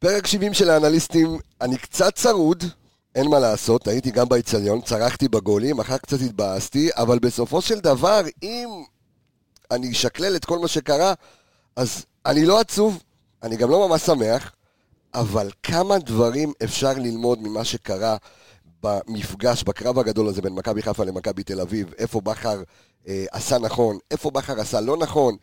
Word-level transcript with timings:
פרק 0.00 0.26
70 0.26 0.54
של 0.54 0.70
האנליסטים, 0.70 1.38
אני 1.60 1.78
קצת 1.78 2.14
צרוד, 2.14 2.64
אין 3.14 3.28
מה 3.30 3.38
לעשות, 3.38 3.88
הייתי 3.88 4.10
גם 4.10 4.28
באיצטדיון, 4.28 4.80
צרחתי 4.80 5.28
בגולים, 5.28 5.80
אחר 5.80 5.98
קצת 5.98 6.20
התבאסתי, 6.20 6.90
אבל 6.96 7.18
בסופו 7.18 7.62
של 7.62 7.80
דבר, 7.80 8.20
אם 8.42 8.68
אני 9.70 9.92
אשקלל 9.92 10.36
את 10.36 10.44
כל 10.44 10.58
מה 10.58 10.68
שקרה, 10.68 11.14
אז 11.76 12.04
אני 12.26 12.46
לא 12.46 12.60
עצוב, 12.60 13.02
אני 13.42 13.56
גם 13.56 13.70
לא 13.70 13.88
ממש 13.88 14.02
שמח, 14.02 14.52
אבל 15.14 15.50
כמה 15.62 15.98
דברים 15.98 16.52
אפשר 16.64 16.92
ללמוד 16.92 17.42
ממה 17.42 17.64
שקרה 17.64 18.16
במפגש, 18.82 19.62
בקרב 19.62 19.98
הגדול 19.98 20.28
הזה 20.28 20.42
בין 20.42 20.52
מכבי 20.52 20.82
חיפה 20.82 21.04
למכבי 21.04 21.42
תל 21.42 21.60
אביב, 21.60 21.92
איפה 21.98 22.20
בכר 22.20 22.62
אה, 23.08 23.24
עשה 23.30 23.58
נכון, 23.58 23.98
איפה 24.10 24.30
בכר 24.30 24.60
עשה 24.60 24.80
לא 24.80 24.96
נכון, 24.96 25.36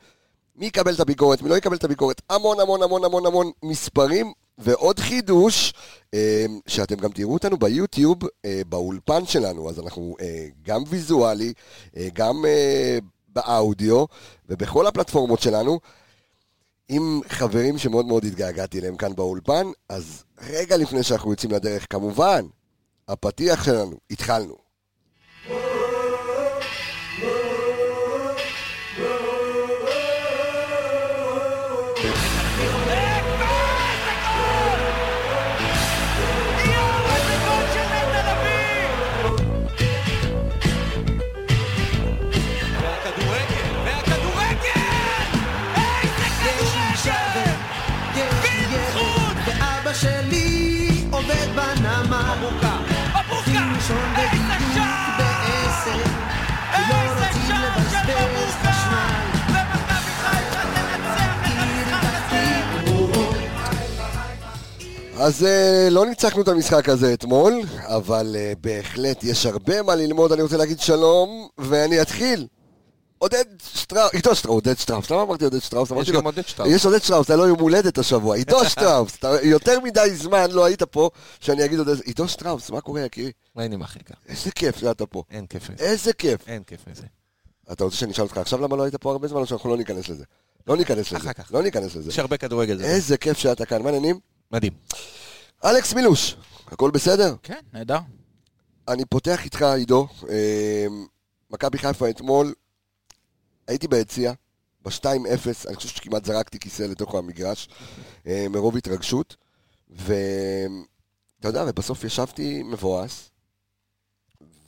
מי 0.56 0.66
יקבל 0.66 0.94
את 0.94 1.00
הביקורת, 1.00 1.42
מי 1.42 1.50
לא 1.50 1.58
יקבל 1.58 1.76
את 1.76 1.84
הביקורת, 1.84 2.22
המון 2.30 2.60
המון 2.60 2.84
המון 2.84 3.04
המון 3.04 3.26
המון 3.26 3.52
מספרים, 3.64 4.34
ועוד 4.58 5.00
חידוש, 5.00 5.74
אה, 6.14 6.46
שאתם 6.68 6.96
גם 6.96 7.12
תראו 7.12 7.34
אותנו 7.34 7.58
ביוטיוב, 7.58 8.18
אה, 8.46 8.62
באולפן 8.70 9.26
שלנו, 9.26 9.70
אז 9.70 9.80
אנחנו 9.80 10.16
אה, 10.22 10.48
גם 10.64 10.84
ויזואלי, 10.88 11.54
גם 12.14 12.46
באודיו, 13.30 14.06
ובכל 14.50 14.88
הפלטפורמות 14.88 15.42
שלנו. 15.42 15.80
עם 16.90 17.22
חברים 17.28 17.78
שמאוד 17.78 18.06
מאוד 18.06 18.26
התגעגעתי 18.26 18.80
אליהם 18.80 18.98
כאן 18.98 19.16
באולפן, 19.16 19.68
אז 19.90 20.24
רגע 20.42 20.78
לפני 20.78 21.04
שאנחנו 21.04 21.32
יוצאים 21.32 21.52
לדרך, 21.52 21.88
כמובן, 21.90 22.46
הפתיח 23.08 23.64
שלנו, 23.64 23.98
התחלנו. 24.12 24.65
אז 65.18 65.44
אה, 65.44 65.88
לא 65.92 66.06
ניצחנו 66.06 66.42
את 66.42 66.48
המשחק 66.48 66.90
הזה 66.90 67.14
אתמול, 67.14 67.62
אבל 67.78 68.36
אה, 68.40 68.54
בהחלט 68.62 69.24
יש 69.24 69.46
הרבה 69.46 69.82
מה 69.82 69.96
ללמוד, 69.96 70.32
אני 70.32 70.42
רוצה 70.42 70.58
להגיד 70.58 70.80
שלום, 70.80 71.48
ואני 71.58 72.02
אתחיל. 72.02 72.48
עודד 73.18 73.46
שטראוס, 73.74 74.14
עידו 74.14 74.36
שטראוס, 74.36 74.56
עודד 74.66 74.78
שטראוס, 74.78 75.12
למה 75.12 75.22
אמרתי 75.22 75.44
עודד 75.44 75.60
שטראוס? 75.60 75.92
לו, 75.92 76.04
גם 76.14 76.26
עודד 76.26 76.48
שטראוס. 76.48 76.72
יש 76.72 76.86
עודד 76.86 77.02
שטראוס, 77.02 77.30
היה 77.30 77.38
לו 77.38 77.48
יום 77.48 77.60
הולדת 77.60 77.98
השבוע, 77.98 78.36
עידו 78.36 78.66
שטראוס, 78.70 79.18
יותר 79.44 79.80
מדי 79.80 80.16
זמן 80.16 80.52
לא 80.52 80.66
היית 80.66 80.84
פה, 80.84 81.10
שאני 81.40 81.66
אגיד 81.66 81.80
עודד, 81.80 82.02
עידו 82.02 82.28
שטראוס, 82.28 82.70
מה 82.70 82.82
קורה 82.82 83.02
יקירי? 83.02 83.32
אין 83.60 83.72
לי 83.72 83.78
מחלקה. 83.78 84.14
איזה 84.30 84.52
כיף 84.52 84.78
שאתה 84.78 85.06
פה, 85.06 85.24
אין 85.32 85.46
כיף 85.48 85.70
מזה. 85.70 85.84
איזה 85.84 86.14
כיף. 86.14 86.48
אין 86.48 86.64
כיף 86.64 86.80
מזה. 86.88 87.04
אתה 87.72 87.84
רוצה 87.84 87.98
שאני 87.98 88.12
אשאל 88.12 88.24
אותך 88.24 88.38
עכשיו 88.38 88.62
למה 88.62 88.76
לא 88.76 88.84
היית 88.84 88.96
פה 88.96 89.12
הרבה 89.12 89.28
זמן, 89.28 89.42
או 89.42 89.46
שאנחנו 89.46 89.70
לא 89.70 89.78
ניכנס 89.78 90.10
לזה? 90.10 90.24
לא 90.68 90.78
ניכנס 90.78 91.12
לזה, 91.12 91.18
אחר 91.18 91.34
כך. 91.34 91.54
לא 91.54 91.64
ניכנס 91.64 91.96
לזה. 91.96 92.10
יש 92.10 92.20
הרבה 92.20 92.38
כדורגל. 92.38 92.78
זה 92.78 92.86
איזה 92.86 93.18
כיף 93.18 93.38
שאתה 93.38 93.66
כאן, 93.66 93.82
מה 93.82 93.90
העניינים? 93.90 94.35
מדהים. 94.56 94.74
אלכס 95.66 95.94
מילוש, 95.94 96.36
הכל 96.68 96.92
בסדר? 96.92 97.36
כן, 97.44 97.60
נהדר. 97.74 98.00
אני 98.88 99.06
פותח 99.06 99.44
איתך, 99.46 99.62
עידו. 99.62 100.08
אה, 100.30 100.86
מכבי 101.50 101.78
חיפה 101.78 102.10
אתמול, 102.10 102.54
הייתי 103.68 103.88
ביציע, 103.88 104.34
ב-2-0, 104.82 105.08
אני 105.68 105.76
חושב 105.76 105.90
שכמעט 105.90 106.26
זרקתי 106.26 106.60
כיסא 106.60 106.84
לתוך 106.84 107.16
המגרש, 107.16 107.70
אה, 108.28 108.46
מרוב 108.50 108.78
התרגשות, 108.78 109.36
ואתה 109.90 110.08
יודע, 111.44 111.64
ובסוף 111.68 112.04
ישבתי 112.04 112.64
מבואס, 112.64 113.30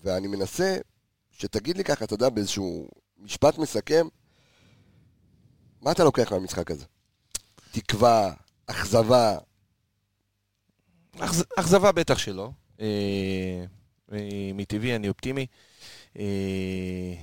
ואני 0.04 0.28
מנסה 0.28 0.78
שתגיד 1.31 1.78
לי 1.78 1.84
ככה, 1.84 2.06
אתה 2.06 2.14
יודע, 2.14 2.30
באיזשהו 2.30 2.88
משפט 3.18 3.58
מסכם, 3.58 4.08
מה 5.81 5.92
אתה 5.92 6.04
לוקח 6.04 6.31
מהמשחק 6.31 6.72
הזה? 6.72 6.86
תקווה, 7.72 8.34
אכזבה, 8.68 9.38
אכז- 9.38 9.47
אכזבה 11.60 11.92
בטח 11.92 12.18
שלא. 12.18 12.52
אה, 12.80 13.66
אה, 14.12 14.52
מטבעי 14.54 14.96
אני 14.96 15.10
אופטימי. 15.10 15.46
אה, 16.20 17.14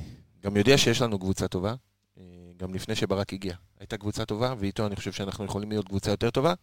גם 0.43 0.57
יודע 0.57 0.79
שיש 0.79 1.03
לנו 1.03 1.19
קבוצה 1.19 1.49
טובה. 1.49 1.75
גם 2.57 2.75
לפני 2.75 2.97
שברק 2.97 3.33
הגיע. 3.33 3.55
הייתה 3.81 3.97
קבוצה 3.97 4.25
טובה, 4.25 4.55
ואיתו 4.59 4.87
אני 4.87 4.97
חושב 4.97 5.13
שאנחנו 5.13 5.45
יכולים 5.45 5.71
להיות 5.71 5.89
קבוצה 5.89 6.11
יותר 6.11 6.31
טובה. 6.31 6.55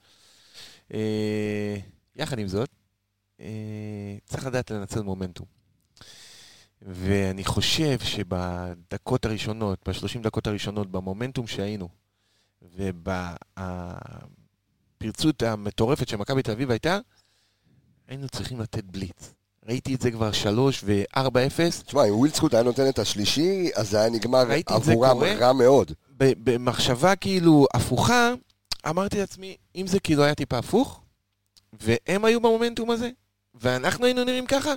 יחד 2.15 2.39
עם 2.39 2.47
זאת, 2.47 2.69
צריך 4.25 4.45
לדעת 4.45 4.71
לנצל 4.71 5.01
מומנטום. 5.01 5.45
ואני 6.81 7.45
חושב 7.45 7.99
שבדקות 7.99 9.25
הראשונות, 9.25 9.89
ב-30 9.89 10.19
דקות 10.23 10.47
הראשונות, 10.47 10.91
במומנטום 10.91 11.47
שהיינו, 11.47 11.89
ובפרצות 15.01 15.43
המטורפת 15.43 16.07
שמכבי 16.07 16.43
תל 16.43 16.51
אביב 16.51 16.71
הייתה, 16.71 16.99
היינו 18.11 18.29
צריכים 18.29 18.59
לתת 18.59 18.83
בליץ. 18.83 19.33
ראיתי 19.67 19.95
את 19.95 20.01
זה 20.01 20.11
כבר 20.11 20.31
3 20.31 20.83
ו-4-0, 20.85 21.83
תשמע, 21.85 22.05
אם 22.05 22.15
ווילדסחוט 22.15 22.53
היה 22.53 22.63
נותן 22.63 22.89
את 22.89 22.99
השלישי, 22.99 23.69
אז 23.75 23.89
זה 23.89 23.99
היה 23.99 24.09
נגמר 24.09 24.43
עבורם. 24.65 25.23
רע 25.39 25.53
מאוד. 25.53 25.91
במחשבה 26.17 27.15
כאילו 27.15 27.67
הפוכה, 27.73 28.33
אמרתי 28.89 29.19
לעצמי, 29.19 29.57
אם 29.75 29.87
זה 29.87 29.99
כאילו 29.99 30.23
היה 30.23 30.35
טיפה 30.35 30.57
הפוך, 30.57 31.01
והם 31.81 32.25
היו 32.25 32.41
במומנטום 32.41 32.91
הזה, 32.91 33.09
ואנחנו 33.61 34.05
היינו 34.05 34.23
נראים 34.23 34.45
ככה, 34.45 34.73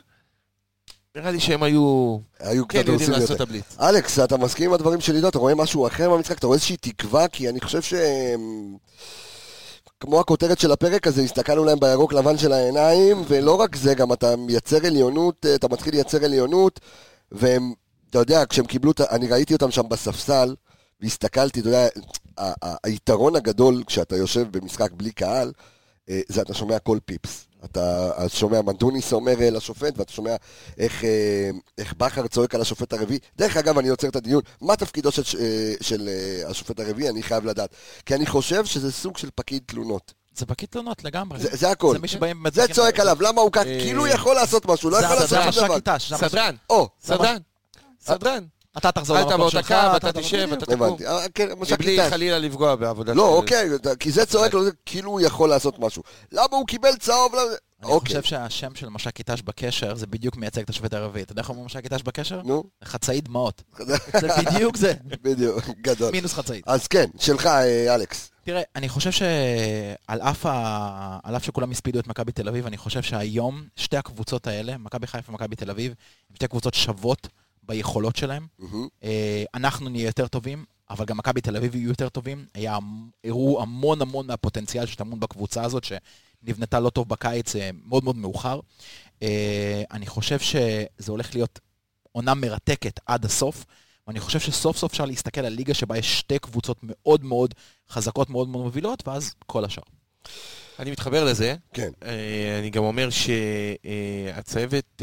נראה 1.16 1.30
לי 1.30 1.40
שהם 1.40 1.62
היו 1.62 2.18
היו 2.38 2.68
כן 2.68 2.82
יודעים 2.86 3.10
לעשות. 3.10 3.36
את 3.36 3.40
הבליץ. 3.40 3.76
אלכס, 3.80 4.18
אתה 4.18 4.36
מסכים 4.36 4.68
עם 4.68 4.74
הדברים 4.74 5.00
של 5.00 5.14
עידו? 5.14 5.28
אתה 5.28 5.38
רואה 5.38 5.54
משהו 5.54 5.86
אחר 5.86 6.10
במשחק? 6.10 6.38
אתה 6.38 6.46
רואה 6.46 6.56
איזושהי 6.56 6.76
תקווה? 6.76 7.28
כי 7.28 7.48
אני 7.48 7.60
חושב 7.60 7.82
ש... 7.82 7.94
כמו 10.00 10.20
הכותרת 10.20 10.58
של 10.58 10.72
הפרק 10.72 11.06
הזה, 11.06 11.22
הסתכלנו 11.22 11.64
להם 11.64 11.80
בירוק 11.80 12.12
לבן 12.12 12.38
של 12.38 12.52
העיניים, 12.52 13.22
ולא 13.28 13.60
רק 13.60 13.76
זה, 13.76 13.94
גם 13.94 14.12
אתה 14.12 14.36
מייצר 14.36 14.86
עליונות, 14.86 15.46
אתה 15.54 15.68
מתחיל 15.68 15.94
לייצר 15.94 16.24
עליונות, 16.24 16.80
והם, 17.32 17.72
אתה 18.10 18.18
יודע, 18.18 18.44
כשהם 18.48 18.66
קיבלו, 18.66 18.92
אני 19.10 19.28
ראיתי 19.28 19.54
אותם 19.54 19.70
שם 19.70 19.88
בספסל, 19.88 20.54
והסתכלתי, 21.00 21.60
אתה 21.60 21.68
יודע, 21.68 21.88
היתרון 22.84 23.36
הגדול 23.36 23.82
כשאתה 23.86 24.16
יושב 24.16 24.58
במשחק 24.58 24.92
בלי 24.92 25.12
קהל, 25.12 25.52
אה, 26.10 26.20
זה 26.28 26.42
אתה 26.42 26.54
שומע 26.54 26.78
כל 26.78 26.98
פיפס. 27.04 27.46
אתה 27.64 28.10
אז 28.16 28.30
שומע 28.32 28.62
מנדוניס 28.62 29.12
אומר 29.12 29.40
אה, 29.40 29.50
לשופט, 29.50 29.94
ואתה 29.98 30.12
שומע 30.12 30.36
איך, 30.78 31.04
אה, 31.04 31.50
איך 31.78 31.94
בכר 31.94 32.26
צועק 32.26 32.54
על 32.54 32.60
השופט 32.60 32.92
הרביעי. 32.92 33.18
דרך 33.36 33.56
אגב, 33.56 33.78
אני 33.78 33.88
עוצר 33.88 34.08
את 34.08 34.16
הדיון, 34.16 34.42
מה 34.60 34.76
תפקידו 34.76 35.12
של, 35.12 35.22
אה, 35.40 35.72
של 35.80 36.08
השופט 36.46 36.80
הרביעי? 36.80 37.08
אני 37.08 37.22
חייב 37.22 37.44
לדעת. 37.46 37.70
כי 38.06 38.14
אני 38.14 38.26
חושב 38.26 38.64
שזה 38.64 38.92
סוג 38.92 39.16
של 39.18 39.28
פקיד 39.34 39.62
תלונות. 39.66 40.12
זה 40.36 40.46
פקיד 40.46 40.68
תלונות 40.68 41.04
לגמרי. 41.04 41.38
זה, 41.40 41.48
זה 41.52 41.70
הכל. 41.70 41.92
זה 41.92 41.98
מי 41.98 42.08
שבאים... 42.08 42.44
זה 42.52 42.68
צועק 42.68 43.00
עליו, 43.00 43.16
למה 43.22 43.40
הוא? 43.40 43.50
אה, 43.56 43.64
כאילו 43.64 44.00
הוא 44.06 44.08
יכול 44.14 44.34
לעשות 44.34 44.66
משהו, 44.66 44.90
לא 44.90 44.96
יכול 44.96 45.14
לעשות 45.16 45.28
שום 45.28 45.38
המש"ק 45.38 45.62
דבר. 45.64 45.76
איתה, 45.76 45.98
שזה 45.98 46.14
המש"ק- 46.14 46.28
סדרן, 46.28 46.54
סדרן, 47.02 47.36
סדרן. 48.00 48.44
אתה 48.78 48.92
תחזור 48.92 49.18
למקום 49.18 49.50
שלך, 49.50 49.70
הקו, 49.70 49.96
אתה 49.96 50.10
אתה 50.10 50.20
תשב, 50.20 50.48
אתה 50.52 50.66
תקום. 50.66 50.82
הבנתי. 50.82 51.06
אה, 51.06 51.28
כן, 51.34 51.48
מש"ק 51.58 51.72
מבלי. 51.80 52.10
חלילה 52.10 52.38
לפגוע 52.38 52.74
בעבודה 52.74 53.14
לא, 53.14 53.28
אוקיי, 53.36 53.68
כי 54.00 54.10
זה 54.10 54.26
צועק 54.26 54.54
לו, 54.54 54.62
כאילו 54.86 55.10
הוא 55.10 55.20
יכול 55.20 55.48
לעשות 55.48 55.78
משהו. 55.78 56.02
למה 56.32 56.46
הוא 56.50 56.66
קיבל 56.66 56.96
צהוב? 56.96 57.34
אני 57.34 57.92
אוקיי, 57.92 58.08
חושב 58.08 58.22
שהשם 58.22 58.74
של 58.74 58.88
מש"ק 58.88 59.18
אית"ש 59.18 59.42
בקשר 59.42 59.94
זה 59.94 60.06
בדיוק 60.06 60.36
מייצג 60.36 60.62
את 60.62 60.70
השופט 60.70 60.94
הרביעי. 60.94 61.22
אתה 61.22 61.32
יודע 61.32 61.42
איך 61.42 61.48
אומרים 61.48 61.66
מש"ק 61.66 61.84
אית"ש 61.84 62.02
בקשר? 62.02 62.42
נו, 62.44 62.64
חצאי 62.84 63.20
דמעות. 63.20 63.62
זה 64.20 64.28
בדיוק 64.38 64.76
זה. 64.76 64.94
בדיוק, 65.04 65.64
גדול. 65.80 66.12
מינוס 66.12 66.34
חצאית. 66.34 66.68
אז 66.68 66.86
כן, 66.86 67.06
שלך, 67.18 67.46
אה, 67.46 67.94
אלכס. 67.94 68.30
תראה, 68.44 68.62
אני 68.76 68.88
חושב 68.88 69.10
שעל 69.10 70.20
אף, 70.20 70.46
ה... 70.46 71.18
על 71.22 71.36
אף 71.36 71.44
שכולם 71.44 71.70
הספידו 71.70 71.98
את 71.98 72.06
מכבי 72.06 72.32
תל 72.32 72.48
אביב, 72.48 72.66
אני 72.66 72.76
חושב 72.76 73.02
שהיום 73.02 73.62
שתי 73.76 73.96
הקבוצות 73.96 74.46
האלה, 74.46 74.76
מכבי 74.78 75.06
חיפה 75.06 75.32
ומכבי 75.32 75.56
תל 75.56 75.70
אביב, 75.70 75.94
הן 76.30 76.36
שתי 76.36 76.48
קבוצות 76.48 76.74
שוות 76.74 77.28
ביכולות. 77.66 78.14
מהמם. 78.58 78.88
אה, 79.04 79.44
אנחנו 79.54 79.88
נהיה 79.88 80.06
יותר 80.06 80.28
טובים, 80.28 80.64
אבל 80.90 81.04
גם 81.04 81.16
מכבי 81.16 81.40
תל 81.40 81.56
אביב 81.56 81.74
יהיו 81.74 81.88
יותר 81.88 82.08
טובים. 82.08 82.46
היה, 82.54 82.78
הראו 83.24 83.62
המון 83.62 84.02
המון 84.02 84.26
מהפוטנציאל 84.26 84.86
שטמון 84.86 85.20
בקבוצה 85.20 85.64
הזאת, 85.64 85.84
שנבנתה 85.84 86.80
לא 86.80 86.90
טוב 86.90 87.08
בקיץ, 87.08 87.56
אה, 87.56 87.70
מאוד 87.84 88.04
מאוד 88.04 88.16
מאוחר. 88.16 88.60
אה, 89.22 89.82
אני 89.90 90.06
חושב 90.06 90.38
שזה 90.38 91.12
הולך 91.12 91.34
להיות 91.34 91.60
עונה 92.12 92.34
מרתקת 92.34 93.00
עד 93.06 93.24
הסוף, 93.24 93.64
ואני 94.06 94.20
חושב 94.20 94.40
שסוף 94.40 94.76
סוף 94.76 94.92
אפשר 94.92 95.04
להסתכל 95.04 95.40
על 95.40 95.52
ליגה 95.52 95.74
שבה 95.74 95.98
יש 95.98 96.18
שתי 96.18 96.38
קבוצות 96.38 96.78
מאוד 96.82 97.24
מאוד 97.24 97.54
חזקות, 97.90 98.30
מאוד 98.30 98.48
מאוד 98.48 98.64
מובילות, 98.64 99.08
ואז 99.08 99.34
כל 99.46 99.64
השאר. 99.64 99.82
אני 100.78 100.90
מתחבר 100.90 101.24
לזה. 101.24 101.54
כן. 101.74 101.90
אה, 102.04 102.10
אני 102.58 102.70
גם 102.70 102.84
אומר 102.84 103.08
שהצוות 103.10 105.02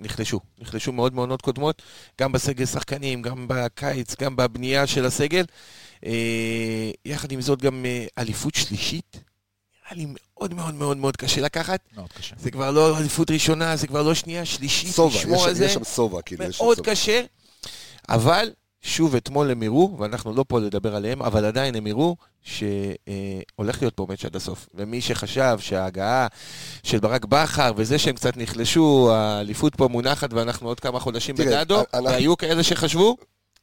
נחלשו. 0.00 0.40
נחלשו 0.58 0.92
מאוד 0.92 1.14
מעונות 1.14 1.42
קודמות, 1.42 1.82
גם 2.20 2.32
בסגל 2.32 2.66
שחקנים, 2.66 3.22
גם 3.22 3.46
בקיץ, 3.48 4.14
גם 4.20 4.36
בבנייה 4.36 4.86
של 4.86 5.04
הסגל. 5.06 5.44
אה, 6.06 6.10
יחד 7.04 7.32
עם 7.32 7.40
זאת 7.40 7.62
גם 7.62 7.86
אה, 7.86 8.06
אליפות 8.18 8.54
שלישית. 8.54 9.16
נראה 9.84 10.06
לי 10.06 10.12
מאוד 10.14 10.54
מאוד 10.54 10.74
מאוד 10.74 10.96
מאוד 10.96 11.16
קשה 11.16 11.40
לקחת. 11.40 11.80
מאוד 11.96 12.12
קשה. 12.12 12.34
זה 12.38 12.50
כבר 12.50 12.70
לא 12.70 12.98
אליפות 12.98 13.30
ראשונה, 13.30 13.76
זה 13.76 13.86
כבר 13.86 14.02
לא 14.02 14.14
שנייה, 14.14 14.44
שלישית, 14.44 14.90
סובה, 14.90 15.16
לשמור 15.18 15.44
על 15.44 15.52
יש- 15.52 15.58
זה. 15.58 15.64
יש 15.64 15.74
שם 15.74 15.84
סובה, 15.84 16.22
כאילו, 16.22 16.44
מאוד 16.58 16.76
סובה. 16.76 16.90
קשה, 16.90 17.22
אבל 18.08 18.50
שוב 18.82 19.14
אתמול 19.16 19.50
הם 19.50 19.62
הראו, 19.62 19.96
ואנחנו 19.98 20.34
לא 20.34 20.44
פה 20.48 20.60
לדבר 20.60 20.96
עליהם, 20.96 21.22
אבל 21.22 21.44
עדיין 21.44 21.74
הם 21.74 21.86
הראו 21.86 22.16
שהולך 22.42 23.82
להיות 23.82 23.94
פה 23.94 24.06
מאץ' 24.08 24.24
עד 24.24 24.36
הסוף. 24.36 24.68
ומי 24.74 25.00
שחשב 25.00 25.56
שההגעה 25.60 26.26
של 26.82 26.98
ברק 27.00 27.24
בכר 27.24 27.72
וזה 27.76 27.98
שהם 27.98 28.14
קצת 28.14 28.36
נחלשו, 28.36 29.10
האליפות 29.12 29.74
פה 29.76 29.88
מונחת 29.88 30.32
ואנחנו 30.32 30.68
עוד 30.68 30.80
כמה 30.80 31.00
חודשים 31.00 31.34
בגדו, 31.36 31.82
אנחנו- 31.94 32.04
והיו 32.04 32.36
כאלה 32.36 32.62
שחשבו, 32.62 33.16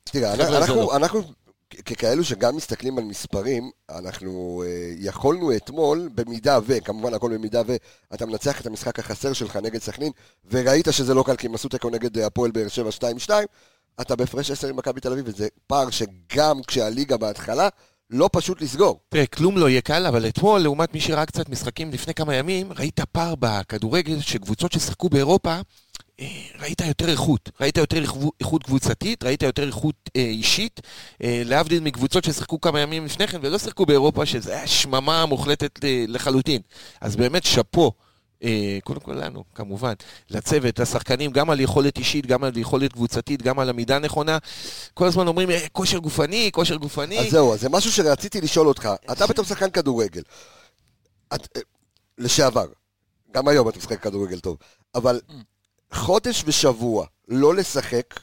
תראה, 0.04 0.34
אנחנו, 0.34 0.76
לא. 0.76 0.96
אנחנו 0.96 1.22
ככאלו 1.86 2.24
שגם 2.24 2.56
מסתכלים 2.56 2.98
על 2.98 3.04
מספרים, 3.04 3.70
אנחנו 3.90 4.64
אה, 4.66 4.94
יכולנו 4.98 5.56
אתמול, 5.56 6.10
במידה 6.16 6.60
ו, 6.68 6.74
כמובן 6.84 7.14
הכל 7.14 7.34
במידה 7.34 7.62
ו, 7.68 7.76
אתה 8.14 8.26
מנצח 8.26 8.62
את 8.62 8.66
המשחק 8.66 9.00
החסר 9.00 9.34
שלך 9.34 9.56
נגד 9.56 9.82
סכנין, 9.82 10.12
וראית 10.52 10.88
שזה 10.92 11.14
לא 11.14 11.24
קל, 11.24 11.36
כי 11.36 11.48
הם 11.48 11.56
עשו 11.56 11.70
תיקו 11.70 11.90
נגד 11.90 12.18
אה, 12.18 12.26
הפועל 12.26 12.52
באר 12.52 12.68
שבע 12.68 12.90
2-2, 13.28 13.32
אתה 14.02 14.16
בהפרש 14.16 14.52
10 14.52 14.68
עם 14.68 14.76
מכבי 14.76 15.02
תל 15.02 15.12
אביב, 15.12 15.26
וזה 15.28 15.48
פער 15.68 15.90
שגם 15.90 16.62
כשהליגה 16.68 17.18
בהתחלה, 17.18 17.70
לא 18.10 18.30
פשוט 18.34 18.62
לסגור. 18.62 19.00
תראה, 19.10 19.26
כלום 19.26 19.58
לא 19.58 19.70
יהיה 19.70 19.82
קל, 19.82 20.06
אבל 20.06 20.28
אתמול, 20.28 20.60
לעומת 20.62 20.94
מי 20.94 21.02
שראה 21.02 21.26
קצת 21.26 21.50
משחקים 21.50 21.92
לפני 21.92 22.14
כמה 22.14 22.36
ימים, 22.36 22.74
ראית 22.74 23.00
פער 23.12 23.34
בכדורגל 23.40 24.20
שקבוצות 24.20 24.72
ששיחקו 24.72 25.10
באירופה, 25.10 25.60
אה, 26.20 26.26
ראית 26.60 26.82
יותר 26.82 27.10
איכות. 27.10 27.50
ראית 27.62 27.78
יותר 27.78 28.02
איכו- 28.04 28.32
איכות 28.40 28.64
קבוצתית, 28.64 29.24
ראית 29.24 29.42
יותר 29.44 29.68
איכות 29.68 29.96
אה, 30.16 30.22
אישית, 30.22 30.80
אה, 31.24 31.42
להבדיל 31.46 31.84
מקבוצות 31.84 32.24
ששיחקו 32.24 32.62
כמה 32.62 32.80
ימים 32.80 33.06
לפני 33.06 33.28
כן 33.28 33.40
ולא 33.42 33.58
שיחקו 33.58 33.86
באירופה, 33.86 34.26
שזה 34.26 34.56
היה 34.56 34.68
שממה 34.68 35.26
מוחלטת 35.26 35.80
לחלוטין. 36.08 36.62
אז 37.02 37.16
באמת 37.16 37.44
שאפו. 37.44 37.92
אה, 38.44 38.78
קודם 38.84 39.00
כל 39.00 39.14
לנו, 39.14 39.44
כמובן, 39.56 39.94
לצוות, 40.30 40.80
לשחקנים, 40.80 41.32
גם 41.32 41.50
על 41.50 41.60
יכולת 41.60 41.98
אישית, 41.98 42.26
גם 42.26 42.44
על 42.44 42.58
יכולת 42.58 42.94
קבוצתית, 42.94 43.42
גם 43.42 43.60
על 43.60 43.70
עמידה 43.70 44.00
נכונה. 44.00 44.38
כל 44.94 45.06
הזמן 45.06 45.28
אומרים, 45.28 45.50
"אה, 45.52 45.70
כושר 45.72 45.98
גופני, 45.98 46.50
כושר 46.54 46.76
גופני. 46.76 47.20
אז 47.20 47.32
זהו, 47.32 47.58
זה 47.58 47.70
משהו 47.70 47.92
שרציתי 47.92 48.42
לשאול 48.42 48.68
אותך. 48.68 48.90
אתה 49.12 49.28
בתור 49.28 49.46
שחקן 49.46 49.70
כדורגל, 49.70 50.22
את, 51.36 51.58
אה, 51.58 51.62
לשעבר, 52.18 52.66
גם 53.32 53.48
היום 53.48 53.70
אתה 53.70 53.78
משחק 53.78 54.02
כדורגל 54.04 54.40
טוב, 54.40 54.58
אבל 54.96 55.22
חודש 55.94 56.44
ושבוע 56.46 57.06
לא 57.28 57.56
לשחק, 57.56 58.20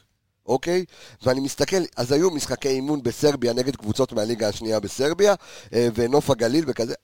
אוקיי? 0.46 0.84
ואני 1.22 1.40
מסתכל, 1.40 1.76
אז 1.96 2.12
היו 2.12 2.30
משחקי 2.30 2.68
אימון 2.68 3.02
בסרביה 3.02 3.52
נגד 3.52 3.76
קבוצות 3.76 4.12
מהליגה 4.12 4.48
השנייה 4.48 4.80
בסרביה, 4.80 5.34
ונוף 5.72 6.30
הגליל 6.30 6.64
וכזה. 6.68 6.94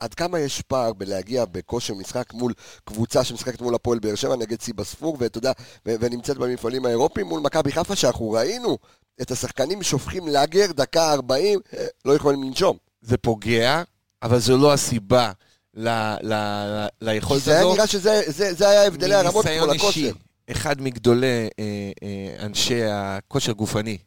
עד 0.00 0.14
כמה 0.14 0.38
יש 0.38 0.62
פער 0.62 0.92
בלהגיע 0.92 1.44
בכושר 1.44 1.94
משחק 1.94 2.34
מול 2.34 2.52
קבוצה 2.84 3.24
שמשחקת 3.24 3.60
מול 3.60 3.74
הפועל 3.74 3.98
באר 3.98 4.14
שבע 4.14 4.36
נגד 4.36 4.60
סיבה 4.60 4.84
ספור, 4.84 5.16
ואתה 5.20 5.38
יודע, 5.38 5.52
ונמצאת 5.86 6.38
במפעלים 6.38 6.86
האירופיים 6.86 7.26
מול 7.26 7.40
מכבי 7.40 7.72
חיפה, 7.72 7.96
שאנחנו 7.96 8.30
ראינו 8.30 8.78
את 9.22 9.30
השחקנים 9.30 9.82
שופכים 9.82 10.28
לאגר, 10.28 10.72
דקה 10.72 11.12
40, 11.12 11.60
אה, 11.76 11.86
לא 12.04 12.12
יכולים 12.12 12.42
לנשום. 12.42 12.76
זה 13.00 13.16
פוגע, 13.16 13.82
אבל 14.22 14.38
זו 14.38 14.56
לא 14.56 14.72
הסיבה 14.72 15.32
ל, 15.74 15.88
ל, 15.88 16.32
ל, 16.32 16.86
ליכולת 17.00 17.42
זה 17.42 17.58
היה. 17.58 17.74
נראה 17.74 17.86
שזה 17.86 18.22
זה, 18.26 18.54
זה 18.54 18.68
היה 18.68 18.86
הבדלי 18.86 19.14
הרמות 19.14 19.46
מול 19.60 19.70
הכושר. 19.70 20.10
אחד 20.50 20.80
מגדולי 20.82 21.26
אה, 21.58 21.90
אה, 22.02 22.46
אנשי 22.46 22.82
הכושר 22.84 23.52
גופני 23.52 23.98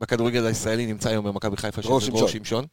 בכדורגל 0.00 0.46
הישראלי 0.46 0.86
נמצא 0.86 1.08
היום 1.08 1.24
במכבי 1.24 1.56
חיפה, 1.56 1.82
שזה 1.82 2.10
דרור 2.10 2.28
שמשון. 2.28 2.64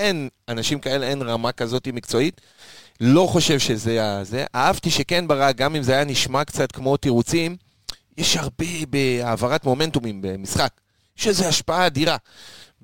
אין 0.00 0.28
אנשים 0.48 0.78
כאלה, 0.80 1.06
אין 1.06 1.22
רמה 1.22 1.52
כזאת 1.52 1.88
מקצועית. 1.88 2.40
לא 3.00 3.26
חושב 3.30 3.58
שזה 3.58 4.04
ה- 4.04 4.24
זה. 4.24 4.44
אהבתי 4.54 4.90
שכן 4.90 5.28
ברק, 5.28 5.56
גם 5.56 5.76
אם 5.76 5.82
זה 5.82 5.92
היה 5.92 6.04
נשמע 6.04 6.44
קצת 6.44 6.72
כמו 6.72 6.96
תירוצים, 6.96 7.56
יש 8.16 8.36
הרבה 8.36 8.64
בהעברת 8.90 9.64
מומנטומים 9.64 10.22
במשחק, 10.22 10.70
שזה 11.16 11.48
השפעה 11.48 11.86
אדירה. 11.86 12.16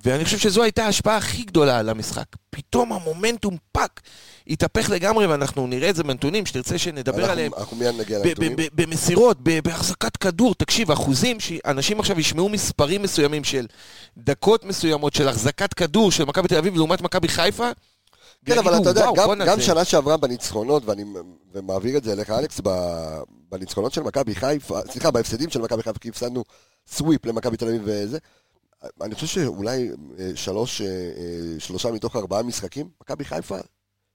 ואני 0.05 0.25
חושב 0.25 0.39
שזו 0.39 0.63
הייתה 0.63 0.85
ההשפעה 0.85 1.17
הכי 1.17 1.43
גדולה 1.43 1.79
על 1.79 1.89
המשחק. 1.89 2.25
פתאום 2.51 2.93
המומנטום 2.93 3.57
fuck, 3.73 4.01
התהפך 4.47 4.91
לגמרי, 4.91 5.27
ואנחנו 5.27 5.67
נראה 5.67 5.91
את 5.91 5.97
זה 5.97 6.03
בנתונים, 6.03 6.47
שתרצה 6.47 6.79
שנדבר 6.79 7.17
אנחנו- 7.19 7.33
עליהם. 7.33 7.53
אנחנו 7.59 7.77
מיד 7.77 7.95
נגיע 8.01 8.19
לנתונים. 8.19 8.57
במסירות, 8.75 9.39
בהחזקת 9.65 10.17
כדור, 10.17 10.55
תקשיב, 10.55 10.91
אחוזים 10.91 11.41
שאנשים 11.41 12.01
עכשיו 12.01 12.21
ישמעו 12.21 12.49
מספרים 12.49 13.03
מסוימים 13.03 13.45
של 13.45 13.67
דקות 14.19 14.65
מסוימות 14.65 15.15
של 15.15 15.29
החזקת 15.29 15.75
כדור 15.75 16.11
של 16.13 16.25
מכבי 16.25 16.49
תל 16.49 16.57
אביב 16.57 16.75
לעומת 16.77 17.01
מכבי 17.01 17.29
חיפה. 17.29 17.71
כן, 18.45 18.59
אבל 18.59 18.77
אתה 18.81 18.89
יודע, 18.89 19.11
"וואו, 19.11 19.31
גם, 19.31 19.39
גם 19.47 19.57
זה-" 19.61 19.63
שנה 19.67 19.85
שעברה 19.85 20.17
בניצחונות, 20.17 20.83
ואני 20.87 21.05
ומעביר 21.53 21.97
את 21.97 22.05
זה 22.05 22.13
אליך, 22.13 22.31
אלכס, 22.31 22.61
בניצחונות 23.51 23.93
של 23.93 24.03
מכבי 24.03 24.35
חיפה, 24.35 24.81
סליחה, 24.91 25.11
בהפסדים 25.11 25.51
של 25.51 25.61
מכבי 25.61 25.83
חיפה, 25.83 25.99
כי 25.99 26.09
הפסדנו 26.09 26.45
סוויפ 26.93 27.27
למכבי 27.27 27.57
תל 27.57 27.67
אביב 27.69 27.83
וזה, 27.85 28.19
אני 29.01 29.15
חושב 29.15 29.27
שאולי 29.27 29.91
אה, 30.19 30.31
שלוש, 30.35 30.81
אה, 30.81 30.87
אה, 30.87 31.61
שלושה 31.61 31.91
מתוך 31.91 32.17
ארבעה 32.17 32.43
משחקים, 32.43 32.89
מכבי 33.01 33.25
חיפה 33.25 33.57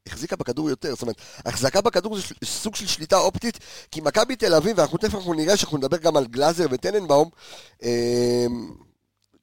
החזיקה 0.08 0.36
בכדור 0.36 0.70
יותר, 0.70 0.94
זאת 0.94 1.02
אומרת, 1.02 1.16
החזקה 1.46 1.82
בכדור 1.82 2.18
זה 2.18 2.24
סוג 2.44 2.76
של 2.76 2.88
שליטה 2.88 3.18
אופטית, 3.18 3.60
כי 3.92 4.02
מכבי 4.02 4.36
תל 4.36 4.54
אביב, 4.54 4.78
ואנחנו 4.78 4.98
תכף 4.98 5.16
אנחנו 5.16 5.34
נראה 5.34 5.58
שאנחנו 5.58 5.78
נדבר 5.78 5.98
גם 5.98 6.18
על 6.18 6.28
גלאזר 6.28 6.66
וטננבאום, 6.72 7.30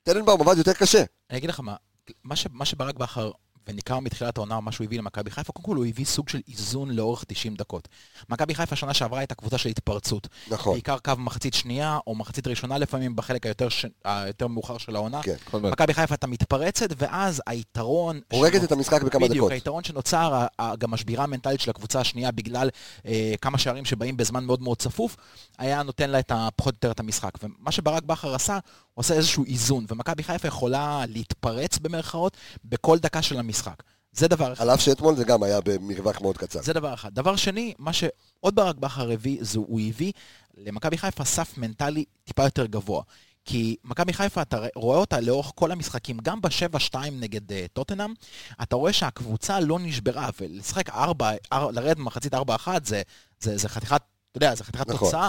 טננבאום 0.02 0.40
עבד 0.40 0.58
יותר 0.58 0.72
קשה. 0.72 1.04
אני 1.30 1.38
אגיד 1.38 1.50
לך 1.50 1.60
מה, 1.60 1.76
מה, 2.24 2.36
ש, 2.36 2.46
מה 2.50 2.64
שברק 2.64 2.94
בכר, 2.94 3.30
וניכר 3.68 3.98
מתחילת 4.00 4.36
העונה, 4.38 4.60
מה 4.60 4.72
שהוא 4.72 4.84
הביא 4.84 4.98
למכבי 4.98 5.30
חיפה, 5.30 5.52
קודם 5.52 5.64
כל 5.66 5.76
הוא 5.76 5.86
הביא 5.86 6.04
סוג 6.04 6.28
של 6.28 6.40
איזון 6.48 6.90
לאורך 6.90 7.24
90 7.28 7.54
דקות. 7.56 7.88
מכבי 8.28 8.54
חיפה 8.54 8.76
שנה 8.76 8.94
שעברה 8.94 9.18
הייתה 9.18 9.34
קבוצה 9.34 9.58
של 9.58 9.68
התפרצות. 9.68 10.28
נכון. 10.50 10.72
בעיקר 10.72 10.98
קו 10.98 11.12
מחצית 11.18 11.54
שנייה, 11.54 11.98
או 12.06 12.14
מחצית 12.14 12.46
ראשונה 12.46 12.78
לפעמים, 12.78 13.16
בחלק 13.16 13.46
היותר, 13.46 13.68
ש... 13.68 13.86
היותר 14.04 14.46
מאוחר 14.46 14.78
של 14.78 14.96
העונה. 14.96 15.22
כן. 15.22 15.34
כל 15.50 15.56
הזמן. 15.56 15.70
מכבי 15.70 15.94
חיפה 15.94 16.14
הייתה 16.14 16.26
מתפרצת, 16.26 16.88
ואז 16.96 17.42
היתרון... 17.46 18.20
הורגת 18.32 18.60
שנוצ- 18.60 18.64
את 18.64 18.72
המשחק 18.72 19.02
בכמה 19.02 19.20
בדיוק, 19.28 19.36
דקות. 19.44 19.52
היתרון 19.52 19.84
שנוצר, 19.84 20.46
גם 20.78 20.94
השבירה 20.94 21.24
המנטלית 21.24 21.60
של 21.60 21.70
הקבוצה 21.70 22.00
השנייה 22.00 22.30
בגלל 22.30 22.70
אה, 23.06 23.34
כמה 23.40 23.58
שערים 23.58 23.84
שבאים 23.84 24.16
בזמן 24.16 24.44
מאוד 24.44 24.62
מאוד 24.62 24.78
צפוף, 24.78 25.16
היה 25.58 25.82
נותן 25.82 26.10
לה 26.10 26.18
את 26.18 26.30
ה- 26.30 26.48
פחות 26.56 26.74
או 26.74 26.76
יותר 26.76 26.90
את 26.90 27.00
המשחק. 27.00 27.30
ומה 27.42 27.72
שברק 27.72 28.02
בכר 28.02 28.34
עשה, 28.34 28.58
הוא 28.98 29.02
עשה 29.02 29.14
איזשהו 29.14 29.44
איזון, 29.44 29.84
ומכבי 29.88 30.22
חיפה 30.22 30.48
יכולה 30.48 31.04
להתפרץ 31.08 31.78
במרכאות 31.78 32.36
בכל 32.64 32.98
דקה 32.98 33.22
של 33.22 33.38
המשחק. 33.38 33.82
זה 34.12 34.28
דבר 34.28 34.52
אחד. 34.52 34.62
על 34.62 34.70
אף 34.70 34.80
שאתמול 34.80 35.16
זה 35.16 35.24
גם 35.24 35.42
היה 35.42 35.60
במרווח 35.64 36.20
מאוד 36.20 36.38
קצר. 36.38 36.62
זה 36.62 36.72
דבר 36.72 36.94
אחד. 36.94 37.14
דבר 37.14 37.36
שני, 37.36 37.74
מה 37.78 37.92
שעוד 37.92 38.54
ברק 38.54 38.76
בכר 38.76 39.10
הביא, 39.10 39.38
זה 39.40 39.58
הוא 39.58 39.80
הביא 39.80 40.12
למכבי 40.56 40.98
חיפה 40.98 41.24
סף 41.24 41.58
מנטלי 41.58 42.04
טיפה 42.24 42.44
יותר 42.44 42.66
גבוה. 42.66 43.02
כי 43.44 43.76
מכבי 43.84 44.12
חיפה, 44.12 44.42
אתה 44.42 44.66
רואה 44.74 44.98
אותה 44.98 45.20
לאורך 45.20 45.52
כל 45.54 45.72
המשחקים, 45.72 46.18
גם 46.22 46.40
ב-7-2 46.40 46.96
נגד 47.12 47.52
uh, 47.52 47.54
טוטנאם, 47.72 48.14
אתה 48.62 48.76
רואה 48.76 48.92
שהקבוצה 48.92 49.60
לא 49.60 49.78
נשברה, 49.78 50.30
ולשחק 50.40 50.90
4, 50.90 51.30
4 51.52 51.72
לרדת 51.72 51.96
במחצית 51.96 52.34
4-1 52.34 52.38
זה, 52.84 53.02
זה, 53.40 53.56
זה 53.56 53.68
חתיכת, 53.68 54.02
אתה 54.30 54.36
יודע, 54.36 54.54
זה 54.54 54.64
חתיכת 54.64 54.88
נכון. 54.88 55.08
תוצאה. 55.08 55.28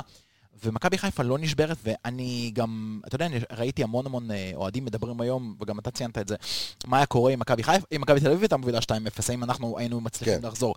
ומכבי 0.64 0.98
חיפה 0.98 1.24
לא 1.24 1.38
נשברת, 1.38 1.78
ואני 1.84 2.52
גם, 2.54 3.02
אתה 3.08 3.16
יודע, 3.16 3.26
אני 3.26 3.40
ראיתי 3.52 3.84
המון 3.84 4.06
המון 4.06 4.32
אה, 4.32 4.52
אוהדים 4.56 4.86
מדברים 4.86 5.22
היום, 5.22 5.56
וגם 5.62 5.80
אתה 5.80 5.92
ציינת 5.92 6.18
את 6.18 6.28
זה, 6.28 6.36
מה 6.88 6.98
היה 6.98 7.06
קורה 7.06 7.34
אם 7.34 7.40
מכבי 7.40 7.64
חיפה, 7.64 7.86
אם 7.96 8.02
מכבי 8.02 8.20
תל 8.20 8.28
אביב 8.28 8.42
הייתה 8.42 8.58
מובילה 8.58 8.80
2-0, 8.80 8.92
האם 9.30 9.44
אנחנו 9.44 9.78
היינו 9.78 10.02
מצליחים 10.02 10.42
כן. 10.42 10.48
לחזור. 10.48 10.76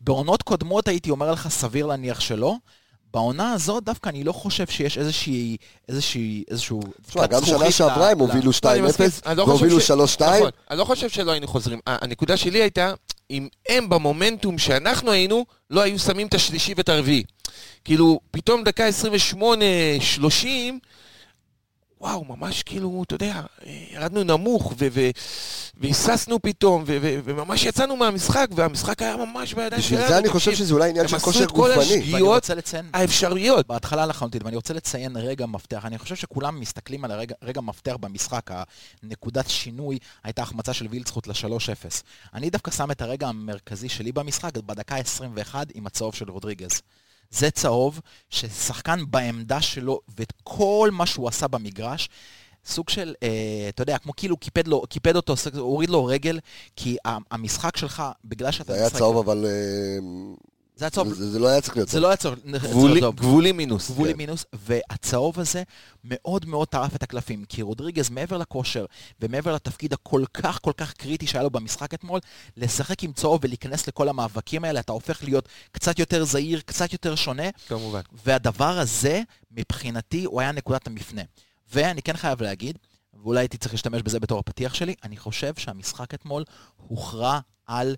בעונות 0.00 0.42
קודמות 0.42 0.88
הייתי 0.88 1.10
אומר 1.10 1.32
לך, 1.32 1.48
סביר 1.48 1.86
להניח 1.86 2.20
שלא. 2.20 2.56
בעונה 3.12 3.52
הזאת 3.52 3.84
דווקא 3.84 4.08
אני 4.08 4.24
לא 4.24 4.32
חושב 4.32 4.66
שיש 4.66 4.98
איזושהי, 4.98 5.56
איזושהי, 5.88 6.44
איזשהו... 6.50 6.80
תשמע, 7.08 7.26
גם 7.26 7.44
שנה 7.44 7.70
שעברה 7.70 8.10
הם 8.10 8.18
הובילו 8.18 8.50
לא, 8.64 8.72
אני 8.72 8.80
מסכים. 8.80 9.06
2-0 9.06 9.26
אני 9.26 9.36
לא 9.36 9.44
חושב 9.44 9.48
והובילו 9.62 9.80
ש- 9.80 9.90
3-2. 9.90 9.94
נכון, 10.24 10.50
אני 10.70 10.78
לא 10.78 10.84
חושב 10.84 11.08
שלא 11.08 11.30
היינו 11.30 11.48
חוזרים. 11.48 11.78
הנקודה 11.86 12.36
שלי 12.36 12.62
הייתה, 12.62 12.94
אם 13.30 13.48
הם 13.68 13.88
במומנטום 13.88 14.58
שאנחנו 14.58 15.10
היינו, 15.10 15.44
לא 15.70 15.80
היו 15.80 15.98
שמים 15.98 16.26
את 16.26 16.34
השלישי 16.34 16.74
ואת 16.76 16.88
הרביעי. 16.88 17.22
כאילו, 17.84 18.20
פתאום 18.30 18.64
דקה 18.64 18.84
28-30, 19.38 19.42
וואו, 22.02 22.24
ממש 22.24 22.62
כאילו, 22.62 23.02
אתה 23.06 23.14
יודע, 23.14 23.42
אה, 23.66 23.84
ירדנו 23.90 24.24
נמוך, 24.24 24.74
והיססנו 25.80 26.42
פתאום, 26.42 26.84
וממש 26.86 27.64
יצאנו 27.64 27.96
מהמשחק, 27.96 28.46
והמשחק 28.54 29.02
היה 29.02 29.16
ממש 29.16 29.54
בידיים 29.54 29.82
שלנו. 29.82 30.00
בשביל 30.00 30.08
זה 30.08 30.18
אני 30.18 30.28
חושב. 30.28 30.54
שזה 30.54 30.74
אולי 30.74 30.90
עניין 30.90 31.04
הם 31.04 31.08
של 31.08 31.16
עשו 31.16 31.24
כושר 31.24 31.44
את 31.44 31.50
כל 31.50 31.56
גופני. 31.56 31.82
השגיאות. 31.82 32.08
ואני 32.12 32.22
רוצה 32.22 32.54
לציין, 32.54 32.90
האפשריות. 32.92 33.66
בהתחלה 33.66 34.06
לחלוטין, 34.06 34.40
ואני 34.44 34.56
רוצה 34.56 34.74
לציין 34.74 35.16
רגע 35.16 35.46
מפתח. 35.46 35.84
אני 35.84 35.98
חושב 35.98 36.16
שכולם 36.16 36.60
מסתכלים 36.60 37.04
על 37.04 37.10
הרגע 37.10 37.34
רגע 37.42 37.60
מפתח 37.60 37.96
במשחק, 38.00 38.50
הנקודת 39.02 39.48
שינוי 39.48 39.98
הייתה 40.24 40.42
החמצה 40.42 40.72
של 40.72 40.86
וילצחוט 40.90 41.26
ל-3-0. 41.26 42.02
אני 42.34 42.50
דווקא 42.50 42.70
שם 42.70 42.90
את 42.90 43.02
הרגע 43.02 43.28
המרכזי 43.28 43.88
שלי 43.88 44.12
במשחק, 44.12 44.56
בדקה 44.56 44.96
21 44.96 45.66
עם 45.74 45.86
הצהוב 45.86 46.14
של 46.14 46.30
רודריגז. 46.30 46.82
זה 47.32 47.50
צהוב 47.50 48.00
ששחקן 48.30 49.00
בעמדה 49.10 49.60
שלו 49.60 50.00
ואת 50.16 50.32
כל 50.44 50.90
מה 50.92 51.06
שהוא 51.06 51.28
עשה 51.28 51.48
במגרש, 51.48 52.08
סוג 52.66 52.88
של, 52.88 53.14
אה, 53.22 53.66
אתה 53.68 53.82
יודע, 53.82 53.98
כמו 53.98 54.12
כאילו 54.16 54.36
קיפד, 54.36 54.68
לו, 54.68 54.82
קיפד 54.88 55.16
אותו, 55.16 55.34
הוריד 55.58 55.90
לו 55.90 56.04
רגל, 56.04 56.40
כי 56.76 56.96
המשחק 57.30 57.76
שלך, 57.76 58.02
בגלל 58.24 58.50
שאתה 58.50 58.72
זה 58.72 58.78
היה 58.78 58.90
צהוב, 58.90 59.16
אבל... 59.16 59.46
זה 60.82 60.86
היה 60.86 60.90
צהוב, 60.90 61.12
זה 61.14 61.30
זה 61.30 61.38
לא 61.38 61.48
היה 61.48 61.60
צריך 61.60 61.76
להיות 61.76 61.88
זה 61.88 61.92
צהוב. 61.92 62.02
לא 62.02 62.08
היה 62.08 62.16
צהוב, 62.16 62.38
גבולי- 62.44 63.00
צהוב. 63.00 63.16
גבולי 63.16 63.52
מינוס. 63.52 63.90
גבולי 63.90 64.12
כן. 64.12 64.18
מינוס, 64.18 64.44
והצהוב 64.52 65.40
הזה 65.40 65.62
מאוד 66.04 66.46
מאוד 66.46 66.68
טרף 66.68 66.96
את 66.96 67.02
הקלפים, 67.02 67.44
כי 67.44 67.62
רודריגז 67.62 68.10
מעבר 68.10 68.36
לכושר 68.38 68.84
ומעבר 69.20 69.54
לתפקיד 69.54 69.92
הכל 69.92 70.24
כך 70.34 70.58
כל 70.62 70.72
כך 70.76 70.92
קריטי 70.92 71.26
שהיה 71.26 71.42
לו 71.42 71.50
במשחק 71.50 71.94
אתמול, 71.94 72.20
לשחק 72.56 73.02
עם 73.02 73.12
צהוב 73.12 73.40
ולהיכנס 73.44 73.88
לכל 73.88 74.08
המאבקים 74.08 74.64
האלה, 74.64 74.80
אתה 74.80 74.92
הופך 74.92 75.24
להיות 75.24 75.48
קצת 75.72 75.98
יותר 75.98 76.24
זהיר, 76.24 76.60
קצת 76.60 76.92
יותר 76.92 77.14
שונה, 77.14 77.48
כמובן. 77.68 78.00
והדבר 78.24 78.78
הזה, 78.78 79.22
מבחינתי, 79.50 80.24
הוא 80.24 80.40
היה 80.40 80.52
נקודת 80.52 80.86
המפנה. 80.86 81.22
ואני 81.72 82.02
כן 82.02 82.16
חייב 82.16 82.42
להגיד, 82.42 82.78
ואולי 83.14 83.40
הייתי 83.40 83.58
צריך 83.58 83.74
להשתמש 83.74 84.02
בזה 84.02 84.20
בתור 84.20 84.38
הפתיח 84.38 84.74
שלי, 84.74 84.94
אני 85.04 85.16
חושב 85.16 85.54
שהמשחק 85.54 86.14
אתמול 86.14 86.44
הוכרע 86.76 87.38
על 87.66 87.96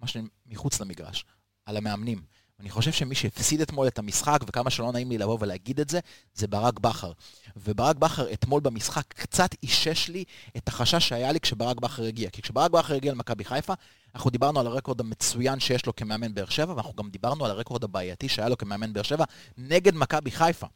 מה 0.00 0.06
שמחוץ 0.06 0.80
למגרש, 0.80 1.24
על 1.66 1.76
המאמנים. 1.76 2.22
אני 2.60 2.70
חושב 2.70 2.92
שמי 2.92 3.14
שהפסיד 3.14 3.60
אתמול 3.60 3.86
את 3.86 3.98
המשחק, 3.98 4.40
וכמה 4.46 4.70
שלא 4.70 4.92
נעים 4.92 5.10
לי 5.10 5.18
לבוא 5.18 5.38
ולהגיד 5.40 5.80
את 5.80 5.88
זה, 5.88 6.00
זה 6.34 6.46
ברק 6.46 6.80
בכר. 6.80 7.12
וברק 7.56 7.96
בכר 7.96 8.32
אתמול 8.32 8.60
במשחק 8.60 9.04
קצת 9.08 9.50
אישש 9.62 10.08
לי 10.08 10.24
את 10.56 10.68
החשש 10.68 11.08
שהיה 11.08 11.32
לי 11.32 11.40
כשברק 11.40 11.80
בכר 11.80 12.02
הגיע. 12.04 12.30
כי 12.30 12.42
כשברק 12.42 12.70
בכר 12.70 12.94
הגיע 12.94 13.12
למכבי 13.12 13.44
חיפה, 13.44 13.72
אנחנו 14.14 14.30
דיברנו 14.30 14.60
על 14.60 14.66
הרקורד 14.66 15.00
המצוין 15.00 15.60
שיש 15.60 15.86
לו 15.86 15.96
כמאמן 15.96 16.34
באר 16.34 16.48
שבע, 16.48 16.72
ואנחנו 16.72 16.92
גם 16.92 17.10
דיברנו 17.10 17.44
על 17.44 17.50
הרקורד 17.50 17.84
הבעייתי 17.84 18.28
שהיה 18.28 18.48
לו 18.48 18.58
כמאמן 18.58 18.92
באר 18.92 19.02
שבע 19.02 19.24
נגד 19.58 19.94
מכבי 19.94 20.30
חיפה. 20.30 20.66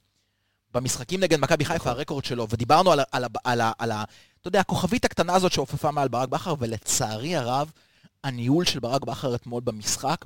במשחקים 0.75 1.21
נגד 1.21 1.41
מכבי 1.41 1.65
חיפה, 1.65 1.91
הרקורד 1.91 2.25
שלו, 2.25 2.47
ודיברנו 2.51 2.93
על, 2.93 3.01
על, 3.13 3.25
על, 3.45 3.61
על, 3.79 3.93
אתה 3.93 4.49
יודע, 4.49 4.61
הכוכבית 4.61 5.05
הקטנה 5.05 5.35
הזאת 5.35 5.53
שעופפה 5.53 5.91
מעל 5.91 6.09
ברק 6.09 6.29
בכר, 6.29 6.55
ולצערי 6.59 7.37
הרב, 7.37 7.73
הניהול 8.25 8.65
של 8.65 8.81
ברק 8.81 9.05
בכר 9.05 9.35
אתמול 9.35 9.63
במשחק 9.65 10.25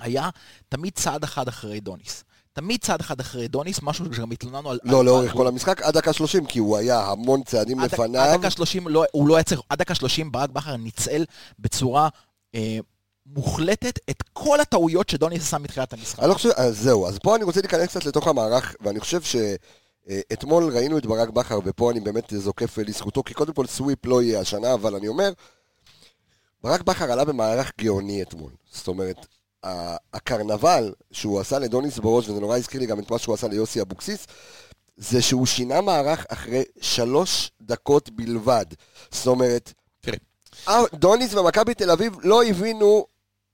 היה 0.00 0.28
תמיד 0.68 0.92
צעד 0.94 1.24
אחד 1.24 1.48
אחרי 1.48 1.80
דוניס. 1.80 2.24
תמיד 2.52 2.80
צעד 2.80 3.00
אחד 3.00 3.20
אחרי 3.20 3.48
דוניס, 3.48 3.78
משהו 3.82 4.14
שגם 4.14 4.30
התלוננו 4.30 4.70
על... 4.70 4.78
לא, 4.84 5.04
לאורך 5.04 5.32
כל 5.32 5.46
המשחק, 5.46 5.82
עד 5.82 5.94
דקה 5.94 6.12
30, 6.12 6.46
כי 6.46 6.58
הוא 6.58 6.76
היה 6.76 7.00
המון 7.00 7.42
צעדים 7.42 7.80
עד- 7.80 7.92
לפניו. 7.94 8.22
עד 8.22 8.38
דקה 8.40 8.50
30, 8.50 8.88
לא, 8.88 9.04
הוא 9.12 9.28
לא 9.28 9.34
היה 9.36 9.44
צריך, 9.44 9.60
עד 9.68 9.78
דקה 9.78 9.94
30 9.94 10.32
ברק 10.32 10.50
בכר 10.50 10.76
ניצל 10.76 11.24
בצורה 11.58 12.08
אה, 12.54 12.78
מוחלטת 13.26 13.98
את 14.10 14.22
כל 14.32 14.60
הטעויות 14.60 15.08
שדוניס 15.08 15.42
עשה 15.42 15.58
מתחילת 15.58 15.92
המשחק. 15.92 16.18
אני 16.18 16.28
לא 16.28 16.34
חושב, 16.34 16.48
אז 16.56 16.78
זהו, 16.78 17.06
אז 17.08 17.18
פה 17.22 17.36
אני 17.36 17.44
רוצה 17.44 17.60
להיכנס 17.60 17.88
קצת 17.88 18.04
לתוך 18.04 18.26
המערך, 18.28 18.74
ואני 18.80 19.00
חושב 19.00 19.20
שאתמול 19.22 20.76
ראינו 20.76 20.98
את 20.98 21.06
ברק 21.06 21.28
בכר, 21.28 21.58
ופה 21.64 21.90
אני 21.90 22.00
באמת 22.00 22.32
זוקף 22.36 22.78
לזכותו, 22.78 23.22
כי 23.22 23.34
קודם 23.34 23.52
כל 23.52 23.66
סוויפ 23.66 24.06
לא 24.06 24.22
יהיה 24.22 24.40
השנה, 24.40 24.74
אבל 24.74 24.94
אני 24.94 25.08
אומר, 25.08 25.32
ברק 26.62 26.82
בכר 26.82 27.12
עלה 27.12 27.24
במערך 27.24 27.72
גאוני 27.80 28.22
אתמול. 28.22 28.50
זאת 28.72 28.88
אומרת, 28.88 29.26
הקרנבל 30.14 30.92
שהוא 31.12 31.40
עשה 31.40 31.58
לדוניס 31.58 31.98
בראש, 31.98 32.28
וזה 32.28 32.40
נורא 32.40 32.56
הזכיר 32.56 32.80
לי 32.80 32.86
גם 32.86 32.98
את 32.98 33.10
מה 33.10 33.18
שהוא 33.18 33.34
עשה 33.34 33.48
ליוסי 33.48 33.80
אבוקסיס, 33.80 34.26
זה 34.96 35.22
שהוא 35.22 35.46
שינה 35.46 35.80
מערך 35.80 36.26
אחרי 36.28 36.62
שלוש 36.80 37.50
דקות 37.62 38.10
בלבד. 38.10 38.66
זאת 39.10 39.26
אומרת. 39.26 39.72
אה, 40.68 40.82
דוניס 40.94 41.34
ומכבי 41.34 41.74
תל 41.74 41.90
אביב 41.90 42.12
לא 42.22 42.44
הבינו 42.44 43.06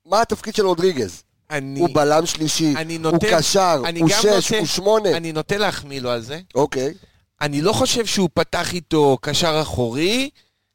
מה 0.06 0.20
התפקיד 0.22 0.54
של 0.54 0.66
רודריגז. 0.66 1.22
אני, 1.50 1.80
הוא 1.80 1.88
בלם 1.94 2.26
שלישי, 2.26 2.74
אני 2.76 2.94
הוא 2.96 3.02
נוטה- 3.02 3.26
קשר, 3.30 3.82
אני 3.84 4.00
הוא 4.00 4.08
שש, 4.08 4.24
נוטה- 4.26 4.58
הוא 4.58 4.66
שמונה. 4.66 5.16
אני 5.16 5.32
נוטה 5.32 5.56
להחמיא 5.56 6.00
לו 6.00 6.10
על 6.10 6.20
זה. 6.22 6.40
אוקיי. 6.54 6.94
אני 7.40 7.60
לא 7.60 7.72
חושב 7.72 8.06
שהוא 8.06 8.28
פתח 8.34 8.72
איתו 8.74 9.18
קשר 9.20 9.58
אחורי, 9.62 10.30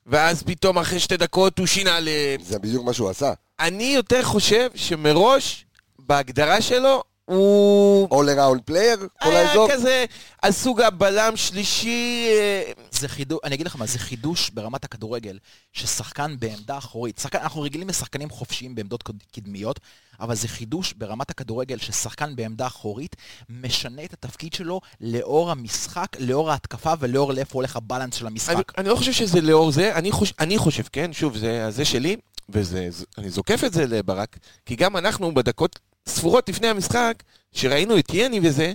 ואז 0.05 0.43
פתאום 0.43 0.77
אחרי 0.77 0.99
שתי 0.99 1.17
דקות 1.17 1.59
הוא 1.59 1.67
שינה 1.67 1.99
ל... 1.99 2.07
זה 2.45 2.59
בדיוק 2.59 2.85
מה 2.85 2.93
שהוא 2.93 3.09
עשה. 3.09 3.33
אני 3.59 3.83
יותר 3.83 4.23
חושב 4.23 4.69
שמראש, 4.75 5.65
בהגדרה 5.99 6.61
שלו, 6.61 7.03
הוא... 7.25 8.09
All 8.09 8.27
around 8.37 8.71
player, 8.71 9.07
כל 9.21 9.29
היה 9.29 9.49
האזור. 9.49 9.69
כזה 9.71 10.05
על 10.41 10.51
סוג 10.51 10.81
הבלם 10.81 11.33
שלישי... 11.35 12.27
אה, 12.31 12.71
זה 12.91 13.07
חידוש, 13.07 13.39
אני 13.43 13.55
אגיד 13.55 13.65
לך 13.67 13.75
מה, 13.75 13.85
זה 13.85 13.99
חידוש 13.99 14.49
ברמת 14.49 14.83
הכדורגל, 14.83 15.37
ששחקן 15.73 16.35
בעמדה 16.39 16.77
אחורית, 16.77 17.17
שחקן, 17.19 17.37
אנחנו 17.37 17.61
רגילים 17.61 17.89
לשחקנים 17.89 18.29
חופשיים 18.29 18.75
בעמדות 18.75 19.03
קד- 19.03 19.13
קדמיות, 19.35 19.79
אבל 20.19 20.35
זה 20.35 20.47
חידוש 20.47 20.93
ברמת 20.93 21.29
הכדורגל 21.29 21.77
ששחקן 21.77 22.35
בעמדה 22.35 22.67
אחורית 22.67 23.15
משנה 23.49 24.03
את 24.03 24.13
התפקיד 24.13 24.53
שלו 24.53 24.81
לאור 25.01 25.51
המשחק, 25.51 26.07
לאור 26.19 26.51
ההתקפה 26.51 26.93
ולאור 26.99 27.33
לאיפה 27.33 27.53
הולך 27.57 27.75
הבלנס 27.75 28.15
של 28.15 28.27
המשחק. 28.27 28.53
אני, 28.55 28.63
אני 28.77 28.89
לא 28.89 28.95
חושב 28.95 29.11
שזה 29.11 29.41
לאור 29.41 29.71
זה, 29.71 29.95
אני, 29.95 30.11
חוש, 30.11 30.33
אני 30.39 30.57
חושב, 30.57 30.83
כן, 30.91 31.13
שוב, 31.13 31.37
זה 31.37 31.71
זה 31.71 31.85
שלי, 31.85 32.15
ואני 32.49 32.89
זוקף 33.29 33.63
את 33.63 33.73
זה 33.73 33.85
לברק, 33.87 34.37
כי 34.65 34.75
גם 34.75 34.97
אנחנו 34.97 35.33
בדקות 35.33 35.79
ספורות 36.07 36.49
לפני 36.49 36.67
המשחק, 36.67 37.23
שראינו 37.51 37.99
את 37.99 38.13
יני 38.13 38.39
וזה, 38.43 38.73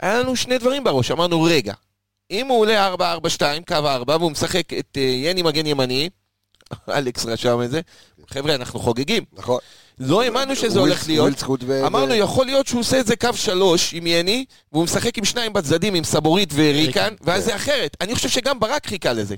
היה 0.00 0.18
לנו 0.18 0.36
שני 0.36 0.58
דברים 0.58 0.84
בראש, 0.84 1.10
אמרנו, 1.10 1.42
רגע, 1.42 1.74
אם 2.30 2.46
הוא 2.46 2.60
עולה 2.60 2.94
4-4-2, 2.94 2.98
קו 3.68 3.74
4, 3.74 4.16
והוא 4.16 4.30
משחק 4.30 4.72
את 4.72 4.96
uh, 4.96 5.00
יני 5.00 5.42
מגן 5.42 5.66
ימני, 5.66 6.10
אלכס 6.96 7.26
רשם 7.26 7.62
את 7.62 7.70
זה, 7.70 7.80
חבר'ה, 8.26 8.54
אנחנו 8.54 8.80
חוגגים. 8.80 9.24
נכון. 9.32 9.58
לא 9.98 10.22
האמנו 10.22 10.56
שזה 10.56 10.80
הולך 10.80 11.06
להיות. 11.06 11.42
אמרנו, 11.86 12.14
יכול 12.14 12.46
להיות 12.46 12.66
שהוא 12.66 12.80
עושה 12.80 13.00
את 13.00 13.06
זה 13.06 13.16
קו 13.16 13.28
שלוש 13.34 13.94
עם 13.94 14.06
יני, 14.06 14.44
והוא 14.72 14.84
משחק 14.84 15.18
עם 15.18 15.24
שניים 15.24 15.52
בצדדים, 15.52 15.94
עם 15.94 16.04
סבורית 16.04 16.50
וריקן, 16.54 17.00
ריקן, 17.02 17.14
ואז 17.20 17.42
כן. 17.42 17.50
זה 17.50 17.56
אחרת. 17.56 17.96
אני 18.00 18.14
חושב 18.14 18.28
שגם 18.28 18.60
ברק 18.60 18.86
חיכה 18.86 19.12
לזה. 19.12 19.34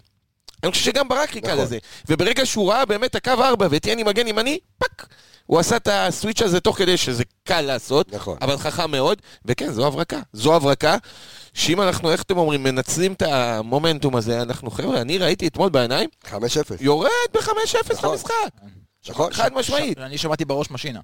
אני 0.62 0.70
חושב 0.70 0.84
שגם 0.84 1.08
ברק 1.08 1.30
חיכה 1.30 1.52
נכון. 1.52 1.64
לזה. 1.64 1.78
וברגע 2.08 2.46
שהוא 2.46 2.70
ראה 2.70 2.84
באמת 2.84 3.14
הקו 3.14 3.30
ארבע 3.30 3.66
ואת 3.70 3.86
יני 3.86 4.02
מגן 4.02 4.28
ימני, 4.28 4.58
fuck! 4.78 5.06
הוא 5.46 5.58
עשה 5.58 5.76
את 5.76 5.88
הסוויץ' 5.92 6.42
הזה 6.42 6.60
תוך 6.60 6.78
כדי 6.78 6.96
שזה 6.96 7.22
קל 7.44 7.60
לעשות, 7.60 8.14
נכון. 8.14 8.38
אבל 8.40 8.56
חכם 8.58 8.90
מאוד, 8.90 9.22
וכן, 9.44 9.72
זו 9.72 9.86
הברקה. 9.86 10.20
זו 10.32 10.54
הברקה, 10.56 10.96
שאם 11.54 11.80
אנחנו, 11.82 12.10
איך 12.10 12.22
אתם 12.22 12.38
אומרים, 12.38 12.62
מנצלים 12.62 13.12
את 13.12 13.22
המומנטום 13.22 14.16
הזה, 14.16 14.42
אנחנו, 14.42 14.70
חבר'ה, 14.70 15.00
אני 15.00 15.18
ראיתי 15.18 15.46
אתמול 15.46 15.68
בעיניים, 15.70 16.08
5-0. 16.24 16.30
יורד 16.80 17.10
ב-5-0 17.34 17.92
נכון. 17.92 18.10
למשחק. 18.10 18.32
נכון. 19.08 19.32
חד 19.32 19.52
משמעית. 19.54 19.98
אני 19.98 20.18
שמעתי 20.18 20.44
בראש 20.44 20.70
משינה. 20.70 21.00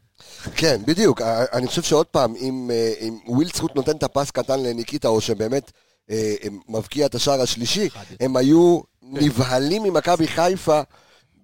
כן, 0.56 0.80
בדיוק. 0.86 1.20
ה- 1.22 1.44
אני 1.52 1.66
חושב 1.66 1.82
שעוד 1.82 2.06
פעם, 2.06 2.34
אם, 2.40 2.70
אה, 2.72 2.92
אם 3.00 3.18
ווילדסחוט 3.26 3.76
נותן 3.76 3.96
את 3.96 4.02
הפס 4.02 4.30
קטן 4.30 4.60
לניקיטה, 4.62 5.08
או 5.08 5.20
שבאמת 5.20 5.72
אה, 6.10 6.34
אה, 6.42 6.48
מבקיע 6.68 7.06
את 7.06 7.14
השער 7.14 7.40
השלישי. 7.40 7.88
הם 8.20 8.36
היו 8.36 8.80
נבהלים 9.02 9.82
ממכבי 9.82 10.28
חיפה 10.28 10.80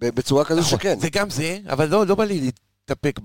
ב- 0.01 0.09
בצורה 0.15 0.45
כזו 0.45 0.61
נכון, 0.61 0.79
שכן. 0.79 1.01
זה 1.01 1.09
גם 1.11 1.31
זה, 1.31 1.59
אבל 1.69 1.89
לא, 1.89 2.07
לא 2.07 2.15
בא 2.15 2.25
לי 2.25 2.51
להתאפק 2.89 3.21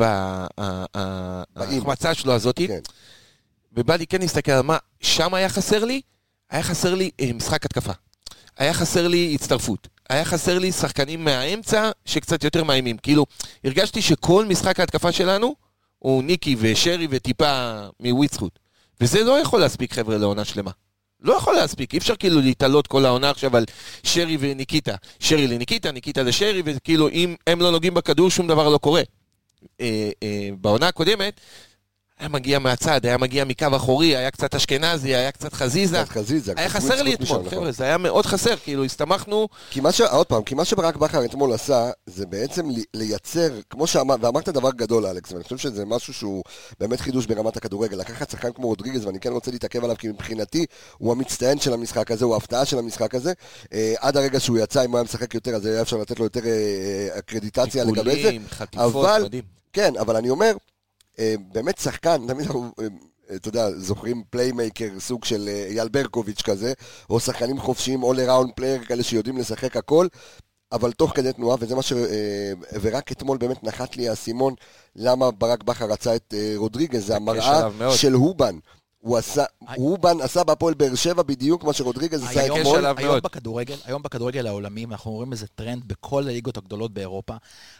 בהחמצה 1.55 2.13
שלו 2.13 2.33
הזאתי, 2.33 2.67
כן. 2.67 2.79
ובא 3.73 3.95
לי 3.95 4.07
כן 4.07 4.21
להסתכל 4.21 4.51
על 4.51 4.61
מה 4.61 4.77
שם 5.01 5.33
היה 5.33 5.49
חסר 5.49 5.85
לי, 5.85 6.01
היה 6.49 6.63
חסר 6.63 6.95
לי 6.95 7.11
אה, 7.19 7.33
משחק 7.33 7.65
התקפה. 7.65 7.91
היה 8.57 8.73
חסר 8.73 9.07
לי 9.07 9.31
הצטרפות. 9.35 9.87
היה 10.09 10.25
חסר 10.25 10.59
לי 10.59 10.71
שחקנים 10.71 11.25
מהאמצע 11.25 11.91
שקצת 12.05 12.43
יותר 12.43 12.63
מאיימים. 12.63 12.97
כאילו, 12.97 13.25
הרגשתי 13.63 14.01
שכל 14.01 14.45
משחק 14.45 14.79
ההתקפה 14.79 15.11
שלנו 15.11 15.55
הוא 15.99 16.23
ניקי 16.23 16.55
ושרי 16.59 17.07
וטיפה 17.09 17.81
מוויצחוט. 17.99 18.59
וזה 19.01 19.23
לא 19.23 19.39
יכול 19.39 19.59
להספיק, 19.59 19.93
חבר'ה, 19.93 20.17
לעונה 20.17 20.45
שלמה. 20.45 20.71
לא 21.21 21.33
יכול 21.33 21.55
להספיק, 21.55 21.93
אי 21.93 21.97
אפשר 21.97 22.15
כאילו 22.15 22.41
להתעלות 22.41 22.87
כל 22.87 23.05
העונה 23.05 23.29
עכשיו 23.29 23.57
על 23.57 23.65
שרי 24.03 24.37
וניקיטה. 24.39 24.95
שרי 25.19 25.47
לניקיטה, 25.47 25.91
ניקיטה 25.91 26.23
לשרי, 26.23 26.61
וכאילו 26.65 27.09
אם 27.09 27.35
הם 27.47 27.61
לא 27.61 27.71
נוגעים 27.71 27.93
בכדור 27.93 28.29
שום 28.29 28.47
דבר 28.47 28.69
לא 28.69 28.77
קורה. 28.77 29.01
אה, 29.81 30.11
אה, 30.23 30.49
בעונה 30.61 30.87
הקודמת 30.87 31.41
היה 32.19 32.29
מגיע 32.29 32.59
מהצד, 32.59 33.05
היה 33.05 33.17
מגיע 33.17 33.45
מקו 33.45 33.67
אחורי, 33.75 34.15
היה 34.17 34.31
קצת 34.31 34.55
אשכנזי, 34.55 35.15
היה 35.15 35.31
קצת 35.31 35.53
חזיזה. 35.53 35.97
קצת 36.03 36.09
חזיזה. 36.09 36.53
היה 36.57 36.69
חסר 36.69 37.01
לי 37.01 37.13
אתמול, 37.13 37.39
נכון. 37.39 37.49
חבר'ה, 37.49 37.71
זה 37.71 37.83
היה 37.83 37.97
מאוד 37.97 38.25
חסר, 38.25 38.55
כאילו, 38.55 38.83
הסתמכנו... 38.83 39.47
כי 39.69 39.79
מה 39.79 39.91
ש... 39.91 40.01
עוד 40.01 40.27
פעם, 40.27 40.43
כי 40.43 40.55
מה 40.55 40.65
שברק 40.65 40.95
בכר 40.95 41.25
אתמול 41.25 41.53
עשה, 41.53 41.89
זה 42.05 42.25
בעצם 42.25 42.69
לי- 42.69 42.83
לייצר, 42.93 43.59
כמו 43.69 43.87
שאמר, 43.87 44.15
ואמרת 44.21 44.49
דבר 44.49 44.69
גדול, 44.75 45.05
אלכס, 45.05 45.31
ואני 45.31 45.43
חושב 45.43 45.57
שזה 45.57 45.85
משהו 45.85 46.13
שהוא 46.13 46.43
באמת 46.79 46.99
חידוש 47.01 47.25
ברמת 47.25 47.57
הכדורגל. 47.57 47.97
לקחת 47.97 48.29
שחקן 48.29 48.51
כמו 48.51 48.67
רודריגז, 48.67 49.05
ואני 49.05 49.19
כן 49.19 49.31
רוצה 49.31 49.51
להתעכב 49.51 49.83
עליו, 49.83 49.95
כי 49.99 50.07
מבחינתי 50.07 50.65
הוא 50.97 51.11
המצטיין 51.11 51.59
של 51.59 51.73
המשחק 51.73 52.11
הזה, 52.11 52.25
הוא 52.25 52.33
ההפתעה 52.33 52.65
של 52.65 52.79
המשחק 52.79 53.15
הזה. 53.15 53.33
אה, 53.73 53.93
עד 53.99 54.17
הרגע 54.17 54.39
שהוא 54.39 54.57
יצא, 54.57 54.85
אם 54.85 54.89
הוא 54.89 54.97
היה 54.97 55.03
משחק 55.03 55.33
יותר, 55.33 55.55
אז 55.55 55.65
היה 55.65 55.81
אפשר 55.81 55.97
לתת 55.97 56.19
לו 56.19 56.25
יותר 56.25 56.45
אה, 56.45 56.49
אה, 57.13 57.19
אקרדיטציה 57.19 57.83
לגבי 57.83 58.03
זה. 58.11 58.15
טיפולים, 58.15 58.45
חטיפות, 58.49 58.95
אבל- 58.95 59.23
מדהים. 59.25 59.43
כן, 59.73 59.93
אבל 59.99 60.15
אני 60.15 60.29
אומר, 60.29 60.45
אה, 60.47 60.53
באמת 61.53 61.77
שחקן, 61.77 62.27
תמיד 62.27 62.45
אנחנו, 62.45 62.71
אה, 62.79 62.87
אתה 63.35 63.49
יודע, 63.49 63.71
זוכרים 63.71 64.23
playmaker, 64.29 64.99
סוג 64.99 65.25
של 65.25 65.47
אה, 65.47 65.65
אייל 65.69 65.89
ברקוביץ' 65.89 66.41
כזה, 66.41 66.73
או 67.09 67.19
שחקנים 67.19 67.59
חופשיים, 67.59 68.03
all 68.03 68.17
around 68.17 68.49
player 68.59 68.87
כאלה 68.87 69.03
שיודעים 69.03 69.37
לשחק 69.37 69.77
הכל, 69.77 70.07
אבל 70.71 70.91
תוך 70.91 71.11
כדי 71.15 71.33
תנועה, 71.33 71.57
וזה 71.59 71.75
מה 71.75 71.81
ש... 71.81 71.93
אה, 71.93 72.53
ורק 72.81 73.11
אתמול 73.11 73.37
באמת 73.37 73.63
נחת 73.63 73.97
לי 73.97 74.09
האסימון, 74.09 74.53
למה 74.95 75.31
ברק 75.31 75.63
בכר 75.63 75.85
רצה 75.85 76.15
את 76.15 76.33
אה, 76.37 76.53
רודריגז, 76.55 77.05
זה 77.07 77.15
המראה. 77.15 77.61
של 77.97 78.13
הובן. 78.13 78.55
הוא 79.03 79.17
עשה, 79.17 79.43
הובן 79.75 80.21
עשה 80.21 80.43
בהפועל 80.43 80.73
באר 80.73 80.95
שבע 80.95 81.23
בדיוק 81.23 81.63
מה 81.63 81.73
שרודריגז 81.73 82.23
עשה 82.23 82.45
אתמול. 82.45 82.85
היום. 82.97 83.19
בכדורגל, 83.23 83.75
היום 83.85 84.03
בכדורגל 84.03 84.47
העולמי, 84.47 84.85
אנחנו 84.85 85.11
רואים 85.11 85.31
איזה 85.31 85.47
טרנד 85.47 85.87
בכל 85.87 86.23
הליגות 86.23 86.57
הגדולות 86.57 86.93
באירופה. 86.93 87.35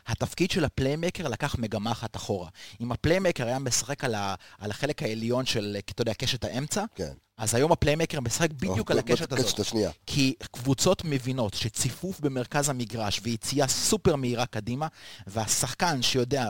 התפקיד 0.08 0.52
של 0.52 0.66
ה-playmaker 0.66 1.28
לקח 1.28 1.56
מגמה 1.60 1.92
אחת 1.92 2.16
אחורה. 2.16 2.50
אם 2.82 2.92
ה-playmaker 2.92 3.48
היה 3.48 3.60
משחק 3.60 4.04
על, 4.04 4.16
ה, 4.16 4.36
על 4.60 4.72
החלק 4.72 5.04
העליון 5.04 5.46
של, 5.46 5.78
אתה 5.80 6.02
יודע, 6.02 6.14
קשת 6.14 6.44
האמצע, 6.44 6.84
כן. 6.96 7.14
אז 7.38 7.56
היום 7.56 7.72
ה-playmaker 7.72 8.20
משחק 8.20 8.52
בדיוק 8.52 8.92
על 8.92 9.00
הקשת 9.00 9.32
הזאת. 9.34 9.60
השנייה. 9.60 9.92
כי 10.06 10.34
קבוצות 10.52 11.02
מבינות 11.06 11.54
שציפוף 11.54 12.20
במרכז 12.20 12.70
המגרש 12.70 13.20
ויציאה 13.24 13.68
סופר 13.68 14.16
מהירה 14.16 14.46
קדימה, 14.46 14.88
והשחקן 15.28 16.02
שיודע 16.02 16.50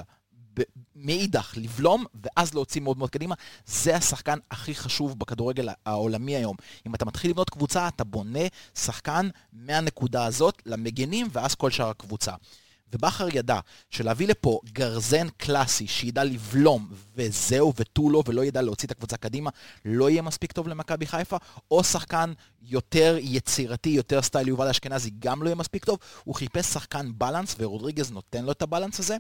מאידך 0.96 1.54
לבלום 1.58 2.06
ואז 2.24 2.54
להוציא 2.54 2.82
מאוד 2.82 2.98
מאוד 2.98 3.10
קדימה, 3.10 3.36
זה 3.66 3.96
השחקן 3.96 4.40
הכי 4.52 4.76
חשוב 4.76 5.20
בכדורגל 5.20 5.70
העולמי 5.86 6.36
היום. 6.36 6.56
אם 6.88 6.96
אתה 6.96 7.06
מתחיל 7.06 7.32
לבנות 7.32 7.50
קבוצה, 7.50 7.88
אתה 7.88 8.04
בונה 8.04 8.48
שחקן 8.76 9.30
מהנקודה 9.54 10.26
הזאת 10.26 10.62
למגנים 10.66 11.28
ואז 11.32 11.56
כל 11.56 11.72
שאר 11.72 11.90
הקבוצה. 11.90 12.32
ובכר 12.94 13.28
ידע 13.38 13.60
שלהביא 13.90 14.28
לפה 14.28 14.60
גרזן 14.74 15.28
קלאסי 15.38 15.88
שידע 15.88 16.24
לבלום 16.24 16.88
וזהו 17.16 17.74
ותו 17.78 18.10
לא 18.10 18.24
ולא 18.28 18.46
ידע 18.46 18.62
להוציא 18.62 18.86
את 18.86 18.92
הקבוצה 18.92 19.18
קדימה, 19.18 19.50
לא 19.86 20.10
יהיה 20.10 20.22
מספיק 20.22 20.52
טוב 20.52 20.68
למכבי 20.68 21.06
חיפה, 21.08 21.38
או 21.72 21.84
שחקן 21.84 22.34
יותר 22.62 23.18
יצירתי, 23.22 23.90
יותר 23.90 24.22
סטייל 24.22 24.48
יובל 24.48 24.68
אשכנזי, 24.68 25.12
גם 25.20 25.44
לא 25.44 25.48
יהיה 25.48 25.56
מספיק 25.56 25.86
טוב. 25.86 25.98
הוא 26.24 26.36
חיפש 26.36 26.66
שחקן 26.66 27.12
בלנס 27.18 27.56
ורודריגז 27.60 28.12
נותן 28.12 28.46
לו 28.46 28.52
את 28.52 28.62
הבלנס 28.62 29.00
הזה. 29.00 29.18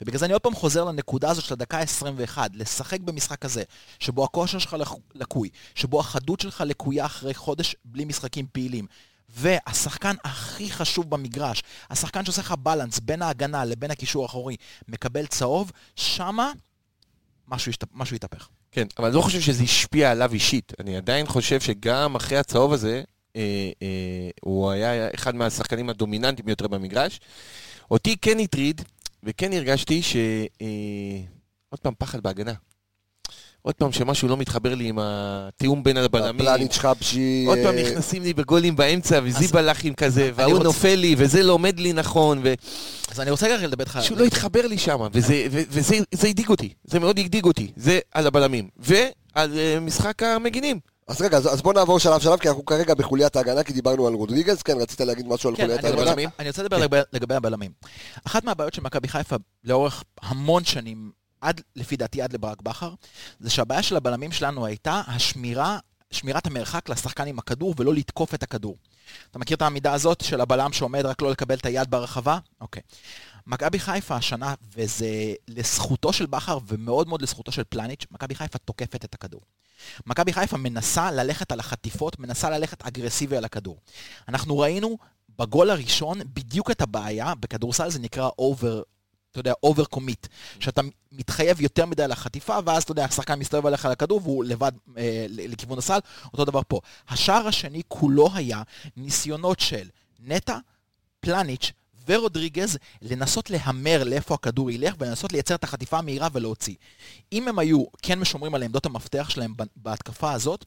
ובגלל 0.00 0.18
זה 0.18 0.24
אני 0.24 0.32
עוד 0.32 0.42
פעם 0.42 0.54
חוזר 0.54 0.84
לנקודה 0.84 1.30
הזאת 1.30 1.44
של 1.44 1.54
הדקה 1.54 1.78
ה-21, 1.78 2.38
לשחק 2.54 3.00
במשחק 3.00 3.44
הזה, 3.44 3.62
שבו 3.98 4.24
הכושר 4.24 4.58
שלך 4.58 4.72
לק- 4.72 4.88
לקוי, 5.14 5.48
שבו 5.74 6.00
החדות 6.00 6.40
שלך 6.40 6.64
לקויה 6.66 7.06
אחרי 7.06 7.34
חודש 7.34 7.76
בלי 7.84 8.04
משחקים 8.04 8.46
פעילים. 8.52 8.86
והשחקן 9.34 10.14
הכי 10.24 10.70
חשוב 10.70 11.10
במגרש, 11.10 11.62
השחקן 11.90 12.24
שעושה 12.24 12.40
לך 12.40 12.54
בלנס 12.58 13.00
בין 13.00 13.22
ההגנה 13.22 13.64
לבין 13.64 13.90
הקישור 13.90 14.22
האחורי, 14.22 14.56
מקבל 14.88 15.26
צהוב, 15.26 15.72
שמה 15.96 16.52
משהו, 17.48 17.70
ישת... 17.70 17.84
משהו 17.94 18.16
יתהפך. 18.16 18.48
כן, 18.72 18.86
אבל 18.98 19.06
אני 19.06 19.16
לא 19.16 19.20
חושב 19.20 19.40
שזה 19.40 19.62
השפיע 19.62 20.10
עליו 20.10 20.32
אישית. 20.32 20.72
אני 20.80 20.96
עדיין 20.96 21.26
חושב 21.26 21.60
שגם 21.60 22.14
אחרי 22.14 22.38
הצהוב 22.38 22.72
הזה, 22.72 23.02
אה, 23.36 23.70
אה, 23.82 24.30
הוא 24.42 24.70
היה 24.70 25.08
אחד 25.14 25.34
מהשחקנים 25.34 25.90
הדומיננטיים 25.90 26.48
יותר 26.48 26.68
במגרש. 26.68 27.20
אותי 27.90 28.16
כן 28.16 28.38
הטריד, 28.38 28.82
וכן 29.22 29.52
הרגשתי 29.52 30.02
ש... 30.02 30.16
אה, 30.62 31.20
עוד 31.68 31.80
פעם, 31.80 31.92
פחד 31.98 32.20
בהגנה. 32.20 32.52
עוד 33.62 33.74
פעם, 33.74 33.92
שמשהו 33.92 34.28
לא 34.28 34.36
מתחבר 34.36 34.74
לי 34.74 34.88
עם 34.88 34.98
התיאום 35.00 35.82
בין 35.82 35.96
הבלמים. 35.96 36.38
פלניץ' 36.46 36.78
חבשי... 36.78 37.44
עוד 37.48 37.58
פעם 37.62 37.74
נכנסים 37.76 38.22
לי 38.22 38.32
בגולים 38.34 38.76
באמצע, 38.76 39.20
וזיבלחים 39.24 39.94
כזה, 39.94 40.30
וההוא 40.34 40.52
רוצה- 40.52 40.64
נופל 40.64 40.94
לי, 40.94 41.14
וזה 41.18 41.42
לא 41.42 41.52
עומד 41.52 41.80
לי 41.80 41.92
נכון, 41.92 42.42
אז 43.10 43.20
אני 43.20 43.30
רוצה 43.30 43.46
רגע 43.46 43.66
לדבר 43.66 43.84
איתך... 43.84 43.98
ושהוא 44.02 44.18
לא 44.18 44.24
התחבר 44.24 44.66
לי 44.66 44.78
שם, 44.78 45.00
וזה 45.12 45.46
ו- 45.50 45.62
וזה 45.68 45.96
זה 46.14 46.28
הדאיג 46.28 46.48
אותי, 46.48 46.72
זה 46.84 46.98
מאוד 47.00 47.18
הדאיג 47.18 47.44
אותי, 47.44 47.72
זה 47.76 47.98
על 48.12 48.26
הבלמים, 48.26 48.68
ועל 48.76 49.58
אה, 49.58 49.80
משחק 49.80 50.22
המגינים. 50.22 50.80
אז 51.08 51.20
רגע, 51.20 51.36
אז, 51.36 51.54
אז 51.54 51.62
בוא 51.62 51.72
נעבור 51.72 51.98
שלב 51.98 52.20
שלב, 52.20 52.38
כי 52.38 52.48
אנחנו 52.48 52.64
כרגע 52.64 52.94
בחוליית 52.94 53.36
ההגנה, 53.36 53.62
כי 53.62 53.72
דיברנו 53.72 54.06
על 54.06 54.14
רודריגז, 54.14 54.62
כן, 54.62 54.76
רצית 54.80 55.00
להגיד 55.00 55.26
משהו 55.28 55.50
על 55.50 55.56
כן, 55.56 55.62
חוליית 55.62 55.84
ההגנה? 55.84 56.28
אני 56.38 56.48
רוצה 56.48 56.62
לדבר 56.62 56.78
לגבי, 56.78 56.98
לגבי 57.12 57.34
הבלמים. 57.34 57.70
אחת 58.26 58.44
מהבעיות 58.44 58.74
של 58.74 58.82
מכבי 58.82 59.08
חיפה 59.08 59.36
לאורך 59.64 60.04
המון 60.22 60.64
שנים, 60.64 61.10
עד, 61.42 61.60
לפי 61.76 61.96
דעתי 61.96 62.22
עד 62.22 62.32
לברק 62.32 62.62
בכר, 62.62 62.94
זה 63.40 63.50
שהבעיה 63.50 63.82
של 63.82 63.96
הבלמים 63.96 64.32
שלנו 64.32 64.66
הייתה 64.66 65.02
השמירה, 65.06 65.78
שמירת 66.10 66.46
המרחק 66.46 66.88
לשחקן 66.88 67.26
עם 67.26 67.38
הכדור 67.38 67.74
ולא 67.76 67.94
לתקוף 67.94 68.34
את 68.34 68.42
הכדור. 68.42 68.76
אתה 69.30 69.38
מכיר 69.38 69.56
את 69.56 69.62
העמידה 69.62 69.92
הזאת 69.92 70.20
של 70.20 70.40
הבלם 70.40 70.72
שעומד 70.72 71.06
רק 71.06 71.22
לא 71.22 71.30
לקבל 71.30 71.54
את 71.54 71.66
היד 71.66 71.90
ברחבה? 71.90 72.38
אוקיי. 72.60 72.82
מכבי 73.46 73.78
חיפה 73.78 74.16
השנה, 74.16 74.54
וזה 74.76 75.34
לזכותו 75.48 76.12
של 76.12 76.26
בכר 76.26 76.58
ומאוד 76.66 77.08
מאוד 77.08 77.22
לזכותו 77.22 77.52
של 77.52 77.62
פלניץ', 77.68 78.06
מכבי 78.10 78.34
חיפה 78.34 78.58
תוקפת 78.58 79.04
את 79.04 79.14
הכדור. 79.14 79.40
מכבי 80.06 80.32
חיפה 80.32 80.56
מנסה 80.56 81.10
ללכת 81.10 81.52
על 81.52 81.60
החטיפות, 81.60 82.18
מנסה 82.18 82.50
ללכת 82.50 82.82
אגרסיבי 82.82 83.36
על 83.36 83.44
הכדור. 83.44 83.80
אנחנו 84.28 84.58
ראינו 84.58 84.98
בגול 85.38 85.70
הראשון 85.70 86.18
בדיוק 86.34 86.70
את 86.70 86.82
הבעיה, 86.82 87.34
בכדורסל 87.34 87.90
זה 87.90 87.98
נקרא 87.98 88.28
over, 88.38 88.82
אתה 89.32 89.40
יודע, 89.40 89.52
over 89.62 89.84
commit, 89.84 90.26
שאתה 90.60 90.82
מתחייב 91.12 91.60
יותר 91.60 91.86
מדי 91.86 92.08
לחטיפה, 92.08 92.58
ואז 92.64 92.82
אתה 92.82 92.92
יודע, 92.92 93.04
השחקן 93.04 93.38
מסתובב 93.38 93.66
עליך 93.66 93.86
על 93.86 93.92
הכדור 93.92 94.20
והוא 94.22 94.44
לבד 94.44 94.72
אה, 94.96 95.26
לכיוון 95.28 95.78
הסל, 95.78 95.98
אותו 96.32 96.44
דבר 96.44 96.60
פה. 96.68 96.80
השער 97.08 97.46
השני 97.46 97.82
כולו 97.88 98.28
היה 98.34 98.62
ניסיונות 98.96 99.60
של 99.60 99.88
נטע, 100.20 100.58
פלניץ' 101.20 101.72
ורודריגז 102.06 102.78
לנסות 103.02 103.50
להמר 103.50 104.04
לאיפה 104.04 104.34
הכדור 104.34 104.70
ילך 104.70 104.94
ולנסות 104.98 105.32
לייצר 105.32 105.54
את 105.54 105.64
החטיפה 105.64 105.98
המהירה 105.98 106.28
ולהוציא. 106.32 106.74
אם 107.32 107.48
הם 107.48 107.58
היו 107.58 107.84
כן 108.02 108.18
משומרים 108.18 108.54
על 108.54 108.62
עמדות 108.62 108.86
המפתח 108.86 109.30
שלהם 109.30 109.54
בהתקפה 109.76 110.32
הזאת, 110.32 110.64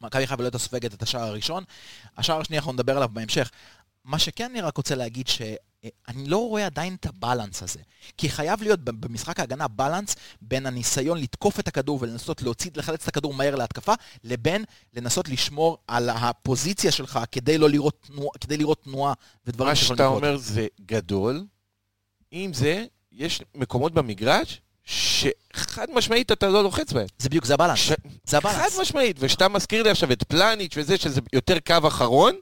מכבי 0.00 0.26
חיפה 0.26 0.42
לא 0.42 0.46
הייתה 0.46 0.58
סופגת 0.58 0.94
את 0.94 1.02
השער 1.02 1.22
הראשון. 1.22 1.64
השער 2.16 2.40
השני 2.40 2.58
אנחנו 2.58 2.72
נדבר 2.72 2.96
עליו 2.96 3.08
בהמשך. 3.12 3.50
מה 4.04 4.18
שכן 4.18 4.50
אני 4.50 4.60
רק 4.60 4.76
רוצה 4.76 4.94
להגיד 4.94 5.28
שאני 6.06 6.26
לא 6.28 6.36
רואה 6.48 6.66
עדיין 6.66 6.94
את 6.94 7.06
הבלנס 7.06 7.62
הזה. 7.62 7.78
כי 8.18 8.28
חייב 8.28 8.62
להיות 8.62 8.80
במשחק 8.84 9.40
ההגנה 9.40 9.68
בלנס 9.68 10.16
בין 10.42 10.66
הניסיון 10.66 11.18
לתקוף 11.18 11.60
את 11.60 11.68
הכדור 11.68 11.98
ולנסות 12.02 12.42
להוציא, 12.42 12.70
לחלץ 12.74 13.02
את 13.02 13.08
הכדור 13.08 13.34
מהר 13.34 13.54
להתקפה, 13.54 13.92
לבין 14.24 14.64
לנסות 14.94 15.28
לשמור 15.28 15.78
על 15.88 16.10
הפוזיציה 16.10 16.92
שלך 16.92 17.18
כדי 17.32 17.58
לא 17.58 17.70
לראות 17.70 18.02
תנועה, 18.06 18.38
כדי 18.40 18.56
לראות 18.56 18.82
תנועה 18.84 19.12
ודברים 19.46 19.68
מה 19.68 19.76
שיכולים 19.76 19.96
שאתה 19.96 20.04
לקרות. 20.04 20.22
אומר 20.22 20.36
זה 20.36 20.66
גדול, 20.86 21.44
עם 22.30 22.52
זה, 22.52 22.84
יש 23.12 23.42
מקומות 23.54 23.92
במגרש 23.94 24.60
שחד 24.84 25.86
משמעית 25.94 26.32
אתה 26.32 26.48
לא 26.48 26.62
לוחץ 26.62 26.92
בהם. 26.92 27.06
זה 27.18 27.28
בדיוק, 27.28 27.44
זה 27.44 27.54
הבלנס. 27.54 27.78
ש- 27.78 27.92
זה 28.24 28.40
חד 28.40 28.48
הבלנס. 28.50 28.78
משמעית, 28.80 29.16
וכשאתה 29.20 29.48
מזכיר 29.48 29.82
לי 29.82 29.90
עכשיו 29.90 30.12
את 30.12 30.22
פלניץ' 30.22 30.72
וזה, 30.76 30.96
שזה 30.96 31.20
יותר 31.32 31.58
קו 31.66 31.88
אחרון, 31.88 32.34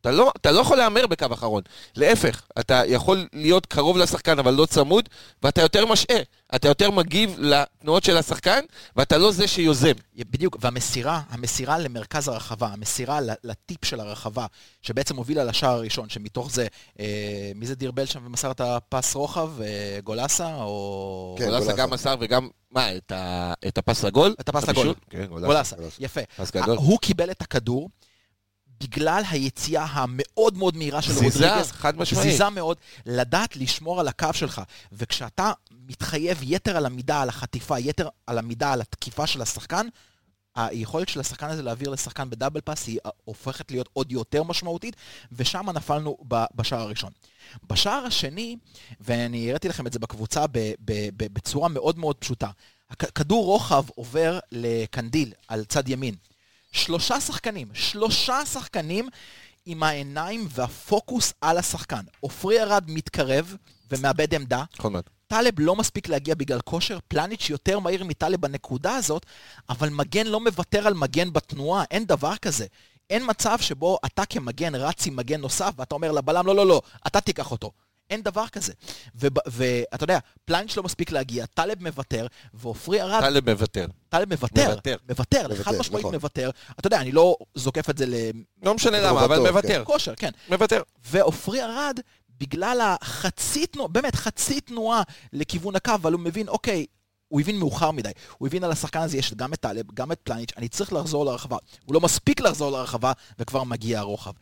אתה 0.00 0.10
לא, 0.10 0.32
אתה 0.36 0.50
לא 0.52 0.60
יכול 0.60 0.76
להמר 0.76 1.06
בקו 1.06 1.26
אחרון. 1.32 1.62
להפך, 1.96 2.42
אתה 2.58 2.82
יכול 2.86 3.28
להיות 3.32 3.66
קרוב 3.66 3.98
לשחקן 3.98 4.38
אבל 4.38 4.54
לא 4.54 4.66
צמוד, 4.66 5.08
ואתה 5.42 5.62
יותר 5.62 5.86
משעה. 5.86 6.18
אתה 6.54 6.68
יותר 6.68 6.90
מגיב 6.90 7.36
לתנועות 7.38 8.04
של 8.04 8.16
השחקן, 8.16 8.60
ואתה 8.96 9.18
לא 9.18 9.32
זה 9.32 9.48
שיוזם. 9.48 9.92
בדיוק, 10.16 10.56
והמסירה, 10.60 11.20
המסירה 11.30 11.78
למרכז 11.78 12.28
הרחבה, 12.28 12.66
המסירה 12.66 13.18
לטיפ 13.44 13.84
של 13.84 14.00
הרחבה, 14.00 14.46
שבעצם 14.82 15.16
הובילה 15.16 15.44
לשער 15.44 15.70
הראשון, 15.70 16.08
שמתוך 16.08 16.50
זה, 16.50 16.66
אה, 17.00 17.52
מי 17.54 17.66
זה 17.66 17.74
דיר 17.74 17.92
שם 18.04 18.26
ומסר 18.26 18.50
את 18.50 18.60
הפס 18.60 19.14
רוחב? 19.14 19.62
אה, 19.62 19.98
גולסה 20.04 20.54
או... 20.54 21.36
כן, 21.38 21.44
גולסה 21.44 21.58
גולסה. 21.58 21.76
גם 21.76 21.90
מסר 21.90 22.14
וגם, 22.20 22.48
מה, 22.70 22.96
את, 22.96 23.12
ה, 23.12 23.52
את 23.68 23.78
הפס 23.78 24.04
לגול? 24.04 24.34
את 24.40 24.48
הפס? 24.48 24.68
לגול. 24.68 24.94
כן, 25.10 25.26
גולסה. 25.26 25.46
גולסה, 25.46 25.76
גולסה. 25.76 25.96
יפה. 26.04 26.20
פס 26.36 26.50
גדול. 26.50 26.76
הוא 26.76 26.98
קיבל 26.98 27.30
את 27.30 27.42
הכדור 27.42 27.88
בגלל 28.80 29.22
היציאה 29.30 29.84
המאוד 29.84 30.56
מאוד 30.56 30.76
מהירה 30.76 31.02
של 31.02 31.12
זיזה, 31.12 31.24
רודריגז. 31.24 31.72
חד 31.72 31.96
משמעית. 31.96 32.30
זיזה 32.30 32.50
מאוד, 32.50 32.76
לדעת 33.06 33.56
לשמור 33.56 34.00
על 34.00 34.08
הקו 34.08 34.28
שלך. 34.32 34.62
וכשאתה 34.92 35.52
מתחייב 35.88 36.38
יתר 36.42 36.76
על 36.76 36.86
המידה 36.86 37.22
על 37.22 37.28
החטיפה, 37.28 37.78
יתר 37.78 38.08
על 38.26 38.38
המידה 38.38 38.72
על 38.72 38.80
התקיפה 38.80 39.26
של 39.26 39.42
השחקן, 39.42 39.86
היכולת 40.54 41.08
של 41.08 41.20
השחקן 41.20 41.46
הזה 41.48 41.62
להעביר 41.62 41.90
לשחקן 41.90 42.30
בדאבל 42.30 42.60
פאס 42.60 42.86
היא 42.86 42.98
הופכת 43.24 43.70
להיות 43.70 43.88
עוד 43.92 44.12
יותר 44.12 44.42
משמעותית, 44.42 44.96
ושם 45.32 45.70
נפלנו 45.70 46.16
בשער 46.54 46.80
הראשון. 46.80 47.12
בשער 47.70 48.04
השני, 48.06 48.56
ואני 49.00 49.48
הראיתי 49.48 49.68
לכם 49.68 49.86
את 49.86 49.92
זה 49.92 49.98
בקבוצה 49.98 50.44
בצורה 51.16 51.68
מאוד 51.68 51.98
מאוד 51.98 52.16
פשוטה, 52.16 52.50
כדור 53.14 53.44
רוחב 53.44 53.84
עובר 53.94 54.38
לקנדיל 54.52 55.32
על 55.48 55.64
צד 55.64 55.88
ימין. 55.88 56.14
שלושה 56.72 57.20
שחקנים, 57.20 57.68
שלושה 57.74 58.46
שחקנים 58.46 59.08
עם 59.66 59.82
העיניים 59.82 60.48
והפוקוס 60.50 61.32
על 61.40 61.58
השחקן. 61.58 62.02
עופרי 62.20 62.62
ארד 62.62 62.84
מתקרב 62.88 63.56
ומאבד 63.90 64.34
עמדה. 64.34 64.64
נכון 64.78 64.92
מאוד. 64.92 65.04
טלב 65.26 65.54
לא 65.58 65.76
מספיק 65.76 66.08
להגיע 66.08 66.34
בגלל 66.34 66.60
כושר, 66.60 66.98
פלניץ' 67.08 67.50
יותר 67.50 67.78
מהיר 67.78 68.04
מטלב 68.04 68.40
בנקודה 68.40 68.94
הזאת, 68.94 69.26
אבל 69.68 69.88
מגן 69.88 70.26
לא 70.26 70.40
מוותר 70.40 70.86
על 70.86 70.94
מגן 70.94 71.32
בתנועה, 71.32 71.84
אין 71.90 72.04
דבר 72.04 72.36
כזה. 72.36 72.66
אין 73.10 73.22
מצב 73.26 73.58
שבו 73.60 73.98
אתה 74.06 74.26
כמגן 74.26 74.74
רץ 74.74 75.06
עם 75.06 75.16
מגן 75.16 75.40
נוסף, 75.40 75.72
ואתה 75.76 75.94
אומר 75.94 76.12
לבלם, 76.12 76.46
לא, 76.46 76.56
לא, 76.56 76.66
לא, 76.66 76.82
אתה 77.06 77.20
תיקח 77.20 77.50
אותו. 77.50 77.70
אין 78.10 78.22
דבר 78.22 78.48
כזה. 78.48 78.72
ואתה 79.14 80.04
יודע, 80.04 80.18
פלניץ' 80.44 80.76
לא 80.76 80.82
מספיק 80.82 81.12
להגיע, 81.12 81.46
טלב 81.46 81.82
מוותר, 81.82 82.26
ועופרי 82.54 83.02
ארד, 83.02 83.20
טלב 83.20 83.50
מוותר. 83.50 83.86
טלב 84.08 84.28
מוותר, 84.28 84.76
מוותר. 85.08 85.48
חד 85.62 85.78
משמעית 85.78 86.04
נכון. 86.04 86.14
מוותר. 86.14 86.50
אתה 86.80 86.86
יודע, 86.86 87.00
אני 87.00 87.12
לא 87.12 87.36
זוקף 87.54 87.90
את 87.90 87.98
זה 87.98 88.30
לא 88.62 88.74
משנה 88.74 89.00
למה, 89.00 89.24
אבל 89.24 89.36
כן. 89.36 89.42
מוותר. 89.42 89.82
לכושר, 89.82 90.14
כן. 90.14 90.30
מוותר. 90.48 90.82
ועופרי 91.04 91.62
ארד, 91.62 92.00
בגלל 92.40 92.80
החצי 93.00 93.66
תנועה, 93.66 93.88
באמת 93.88 94.14
חצי 94.14 94.60
תנועה 94.60 95.02
לכיוון 95.32 95.76
הקו, 95.76 95.94
אבל 95.94 96.12
הוא 96.12 96.20
מבין, 96.20 96.48
אוקיי, 96.48 96.86
הוא 97.28 97.40
הבין 97.40 97.58
מאוחר 97.58 97.90
מדי. 97.90 98.10
הוא 98.38 98.48
הבין 98.48 98.64
על 98.64 98.72
השחקן 98.72 99.00
הזה, 99.00 99.16
יש 99.16 99.34
גם 99.34 99.52
את 99.52 99.60
טלב, 99.60 99.84
גם 99.94 100.12
את 100.12 100.20
פלניץ', 100.22 100.50
אני 100.56 100.68
צריך 100.68 100.92
לחזור 100.92 101.24
לרחבה. 101.24 101.56
הוא 101.84 101.94
לא 101.94 102.00
מספיק 102.00 102.40
לחזור 102.40 102.72
לרחבה, 102.72 103.12
וכבר 103.38 103.64
מגיע 103.64 103.98
הרוחב. 103.98 104.32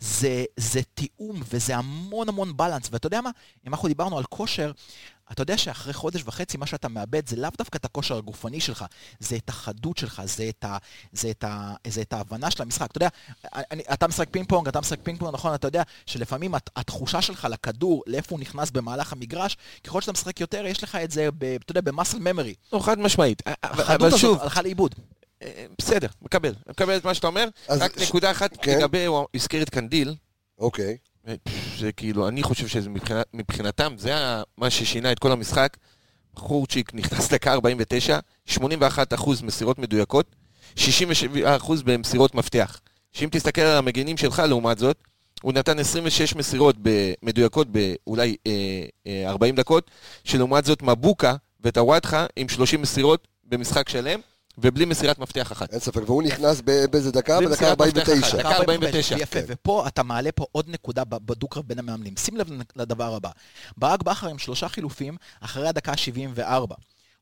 זה, 0.00 0.44
זה 0.56 0.80
תיאום, 0.94 1.42
וזה 1.50 1.76
המון 1.76 2.28
המון 2.28 2.56
balance. 2.56 2.88
ואתה 2.90 3.06
יודע 3.06 3.20
מה? 3.20 3.30
אם 3.66 3.72
אנחנו 3.72 3.88
דיברנו 3.88 4.18
על 4.18 4.24
כושר, 4.24 4.72
אתה 5.32 5.42
יודע 5.42 5.58
שאחרי 5.58 5.92
חודש 5.92 6.22
וחצי 6.24 6.56
מה 6.56 6.66
שאתה 6.66 6.88
מאבד 6.88 7.28
זה 7.28 7.36
לאו 7.36 7.50
דווקא 7.58 7.76
את 7.78 7.84
הכושר 7.84 8.16
הגופני 8.16 8.60
שלך, 8.60 8.84
זה 9.20 9.36
את 9.36 9.48
החדות 9.48 9.96
שלך, 9.98 10.22
זה 10.24 10.48
את, 10.48 10.64
ה, 10.64 10.76
זה 11.12 11.30
את, 11.30 11.44
ה, 11.44 11.74
זה 11.86 12.00
את 12.02 12.12
ההבנה 12.12 12.50
של 12.50 12.62
המשחק. 12.62 12.90
אתה 12.90 12.96
יודע, 12.96 13.08
אני, 13.54 13.82
אתה 13.92 14.08
משחק 14.08 14.28
פינג 14.30 14.48
פונג, 14.48 14.68
אתה 14.68 14.80
משחק 14.80 14.98
פינג 15.02 15.18
פונג, 15.18 15.34
נכון, 15.34 15.54
אתה 15.54 15.68
יודע 15.68 15.82
שלפעמים 16.06 16.54
הת- 16.54 16.70
התחושה 16.76 17.22
שלך 17.22 17.48
לכדור, 17.50 18.02
לאיפה 18.06 18.34
הוא 18.34 18.40
נכנס 18.40 18.70
במהלך 18.70 19.12
המגרש, 19.12 19.56
ככל 19.84 20.00
שאתה 20.00 20.12
משחק 20.12 20.40
יותר, 20.40 20.66
יש 20.66 20.82
לך 20.84 20.94
את 20.96 21.10
זה, 21.10 21.28
ב, 21.38 21.44
אתה 21.44 21.70
יודע, 21.72 21.80
במסל 21.80 22.18
ממרי. 22.18 22.54
לא, 22.72 22.78
חד 22.78 22.98
משמעית. 22.98 23.42
אבל- 23.46 23.54
החדות 23.62 23.90
אבל 24.00 24.06
הזאת 24.06 24.20
שוב, 24.20 24.40
הלכה 24.40 24.62
לאיבוד. 24.62 24.94
אה, 25.42 25.66
בסדר, 25.78 26.08
מקבל. 26.22 26.54
מקבל 26.68 26.96
את 26.96 27.04
מה 27.04 27.14
שאתה 27.14 27.26
אומר. 27.26 27.48
רק 27.68 27.98
ש- 27.98 28.08
נקודה 28.08 28.30
אחת 28.30 28.50
כן. 28.62 28.78
לגבי, 28.78 29.04
הוא 29.04 29.26
הזכיר 29.34 29.62
את 29.62 29.70
קנדיל. 29.70 30.14
אוקיי. 30.58 30.96
זה 31.78 31.92
כאילו, 31.92 32.28
אני 32.28 32.42
חושב 32.42 32.66
שזה 32.68 32.90
מבחינת- 32.90 33.26
מבחינתם, 33.34 33.94
זה 33.98 34.12
מה 34.58 34.70
ששינה 34.70 35.12
את 35.12 35.18
כל 35.18 35.32
המשחק. 35.32 35.76
חורצ'יק 36.36 36.94
נכנס 36.94 37.28
דקה 37.32 37.52
49, 37.52 38.18
81% 38.46 39.42
מסירות 39.42 39.78
מדויקות, 39.78 40.36
67% 40.76 41.82
במסירות 41.84 42.34
מפתח. 42.34 42.80
שאם 43.12 43.28
תסתכל 43.32 43.60
על 43.60 43.76
המגינים 43.78 44.16
שלך 44.16 44.42
לעומת 44.48 44.78
זאת, 44.78 44.96
הוא 45.42 45.52
נתן 45.52 45.78
26 45.78 46.34
מסירות 46.34 46.76
מדויקות 47.22 47.68
באולי 47.70 48.36
אה, 48.46 48.52
אה, 49.06 49.30
40 49.30 49.54
דקות, 49.56 49.90
שלעומת 50.24 50.64
זאת 50.64 50.82
מבוקה 50.82 51.34
וטוואטחה 51.60 52.26
עם 52.36 52.48
30 52.48 52.82
מסירות 52.82 53.28
במשחק 53.44 53.88
שלם, 53.88 54.20
ובלי 54.58 54.84
מסירת 54.84 55.18
מפתח 55.18 55.52
אחת. 55.52 55.72
אין 55.72 55.80
ספק, 55.80 56.02
והוא 56.06 56.22
נכנס 56.22 56.60
באיזה 56.90 57.12
דקה? 57.12 57.40
בדקה 57.40 57.52
מסירת 57.52 57.80
מפתח 57.80 58.00
49. 58.00 58.26
אחת. 58.26 58.38
דקה 58.38 58.56
49. 58.56 59.16
יפה. 59.18 59.38
ופה 59.46 59.86
אתה 59.86 60.02
מעלה 60.02 60.32
פה 60.32 60.46
עוד 60.52 60.68
נקודה 60.68 61.04
בדו-קרב 61.04 61.64
בין 61.66 61.78
המאמנים. 61.78 62.16
שים 62.16 62.36
לב 62.36 62.48
לדבר 62.76 63.14
הבא. 63.14 63.30
ברק 63.76 64.02
בכר 64.02 64.28
עם 64.28 64.38
שלושה 64.38 64.68
חילופים 64.68 65.16
אחרי 65.40 65.68
הדקה 65.68 65.96
74. 65.96 66.74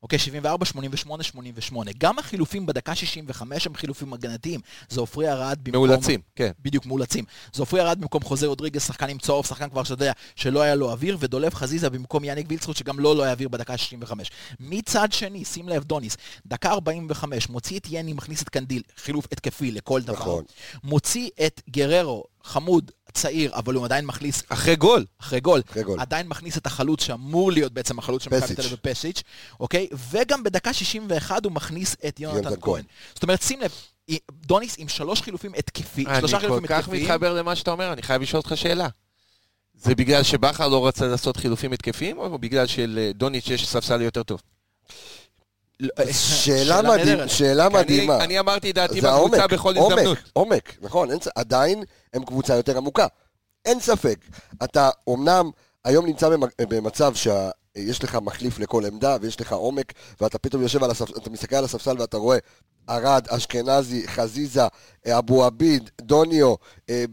אוקיי, 0.03 0.19
74, 0.19 0.65
88, 0.65 1.23
88. 1.23 1.91
גם 1.97 2.19
החילופים 2.19 2.65
בדקה 2.65 2.95
65 2.95 3.67
הם 3.67 3.75
חילופים 3.75 4.13
הגנתיים. 4.13 4.59
זה 4.89 4.99
עופרי 4.99 5.31
ארד 5.31 5.59
במקום... 5.63 5.87
מאולצים, 5.87 6.19
כן. 6.35 6.51
בדיוק, 6.59 6.85
מאולצים. 6.85 7.25
זה 7.53 7.61
עופרי 7.61 7.81
ארד 7.81 8.01
במקום 8.01 8.23
חוזה 8.23 8.47
רודריגז, 8.47 8.83
שחקן 8.83 9.09
עם 9.09 9.17
צהוב, 9.17 9.45
שחקן 9.45 9.69
כבר 9.69 9.83
שאתה 9.83 9.93
יודע 9.93 10.11
שלא 10.35 10.61
היה 10.61 10.75
לו 10.75 10.91
אוויר, 10.91 11.17
ודולב 11.19 11.53
חזיזה 11.53 11.89
במקום 11.89 12.23
יאניק 12.23 12.45
וילדסחוט, 12.49 12.77
שגם 12.77 12.99
לו 12.99 13.13
לא 13.13 13.23
היה 13.23 13.31
אוויר 13.31 13.49
בדקה 13.49 13.77
65. 13.77 14.31
מצד 14.59 15.11
שני, 15.11 15.45
שים 15.45 15.69
לב, 15.69 15.83
דוניס, 15.83 16.17
דקה 16.45 16.69
45, 16.69 17.49
מוציא 17.49 17.79
את 17.79 17.87
יני, 17.89 18.13
מכניס 18.13 18.41
את 18.41 18.49
קנדיל, 18.49 18.81
חילוף 18.97 19.25
התקפי 19.31 19.71
לכל 19.71 20.01
דבר. 20.01 20.13
נכון. 20.13 20.43
מוציא 20.83 21.29
את 21.45 21.61
גררו, 21.69 22.23
חמוד, 22.43 22.91
צעיר, 23.13 23.51
אבל 23.55 23.73
הוא 23.73 23.85
עדיין 23.85 24.05
מכניס 24.05 24.43
אחרי 24.49 24.75
גול. 24.75 25.05
אחרי 25.19 25.39
גול, 25.39 25.61
אחרי 25.69 25.83
גול. 25.83 25.99
עדיין 25.99 26.27
מכניס 26.27 26.57
את 26.57 26.65
החלוץ 26.65 27.03
שאמור 27.03 27.51
להיות 27.51 27.73
בעצם 27.73 27.99
החלוץ 27.99 28.23
של 28.23 28.29
מכבי. 28.37 28.55
תל 28.55 28.61
אביב 28.61 28.77
פסיץ', 28.81 29.23
אוקיי? 29.59 29.87
וגם 30.11 30.43
בדקה 30.43 30.73
61 30.73 31.45
הוא 31.45 31.51
מכניס 31.51 31.95
את 32.07 32.19
יונתן 32.19 32.49
כהן. 32.49 32.59
כהן. 32.61 32.83
זאת 33.13 33.23
אומרת, 33.23 33.41
שים 33.41 33.61
לב, 33.61 33.71
דוניס 34.31 34.75
עם 34.77 34.87
שלוש 34.87 35.21
חילופים 35.21 35.51
התקפי, 35.57 36.05
אני 36.05 36.17
שלושה 36.19 36.37
כל 36.37 36.41
חילופים 36.41 36.67
כך 36.67 36.79
התקפיים. 36.79 37.03
מתחבר 37.03 37.33
למה 37.33 37.55
שאתה 37.55 37.71
אומר, 37.71 37.93
אני 37.93 38.01
חייב 38.01 38.21
לשאול 38.21 38.41
אותך 38.45 38.57
שאלה. 38.57 38.87
זה 39.73 39.95
בגלל 39.95 40.23
שבכר 40.23 40.67
לא 40.67 40.87
רצה 40.87 41.07
לעשות 41.07 41.37
חילופים 41.37 41.73
התקפיים, 41.73 42.17
או 42.17 42.39
בגלל 42.39 42.67
שלדוניץ' 42.67 43.49
יש 43.49 43.67
ספסל 43.67 44.01
יותר 44.01 44.23
טוב? 44.23 44.41
אה, 45.99 46.13
שאלה 46.13 46.81
מדהים-. 46.81 47.27
שאלה 47.27 47.69
מדהימה. 47.69 48.23
אני 48.23 48.39
אמרתי 48.39 48.69
את 48.69 48.75
דעתי 48.75 49.01
זה 49.01 49.07
בקבוצה 49.11 49.47
בכל 49.47 49.77
עומק, 49.77 49.91
הזדמנות. 49.97 50.17
עומק, 50.33 50.77
נכון, 50.81 51.09
עדיין 51.35 51.83
הם 52.13 52.23
קבוצה 52.25 52.55
יותר 52.55 52.77
עמוקה. 52.77 53.07
אין 53.65 53.79
ספק. 53.79 54.17
אתה 54.63 54.89
אומנם 55.07 55.49
היום 55.85 56.05
נמצא 56.05 56.29
במ- 56.29 56.43
במצב 56.69 57.13
שיש 57.15 58.03
לך 58.03 58.17
מחליף 58.21 58.59
לכל 58.59 58.85
עמדה 58.85 59.17
ויש 59.21 59.41
לך 59.41 59.53
עומק, 59.53 59.93
ואתה 60.21 60.37
פתאום 60.37 60.61
יושב 60.61 60.83
על 60.83 60.91
הספסל, 60.91 61.13
אתה 61.17 61.29
מסתכל 61.29 61.55
על 61.55 61.63
הספסל 61.63 61.95
ואתה 62.01 62.17
רואה 62.17 62.37
ארד, 62.89 63.27
אשכנזי, 63.29 64.07
חזיזה, 64.07 64.61
אבו 65.07 65.45
עביד, 65.45 65.89
דוניו, 66.01 66.55
אה. 66.89 67.05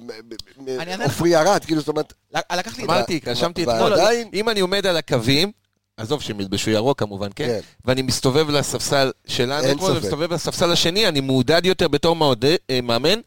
עופרי 1.05 1.37
ארד, 1.37 1.65
כאילו, 1.65 1.81
זאת 1.81 1.89
אומרת, 1.89 2.13
לקח 2.53 2.79
לי 2.79 2.85
את 2.85 2.91
אמרתי, 2.91 3.21
רשמתי 3.27 3.63
את... 3.63 3.69
ועדיין- 3.69 4.31
אם 4.35 4.49
אני 4.49 4.61
עומד 4.61 4.87
על 4.87 4.97
הקווים, 4.97 5.53
עזוב 5.99 6.23
שהם 6.23 6.41
ילבשו 6.41 6.71
ירוק 6.71 6.99
כמובן, 6.99 7.29
כן? 7.37 7.47
כן. 7.47 7.61
ואני 7.85 8.03
מסתובב 8.03 8.51
לספסל 8.51 9.11
שלנו, 9.27 9.67
אין 9.67 9.79
ספק. 9.79 9.89
ומסתובב 9.91 10.33
לספסל 10.33 10.73
השני, 10.73 11.09
אני 11.09 11.21
מעודד 11.21 11.67
יותר 11.67 11.89
בתור 11.89 12.17
מעודד- 12.17 12.57
אה, 12.71 12.81
מאמן 12.81 13.19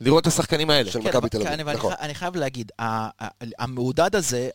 לראות 0.00 0.22
את 0.22 0.26
השחקנים 0.26 0.70
האלה. 0.70 0.90
של 0.90 1.02
כן, 1.02 1.08
מכבי 1.08 1.28
תל 1.28 1.46
אביב, 1.48 1.68
נכון. 1.68 1.92
אני 2.00 2.14
חייב 2.14 2.36
להגיד, 2.36 2.72
המעודד 3.58 4.16
הזה 4.16 4.50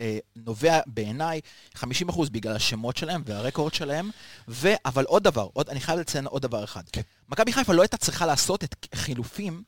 אה, 0.00 0.18
נובע 0.36 0.80
בעיניי 0.86 1.40
50% 1.76 1.82
בגלל 2.30 2.56
השמות 2.56 2.96
שלהם 2.96 3.22
והרקורד 3.26 3.74
שלהם, 3.74 4.10
ו... 4.48 4.68
אבל 4.84 5.04
עוד 5.04 5.22
דבר, 5.24 5.48
עוד, 5.52 5.68
אני 5.70 5.80
חייב 5.80 5.98
לציין 5.98 6.26
עוד 6.26 6.42
דבר 6.42 6.64
אחד. 6.64 6.82
כן. 6.92 7.00
מכבי 7.28 7.52
חיפה 7.52 7.72
לא 7.72 7.82
הייתה 7.82 7.96
צריכה 7.96 8.26
לעשות 8.26 8.64
את 8.64 8.86
חילופים 8.94 9.62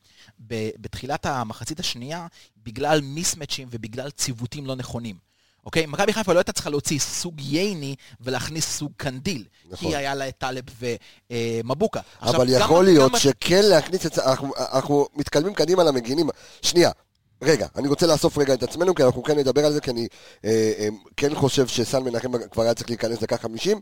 ב- 0.47 0.69
בתחילת 0.77 1.25
המחצית 1.25 1.79
השנייה 1.79 2.27
בגלל 2.63 3.01
מיסמצ'ים 3.01 3.67
ובגלל 3.71 4.09
ציוותים 4.09 4.65
לא 4.65 4.75
נכונים. 4.75 5.30
אוקיי? 5.65 5.85
מכבי 5.85 6.13
חיפה 6.13 6.33
לא 6.33 6.39
הייתה 6.39 6.51
צריכה 6.51 6.69
להוציא 6.69 6.99
סוג 6.99 7.41
ייני 7.41 7.95
ולהכניס 8.21 8.77
סוג 8.77 8.91
קנדיל. 8.97 9.43
נכון. 9.69 9.89
כי 9.89 9.95
היה 9.95 10.15
לה 10.15 10.27
את 10.27 10.37
טלב 10.37 10.63
ומבוקה. 11.31 11.99
אבל 12.21 12.49
יכול 12.49 12.85
להיות 12.85 13.11
שכן 13.17 13.65
להכניס 13.65 14.05
את 14.05 14.13
זה, 14.13 14.25
אנחנו, 14.25 14.53
אנחנו 14.73 15.07
מתקדמים 15.15 15.53
קדימה 15.53 15.83
למגינים. 15.83 16.29
שנייה, 16.61 16.91
רגע, 17.41 17.67
אני 17.75 17.87
רוצה 17.87 18.07
לאסוף 18.07 18.37
רגע 18.37 18.53
את 18.53 18.63
עצמנו, 18.63 18.95
כי 18.95 19.03
אנחנו 19.03 19.23
כן 19.23 19.37
נדבר 19.37 19.65
על 19.65 19.73
זה, 19.73 19.81
כי 19.81 19.91
אני 19.91 20.07
אה, 20.45 20.71
אה, 20.79 20.87
כן 21.17 21.35
חושב 21.35 21.67
שסן 21.67 22.03
מנחם 22.03 22.47
כבר 22.51 22.63
היה 22.63 22.73
צריך 22.73 22.89
להיכנס 22.89 23.19
דקה 23.19 23.37
50, 23.37 23.79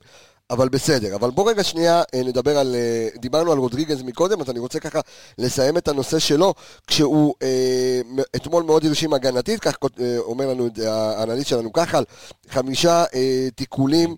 אבל 0.49 0.69
בסדר. 0.69 1.15
אבל 1.15 1.31
בוא 1.31 1.49
רגע 1.49 1.63
שנייה 1.63 2.03
אה, 2.13 2.23
נדבר 2.23 2.57
על, 2.57 2.75
אה, 2.75 3.07
דיברנו 3.19 3.51
על 3.51 3.57
רודריגז 3.57 4.01
מקודם, 4.01 4.41
אז 4.41 4.49
אני 4.49 4.59
רוצה 4.59 4.79
ככה 4.79 4.99
לסיים 5.37 5.77
את 5.77 5.87
הנושא 5.87 6.19
שלו, 6.19 6.53
כשהוא 6.87 7.33
אה, 7.43 8.01
אתמול 8.35 8.63
מאוד 8.63 8.85
הרשים 8.85 9.13
הגנתית, 9.13 9.59
כך 9.59 9.77
אה, 9.99 10.17
אומר 10.17 10.47
לנו 10.47 10.69
האנליסט 10.87 11.49
שלנו 11.49 11.73
ככה, 11.73 11.99
חמישה 12.49 13.03
אה, 13.13 13.47
תיקולים 13.55 14.15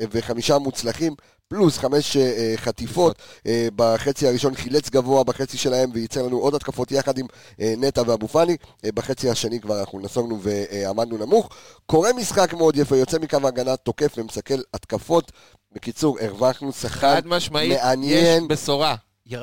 אה, 0.00 0.06
וחמישה 0.10 0.58
מוצלחים. 0.58 1.14
פלוס 1.48 1.78
חמש 1.78 2.16
אה, 2.16 2.54
חטיפות, 2.56 3.16
אה, 3.46 3.68
בחצי 3.76 4.28
הראשון 4.28 4.54
חילץ 4.54 4.90
גבוה 4.90 5.24
בחצי 5.24 5.58
שלהם 5.58 5.90
וייצר 5.94 6.22
לנו 6.22 6.38
עוד 6.38 6.54
התקפות 6.54 6.92
יחד 6.92 7.18
עם 7.18 7.26
אה, 7.60 7.74
נטע 7.78 8.02
ואבו 8.06 8.28
פאני, 8.28 8.56
אה, 8.84 8.90
בחצי 8.94 9.30
השני 9.30 9.60
כבר 9.60 9.80
אנחנו 9.80 10.00
נסוגנו 10.00 10.40
ועמדנו 10.42 11.16
נמוך. 11.18 11.48
קורא 11.86 12.12
משחק 12.12 12.54
מאוד 12.54 12.76
יפה, 12.76 12.96
יוצא 12.96 13.18
מקו 13.18 13.38
ההגנה, 13.44 13.76
תוקף 13.76 14.14
ומסכל 14.18 14.54
התקפות. 14.74 15.32
בקיצור, 15.72 16.18
הרווחנו 16.20 16.72
שחקן 16.72 16.98
חד 17.14 17.26
משמעית, 17.26 17.72
יש 17.72 17.78
מעניין. 17.82 18.48
בשורה. 18.48 18.94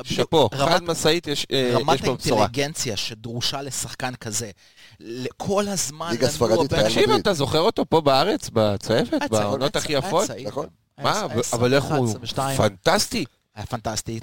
שאפו, 0.04 0.50
רמת- 0.54 0.70
חד 0.70 0.84
משאית 0.84 1.28
יש 1.28 1.48
אה, 1.52 1.70
רמת 1.74 1.96
יש 1.96 2.02
פה 2.06 2.16
בשורה. 2.16 2.42
האינטליגנציה 2.42 2.98
שדרושה 2.98 3.62
לשחקן 3.62 4.16
כזה, 4.16 4.52
כל 5.38 5.68
הזמן 5.68 6.12
ליגה 6.12 6.30
ספרדית, 6.30 6.74
תקשיב. 6.74 7.10
אתה 7.12 7.34
זוכר 7.34 7.60
אותו 7.60 7.86
פה 7.90 8.02
בארץ, 8.02 8.50
צעיר, 8.80 9.04
בעונות 9.30 9.76
הכי 9.76 9.94
יפות? 9.94 10.30
נכון. 10.46 10.66
מה, 11.04 11.26
אבל- 11.26 11.42
אבל 11.54 11.74
איך 11.74 11.84
21, 11.86 11.98
הוא 11.98 12.08
22. 12.10 12.58
פנטסטי. 12.58 13.26
היה 13.56 13.66
פנטסטי, 13.66 14.20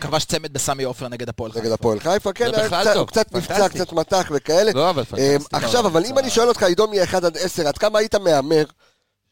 כבש 0.00 0.24
צמד 0.24 0.52
בסמי 0.52 0.82
עופר 0.84 1.08
נגד 1.08 1.28
הפועל 1.28 1.50
נגד 1.50 1.60
חיפה. 1.62 1.74
הפועל 1.74 2.00
חיפה, 2.00 2.32
כן, 2.32 2.44
טוב, 2.84 2.96
הוא 2.96 3.06
קצת 3.06 3.32
נפצע. 3.32 3.68
קצת 3.68 3.92
מתח 3.92 4.30
וכאלה. 4.34 4.72
לא, 4.74 4.90
אבל 4.90 5.04
פנטסטי. 5.04 5.56
עכשיו, 5.56 5.82
לא, 5.82 5.88
אבל 5.88 6.02
זה- 6.02 6.08
אם 6.12 6.18
אני 6.18 6.30
שואל 6.30 6.48
אותך, 6.48 6.62
עידו 6.62 6.86
מ-1 6.88 7.16
עד 7.16 7.36
10, 7.36 7.68
עד 7.68 7.78
כמה 7.78 7.98
היית 7.98 8.14
מהמר 8.14 8.64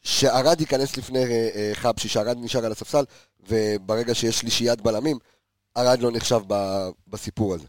שארד 0.01 0.61
ייכנס 0.61 0.97
לפני 0.97 1.23
אה, 1.23 1.29
אה, 1.55 1.71
חבשי, 1.73 2.07
שארד 2.09 2.37
נשאר 2.39 2.65
על 2.65 2.71
הספסל, 2.71 3.03
וברגע 3.49 4.15
שיש 4.15 4.39
שלישיית 4.39 4.81
בלמים, 4.81 5.17
ארד 5.77 5.99
לא 6.01 6.11
נחשב 6.11 6.39
בסיפור 7.07 7.53
הזה. 7.53 7.65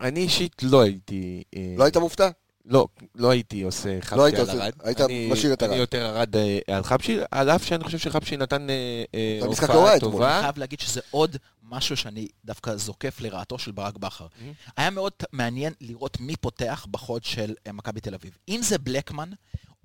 אני 0.00 0.20
אישית 0.20 0.62
לא 0.62 0.80
הייתי... 0.80 1.42
אה, 1.56 1.74
לא 1.76 1.84
היית 1.84 1.96
מופתע? 1.96 2.28
לא, 2.64 2.88
לא 3.14 3.30
הייתי 3.30 3.62
עושה 3.62 3.98
לא 4.16 4.24
היית 4.24 4.34
על 4.38 4.40
עושה- 4.40 4.52
ארד. 4.64 4.72
היית 4.84 5.00
אני- 5.00 5.28
משאיר 5.32 5.52
את 5.52 5.62
אני 5.62 5.72
ארד. 5.72 5.80
יותר 5.80 6.06
ארד 6.16 6.36
אה, 6.36 6.58
על 6.68 6.82
חבשי, 6.84 7.18
על 7.30 7.50
אף 7.50 7.64
שאני 7.64 7.84
חושב 7.84 7.98
שחבשי 7.98 8.36
נתן 8.36 8.70
אה, 8.70 9.04
אה, 9.14 9.38
זה 9.42 9.48
משחק 9.48 9.68
לא 9.68 9.74
רע 9.74 9.80
הופעה 9.80 9.96
אתמול. 9.96 10.10
אני 10.12 10.18
טובה. 10.18 10.40
חייב 10.42 10.58
להגיד 10.58 10.80
שזה 10.80 11.00
עוד 11.10 11.36
משהו 11.62 11.96
שאני 11.96 12.28
דווקא 12.44 12.76
זוקף 12.76 13.20
לרעתו 13.20 13.58
של 13.58 13.72
ברק 13.72 13.96
בכר. 13.96 14.26
היה 14.76 14.90
מאוד 14.90 15.12
מעניין 15.32 15.72
לראות 15.80 16.20
מי 16.20 16.36
פותח 16.36 16.86
בחוד 16.90 17.24
של 17.24 17.54
אה, 17.66 17.72
מכבי 17.72 18.00
תל 18.00 18.14
אביב. 18.14 18.36
אם 18.48 18.60
זה 18.62 18.78
בלקמן 18.78 19.30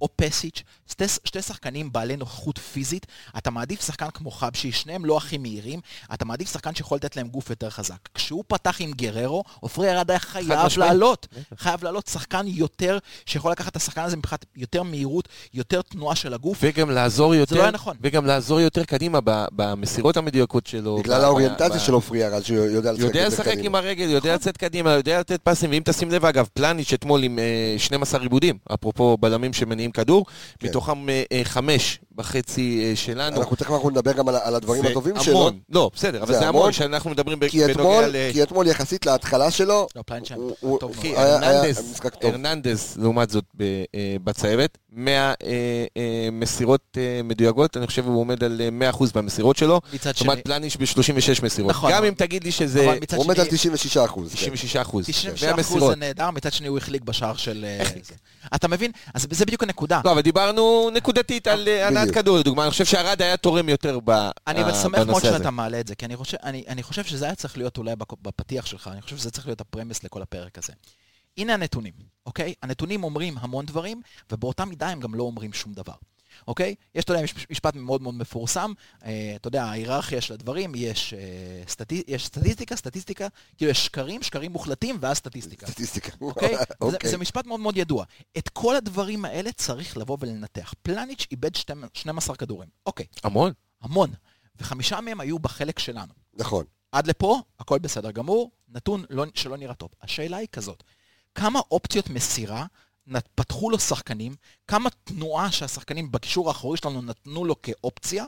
או 0.01 0.07
פסיץ', 0.15 0.63
שתי, 0.91 1.05
שתי 1.07 1.41
שחקנים 1.41 1.91
בעלי 1.91 2.17
נוכחות 2.17 2.57
פיזית, 2.57 3.05
אתה 3.37 3.51
מעדיף 3.51 3.85
שחקן 3.85 4.09
כמו 4.13 4.31
חבשי, 4.31 4.71
שניהם 4.71 5.05
לא 5.05 5.17
הכי 5.17 5.37
מהירים, 5.37 5.79
אתה 6.13 6.25
מעדיף 6.25 6.51
שחקן 6.51 6.75
שיכול 6.75 6.95
לתת 6.95 7.15
להם 7.15 7.27
גוף 7.27 7.49
יותר 7.49 7.69
חזק. 7.69 7.97
כשהוא 8.13 8.43
פתח 8.47 8.75
עם 8.79 8.91
גררו, 8.91 9.43
עופרי 9.59 9.91
ארד 9.91 10.11
היה 10.11 10.19
חייב. 10.19 10.51
לעלות. 10.77 11.27
חייב 11.57 11.83
לעלות 11.83 12.07
שחקן 12.07 12.45
יותר, 12.47 12.97
שיכול 13.25 13.51
לקחת 13.51 13.71
את 13.71 13.75
השחקן 13.75 14.01
הזה 14.01 14.17
מבחינת 14.17 14.45
יותר 14.55 14.83
מהירות, 14.83 15.29
יותר 15.53 15.81
תנועה 15.81 16.15
של 16.15 16.33
הגוף. 16.33 16.57
וגם 16.61 16.89
לעזור 16.89 17.35
יותר, 17.35 17.55
לא 17.55 17.61
היה 17.61 17.71
נכון. 17.71 17.97
וגם 18.01 18.25
לעזור 18.25 18.59
יותר 18.59 18.83
קדימה 18.83 19.19
במסירות 19.51 20.17
המדויקות 20.17 20.67
שלו. 20.67 20.97
בגלל 20.97 21.23
האוריינטציה 21.23 21.79
של 21.79 21.93
עופרי 21.93 22.25
ארד, 22.25 22.41
שהוא 22.41 22.57
יודע 22.57 22.91
לשחק 22.91 23.05
יודע 23.05 23.27
לשחק 23.27 23.47
קדימה. 23.47 23.65
עם 23.65 23.75
הרגל, 23.75 24.09
יודע 24.09 24.35
לצאת 24.35 24.57
קדימה, 24.57 24.91
יודע 24.91 25.19
לתת 25.19 25.41
פסים, 25.43 25.69
ואם 25.71 25.81
תשים 25.85 26.11
לב, 26.11 26.25
אגב, 26.25 26.47
פלניץ' 26.53 26.93
אתמול 26.93 27.23
עם 27.23 27.39
אה, 27.39 27.75
12 27.77 28.21
עיבודים, 28.21 28.57
אפרופו 28.73 29.17
בלמים 29.17 29.53
שמניעים 29.53 29.84
כדור, 29.91 30.25
כן. 30.59 30.67
מתוכם 30.67 31.09
אה, 31.09 31.23
אה, 31.31 31.41
חמש 31.43 31.99
בחצי 32.15 32.81
אה, 32.83 32.95
שלנו. 32.95 33.41
אנחנו 33.41 33.55
תכף 33.55 33.71
אנחנו 33.71 33.89
נדבר 33.89 34.11
גם 34.11 34.29
על, 34.29 34.35
על 34.35 34.55
הדברים 34.55 34.81
זה 34.83 34.89
הטובים 34.89 35.15
שלו. 35.21 35.37
המון, 35.37 35.59
לא, 35.69 35.89
בסדר, 35.95 36.23
אבל 36.23 36.33
זה 36.33 36.39
זה 36.39 36.47
המון, 36.47 36.61
המון 36.61 36.71
שאנחנו 36.73 37.09
מדברים 37.09 37.39
ב- 37.39 37.47
כי 37.47 37.65
אתמול, 37.65 37.85
בנוגע 38.03 38.07
ל... 38.07 38.31
כי 38.33 38.43
אתמול 38.43 38.67
יחסית 38.67 39.05
להתחלה 39.05 39.51
שלו, 39.51 39.87
לא, 39.95 40.01
שם, 40.23 40.35
הוא- 40.35 40.51
הוא- 40.59 40.79
טוב 40.79 40.89
הוא- 40.89 41.05
מאוד. 41.05 41.15
אחי, 41.15 41.21
היה- 41.21 41.39
היה 41.39 41.49
הרננדז, 41.59 41.91
משחק 41.91 42.15
טוב. 42.15 42.31
הרננדז, 42.31 42.97
לעומת 42.97 43.29
זאת, 43.29 43.43
ב- 43.57 43.63
אה, 43.95 44.15
בצוות, 44.23 44.77
100 44.91 45.13
אה, 45.21 45.33
אה, 45.97 46.29
מסירות 46.31 46.81
אה, 46.97 47.21
מדויקות, 47.23 47.77
אני 47.77 47.87
חושב 47.87 48.05
הוא 48.05 48.21
עומד 48.21 48.43
על 48.43 48.61
אה, 48.81 48.91
100% 48.91 49.03
במסירות 49.15 49.57
שלו. 49.57 49.81
מצד 49.93 50.11
זאת 50.11 50.21
אומרת, 50.21 50.35
שני, 50.37 50.43
פלניש 50.43 50.77
ב-36 50.77 51.43
מסירות. 51.43 51.69
נכון, 51.71 51.91
גם 51.91 52.03
אם 52.05 52.13
תגיד 52.17 52.43
לי 52.43 52.51
שזה 52.51 52.97
מצד 53.01 53.17
הוא 53.17 53.23
עומד 53.25 53.39
על 53.39 53.45
96 53.49 53.97
אחוז. 53.97 54.31
96 54.33 54.75
אחוז. 54.75 55.05
96% 55.09 55.79
זה 55.89 55.95
נהדר, 55.97 56.31
מצד 56.31 56.53
שני 56.53 56.67
הוא 56.67 56.77
החליק 56.77 57.01
בשער 57.01 57.35
של... 57.35 57.65
אתה 58.55 58.67
מבין? 58.67 58.91
אז 59.13 59.27
זה 59.31 59.45
בדיוק 59.45 59.63
הנקודה. 59.75 60.01
לא, 60.05 60.11
אבל 60.11 60.21
דיברנו 60.21 60.89
נקודתית 60.93 61.47
על 61.47 61.67
אה, 61.67 61.87
הנעת. 61.87 62.11
כדור, 62.11 62.37
לדוגמה. 62.37 62.63
אני 62.63 62.71
חושב 62.71 62.85
שהרד 62.85 63.21
היה 63.21 63.37
תורם 63.37 63.69
יותר 63.69 63.99
ב- 64.05 64.29
אני 64.47 64.61
אבל 64.61 64.69
אה, 64.69 64.75
שמח 64.75 64.95
מאוד 64.95 65.07
בנושא 65.07 65.27
הזה. 65.27 65.37
שאתה 65.37 65.51
מעלה 65.51 65.79
את 65.79 65.87
זה, 65.87 65.95
כי 65.95 66.05
אני 66.05 66.15
חושב, 66.17 66.37
אני, 66.43 66.63
אני 66.67 66.83
חושב 66.83 67.03
שזה 67.03 67.25
היה 67.25 67.35
צריך 67.35 67.57
להיות 67.57 67.77
אולי 67.77 67.95
בפתיח 68.21 68.65
שלך, 68.65 68.89
אני 68.93 69.01
חושב 69.01 69.17
שזה 69.17 69.31
צריך 69.31 69.47
להיות 69.47 69.61
הפרמס 69.61 70.03
לכל 70.03 70.21
הפרק 70.21 70.57
הזה. 70.57 70.73
הנה 71.37 71.53
הנתונים, 71.53 71.93
אוקיי? 72.25 72.53
הנתונים 72.63 73.03
אומרים 73.03 73.37
המון 73.37 73.65
דברים, 73.65 74.01
ובאותה 74.31 74.65
מידה 74.65 74.89
הם 74.89 74.99
גם 74.99 75.15
לא 75.15 75.23
אומרים 75.23 75.53
שום 75.53 75.73
דבר. 75.73 75.93
אוקיי? 76.47 76.75
יש, 76.95 77.03
אתה 77.03 77.13
יודע, 77.13 77.23
יש 77.23 77.47
משפט 77.49 77.75
מאוד 77.75 78.01
מאוד 78.01 78.15
מפורסם, 78.15 78.73
אה, 79.05 79.33
אתה 79.35 79.47
יודע, 79.47 79.63
ההיררכיה 79.63 80.21
של 80.21 80.33
הדברים, 80.33 80.71
יש, 80.75 81.13
אה, 81.13 81.63
סטטי, 81.67 82.03
יש 82.07 82.25
סטטיסטיקה, 82.25 82.75
סטטיסטיקה, 82.75 83.27
כאילו 83.57 83.71
יש 83.71 83.85
שקרים, 83.85 84.23
שקרים 84.23 84.51
מוחלטים, 84.51 84.97
ואז 85.01 85.17
סטטיסטיקה. 85.17 85.67
סטטיסטיקה. 85.67 86.11
אוקיי? 86.21 86.55
זה, 86.57 86.63
אוקיי. 86.81 87.09
זה 87.09 87.17
משפט 87.17 87.45
מאוד 87.45 87.59
מאוד 87.59 87.77
ידוע. 87.77 88.05
את 88.37 88.49
כל 88.49 88.75
הדברים 88.75 89.25
האלה 89.25 89.51
צריך 89.51 89.97
לבוא 89.97 90.17
ולנתח. 90.19 90.73
פלניץ' 90.81 91.27
איבד 91.31 91.51
12 91.93 92.35
כדורים. 92.35 92.69
אוקיי, 92.85 93.05
המון. 93.23 93.51
המון. 93.81 94.09
וחמישה 94.59 95.01
מהם 95.01 95.19
היו 95.19 95.39
בחלק 95.39 95.79
שלנו. 95.79 96.13
נכון. 96.33 96.65
עד 96.91 97.07
לפה, 97.07 97.41
הכל 97.59 97.79
בסדר 97.79 98.11
גמור, 98.11 98.51
נתון 98.69 99.03
לא, 99.09 99.25
שלא 99.33 99.57
נראה 99.57 99.73
טוב. 99.73 99.89
השאלה 100.01 100.37
היא 100.37 100.47
כזאת, 100.51 100.83
כמה 101.35 101.59
אופציות 101.71 102.09
מסירה 102.09 102.65
פתחו 103.35 103.69
לו 103.69 103.79
שחקנים, 103.79 104.35
כמה 104.67 104.89
תנועה 105.03 105.51
שהשחקנים 105.51 106.11
בקישור 106.11 106.47
האחורי 106.47 106.77
שלנו 106.77 107.01
נתנו 107.01 107.45
לו 107.45 107.61
כאופציה, 107.61 108.25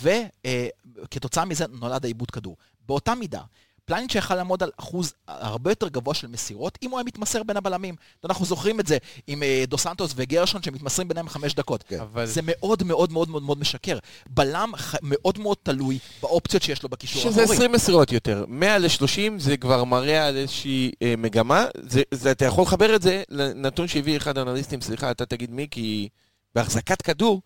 וכתוצאה 0.00 1.44
מזה 1.44 1.66
נולד 1.66 2.04
העיבוד 2.04 2.30
כדור. 2.30 2.56
באותה 2.86 3.14
מידה, 3.14 3.42
פלניץ' 3.84 4.14
יכל 4.14 4.34
לעמוד 4.34 4.62
על 4.62 4.70
אחוז 4.76 5.12
הרבה 5.28 5.70
יותר 5.70 5.88
גבוה 5.88 6.14
של 6.14 6.26
מסירות, 6.26 6.78
אם 6.82 6.90
הוא 6.90 6.98
היה 6.98 7.04
מתמסר 7.04 7.42
בין 7.42 7.56
הבלמים. 7.56 7.94
אנחנו 8.24 8.44
זוכרים 8.44 8.80
את 8.80 8.86
זה 8.86 8.98
עם 9.26 9.42
אה, 9.42 9.64
דו 9.68 9.78
סנטוס 9.78 10.12
וגרשון 10.16 10.62
שמתמסרים 10.62 11.08
ביניהם 11.08 11.28
חמש 11.28 11.54
דקות. 11.54 11.82
כן. 11.88 12.00
אבל- 12.00 12.26
זה 12.26 12.40
מאוד 12.44 12.82
מאוד 12.82 13.12
מאוד 13.12 13.28
מאוד 13.28 13.42
מאוד 13.42 13.58
משקר. 13.58 13.98
בלם 14.30 14.72
ח... 14.76 14.94
מאוד 15.02 15.38
מאוד 15.38 15.56
תלוי 15.62 15.98
באופציות 16.22 16.62
שיש 16.62 16.82
לו 16.82 16.88
בקישור 16.88 17.22
שזה 17.22 17.40
האחורי. 17.40 17.56
20 17.56 17.72
מסירות 17.72 18.12
יותר. 18.12 18.44
100 18.48 18.78
ל-30 18.78 19.08
זה 19.38 19.56
כבר 19.56 19.84
מראה 19.84 20.26
על 20.26 20.36
איזושהי 20.36 20.90
אה, 21.02 21.14
מגמה. 21.18 21.64
זה, 21.88 22.02
זה, 22.10 22.30
אתה 22.30 22.44
יכול 22.44 22.64
לחבר 22.64 22.94
את 22.96 23.02
זה 23.02 23.22
לנתון 23.28 23.88
שהביא 23.88 24.16
אחד 24.16 24.38
האנליסטים, 24.38 24.80
סליחה, 24.80 25.10
אתה 25.10 25.26
תגיד 25.26 25.50
מי, 25.50 25.66
כי 25.70 26.08
בהחזקת 26.54 27.02
כדור, 27.02 27.42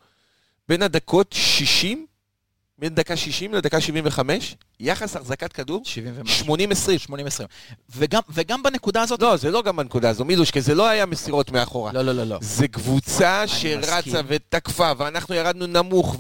בין 0.69 0.83
הדקות 0.83 1.33
60, 1.33 2.07
בין 2.79 2.95
דקה 2.95 3.17
60 3.17 3.55
לדקה 3.55 3.81
75, 3.81 4.57
יחס 4.81 5.17
החזקת 5.17 5.53
כדור, 5.53 5.83
70 5.85 6.15
ומשהו. 6.17 6.57
80-20. 6.57 6.59
80-20. 7.09 7.13
וגם, 7.97 8.21
וגם 8.29 8.63
בנקודה 8.63 9.03
הזאת... 9.03 9.23
לא, 9.23 9.37
זה 9.37 9.51
לא 9.51 9.63
גם 9.63 9.77
בנקודה 9.77 10.09
הזו, 10.11 10.25
מילוש, 10.25 10.51
כי 10.51 10.61
זה 10.61 10.75
לא 10.75 10.89
היה 10.89 11.07
מסירות 11.07 11.51
מאחורה. 11.51 11.93
לא, 11.93 12.03
לא, 12.03 12.13
לא, 12.13 12.25
לא. 12.25 12.39
זה 12.41 12.69
קבוצה 12.69 13.45
מסכים. 13.45 13.83
שרצה 13.83 14.21
ותקפה, 14.27 14.93
ואנחנו 14.99 15.35
ירדנו 15.35 15.67
נמוך 15.67 16.17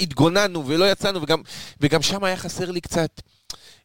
והתגוננו 0.00 0.66
ולא 0.66 0.92
יצאנו, 0.92 1.22
וגם, 1.22 1.42
וגם 1.80 2.02
שם 2.02 2.24
היה 2.24 2.36
חסר 2.36 2.70
לי 2.70 2.80
קצת 2.80 3.20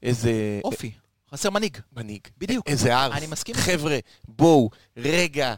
איזה 0.04 0.60
אופי. 0.63 0.91
חסר 1.32 1.50
מנהיג. 1.50 1.78
מנהיג. 1.95 2.21
בדיוק. 2.38 2.67
איזה 2.67 2.97
ארס. 2.97 3.17
אני 3.17 3.28
מסכים. 3.28 3.56
חבר'ה, 3.56 3.97
בואו, 4.28 4.69
רגע, 4.97 5.56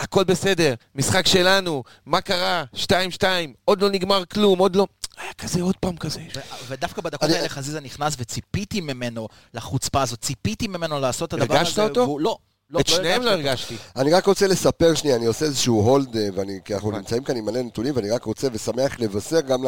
הכל 0.00 0.24
בסדר, 0.24 0.74
משחק 0.94 1.26
שלנו, 1.26 1.82
מה 2.06 2.20
קרה? 2.20 2.64
2-2, 2.74 3.22
עוד 3.64 3.82
לא 3.82 3.90
נגמר 3.90 4.24
כלום, 4.24 4.58
עוד 4.58 4.76
לא... 4.76 4.86
היה 5.16 5.32
כזה 5.32 5.62
עוד 5.62 5.76
פעם 5.76 5.96
כזה. 5.96 6.20
ו- 6.36 6.40
ודווקא 6.68 7.02
בדקות 7.02 7.22
אני- 7.28 7.36
האלה 7.36 7.48
חזיזה 7.48 7.80
נכנס 7.80 8.14
וציפיתי 8.18 8.80
ממנו 8.80 9.28
לחוצפה 9.54 10.02
הזאת, 10.02 10.20
ציפיתי 10.20 10.68
ממנו 10.68 11.00
לעשות 11.00 11.28
את 11.34 11.40
הדבר 11.40 11.54
הזה. 11.54 11.60
הרגשת 11.60 11.78
אותו? 11.78 12.00
והוא 12.00 12.20
לא. 12.20 12.38
לא, 12.70 12.80
את 12.80 12.86
שניהם 12.86 13.22
לא 13.22 13.30
הרגשתי 13.30 13.74
הרגשתי. 13.74 14.00
אני 14.00 14.12
רק 14.12 14.26
רוצה 14.26 14.46
לספר 14.46 14.94
שנייה, 14.94 15.16
אני 15.16 15.26
עושה 15.26 15.44
איזשהו 15.44 15.80
הולד, 15.80 16.16
אה, 16.16 16.28
ואני, 16.34 16.58
כי 16.64 16.74
אנחנו? 16.74 16.90
נמצאים 16.90 17.24
כאן 17.24 17.36
עם 17.36 17.44
מלא 17.44 17.62
נתונים, 17.62 17.96
ואני 17.96 18.10
רק 18.10 18.24
רוצה 18.24 18.48
ושמח 18.52 19.00
לבשר 19.00 19.40
גם 19.40 19.60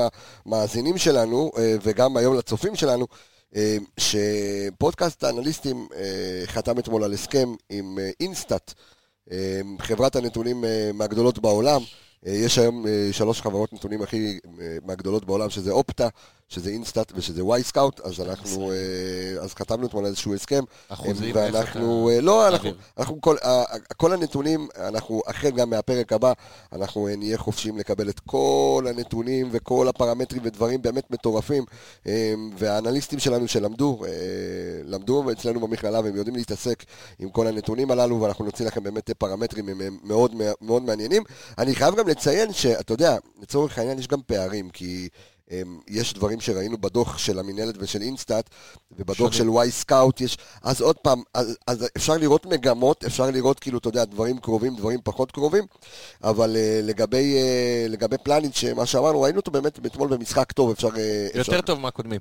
למאזינים 0.47 0.99
שלנו, 0.99 1.51
אה, 1.59 1.77
וגם 1.83 2.17
היום 2.17 2.37
לצופים 2.39 2.77
שלנו, 2.77 3.07
אה, 3.57 3.77
שפודקאסט 3.99 5.25
האנליסטים 5.25 5.89
חתם 6.47 6.79
אתמול 6.79 7.05
על 7.05 7.13
הסכם 7.13 7.55
עם 7.71 7.99
אינסטאט, 8.21 8.75
חברת 9.81 10.17
הנתונים 10.17 10.65
אה, 10.65 10.91
מהגדולות 10.95 11.39
בעולם. 11.39 11.81
אה, 12.27 12.33
יש 12.33 12.59
היום 12.59 12.87
אה, 12.87 13.09
שלוש 13.13 13.41
חברות 13.41 13.73
נתונים 13.73 14.03
הכי 14.03 14.39
מהגדולות 14.87 15.25
בעולם, 15.25 15.51
שזה 15.51 15.71
אופטה, 15.71 16.09
שזה 16.49 16.71
אינסטאט 16.71 17.13
ושזה 17.17 17.45
וואי 17.45 17.63
סקאוט, 17.63 18.01
אז 18.01 18.21
אנחנו, 18.21 18.73
אה, 18.73 19.43
אז 19.43 19.55
חתמנו 19.55 19.87
אתמול 19.87 20.07
איזשהו 20.07 20.35
הסכם. 20.35 20.65
אחוזים, 20.89 21.35
ואנחנו, 21.35 22.11
אה, 22.11 22.21
לא, 22.21 22.49
אנחנו. 22.49 22.71
אנחנו 22.99 23.21
כל, 23.21 23.37
כל 23.97 24.13
הנתונים, 24.13 24.69
אנחנו, 24.77 25.23
החל 25.27 25.51
גם 25.51 25.71
מהפרק 25.71 26.13
הבא, 26.13 26.33
אנחנו 26.73 27.09
אה, 27.09 27.17
נהיה 27.17 27.39
חופשיים 27.39 27.79
לקבל 27.79 28.09
את 28.09 28.21
כל 28.21 28.87
הנתונים 28.89 29.49
וכל 29.53 29.89
הפרמטרים 29.89 30.43
ודברים 30.45 30.83
באמת 30.83 31.11
מטורפים. 31.11 31.65
אה, 32.07 32.35
והאנליסטים 32.59 33.19
שלנו 33.19 33.49
שלמדו, 33.49 34.03
למדו 34.85 35.33
אצלנו 35.33 35.61
במכללה 35.61 36.01
והם 36.01 36.17
יודעים 36.17 36.37
להתעסק 36.37 36.85
עם 37.19 37.31
כל 37.31 37.47
הנתונים 37.47 37.91
הללו, 37.91 38.21
ואנחנו 38.21 38.45
נוציא 38.45 38.67
לכם 38.67 38.83
באמת 38.83 39.11
פרמטרים 39.11 39.67
מאוד, 40.03 40.35
מאוד 40.61 40.83
מעניינים. 40.83 41.23
אני 41.59 41.75
חייב 41.75 41.97
גם 41.97 42.09
לציין 42.09 42.53
שאתה 42.53 42.93
יודע, 42.93 43.17
לצורך 43.43 43.79
העניין 43.79 43.99
יש 43.99 44.09
גם 44.09 44.21
פערים, 44.27 44.71
כי... 44.71 45.09
הם, 45.51 45.81
יש 45.89 46.15
דברים 46.15 46.41
שראינו 46.41 46.79
בדוח 46.79 47.19
של 47.19 47.39
המינהלת 47.39 47.75
ושל 47.79 48.03
אינסטאט, 48.03 48.51
ובדוח. 48.91 49.33
של 49.33 49.51
וואי 49.51 49.71
סקאוט 49.71 50.21
יש, 50.21 50.39
אז 50.63 50.81
עוד 50.81 50.97
פעם, 50.97 51.23
אז, 51.35 51.57
אז 51.67 51.87
אפשר 51.97 52.17
לראות 52.17 52.47
מגמות, 52.47 53.05
אפשר 53.05 53.31
לראות 53.31 53.61
כאילו, 53.61 53.79
אתה 53.79 53.89
יודע, 53.89 54.05
דברים 54.05 54.39
קרובים, 54.39 54.77
דברים 54.77 55.01
פחות 55.05 55.33
קרובים, 55.33 55.65
אבל 56.25 56.57
uh, 56.57 56.87
לגבי, 56.87 57.37
uh, 57.37 57.91
לגבי 57.91 58.17
פלניץ', 58.19 58.57
שמה 58.57 58.87
שאמרנו, 58.87 59.21
ראינו 59.21 59.37
אותו 59.39 59.51
באמת 59.51 59.87
אתמול 59.87 60.09
במשחק 60.09 60.53
טוב, 60.53 60.71
אפשר... 60.71 60.89
Uh, 60.89 61.41
אפשר... 61.41 61.53
יותר 61.53 61.61
טוב 61.67 61.81
מהקודמים. 61.81 62.21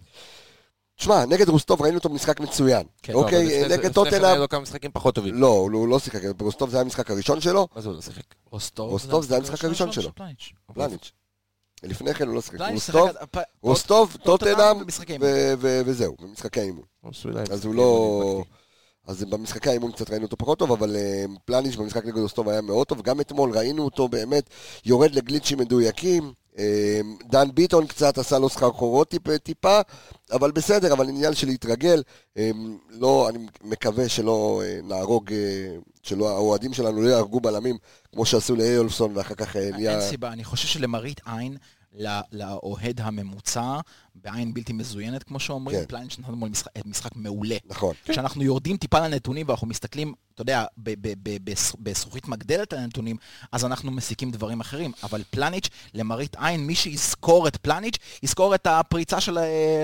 תשמע, 0.98 1.26
נגד 1.26 1.50
רוסטוב 1.50 1.82
ראינו 1.82 1.98
אותו 1.98 2.10
במשחק 2.10 2.40
מצוין. 2.40 2.84
כן, 3.04 3.14
לא, 3.14 3.18
אבל 3.18 3.26
אוקיי, 3.26 3.48
זה- 3.48 3.78
נגד 3.78 3.90
לפני 4.00 4.12
כן 4.12 4.24
היה 4.26 4.36
לו 4.36 4.50
כמה 4.50 4.60
משחקים 4.60 4.92
פחות 4.94 5.16
טובים. 5.16 5.36
לא, 5.36 5.48
הוא 5.48 5.72
הוא 5.74 5.88
לא 5.88 6.00
שיחק, 6.00 6.22
רוסטוב 6.42 6.70
זה 6.70 6.78
היה 6.78 6.82
המשחק 6.82 7.12
הראשון 7.12 7.42
שלו, 7.42 7.68
מה 7.76 7.82
זה 7.82 7.90
הוא 7.90 7.96
לא 7.96 8.02
שיחק? 8.02 8.24
רוסטוב, 8.52 8.90
רוסטוב 8.92 9.24
זה 9.26 9.38
המשחק 9.38 9.66
הראשון 9.66 9.92
שלו. 9.92 10.10
פלניץ'. 10.74 11.12
לפני 11.84 12.14
כן 12.14 12.28
הוא 12.28 12.36
לא 12.36 12.42
שיחק. 12.42 12.60
שיחק 13.06 13.22
עד- 13.22 13.28
פ- 13.32 13.38
רוסטוב, 13.62 14.18
טוטנהאם 14.24 14.56
טוטנאם, 14.56 14.80
במשחקי 14.80 15.18
ו- 15.22 15.54
ו- 15.60 15.82
וזהו, 15.86 16.16
במשחקי 16.22 16.60
האימון. 16.60 16.84
אז 17.52 17.66
הוא 17.66 17.76
לא... 17.76 18.44
אז 19.08 19.24
במשחקי 19.24 19.70
האימון 19.70 19.92
קצת 19.92 20.10
ראינו 20.10 20.26
אותו 20.26 20.38
פחות 20.38 20.60
טוב, 20.60 20.72
אבל 20.72 20.96
אה, 20.96 21.26
פלניץ' 21.46 21.76
במשחק 21.76 22.06
נגד 22.06 22.18
אוסטוב 22.18 22.50
היה 22.50 22.62
מאוד 22.62 22.88
טוב. 22.88 23.02
גם 23.02 23.22
אתמול 23.22 23.58
ראינו 23.58 23.86
אותו 23.86 24.08
באמת 24.08 24.50
יורד 24.86 25.16
לגליצ'ים 25.16 25.58
מדויקים. 25.58 26.34
אה, 26.60 27.02
דן 27.24 27.48
ביטון 27.54 27.88
קצת 27.88 28.18
עשה 28.18 28.40
לו 28.40 28.50
סחרחורות 28.50 29.10
טיפה, 29.10 29.38
טיפה, 29.38 29.80
אבל 30.32 30.52
בסדר, 30.52 30.94
אבל 30.94 31.10
עניין 31.10 31.34
של 31.34 31.48
להתרגל. 31.48 32.04
אה, 32.38 32.52
לא, 32.90 33.30
אני 33.30 33.46
מקווה 33.64 34.10
שלא 34.10 34.62
אה, 34.66 34.80
נהרוג, 34.84 35.34
אה, 35.34 35.76
שלא, 36.04 36.30
האוהדים 36.30 36.74
שלנו 36.74 37.02
לא 37.02 37.10
יהרגו 37.10 37.40
בלמים, 37.40 37.78
כמו 38.14 38.26
שעשו 38.26 38.56
לאיולפסון, 38.56 39.18
ואחר 39.18 39.36
כך 39.36 39.56
אה, 39.56 39.70
נהיה... 39.72 39.92
אין 39.92 40.10
סיבה, 40.10 40.32
אני 40.34 40.44
חושב 40.44 40.68
שלמראית 40.68 41.22
עין, 41.26 41.58
לאוהד 42.32 43.02
הממוצע, 43.02 43.80
בעין 44.24 44.54
בלתי 44.54 44.74
מזוינת, 44.74 45.24
כמו 45.24 45.40
שאומרים, 45.40 45.80
כן. 45.80 45.86
פלניץ' 45.86 46.20
נתן 46.20 46.32
אתמול 46.32 46.50
משחק, 46.50 46.72
משחק 46.86 47.12
מעולה. 47.16 47.56
נכון. 47.66 47.96
כשאנחנו 48.06 48.44
יורדים 48.44 48.78
טיפה 48.78 49.00
לנתונים 49.00 49.46
ואנחנו 49.50 49.68
מסתכלים, 49.68 50.14
אתה 50.34 50.42
יודע, 50.42 50.66
ב- 50.78 50.94
ב- 51.08 51.14
ב- 51.24 51.38
בס- 51.52 51.76
בזכוכית 51.80 52.28
מגדלת 52.28 52.74
על 52.74 52.80
הנתונים, 52.80 53.16
אז 53.52 53.66
אנחנו 53.66 53.92
מסיקים 53.92 54.32
דברים 54.32 54.60
אחרים. 54.60 54.92
אבל 55.04 55.22
פלניץ', 55.30 55.70
למראית 55.94 56.36
עין, 56.40 56.68
מי 56.68 56.76
שיזכור 56.76 57.48
את 57.48 57.56
פלניץ', 57.58 57.96
יזכור 58.24 58.56
את 58.56 58.68
הפריצה 58.68 59.22
של, 59.22 59.38
אה, 59.38 59.44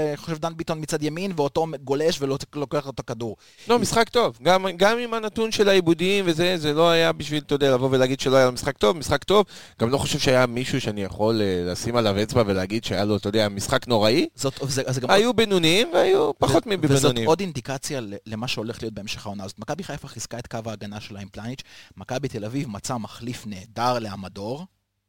אני 0.10 0.18
חושב, 0.18 0.38
דן 0.38 0.58
ביטון 0.58 0.80
מצד 0.82 1.04
ימין, 1.04 1.32
ואותו 1.36 1.66
גולש 1.84 2.22
ולוקח 2.22 2.88
אותו 2.88 3.04
כדור. 3.08 3.38
לא, 3.68 3.80
משחק 3.80 4.10
טוב. 4.10 4.38
גם, 4.44 4.66
גם 4.78 4.98
עם 4.98 5.14
הנתון 5.14 5.52
של 5.52 5.70
העיבודים 5.70 6.26
וזה, 6.28 6.58
זה 6.58 6.74
לא 6.74 6.90
היה 6.90 7.12
בשביל, 7.12 7.44
אתה 7.46 7.56
יודע, 7.56 7.72
לבוא 7.74 7.90
ולהגיד 7.92 8.20
שלא 8.20 8.36
היה 8.36 8.46
לו 8.46 8.52
משחק 8.52 8.78
טוב, 8.78 8.98
משחק 8.98 9.24
טוב. 9.24 9.46
גם 9.82 9.90
לא 9.90 9.98
חושב 9.98 10.20
שהיה 10.20 10.46
מישהו 10.46 10.82
שאני 10.82 11.04
יכול 11.04 11.42
אה, 11.42 11.64
לשים 11.72 11.96
עליו 11.96 12.24
אצבע 12.24 12.44
ולהגיד 12.46 12.84
שהיה 12.84 13.06
לו, 13.06 13.16
אתה 13.16 13.30
יודע, 13.30 13.50
משחק 13.50 13.88
נוראי. 13.88 14.21
זאת, 14.36 14.60
זה, 14.68 14.84
זה 14.88 15.02
גם 15.02 15.10
היו 15.12 15.34
בינוניים 15.34 15.90
והיו 15.94 16.32
פחות 16.38 16.66
מבינוניים. 16.68 16.98
וזאת 16.98 17.18
עוד 17.26 17.40
אינדיקציה 17.40 18.02
ל- 18.02 18.14
למה 18.26 18.48
שהולך 18.48 18.82
להיות 18.82 18.94
בהמשך 18.94 19.26
העונה 19.26 19.44
הזאת. 19.44 19.60
מכבי 19.60 19.84
חיפה 19.84 20.08
חיזקה 20.08 20.40
את 20.40 20.48
קו 20.48 20.60
ההגנה 20.66 21.02
שלה 21.02 21.20
עם 21.20 21.30
פלניץ', 21.32 21.62
מכבי 21.98 22.28
תל 22.28 22.46
אביב 22.46 22.70
מצאה 22.70 22.98
מחליף 22.98 23.44
נהדר 23.48 24.00
לעמדור, 24.00 24.66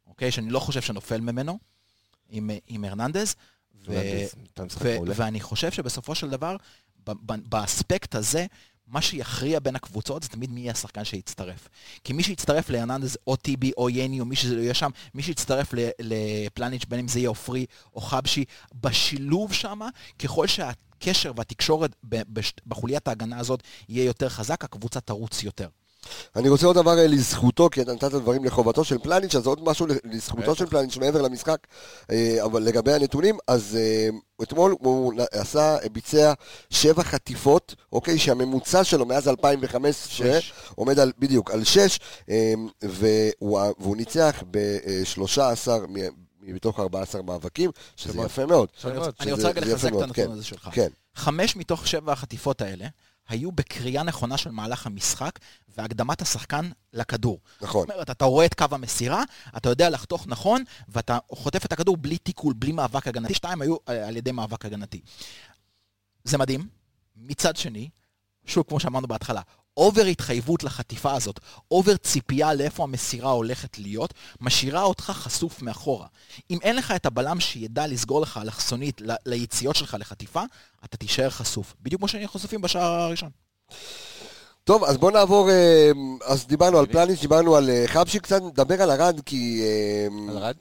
אוקיי? 0.06 0.30
שאני 0.30 0.50
לא 0.50 0.58
חושב 0.58 0.80
שנופל 0.80 1.20
ממנו, 1.20 1.58
עם, 2.30 2.50
עם 2.66 2.84
הרננדז. 2.84 3.34
ו- 3.88 3.94
ו-. 4.80 4.96
ואני 5.16 5.40
חושב 5.40 5.70
שבסופו 5.70 6.14
של 6.14 6.30
דבר, 6.30 6.56
ב- 7.06 7.12
ב- 7.32 7.48
באספקט 7.48 8.14
הזה, 8.14 8.46
מה 8.92 9.02
שיכריע 9.02 9.60
בין 9.60 9.76
הקבוצות 9.76 10.22
זה 10.22 10.28
תמיד 10.28 10.50
מי 10.50 10.60
יהיה 10.60 10.72
השחקן 10.72 11.04
שיצטרף. 11.04 11.68
כי 12.04 12.12
מי 12.12 12.22
שיצטרף 12.22 12.70
להרננדז 12.70 13.18
או 13.26 13.36
טיבי 13.36 13.72
או 13.76 13.90
יני 13.90 14.20
או 14.20 14.24
מי 14.24 14.36
שזה 14.36 14.56
לא 14.56 14.60
יהיה 14.60 14.74
שם, 14.74 14.90
מי 15.14 15.22
שיצטרף 15.22 15.74
לפלניץ', 16.00 16.84
בין 16.84 17.00
אם 17.00 17.08
זה 17.08 17.18
יהיה 17.18 17.28
עופרי 17.28 17.66
או 17.94 18.00
חבשי, 18.00 18.44
בשילוב 18.74 19.52
שם, 19.52 19.80
ככל 20.18 20.46
שהקשר 20.46 21.32
והתקשורת 21.36 21.96
בחוליית 22.66 23.08
ההגנה 23.08 23.38
הזאת 23.38 23.62
יהיה 23.88 24.04
יותר 24.04 24.28
חזק, 24.28 24.64
הקבוצה 24.64 25.00
תרוץ 25.00 25.42
יותר. 25.42 25.68
אני 26.36 26.48
רוצה 26.48 26.66
עוד 26.66 26.76
דבר 26.76 26.98
אה, 26.98 27.06
לזכותו, 27.06 27.68
כי 27.72 27.82
אתה 27.82 27.92
נתת 27.94 28.10
דברים 28.10 28.44
לחובתו 28.44 28.84
של 28.84 28.98
פלניץ', 28.98 29.34
אז 29.34 29.46
עוד 29.46 29.64
משהו 29.64 29.86
לזכותו 30.04 30.54
של 30.54 30.66
פלניץ' 30.66 30.96
מעבר 30.96 31.22
למשחק, 31.22 31.58
אה, 32.10 32.44
אבל 32.44 32.62
לגבי 32.62 32.92
הנתונים, 32.92 33.38
אז 33.48 33.76
אה, 33.80 34.08
אתמול 34.42 34.76
הוא 34.80 35.12
עשה, 35.32 35.76
ביצע 35.92 36.32
שבע 36.70 37.02
חטיפות, 37.02 37.74
אוקיי, 37.92 38.18
שהממוצע 38.18 38.84
שלו 38.84 39.06
מאז 39.06 39.28
2015 39.28 40.12
שש. 40.40 40.52
עומד 40.74 40.98
על, 40.98 41.12
בדיוק, 41.18 41.50
על 41.50 41.64
שש, 41.64 41.98
והוא, 42.82 43.60
והוא 43.78 43.96
ניצח 43.96 44.42
ב-13 44.50 45.68
מתוך 46.42 46.80
14 46.80 47.22
מאבקים, 47.22 47.70
שזה. 47.96 48.20
יפה 48.22 48.46
מאוד. 48.46 48.68
אני 48.84 48.98
רוצה- 48.98 49.10
שזה- 49.10 49.22
אני 49.24 49.32
רוצה 49.32 49.48
רגע 49.48 49.60
לחזק 49.60 49.88
את 49.88 49.92
הנתון 49.92 50.12
כן, 50.12 50.30
הזה 50.30 50.44
שלך. 50.44 50.68
כן, 50.72 50.88
חמש 51.14 51.56
מתוך 51.56 51.86
שבע 51.86 52.12
החטיפות 52.12 52.60
האלה 52.62 52.86
היו 53.28 53.52
בקריאה 53.52 54.02
נכונה 54.02 54.36
של 54.36 54.50
מהלך 54.50 54.86
המשחק 54.86 55.38
והקדמת 55.76 56.22
השחקן 56.22 56.70
לכדור. 56.92 57.40
נכון. 57.60 57.86
זאת 57.86 57.90
אומרת, 57.90 58.10
אתה 58.10 58.24
רואה 58.24 58.46
את 58.46 58.54
קו 58.54 58.64
המסירה, 58.70 59.22
אתה 59.56 59.68
יודע 59.68 59.90
לחתוך 59.90 60.26
נכון, 60.26 60.64
ואתה 60.88 61.18
חוטף 61.32 61.64
את 61.64 61.72
הכדור 61.72 61.96
בלי 61.96 62.18
תיקול, 62.18 62.54
בלי 62.56 62.72
מאבק 62.72 63.06
הגנתי. 63.06 63.34
שתיים 63.34 63.62
היו 63.62 63.76
אה, 63.88 64.08
על 64.08 64.16
ידי 64.16 64.32
מאבק 64.32 64.64
הגנתי. 64.64 65.00
זה 66.24 66.38
מדהים. 66.38 66.68
מצד 67.16 67.56
שני, 67.56 67.90
שוב, 68.46 68.64
כמו 68.68 68.80
שאמרנו 68.80 69.08
בהתחלה, 69.08 69.40
over 69.76 70.02
התחייבות 70.02 70.64
לחטיפה 70.64 71.12
הזאת, 71.12 71.40
over 71.70 71.96
ציפייה 71.96 72.54
לאיפה 72.54 72.82
המסירה 72.82 73.30
הולכת 73.30 73.78
להיות, 73.78 74.14
משאירה 74.40 74.82
אותך 74.82 75.04
חשוף 75.04 75.62
מאחורה. 75.62 76.06
אם 76.50 76.58
אין 76.62 76.76
לך 76.76 76.90
את 76.96 77.06
הבלם 77.06 77.40
שידע 77.40 77.86
לסגור 77.86 78.20
לך 78.20 78.38
אלכסונית 78.42 79.00
ל- 79.00 79.14
ליציאות 79.26 79.76
שלך 79.76 79.96
לחטיפה, 80.00 80.42
אתה 80.84 80.96
תישאר 80.96 81.30
חשוף. 81.30 81.74
בדיוק 81.82 82.00
כמו 82.00 82.08
שהיינו 82.08 82.28
חשופים 82.28 82.60
בשער 82.60 82.92
הראשון. 82.92 83.30
טוב, 84.64 84.84
אז 84.84 84.96
בואו 84.96 85.10
נעבור, 85.10 85.50
אה, 85.50 85.90
אז 86.24 86.46
דיברנו 86.46 86.78
על 86.78 86.86
פלניץ', 86.86 87.20
דיברנו 87.20 87.56
על 87.56 87.70
אה, 87.70 87.84
חבשי 87.86 88.18
קצת, 88.20 88.42
נדבר 88.42 88.82
על 88.82 88.90
ארד, 88.90 89.20
כי... 89.26 89.62
אה, 89.62 90.06
על 90.30 90.38
ארד? 90.38 90.56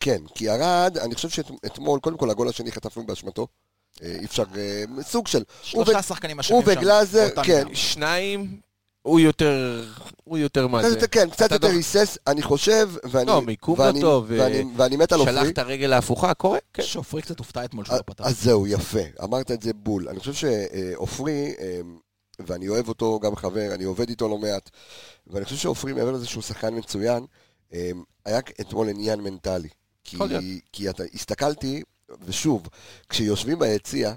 כן, 0.00 0.22
כי 0.34 0.50
ארד, 0.50 0.98
אני 0.98 1.14
חושב 1.14 1.28
שאתמול, 1.28 2.00
קודם 2.00 2.16
כל 2.16 2.30
הגול 2.30 2.48
השני 2.48 2.72
חטפנו 2.72 3.06
באשמתו. 3.06 3.46
אה, 4.02 4.16
אי 4.20 4.24
אפשר, 4.24 4.44
אה, 4.56 5.02
סוג 5.02 5.26
של... 5.26 5.38
הוא 5.38 5.44
שלושה 5.84 6.02
שחקנים 6.02 6.38
אשמים 6.40 6.62
הוא 6.62 6.72
שם. 6.74 6.78
וגלאזר, 6.80 7.26
באותה 7.26 7.44
כן. 7.44 7.74
שניים, 7.74 8.60
הוא 9.02 9.20
יותר, 9.20 9.84
הוא 10.24 10.38
יותר 10.38 10.66
מה 10.66 10.82
קצת 10.82 11.00
זה. 11.00 11.08
כן, 11.08 11.30
קצת 11.30 11.52
יותר 11.52 11.66
היסס, 11.66 12.18
אני 12.26 12.42
חושב, 12.42 12.90
ואני... 13.04 13.26
לא, 13.26 13.42
מיקום 13.42 13.80
לא 13.80 14.00
טוב, 14.00 14.24
ואני- 14.28 14.64
ואני 14.76 14.96
מת 14.96 15.12
על 15.12 15.18
עופרי. 15.20 15.34
שלח 15.34 15.48
את 15.48 15.58
הרגל 15.58 15.92
ההפוכה, 15.92 16.34
קורה, 16.34 16.58
כן. 16.74 16.82
שופרי 16.82 17.22
קצת 17.22 17.38
הופתע 17.38 17.64
אתמול 17.64 17.84
שלא 17.84 17.98
פתח. 18.06 18.24
אז 18.24 18.42
זהו, 18.42 18.66
יפה, 18.66 18.98
אמרת 19.22 19.50
את 19.50 19.62
זה 19.62 19.70
בול. 19.74 20.08
אני 20.08 20.18
חושב 20.20 20.32
שעופרי, 20.34 21.54
אה, 21.60 21.80
ואני 22.46 22.68
אוהב 22.68 22.88
אותו 22.88 23.20
גם 23.20 23.36
חבר, 23.36 23.74
אני 23.74 23.84
עובד 23.84 24.08
איתו 24.08 24.28
לא 24.28 24.38
מעט, 24.38 24.70
ואני 25.26 25.44
חושב 25.44 25.56
שעופרי, 25.56 25.92
מעבר 25.92 26.10
לזה 26.12 26.26
שהוא 26.26 26.42
שחקן 26.42 26.74
מצוין, 26.74 27.24
אה, 27.74 27.90
היה 28.24 28.38
אתמול 28.60 28.88
עניין 28.88 29.20
מנטלי. 29.20 29.68
כי, 30.04 30.16
יכול 30.16 30.28
להיות. 30.28 30.44
כי 30.72 30.90
אתה, 30.90 31.02
הסתכלתי, 31.14 31.82
ושוב, 32.24 32.68
כשיושבים 33.08 33.58
ביציע, 33.58 34.12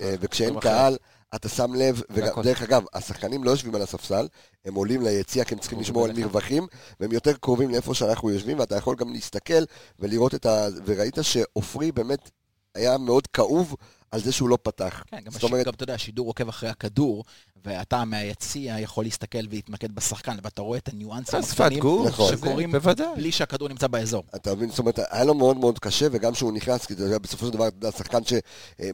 אה, 0.00 0.14
וכשאין 0.20 0.50
גם 0.50 0.58
אחר. 0.58 0.68
קהל, 0.68 0.96
אתה 1.34 1.48
שם 1.48 1.74
לב. 1.74 2.02
ודרך 2.10 2.62
אגב, 2.62 2.84
השחקנים 2.94 3.44
לא 3.44 3.50
יושבים 3.50 3.74
על 3.74 3.82
הספסל, 3.82 4.28
הם 4.64 4.74
עולים 4.74 5.02
ליציע 5.02 5.44
כי 5.44 5.54
הם 5.54 5.60
צריכים 5.60 5.80
לשמור 5.80 6.04
על. 6.04 6.12
מרווחים, 6.12 6.66
והם 7.00 7.12
יותר 7.12 7.32
קרובים 7.32 7.70
לאיפה 7.70 7.94
שאנחנו 7.94 8.30
יושבים, 8.30 8.58
ואתה 8.58 8.76
יכול 8.76 8.96
גם 8.96 9.12
להסתכל 9.12 9.64
ולראות 9.98 10.34
את 10.34 10.46
ה... 10.46 10.66
וראית 10.84 11.18
שעופרי 11.22 11.92
באמת 11.92 12.30
היה 12.74 12.98
מאוד 12.98 13.26
כאוב 13.26 13.74
על 14.14 14.20
זה 14.20 14.32
שהוא 14.32 14.48
לא 14.48 14.58
פתח. 14.62 15.02
כן, 15.06 15.20
גם, 15.20 15.32
הש... 15.36 15.44
אומרת, 15.44 15.66
גם 15.66 15.72
אתה 15.74 15.82
יודע, 15.82 15.94
השידור 15.94 16.26
עוקב 16.26 16.48
אחרי 16.48 16.68
הכדור, 16.68 17.24
ואתה 17.64 18.04
מהיציע 18.04 18.80
יכול 18.80 19.04
להסתכל 19.04 19.38
ולהתמקד 19.50 19.92
בשחקן, 19.92 20.36
ואתה 20.42 20.62
רואה 20.62 20.78
את 20.78 20.88
הניואנסים 20.88 21.40
הקטנים 21.40 21.78
נכון. 22.06 22.32
שקורים. 22.32 22.72
בלי 23.16 23.32
שהכדור 23.32 23.68
נמצא 23.68 23.86
באזור. 23.86 24.24
אתה 24.36 24.54
מבין, 24.54 24.70
זאת 24.70 24.78
אומרת, 24.78 24.98
היה 25.10 25.24
לו 25.24 25.34
מאוד 25.34 25.56
מאוד 25.56 25.78
קשה, 25.78 26.06
וגם 26.12 26.32
כשהוא 26.32 26.52
נכנס, 26.52 26.86
כי 26.86 26.94
אתה 26.94 27.02
יודע, 27.02 27.18
בסופו 27.18 27.46
של 27.46 27.52
דבר, 27.52 27.68
אתה 27.68 27.76
יודע, 27.76 27.90
שחקן 27.90 28.24
ש... 28.24 28.32
אה, 28.80 28.90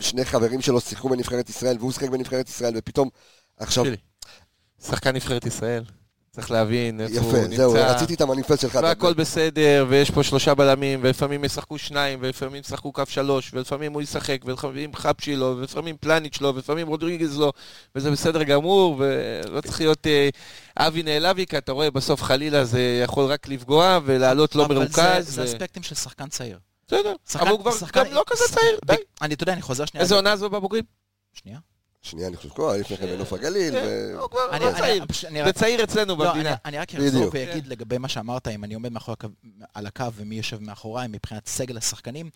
שני 0.00 0.24
חברים 0.24 0.60
שלו 0.60 0.80
שיחקו 0.80 1.08
בנבחרת 1.08 1.48
ישראל, 1.48 1.76
והוא 1.78 1.92
שיחק 1.92 2.08
בנבחרת 2.08 2.48
ישראל, 2.48 2.74
ופתאום, 2.76 3.08
עכשיו. 3.56 3.84
שחקן 4.86 5.16
נבחרת 5.16 5.46
ישראל. 5.46 5.84
צריך 6.30 6.50
להבין 6.50 7.00
איפה 7.00 7.20
הוא 7.20 7.28
יפה, 7.30 7.40
נמצא. 7.48 7.56
זהו, 7.56 7.72
רציתי 7.74 8.14
את 8.14 8.20
המניפסט 8.20 8.60
שלך. 8.60 8.78
והכל 8.82 9.14
בסדר, 9.14 9.86
ויש 9.88 10.10
פה 10.10 10.22
שלושה 10.22 10.54
בלמים, 10.54 11.00
ולפעמים 11.02 11.44
ישחקו 11.44 11.78
שניים, 11.78 12.18
ולפעמים 12.22 12.60
ישחקו 12.60 12.92
קו 12.92 13.02
שלוש, 13.08 13.50
ולפעמים 13.54 13.92
הוא 13.92 14.02
ישחק, 14.02 14.38
ולפעמים 14.44 14.94
חפשי 14.96 15.36
לו, 15.36 15.54
ולפעמים 15.58 15.96
פלניץ' 16.00 16.40
לו, 16.40 16.54
ולפעמים 16.54 16.88
רודריגז 16.88 17.38
לו, 17.38 17.52
וזה 17.94 18.10
בסדר 18.10 18.42
גמור, 18.42 18.96
ולא 18.98 19.60
צריך 19.60 19.80
להיות 19.80 20.06
אה, 20.06 20.28
אבי 20.76 21.02
נעלבי, 21.02 21.46
כי 21.46 21.58
אתה 21.58 21.72
רואה 21.72 21.90
בסוף 21.90 22.22
חלילה 22.22 22.64
זה 22.64 23.00
יכול 23.04 23.24
רק 23.24 23.48
לפגוע, 23.48 23.98
ולעלות 24.04 24.54
לא 24.54 24.64
אבל 24.64 24.74
מרוכז. 24.78 24.94
זה, 25.26 25.32
זה 25.32 25.42
ו- 25.42 25.44
אספקטים 25.44 25.82
של 25.82 25.94
שחקן 25.94 26.28
צעיר. 26.28 26.58
בסדר, 26.86 27.14
אבל 27.34 27.48
הוא 27.50 27.60
כבר 27.60 27.72
שחקן- 27.72 28.04
גם 28.04 28.12
לא 28.14 28.22
כזה 28.26 28.44
צעיר, 28.50 28.78
די. 28.84 28.94
אני, 29.22 29.34
אתה 29.34 29.42
יודע, 29.42 29.52
אני 29.52 29.62
חוזר 29.62 29.84
שנייה. 29.84 30.02
איזה 30.02 30.14
עונה 30.14 30.36
זו 30.36 30.50
בבוגרים? 30.50 30.84
שנייה. 31.32 31.58
שנייה, 32.02 32.28
אני 32.28 32.36
חושב 32.36 32.48
שכל 32.48 32.76
לפני 32.80 32.96
כן 32.96 33.06
בנוף 33.06 33.32
הגליל, 33.32 33.74
כן, 33.74 33.86
ו... 33.86 34.20
הוא 34.20 34.30
כבר 34.30 34.46
לא 34.46 34.56
אני, 34.56 34.78
צעיר. 34.78 35.04
זה 35.44 35.52
צעיר 35.52 35.84
אצלנו 35.84 36.16
לא, 36.16 36.24
אני, 36.24 36.32
במדינה. 36.32 36.56
אני 36.64 36.78
רק 36.78 36.94
אחזור. 36.94 37.30
ויגיד 37.32 37.66
לגבי 37.66 37.98
מה 37.98 38.08
שאמרת, 38.08 38.48
אם 38.48 38.64
אני 38.64 38.74
עומד 38.74 38.92
על 39.74 39.86
הקו 39.86 40.12
ומי 40.14 40.34
יושב 40.34 40.62
מאחוריי 40.62 41.08
מבחינת 41.08 41.46
סגל 41.46 41.76
השחקנים, 41.76 42.30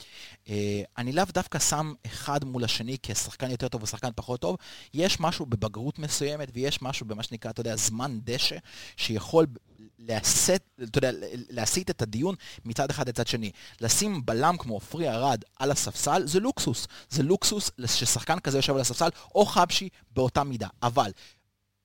אה, 0.48 0.82
אני 0.98 1.12
לאו 1.12 1.24
דווקא 1.34 1.58
שם 1.58 1.92
אחד 2.06 2.44
מול 2.44 2.64
השני 2.64 2.96
כשחקן 3.02 3.50
יותר 3.50 3.68
טוב 3.68 3.82
ושחקן 3.82 4.08
פחות 4.16 4.40
טוב, 4.40 4.56
יש 4.94 5.20
משהו 5.20 5.46
בבגרות 5.46 5.98
מסוימת 5.98 6.48
ויש 6.54 6.82
משהו 6.82 7.06
במה 7.06 7.22
שנקרא, 7.22 7.50
אתה 7.50 7.60
יודע, 7.60 7.76
זמן 7.76 8.18
דשא, 8.24 8.56
שיכול 8.96 9.46
להסט, 10.08 10.50
אתה 10.82 10.98
יודע, 10.98 11.10
להסיט 11.50 11.90
את 11.90 12.02
הדיון 12.02 12.34
מצד 12.64 12.90
אחד 12.90 13.08
לצד 13.08 13.26
שני. 13.26 13.50
לשים 13.80 14.26
בלם 14.26 14.56
כמו 14.58 14.74
עופרי 14.74 15.10
ארד 15.10 15.42
על 15.58 15.70
הספסל 15.70 16.26
זה 16.26 16.40
לוקסוס. 16.40 16.86
זה 17.10 17.22
לוקסוס 17.22 17.70
ששחקן 17.86 18.40
כזה 18.40 18.58
יושב 18.58 18.74
על 18.74 18.80
הספסל, 18.80 19.08
או 19.34 19.46
חבשי 19.46 19.88
באותה 20.10 20.44
מידה. 20.44 20.68
אבל 20.82 21.10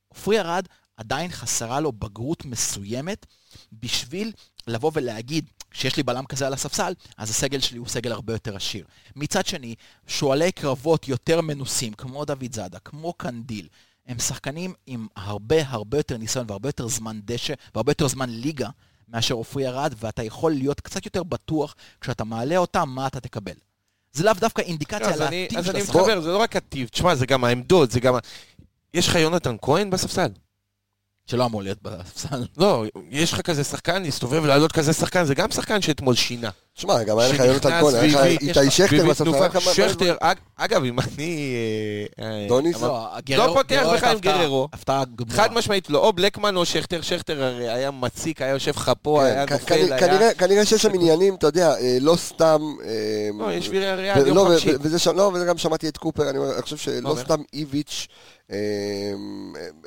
עופרי 0.08 0.40
ארד 0.40 0.68
עדיין 0.98 1.32
חסרה 1.32 1.80
לו 1.80 1.92
בגרות 1.92 2.46
מסוימת 2.46 3.26
בשביל 3.74 4.32
לבוא 4.68 4.92
ולהגיד 4.94 5.50
שיש 5.74 5.98
לי 5.98 6.04
בלם 6.04 6.26
כזה 6.26 6.48
על 6.48 6.54
הספסל, 6.54 6.94
אז 7.18 7.30
הסגל 7.30 7.60
שלי 7.60 7.78
הוא 7.78 7.88
סגל 7.88 8.12
הרבה 8.12 8.34
יותר 8.34 8.56
עשיר. 8.56 8.86
מצד 9.16 9.46
שני, 9.46 9.76
שועלי 10.08 10.52
קרבות 10.52 11.08
יותר 11.08 11.42
מנוסים, 11.42 11.94
כמו 11.94 12.26
דוד 12.26 12.54
זאדה, 12.54 12.80
כמו 12.80 13.14
קנדיל, 13.14 13.68
הם 14.08 14.20
שחקנים 14.20 14.74
עם 14.86 15.08
הרבה 15.16 15.56
הרבה 15.68 15.98
יותר 15.98 16.18
ניסיון 16.18 16.46
והרבה 16.50 16.70
יותר 16.70 16.88
זמן 16.88 17.20
דשא 17.26 17.54
והרבה 17.76 17.92
יותר 17.92 18.08
זמן 18.08 18.30
ליגה 18.30 18.70
מאשר 19.08 19.34
עופרי 19.36 19.68
ארד, 19.68 19.94
ואתה 20.00 20.24
יכול 20.24 20.52
להיות 20.52 20.82
קצת 20.82 21.06
יותר 21.06 21.24
בטוח 21.24 21.76
כשאתה 22.02 22.24
מעלה 22.24 22.58
אותם 22.58 22.90
מה 22.90 23.08
אתה 23.08 23.20
תקבל. 23.20 23.54
זה 24.14 24.24
לאו 24.24 24.34
דווקא 24.34 24.62
אינדיקציה 24.62 25.10
אז 25.10 25.22
על 25.22 25.28
אני- 25.28 25.46
הטיב 25.46 25.58
אז 25.58 25.66
של 25.66 25.72
אני 25.72 25.82
השחקן. 25.82 26.00
מתחבר, 26.00 26.22
זה 26.22 26.30
לא 26.32 26.38
רק 26.38 26.56
הטיב, 26.56 26.88
תשמע, 26.88 27.16
זה 27.16 27.26
גם 27.26 27.44
העמדות, 27.44 27.92
זה 27.92 28.00
גם... 28.00 28.16
יש 28.94 29.08
לך 29.08 29.16
יונתן 29.16 29.56
כהן 29.62 29.90
בספסל? 29.90 30.28
שלא 31.28 31.46
אמור 31.46 31.64
להיות 31.64 31.78
בספסל. 31.82 32.44
לא, 32.58 32.84
יש 33.12 33.34
לך 33.34 33.42
כזה 33.42 33.64
שחקן, 33.64 34.04
להסתובב 34.04 34.44
ולעלות 34.44 34.72
כזה 34.72 34.94
שחקן, 34.94 35.26
זה 35.26 35.36
גם 35.36 35.52
שחקן 35.52 35.82
שאתמול 35.82 36.16
שינה. 36.16 36.50
שמע, 36.76 37.04
גם 37.04 37.18
היה 37.20 37.30
לך 37.30 37.40
יונתן 37.40 37.82
כהן, 37.82 37.96
היה 37.96 38.08
לך 38.08 38.24
איתי 38.24 38.72
שכטר 38.72 39.06
בספסל. 39.06 39.34
היה 39.34 39.90
שכטר, 39.90 40.16
אג- 40.22 40.38
אגב, 40.56 40.84
אם 40.84 41.00
אני... 41.00 41.54
אה, 42.20 42.26
אה, 42.26 42.46
דוניס? 42.48 42.82
לא, 42.82 43.52
פותח 43.54 43.84
לך 43.94 44.04
עם 44.04 44.20
גררו. 44.20 44.68
הפתעה 44.74 45.04
גמורה. 45.16 45.34
חד 45.36 45.54
משמעית 45.54 45.90
לא, 45.90 46.00
או 46.00 46.14
בלקמן 46.14 46.56
או 46.56 46.66
שכטר, 46.66 47.02
שכטר 47.02 47.44
הרי 47.44 47.70
היה 47.70 47.92
מציק, 47.92 48.42
היה 48.42 48.52
יושב 48.52 48.72
לך 48.76 48.92
פה, 49.02 49.24
היה 49.26 49.48
כן, 49.48 49.58
כ- 49.58 49.62
נופל, 49.62 49.94
היה... 49.94 50.34
כנראה- 50.34 50.66
שיש 50.66 50.82
שם 50.82 50.94
עניינים, 50.94 51.36
אתה 51.36 51.48
יודע, 51.48 51.76
אה, 51.78 51.98
לא 52.02 52.16
סתם... 52.16 52.62
לא, 53.40 53.52
יש 53.54 53.70
וירי 53.70 53.88
הריאל, 53.88 54.22
לא, 54.22 54.28
יום 54.28 54.38
ו- 54.38 54.60
חמישי. 54.60 55.10
לא, 55.16 55.32
וזה 55.34 55.46
גם 55.46 55.58
שמעתי 55.58 55.88
את 55.90 55.98
קופר, 55.98 56.30
אני 56.30 56.40
חושב 56.62 56.78
שלא 56.78 57.10
אומר? 57.10 57.22
סתם 57.22 57.42
איביץ', 57.54 58.08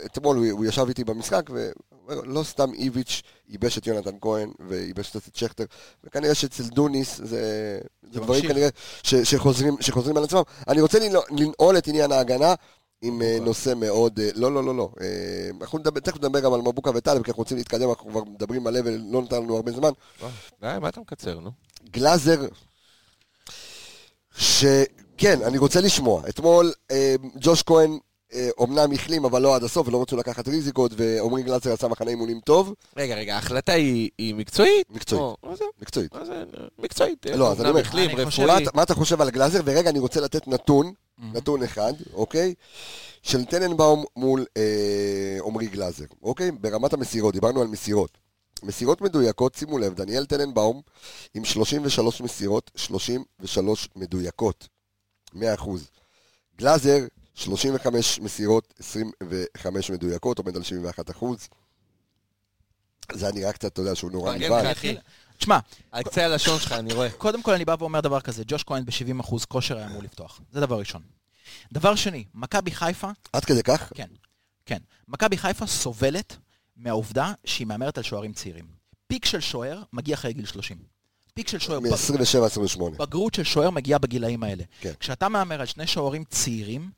אתמול 0.07 0.37
הוא- 0.37 0.65
ישב 0.65 0.87
איתי 0.89 1.05
במשחק, 1.05 1.51
ולא 2.09 2.43
סתם 2.43 2.73
איביץ' 2.75 3.23
ייבש 3.49 3.79
את 3.79 3.87
יונתן 3.87 4.17
כהן, 4.21 4.51
וייבש 4.69 5.17
את 5.17 5.37
שכטר, 5.37 5.65
וכנראה 6.05 6.35
שאצל 6.35 6.63
דוניס 6.63 7.17
זה, 7.17 7.25
זה 8.13 8.21
דברים. 8.21 8.43
כנראה 8.49 8.69
ש- 9.03 9.15
שחוזרים, 9.15 9.77
שחוזרים 9.81 10.17
על 10.17 10.25
עצמם. 10.25 10.43
אני 10.69 10.81
רוצה 10.81 10.99
לנעול- 11.31 11.79
את 11.79 11.89
עניין 11.89 12.13
ההגנה. 12.13 12.55
עם 13.03 13.23
אה, 13.23 13.39
נושא 13.41 13.73
מאוד, 13.77 14.21
אה, 14.21 14.29
לא, 14.35 14.53
לא, 14.53 14.65
לא, 14.65 14.77
לא. 14.77 14.91
אה, 15.01 15.07
אנחנו 15.61 15.79
נדבר, 15.79 16.01
תכף 16.01 16.17
נדבר 16.17 16.41
גם 16.41 16.53
על 16.53 16.61
מבוקה 16.61 16.91
וטלב, 16.95 17.23
כי 17.23 17.31
אנחנו 17.31 17.41
רוצים 17.43 17.57
להתקדם, 17.57 17.89
אנחנו 17.89 18.11
כבר 18.11 18.25
מדברים 18.25 18.65
מלא 18.65 18.81
ולא 18.85 19.23
נתן 19.23 19.37
לנו 19.43 19.57
הרבה 19.57 19.73
זמן. 19.73 19.91
די, 20.61 20.77
מה 20.81 20.89
אתה 20.89 21.01
מקצר, 21.01 21.41
נו? 21.41 21.51
גלאזר, 21.91 22.47
שכן, 24.37 25.43
אני 25.43 25.59
רוצה 25.59 25.81
לשמוע. 25.81 26.23
אתמול 26.29 26.73
ג'וש 27.41 27.63
כהן 27.63 27.99
אומנם 28.59 28.93
החלים, 28.93 29.24
אבל 29.24 29.43
לא 29.43 29.55
עד 29.57 29.64
הסוף, 29.64 29.89
ולא 29.89 30.03
רצו 30.03 30.16
לקחת 30.16 30.49
ריזיקות, 30.49 30.93
ועמרי 30.97 31.43
גלאזר 31.43 31.72
עשה 31.72 31.89
מחנה 31.89 32.11
אימונים 32.11 32.41
טוב, 32.41 32.74
רגע, 32.97 33.14
רגע, 33.14 33.35
ההחלטה 33.35 33.72
היא 33.72 34.11
היא 34.18 34.35
מקצועית? 34.35 34.91
מקצועית. 34.91 35.22
או- 35.22 35.37
מה 35.43 35.57
זה? 35.57 35.64
מקצועית. 35.83 36.14
מה 36.14 36.24
זה? 36.24 36.45
מקצועית. 36.78 37.26
לא, 37.35 37.53
אז 37.53 37.61
אני 37.61 37.68
אומר, 37.70 37.81
החלים, 37.81 38.11
אני 38.11 38.24
חושב-. 38.26 38.47
מה, 38.47 38.59
אתה- 38.59 38.70
מה 38.74 38.83
אתה 38.83 38.95
חושב 38.95 39.20
על 39.20 39.31
גלאזר? 39.31 39.61
ורגע, 39.64 39.91
אני 39.91 39.99
רוצה 39.99 40.20
לתת 40.20 40.49
נתון, 40.49 40.93
נתון 41.33 41.62
אחד, 41.62 41.93
אוקיי? 42.14 42.55
של 43.22 43.45
טננבאום 43.45 44.05
מול 44.16 44.45
אה, 44.57 45.39
עמרי 45.47 45.66
גלאזר, 45.66 46.05
אוקיי? 46.22 46.51
ברמת 46.51 46.93
המסירות, 46.93 47.35
דיברנו 47.35 47.61
על 47.61 47.66
מסירות. 47.68 48.18
מסירות 48.62 49.01
מדויקות, 49.01 49.55
שימו 49.55 49.78
לב, 49.78 49.95
דניאל 49.95 50.26
טננבאום 50.26 50.81
עם 51.35 51.45
33 51.45 52.20
מסירות, 52.20 52.70
33 52.74 53.89
מדויקות. 53.97 54.68
100 55.35 55.55
אחוז. 55.55 55.91
גלאזר, 56.59 56.99
35 57.41 58.20
מסירות, 58.20 58.74
25 58.78 59.91
מדויקות, 59.91 60.38
עומד 60.38 60.57
על 60.57 60.62
71 60.62 61.11
אחוז. 61.11 61.49
זה 63.12 63.26
היה 63.26 63.34
נראה 63.34 63.53
קצת, 63.53 63.72
אתה 63.72 63.80
יודע, 63.80 63.95
שהוא 63.95 64.11
נורא 64.11 64.34
נבהל. 64.34 64.72
תשמע, 65.38 65.59
על 65.93 66.03
קצה 66.03 66.24
הלשון 66.24 66.59
שלך, 66.59 66.72
אני 66.72 66.93
רואה. 66.95 67.11
קודם 67.11 67.43
כל 67.43 67.55
אני 67.55 67.64
בא 67.64 67.76
ואומר 67.78 68.01
דבר 68.01 68.20
כזה, 68.20 68.43
ג'וש 68.47 68.64
כהן 68.64 68.84
ב-70% 68.84 69.47
כושר 69.49 69.76
היה 69.76 69.86
אמור 69.86 70.03
לפתוח. 70.03 70.41
זה 70.53 70.61
דבר 70.61 70.78
ראשון. 70.78 71.03
דבר 71.72 71.95
שני, 71.95 72.24
מכבי 72.34 72.70
חיפה, 72.70 73.11
עד 73.32 73.45
כדי 73.45 73.62
כך? 73.62 73.93
כן, 73.95 74.09
כן. 74.66 74.78
מכבי 75.09 75.36
חיפה 75.36 75.66
סובלת 75.66 76.36
מהעובדה 76.76 77.32
שהיא 77.45 77.66
מהמרת 77.66 77.99
על 77.99 78.05
שוערים 78.05 78.32
צעירים. 78.32 78.66
פיק 79.07 79.24
של 79.24 79.41
שוער 79.41 79.82
מגיע 79.93 80.14
אחרי 80.14 80.32
גיל 80.32 80.47
30. 80.47 80.76
פיק 81.34 81.49
של 81.49 81.59
שוער, 81.59 81.80
מ-27-28. 81.80 82.82
בגרות 82.99 83.34
של 83.34 83.45
שוער 83.45 83.70
מגיעה 83.70 83.99
בגילאים 83.99 84.43
האלה. 84.43 84.64
כן. 84.80 84.93
כשאתה 85.01 85.28
מהמר 85.28 85.61
על 85.61 85.66
שני 85.66 85.86
שוערים 85.86 86.24
צעירים, 86.24 86.91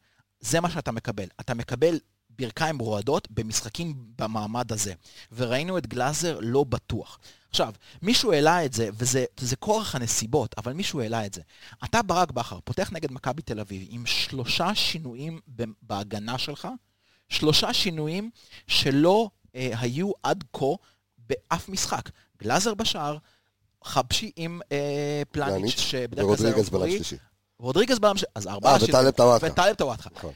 זה 0.43 0.61
מה 0.61 0.71
שאתה 0.71 0.93
מקבל. 0.93 1.27
אתה 1.41 1.55
מקבל 1.55 1.99
ברכיים 2.31 2.79
רועדות 2.79 3.31
במשחקים 3.31 3.95
במעמד 4.19 4.73
הזה. 4.73 4.95
וראינו 5.33 5.79
את 5.79 5.87
גלאזר 5.87 6.39
לא 6.41 6.65
בטוח. 6.65 7.19
עכשיו, 7.51 7.75
מישהו 8.03 8.33
העלה 8.33 8.65
את 8.65 8.73
זה, 8.73 8.89
וזה 8.95 9.25
זה 9.41 9.57
כורח 9.57 9.95
הנסיבות, 9.95 10.55
אבל 10.59 10.73
מישהו 10.73 11.01
העלה 11.01 11.27
את 11.27 11.35
זה. 11.35 11.41
אתה, 11.85 12.03
ברק 12.03 12.31
בכר, 12.31 12.59
פותח 12.65 12.93
נגד 12.93 13.13
מכבי 13.13 13.43
תל 13.43 13.61
אביב 13.61 13.87
עם 13.91 14.07
שלושה 14.07 14.75
שינויים 14.75 15.41
בהגנה 15.83 16.39
שלך, 16.39 16.69
שלושה 17.29 17.75
שינויים 17.75 18.31
שלא 18.67 19.31
אה, 19.55 19.71
היו 19.79 20.11
עד 20.23 20.45
כה 20.53 20.67
באף 21.19 21.69
משחק. 21.69 22.11
גלאזר 22.43 22.75
בשער, 22.75 23.17
חבשי 23.85 24.31
עם 24.37 24.61
אה, 24.73 25.23
פלניץ', 25.31 25.79
שבדרך 25.79 26.27
כלל 26.27 26.37
זה 26.37 26.53
שלישי. 26.91 27.17
רודריגז 27.63 27.99
בלם, 27.99 28.17
ש- 28.17 28.25
אז 28.35 28.47
ארבעה 28.47 28.73
אה, 28.77 28.79
וטלב 28.85 29.11
טוואטחה. 29.11 29.47
וטלב 29.53 29.75
טוואטחה. 29.75 30.11
נכון. 30.17 30.33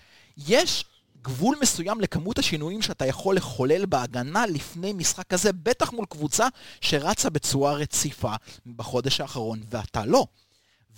יש 0.49 0.85
גבול 1.23 1.57
מסוים 1.63 2.01
לכמות 2.01 2.39
השינויים 2.39 2.83
שאתה 2.83 3.07
יכול 3.07 3.37
לחולל 3.37 3.87
בהגנה 3.87 4.47
לפני 4.47 4.93
משחק 4.93 5.27
כזה, 5.27 5.51
בטח 5.53 5.93
מול 5.93 6.07
קבוצה 6.07 6.47
שרצה 6.81 7.31
בצורה 7.31 7.73
רציפה 7.73 8.33
בחודש 8.77 9.21
האחרון, 9.21 9.61
ואתה 9.71 10.07
לא. 10.07 10.27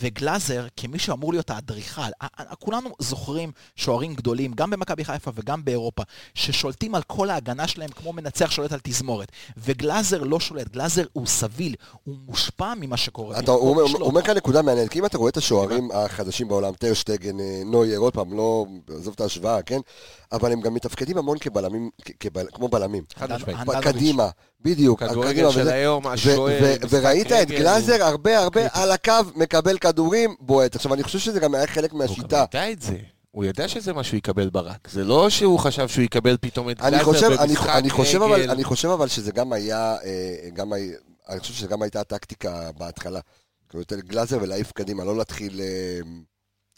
וגלאזר, 0.01 0.67
כמי 0.77 0.99
שאמור 0.99 1.33
להיות 1.33 1.51
האדריכל, 1.51 2.03
כולנו 2.59 2.91
זוכרים 2.99 3.53
שוערים 3.77 4.15
גדולים, 4.15 4.53
גם 4.53 4.71
במכבי 4.71 5.05
חיפה 5.05 5.31
וגם 5.35 5.65
באירופה, 5.65 6.03
ששולטים 6.35 6.95
על 6.95 7.03
כל 7.03 7.31
ההגנה 7.31 7.69
שלהם 7.69 7.91
כמו 7.91 8.13
מנצח 8.13 8.51
שולט 8.51 8.73
על 8.73 8.81
תזמורת. 8.83 9.33
וגלאזר 9.57 10.23
לא 10.23 10.41
שולט, 10.41 10.69
גלאזר 10.69 11.05
הוא 11.13 11.27
סביל, 11.27 11.75
הוא 12.05 12.17
מושפע 12.27 12.73
ממה 12.81 12.97
שקורה. 12.97 13.39
אתה 13.39 13.51
אומר- 13.51 13.83
אומר 14.01 14.23
כאן 14.23 14.37
נקודה 14.37 14.63
מעניינת, 14.63 14.91
כי 14.91 14.99
אם 14.99 15.05
אתה 15.05 15.19
רואה 15.19 15.31
את 15.31 15.37
השוערים 15.37 15.89
החדשים 15.95 16.49
בעולם, 16.49 16.73
טרשטגן, 16.75 17.41
אה, 17.41 17.63
נוייר, 17.67 17.99
עוד 17.99 18.13
פעם, 18.13 18.37
לא, 18.37 18.67
עזוב 18.99 19.15
את 19.15 19.21
ההשוואה, 19.21 19.63
כן? 19.63 19.81
אבל 20.33 20.53
הם 20.53 20.61
גם 20.61 20.75
מתפקדים 20.75 21.19
המון 21.19 21.39
כבלמים, 21.39 21.91
כבל- 22.21 22.47
כמו 22.53 22.69
בלמים. 22.69 23.05
חד 23.17 23.33
משמעית. 23.33 23.59
הנדלוביץ'. 23.59 23.85
קדימה, 23.85 24.29
בדיוק. 24.61 25.01
כדורגל 25.03 25.33
קדימה, 25.33 25.53
של 25.53 25.69
היום, 25.69 26.07
השוער, 26.07 26.77
וראית 26.91 27.33
את 27.33 27.49
גלאזר 27.49 28.03
הרבה 28.05 28.39
הרבה 28.39 28.61
על 28.73 28.91
הקו, 28.91 29.13
מקבל 29.37 29.79
כדורים, 29.79 30.35
בועט. 30.41 30.77
עכשיו, 30.77 30.95
אני 30.95 31.03
חושב 31.03 31.19
שזה 31.19 31.41
גם 31.41 31.55
היה 31.55 31.67
חלק 31.67 31.93
הוא 31.93 32.01
גם 32.01 32.07
מהשיטה. 32.09 32.45
ידע 32.51 32.71
את 32.71 32.83
זה. 32.83 32.97
הוא 33.31 33.45
ידע 33.45 33.69
שזה 33.69 33.93
מה 33.93 34.05
שהוא 34.05 34.19
יקבל 34.19 34.51
ברק. 34.51 34.89
זה 34.91 35.05
לא 35.05 35.31
שהוא 35.31 35.59
חשב 35.59 35.89
שהוא 35.89 36.05
יקבל 36.05 36.37
פתאום 36.41 36.71
את 36.71 36.81
גלאזר 36.81 37.27
אני, 37.27 37.49
במשחק 37.49 37.69
רגל. 38.39 38.51
אני 38.51 38.65
חושב 38.65 38.89
אבל 38.89 39.09
שזה 39.09 39.33
גם 39.33 39.53
היה, 39.53 39.97
אה, 40.05 40.49
גם, 40.55 40.73
היה- 40.73 40.97
אני 41.29 41.41
חושב 41.41 41.55
שזה 41.55 41.67
גם 41.67 41.83
הייתה 41.83 42.01
הטקטיקה 42.01 42.71
בהתחלה. 42.79 43.21
כאילו 43.69 43.81
יותר 43.83 44.01
גלאזר 44.01 44.39
ולהעיף 44.43 44.73
קדימה, 44.73 45.05
לא 45.05 45.17
להתחיל 45.17 45.61
אה, 45.61 46.01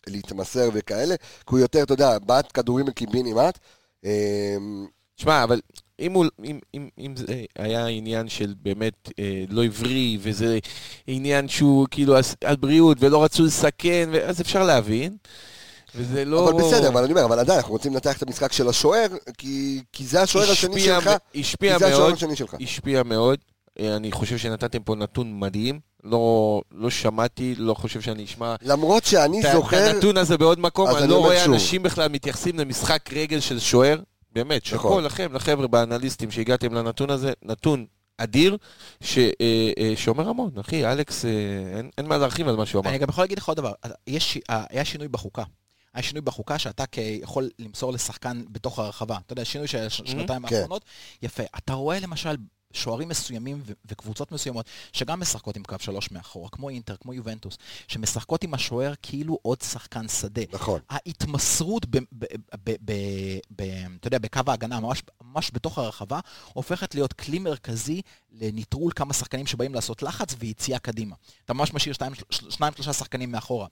להתמסר 0.07 0.69
וכאלה, 0.75 1.15
כי 1.17 1.25
הוא 1.51 1.59
יותר, 1.59 1.83
אתה 1.83 1.93
יודע, 1.95 2.19
בעט 2.19 2.47
כדורים 2.55 2.91
קיבינימט. 2.91 3.59
שמע, 5.21 5.45
אבל 5.45 5.61
אם, 6.01 6.13
הוא, 6.13 6.27
אם, 6.45 6.59
אם, 6.75 6.89
אם 6.99 7.17
זה 7.17 7.25
היה 7.59 7.87
עניין 7.87 8.29
של 8.29 8.55
באמת 8.63 9.11
אה, 9.19 9.45
לא 9.49 9.65
עברי, 9.65 10.19
וזה 10.21 10.59
עניין 11.07 11.49
שהוא 11.49 11.87
כאילו 11.91 12.17
על- 12.45 12.57
בריאות 12.57 12.97
ולא 13.01 13.25
רצו 13.25 13.45
לסכן, 13.45 14.09
אז 14.27 14.41
אפשר 14.41 14.65
להבין. 14.65 15.17
וזה 15.95 16.25
לא... 16.25 16.49
אבל 16.51 16.63
בסדר, 16.63 16.89
אבל 16.89 17.03
אני 17.05 17.13
אומר, 17.13 17.25
אבל 17.25 17.39
עדיין, 17.39 17.59
אנחנו 17.59 17.73
רוצים 17.73 17.93
לנתח 17.95 18.17
את 18.17 18.23
המשחק 18.23 18.53
של 18.53 18.69
השוער, 18.69 19.07
כי, 19.39 19.81
כי 19.93 20.05
זה 20.07 20.23
השוער 20.23 20.51
השני 20.51 20.81
שלך, 20.81 21.11
כי 21.33 21.41
השפיע 21.41 21.79
זה 21.79 21.87
השוער 21.87 22.01
מאוד, 22.03 22.15
השני 22.15 22.37
שלך. 22.37 22.55
השפיע 22.61 23.03
מאוד. 23.03 23.39
אה, 23.81 23.97
אני 23.97 24.13
חושב 24.13 24.39
שנתתם 24.39 24.83
פה 24.83 24.95
נתון 24.95 25.39
מדהים. 25.41 25.81
לא, 26.05 26.63
לא 26.75 26.91
שמעתי, 26.91 27.55
לא 27.59 27.75
חושב 27.75 28.01
שאני 28.01 28.25
אשמע 28.25 28.55
למרות 28.63 29.05
שאני 29.05 29.41
את 29.41 29.45
ה- 29.45 29.49
את 29.49 29.53
זוכר, 29.55 29.77
הנתון 29.91 30.17
הזה 30.17 30.39
בעוד 30.39 30.61
מקום, 30.61 30.89
אני 30.97 31.09
לא 31.09 31.17
רואה 31.19 31.45
שוב. 31.45 31.53
אנשים 31.53 31.83
בכלל 31.83 32.09
מתייחסים 32.09 32.59
למשחק 32.59 33.11
רגל 33.13 33.41
של 33.41 33.59
שוער. 33.59 33.99
באמת, 34.33 34.65
שאפו 34.65 34.89
נכון. 34.89 35.05
לכם, 35.05 35.33
לחבר'ה 35.33 35.67
באנליסטים 35.67 36.31
שהגעתם 36.31 36.75
לנתון 36.75 37.11
הזה, 37.11 37.33
נתון 37.43 37.87
אדיר, 38.17 38.57
ש, 39.01 39.19
אה, 39.19 39.33
אה, 39.79 39.93
שאומר 39.97 40.29
המון, 40.29 40.51
אחי, 40.61 40.87
אלכס, 40.87 41.25
אה, 41.25 41.31
אין, 41.77 41.91
אין 41.99 42.07
מה 42.07 42.19
להרחיב 42.19 42.49
על 42.49 42.57
מה 42.57 42.67
שהוא 42.67 42.81
אמר. 42.81 42.91
אני 42.91 42.99
גם 42.99 43.09
יכול 43.09 43.25
להגיד 43.25 43.39
לך 43.39 43.49
עוד 43.49 43.57
דבר, 43.57 43.73
יש, 44.07 44.39
אה, 44.51 44.65
היה 44.71 44.85
שינוי 44.85 45.09
בחוקה. 45.09 45.43
היה 45.95 46.03
שינוי 46.03 46.21
בחוקה 46.21 46.59
שאתה 46.59 46.85
יכול 47.23 47.51
למסור 47.59 47.93
לשחקן 47.93 48.43
בתוך 48.49 48.79
הרחבה. 48.79 49.19
אתה 49.27 49.33
יודע, 49.33 49.45
שינוי 49.45 49.67
של 49.67 49.79
השנתיים 49.79 50.47
כן. 50.47 50.57
האחרונות, 50.57 50.85
יפה. 51.23 51.43
אתה 51.59 51.73
רואה 51.73 52.01
למשל 52.01 52.37
שוערים 52.73 53.09
מסוימים 53.09 53.63
ו- 53.67 53.73
וקבוצות 53.85 54.33
מסוימות 54.33 54.67
שגם 54.93 55.21
משחקות 55.21 55.57
עם 55.57 55.63
קו 55.63 55.77
שלוש 55.79 56.11
מאחורה, 56.11 56.49
כמו 56.49 56.69
אינטר, 56.69 56.97
כמו 56.97 57.15
יובנטוס, 57.15 57.59
שמשחקות 57.89 58.45
עם 58.45 58.55
השוער 58.55 58.93
כאילו 59.03 59.39
עוד 59.43 59.63
שחקן 59.63 60.09
שדה. 60.09 60.43
נכון. 60.53 60.81
ההתמסרות, 60.91 61.87
ב, 61.87 61.99
ב, 62.13 62.25
ב, 62.65 62.71
ב, 62.85 62.93
ב, 63.57 63.63
אתה 64.01 64.07
יודע, 64.07 64.19
בקו 64.19 64.41
ההגנה, 64.47 64.81
ממש, 64.81 65.03
ממש 65.25 65.51
בתוך 65.55 65.79
הרחבה, 65.79 66.21
הופכת 66.53 66.95
להיות 66.95 67.13
כלי 67.13 67.39
מרכזי 67.39 68.03
לנטרול 68.33 68.93
כמה 68.97 69.13
שחקנים 69.13 69.47
שבאים 69.47 69.75
לעשות 69.75 70.03
לחץ 70.03 70.35
ויציאה 70.39 70.79
קדימה. 70.79 71.17
אתה 71.45 71.55
ממש 71.55 71.75
משאיר 71.75 71.95
שניים, 71.95 72.13
שלושה 72.31 72.93
שחקנים 72.93 73.33
מאחורה. 73.33 73.67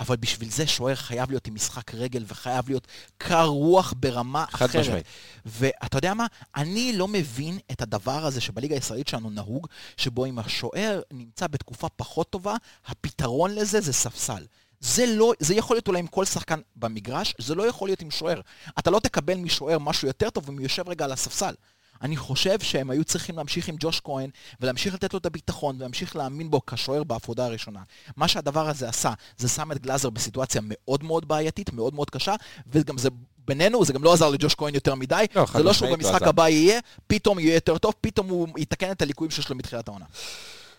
אבל 0.00 0.16
בשביל 0.16 0.50
זה 0.50 0.66
שוער 0.66 0.94
חייב 0.94 1.30
להיות 1.30 1.46
עם 1.46 1.54
משחק 1.54 1.94
רגל 1.94 2.24
וחייב 2.26 2.68
להיות 2.68 2.86
קר 3.18 3.44
רוח 3.44 3.94
ברמה 3.96 4.44
חד 4.50 4.64
אחרת. 4.64 4.80
משמעית. 4.80 5.06
ואתה 5.46 5.98
יודע 5.98 6.14
מה? 6.14 6.26
אני 6.56 6.92
לא 6.92 7.08
מבין 7.08 7.58
את 7.72 7.82
הדבר 7.82 8.26
הזה 8.26 8.40
שבליגה 8.40 8.74
הישראלית 8.74 9.08
שלנו 9.08 9.30
נהוג, 9.30 9.66
שבו 9.96 10.26
אם 10.26 10.38
השוער 10.38 11.00
נמצא 11.12 11.46
בתקופה 11.46 11.88
פחות 11.88 12.30
טובה, 12.30 12.56
הפתרון 12.86 13.54
לזה 13.54 13.80
זה 13.80 13.92
ספסל. 13.92 14.46
זה 14.80 15.06
לא, 15.06 15.32
זה 15.38 15.54
יכול 15.54 15.76
להיות 15.76 15.88
אולי 15.88 15.98
עם 15.98 16.06
כל 16.06 16.24
שחקן 16.24 16.60
במגרש, 16.76 17.34
זה 17.38 17.54
לא 17.54 17.66
יכול 17.66 17.88
להיות 17.88 18.02
עם 18.02 18.10
שוער. 18.10 18.40
אתה 18.78 18.90
לא 18.90 18.98
תקבל 18.98 19.34
משוער 19.34 19.78
משהו 19.78 20.08
יותר 20.08 20.30
טוב 20.30 20.48
אם 20.48 20.54
הוא 20.54 20.62
יושב 20.62 20.88
רגע 20.88 21.04
על 21.04 21.12
הספסל. 21.12 21.54
אני 22.02 22.16
חושב 22.16 22.60
שהם 22.60 22.90
היו 22.90 23.04
צריכים 23.04 23.36
להמשיך 23.36 23.68
עם 23.68 23.76
ג'וש 23.78 24.00
כהן, 24.04 24.30
ולהמשיך 24.60 24.94
לתת 24.94 25.12
לו 25.12 25.18
את 25.18 25.26
הביטחון, 25.26 25.76
ולהמשיך 25.78 26.16
להאמין 26.16 26.50
בו 26.50 26.60
כשוער 26.66 27.04
בהפרודה 27.04 27.44
הראשונה. 27.46 27.80
מה 28.16 28.28
שהדבר 28.28 28.68
הזה 28.68 28.88
עשה, 28.88 29.12
זה 29.38 29.48
שם 29.48 29.72
את 29.72 29.78
גלאזר 29.78 30.10
בסיטואציה 30.10 30.60
מאוד 30.64 31.04
מאוד 31.04 31.28
בעייתית, 31.28 31.72
מאוד 31.72 31.94
מאוד 31.94 32.10
קשה, 32.10 32.34
וגם 32.66 32.98
זה, 32.98 33.08
בינינו, 33.46 33.84
זה 33.84 33.92
גם 33.92 34.04
לא 34.04 34.12
עזר 34.12 34.30
לג'וש 34.30 34.54
כהן 34.54 34.74
יותר 34.74 34.94
מדי. 34.94 35.24
לא, 35.34 35.46
זה 35.52 35.62
לא 35.62 35.72
שהוא 35.72 35.88
לא 35.88 35.96
במשחק. 35.96 36.22
הבא 36.22 36.48
יהיה, 36.48 36.80
פתאום 37.06 37.38
יהיה 37.38 37.54
יותר 37.54 37.78
טוב, 37.78 37.94
פתאום 38.00 38.28
הוא 38.28 38.48
יתקן 38.58 38.90
את 38.90 39.02
הליקויים 39.02 39.30
שיש 39.30 39.48
לו 39.48 39.56
מתחילת 39.56 39.88
העונה. 39.88 40.04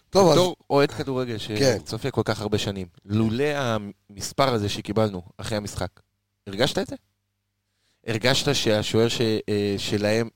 טוב, 0.10 0.32
אז 0.32 0.40
אוהד 0.70 0.92
כדורגל 0.92 1.38
כן. 1.48 1.78
שצופה 1.80 2.12
כל 2.12 2.22
כך 2.26 2.42
הרבה 2.42 2.58
שנים, 2.58 2.88
לולא 3.06 3.44
המספר 4.10 4.54
הזה 4.54 4.70
שקיבלנו 4.70 5.22
אחרי 5.38 5.58
המשחק, 5.58 5.90
הרגשת 6.48 6.78
את 6.78 6.88
זה? 6.88 6.96
הרגשת 8.08 8.56
שהשוער 8.56 9.08
ש- 9.08 9.22
אה, 9.22 9.76
שלהם 9.78 10.30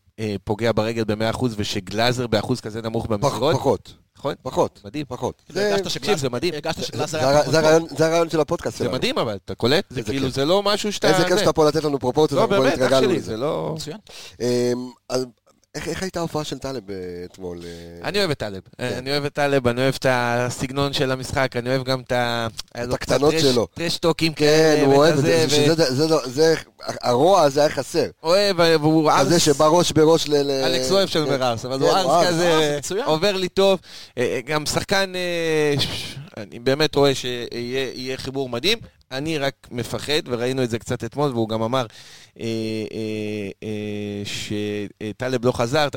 פוגע 0.44 0.72
ברגל 0.76 1.04
ב-100% 1.04 1.46
ושגלאזר 1.58 2.28
באחוז 2.28 2.62
כזה 2.62 2.82
נמוך 2.82 3.06
במסירות? 3.06 3.56
פחות, 3.56 3.94
נכון? 4.18 4.34
פחות, 4.42 4.80
מדהים. 4.86 5.06
פחות. 5.08 5.42
כאילו, 5.46 5.60
זה- 5.62 6.00
תקשיב, 6.00 6.18
זה 6.18 6.30
מדהים. 6.30 6.54
הרגשת 6.54 6.78
זה- 6.80 6.86
שגלאזר 6.86 7.20
זה 7.20 7.30
היה 7.30 7.52
זה? 7.52 7.60
הרעיון- 7.60 7.88
זה 7.98 8.30
של 8.30 8.40
הפודקאסט 8.40 8.78
זה 8.78 8.84
שלנו. 8.84 8.96
מדהים 8.98 9.18
אבל, 9.18 9.38
אתה 9.46 9.56
קולט? 9.56 9.84
זה 9.90 10.04
כאילו. 10.04 10.30
זה 10.30 10.46
לא 10.46 10.64
משהו 10.64 10.94
שאתה... 10.94 11.08
איזה 11.08 11.24
כיף 11.24 11.34
זה- 11.34 11.40
שאתה 11.40 11.54
פה 11.54 11.68
לתת 11.68 11.84
לנו 11.84 12.00
פרופורציות, 12.00 12.42
לא, 12.42 12.46
באמת, 12.60 12.82
אח 12.82 13.00
שלי. 13.00 13.20
זה 13.22 13.38
לא... 13.38 13.74
מצוין. 13.76 13.98
איך 15.78 15.88
איך 15.88 16.02
הייתה 16.02 16.20
ההופעה 16.20 16.44
של 16.44 16.58
טלב 16.60 16.90
אה, 16.92 16.96
אתמול? 17.26 17.58
אה? 17.66 18.08
אני 18.10 18.20
אוהב 18.20 18.32
את 18.32 18.38
טלב. 18.38 18.62
כן. 18.78 18.94
אני 18.98 19.12
אוהב 19.12 19.26
את 19.26 19.34
טלב, 19.34 19.68
אני 19.68 19.82
אוהב 19.82 19.96
את 20.00 20.06
הסגנון 20.10 20.94
של 20.94 21.12
המשחק, 21.12 21.56
אני 21.56 21.70
אוהב 21.70 21.84
גם 21.84 22.00
את 22.02 22.12
ה... 22.12 22.48
קצת 22.74 22.94
הקטנות 22.94 23.34
טרש- 23.34 23.42
שלו. 23.42 23.68
טרשטוקים 23.74 24.34
כן, 24.34 24.46
כאלה, 24.46 24.86
הוא 24.86 24.96
אוהב 24.96 25.18
את 25.18 25.22
זה, 25.22 25.46
שזה- 25.50 25.76
זה- 25.76 26.08
זה- 26.08 26.16
זה- 26.26 26.56
הרוע 27.02 27.42
הזה 27.42 27.60
היה 27.60 27.70
חסר. 27.70 28.06
אוהב, 28.24 28.56
והוא 28.60 29.12
ארס. 29.12 29.20
כזה 29.26 29.40
שבא 29.40 29.66
ראש 29.66 29.92
בראש 29.92 30.28
ל... 30.28 30.34
ל- 30.36 30.52
אלכס 30.52 30.92
אוהב 30.92 31.10
של 31.10 31.26
כן. 31.26 31.40
מרס, 31.40 31.66
אבל 31.66 31.78
כן, 31.78 31.84
הוא 31.84 31.92
ארס 31.92 32.06
ארס. 32.06 32.24
אה, 32.26 32.28
כזה, 32.28 32.38
זה 32.60 32.76
מצוין. 32.78 33.06
עובר 33.06 33.32
לי 33.32 33.50
טוב. 33.50 33.80
אה, 34.18 34.24
אה, 34.24 34.40
גם 34.46 34.66
שחקן, 34.66 35.14
אה, 35.16 35.74
אני 36.38 36.60
באמת 36.60 36.96
רואה 36.96 37.16
שיהיה 37.16 37.48
יהיה 37.94 38.18
חיבור 38.18 38.50
מדהים. 38.50 38.78
אני 39.12 39.38
רק 39.38 39.68
מפחד, 39.72 40.22
וראינו 40.26 40.64
את 40.64 40.70
זה 40.70 40.80
קצת 40.80 41.04
אתמול, 41.04 41.32
והוא 41.32 41.50
גם 41.50 41.62
אמר 41.62 41.86
אה, 42.40 42.46
אה, 42.92 43.50
אה, 43.64 44.22
שטלב 44.26 45.46
לא 45.46 45.52
חזר. 45.52 45.88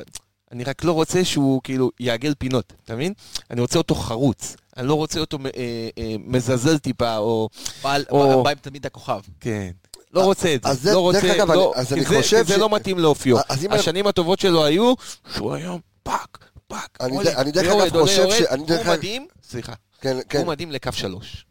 אני 0.52 0.64
רק 0.64 0.84
לא 0.84 0.92
רוצה 0.92 1.24
שהוא 1.24 1.60
כאילו 1.64 1.90
יעגל 2.00 2.34
פינות, 2.38 2.72
אתה 2.84 2.94
מבין? 2.94 3.12
אני 3.50 3.60
רוצה 3.60 3.78
אותו 3.78 3.94
חרוץ. 3.94 4.56
אני 4.76 4.86
לא 4.88 4.94
רוצה 4.94 5.20
אותו 5.20 5.38
אה, 5.44 5.50
אה, 5.98 6.14
מזלזל 6.18 6.78
טיפה, 6.78 7.16
או... 7.16 7.48
בעל- 7.82 8.04
או- 8.10 8.42
בא 8.44 8.50
עם 8.50 8.56
תמיד 8.60 8.86
הכוכב. 8.86 9.20
כן. 9.40 9.70
לא 10.14 10.24
רוצה 10.24 10.54
את 10.54 10.62
זה. 10.62 10.68
אז 10.68 10.82
זה- 10.82 10.92
לא 10.92 11.10
דרך 11.12 11.22
רוצה, 11.24 11.36
אגב, 11.36 11.50
לא, 11.52 11.72
אני- 11.74 11.80
אז 11.82 11.92
אני 11.92 12.04
זה- 12.04 12.16
חושב 12.16 12.46
זה 12.46 12.54
ש- 12.54 12.58
לא 12.58 12.68
מתאים 12.70 12.98
לאופיו. 12.98 13.36
אם- 13.64 13.72
השנים 13.72 14.06
הטובות 14.06 14.40
שלו 14.40 14.64
היו, 14.64 14.94
שהוא 15.34 15.54
היום 15.54 15.80
פאק, 16.02 16.38
פאק. 16.68 16.98
אני 17.00 17.16
עולה, 17.16 17.40
אני 17.40 17.52
דרך 17.52 17.66
אגב 17.72 18.00
חושב. 18.00 18.30
ש- 18.30 18.42
דרך 18.66 18.86
הוא 18.86 18.94
מדהים, 18.96 19.26
סליחה, 19.42 19.72
כן, 20.00 20.16
כן. 20.28 20.38
הוא 20.38 20.46
מדהים 20.46 20.70
לקו 20.72 20.90
שלוש. 20.92 21.44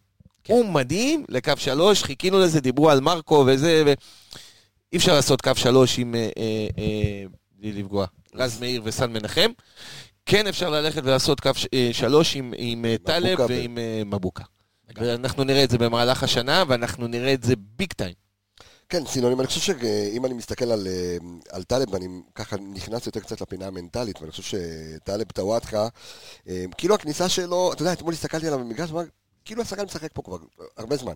הוא 0.50 0.66
מדהים 0.66 1.26
לקו 1.30 1.54
שלוש, 1.58 2.04
חיכינו 2.04 2.40
לזה, 2.40 2.62
דיברו 2.62 2.90
על 2.90 3.00
מרקו 3.00 3.44
וזה, 3.48 3.84
ו... 3.86 3.94
אי 4.94 4.98
אפשר 4.98 5.14
לעשות 5.14 5.42
קו 5.42 5.52
שלוש 5.56 6.00
עם, 6.00 6.16
אה, 6.16 6.30
אה, 6.38 6.68
אה, 6.78 7.24
בלי 7.60 7.72
לפגוע, 7.74 8.06
רז 8.36 8.60
מאיר 8.60 8.82
וסן 8.86 9.14
מנחם. 9.14 9.52
כן 10.26 10.48
אפשר 10.48 10.70
ללכת 10.70 11.02
ולעשות 11.04 11.40
קו 11.40 11.50
אה, 11.74 11.90
שלוש 11.94 12.36
עם, 12.36 12.54
עם 12.58 12.86
אה, 12.86 12.96
טלב 13.04 13.28
מבוקה 13.28 13.48
ב- 13.48 13.50
ועם 13.50 13.78
אה, 13.78 14.02
מבוקה. 14.06 14.44
ואנחנו 14.96 15.44
נראה 15.44 15.64
את 15.64 15.70
זה 15.70 15.78
במהלך 15.78 16.24
השנה, 16.24 16.64
ואנחנו 16.68 17.08
נראה 17.08 17.34
את 17.34 17.44
זה 17.44 17.54
ביג 17.56 17.94
טיים. 17.94 18.14
כן, 18.90 19.06
סינונים, 19.06 19.40
אני 19.40 19.48
חושב 19.48 19.80
שאם 19.80 20.26
אני 20.26 20.34
מסתכל 20.34 20.72
על, 20.72 20.88
על 21.50 21.64
טלב, 21.64 21.94
ואני 21.94 22.08
ככה 22.36 22.56
נכנס 22.74 23.06
יותר 23.06 23.20
קצת 23.20 23.42
לפינה 23.42 23.68
המנטלית, 23.68 24.22
ואני 24.22 24.32
חושב 24.32 24.44
שטלב 24.44 25.26
טוואטחה, 25.34 25.88
כאילו 26.78 26.96
הכניסה 26.96 27.30
שלו, 27.30 27.74
אתה 27.74 27.82
יודע, 27.82 27.94
אתמול 27.94 28.14
הסתכלתי 28.14 28.48
עליו 28.48 28.60
במגרש, 28.60 28.90
כאילו 29.50 29.62
השחקן 29.62 29.86
משחק 29.86 30.10
פה 30.14 30.22
כבר 30.22 30.38
הרבה 30.78 30.98
זמן. 30.98 31.14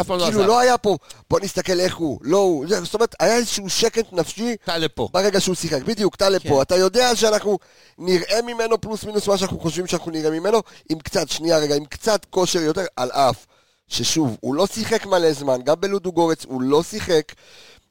אף 0.00 0.06
פעם 0.06 0.18
לא 0.18 0.24
כאילו 0.24 0.40
עזב. 0.40 0.48
לא 0.48 0.58
היה 0.58 0.78
פה, 0.78 0.96
בוא 1.30 1.40
נסתכל 1.40 1.80
איך 1.80 1.96
הוא, 1.96 2.18
לא 2.22 2.36
הוא, 2.36 2.66
זאת 2.82 2.94
אומרת, 2.94 3.14
היה 3.20 3.36
איזשהו 3.36 3.70
שקט 3.70 4.12
נפשי 4.12 4.56
טלב 4.64 4.90
פה. 4.94 5.08
ברגע 5.12 5.40
שהוא 5.40 5.54
שיחק. 5.54 5.82
בדיוק, 5.82 6.16
טלב 6.16 6.42
כן. 6.42 6.48
פה, 6.48 6.62
אתה 6.62 6.76
יודע 6.76 7.16
שאנחנו 7.16 7.58
נראה 7.98 8.42
ממנו 8.42 8.80
פלוס 8.80 9.04
מינוס 9.04 9.28
מה 9.28 9.38
שאנחנו 9.38 9.60
חושבים 9.60 9.86
שאנחנו 9.86 10.10
נראה 10.10 10.30
ממנו, 10.30 10.62
עם 10.88 10.98
קצת, 10.98 11.28
שנייה 11.28 11.58
רגע, 11.58 11.74
עם 11.74 11.84
קצת 11.84 12.24
כושר 12.30 12.60
יותר, 12.60 12.84
על 12.96 13.10
אף 13.10 13.46
ששוב, 13.88 14.36
הוא 14.40 14.54
לא 14.54 14.66
שיחק 14.66 15.06
מלא 15.06 15.32
זמן, 15.32 15.62
גם 15.64 15.80
בלודו 15.80 16.12
גורץ 16.12 16.44
הוא 16.44 16.62
לא 16.62 16.82
שיחק, 16.82 17.32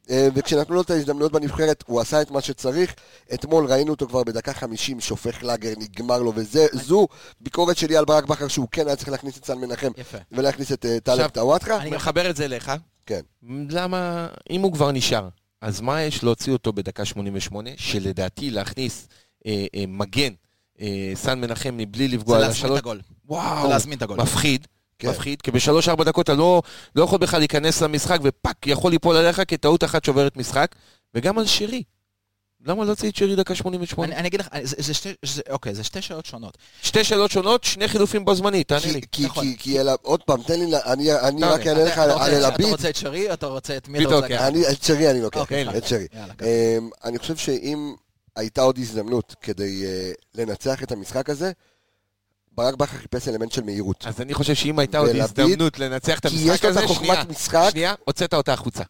וכשנתנו 0.09 0.75
לו 0.75 0.81
את 0.81 0.89
ההזדמנויות 0.89 1.31
בנבחרת, 1.31 1.83
הוא 1.87 2.01
עשה 2.01 2.21
את 2.21 2.31
מה 2.31 2.41
שצריך. 2.41 2.93
אתמול 3.33 3.65
ראינו 3.65 3.91
אותו 3.91 4.07
כבר 4.07 4.23
בדקה 4.23 4.53
50, 4.53 4.99
שופך 5.01 5.43
לאגר, 5.43 5.73
נגמר 5.77 6.17
לו, 6.21 6.33
וזו 6.35 7.07
ביקורת 7.41 7.77
שלי 7.77 7.97
על 7.97 8.05
ברק 8.05 8.25
בכר, 8.25 8.47
שהוא 8.47 8.67
כן 8.71 8.87
היה 8.87 8.95
צריך 8.95 9.09
להכניס 9.09 9.37
את 9.37 9.45
סן 9.45 9.57
מנחם, 9.57 9.91
יפה. 9.97 10.17
ולהכניס 10.31 10.71
את 10.71 10.85
אה, 10.85 10.99
טלב 10.99 11.29
טוואטחה. 11.29 11.77
אני- 11.77 11.89
מחבר 11.89 12.29
את 12.29 12.35
זה 12.35 12.45
אליך. 12.45 12.71
כן. 13.05 13.21
למה, 13.69 14.27
אם 14.49 14.61
הוא 14.61 14.73
כבר 14.73 14.91
נשאר, 14.91 15.29
אז 15.61 15.81
מה 15.81 16.01
יש 16.01 16.23
להוציא 16.23 16.53
אותו 16.53 16.73
בדקה 16.73 17.05
88, 17.05 17.69
שלדעתי 17.77 18.49
להכניס 18.51 19.07
אה, 19.45 19.65
אה, 19.75 19.83
מגן, 19.87 20.33
אה, 20.81 21.11
סן 21.15 21.39
מנחם 21.41 21.77
מבלי 21.77 22.07
לפגוע 22.07 22.37
על 22.37 22.43
השלוש. 22.43 22.79
וואו, 23.25 23.61
זה 23.63 23.67
להזמין 23.69 23.97
את 23.97 24.01
הגול. 24.03 24.17
מפחיד, 24.21 24.67
כן. 24.99 25.09
מפחיד, 25.09 25.41
כי 25.41 25.51
בשלוש-ארבע 25.51 26.03
דקות 26.03 26.23
אתה 26.23 26.33
לא, 26.33 26.61
לא 26.95 27.03
יכול 27.03 27.19
בכלל 27.19 27.39
להיכנס 27.39 27.81
למשחק, 27.81 28.19
ופאק, 28.23 28.67
יכול 28.67 28.91
ליפול 28.91 29.15
עליך 29.15 29.41
כטעות 29.47 29.83
אחת 29.83 30.03
שוברת 30.05 30.37
משחק, 30.37 30.75
וגם 31.15 31.39
על 31.39 31.45
שרי. 31.45 31.83
למה 32.67 32.79
לא 32.81 32.85
להוציא 32.85 33.09
את 33.09 33.15
שרי 33.15 33.35
דקה 33.35 33.55
88? 33.55 34.07
אני 34.11 34.19
אני 34.19 34.27
אגיד 34.27 34.39
לך, 34.39 34.47
זה- 34.63 34.75
זה 34.79 34.93
שתי- 34.93 35.13
זה- 35.25 35.41
אוקיי, 35.49 35.75
זה 35.75 35.83
שתי 35.83 36.01
שאלות 36.01 36.25
שונות. 36.25 36.57
שתי 36.81 37.03
שאלות 37.03 37.31
שונות, 37.31 37.63
שני 37.63 37.87
חילופים 37.87 38.25
בו 38.25 38.35
זמנית, 38.35 38.67
תענה 38.67 38.91
לי. 38.93 39.01
כי, 39.11 39.25
נכון. 39.25 39.43
כי, 39.43 39.55
כי, 39.59 39.79
אלא, 39.81 39.93
עוד 40.01 40.23
פעם, 40.23 40.43
תן 40.43 40.59
לי, 40.59 40.65
אני, 40.85 41.13
אני. 41.19 41.43
רק 41.43 41.67
אענה 41.67 41.83
לך 41.83 41.97
על 41.97 42.09
אתה 42.09 42.13
רוצה- 42.13 42.25
על 42.25 42.37
אתה 42.39 42.47
אלביט. 42.47 42.67
רוצה 42.69 42.89
את 42.89 42.95
שרי 42.95 43.27
או 43.29 43.33
אתה 43.33 43.47
רוצה 43.47 43.77
את 43.77 43.87
מי 43.87 44.05
אתה 44.05 44.15
רוצה? 44.15 44.27
כן. 44.27 44.37
אני, 44.37 44.67
את 44.69 44.83
שרי 44.83 45.11
אני 45.11 45.21
לוקח, 45.21 45.39
אוקיי, 45.39 45.77
את 45.77 45.87
שרי. 45.87 46.07
יאללה. 46.13 46.33
אמ, 46.77 46.89
אני 47.03 47.19
חושב 47.19 47.35
שאם 47.35 47.93
הייתה 48.35 48.61
עוד 48.61 48.77
הזדמנות 48.77 49.35
כדי 49.41 49.85
אה, 49.85 50.11
לנצח 50.35 50.83
את 50.83 50.91
המשחק 50.91 51.29
הזה, 51.29 51.51
ברק 52.55 52.75
בכר 52.75 52.97
חיפש 52.97 53.27
אלמנט 53.27 53.51
של 53.51 53.63
מהירות. 53.63 54.03
אז 54.07 54.21
אני 54.21 54.33
חושב 54.33 54.53
שאם 54.53 54.79
הייתה 54.79 54.97
עוד 54.97 55.09
הזדמנות 55.15 55.79
לנצח 55.79 56.19
את 56.19 56.27
כי 56.27 56.35
המשחק 56.49 56.65
הזה, 56.65 56.87
שנייה, 56.87 57.23
משחק. 57.29 57.67
שנייה, 57.71 57.93
הוצאת 58.05 58.33
אותה 58.33 58.53
החוצה. 58.53 58.83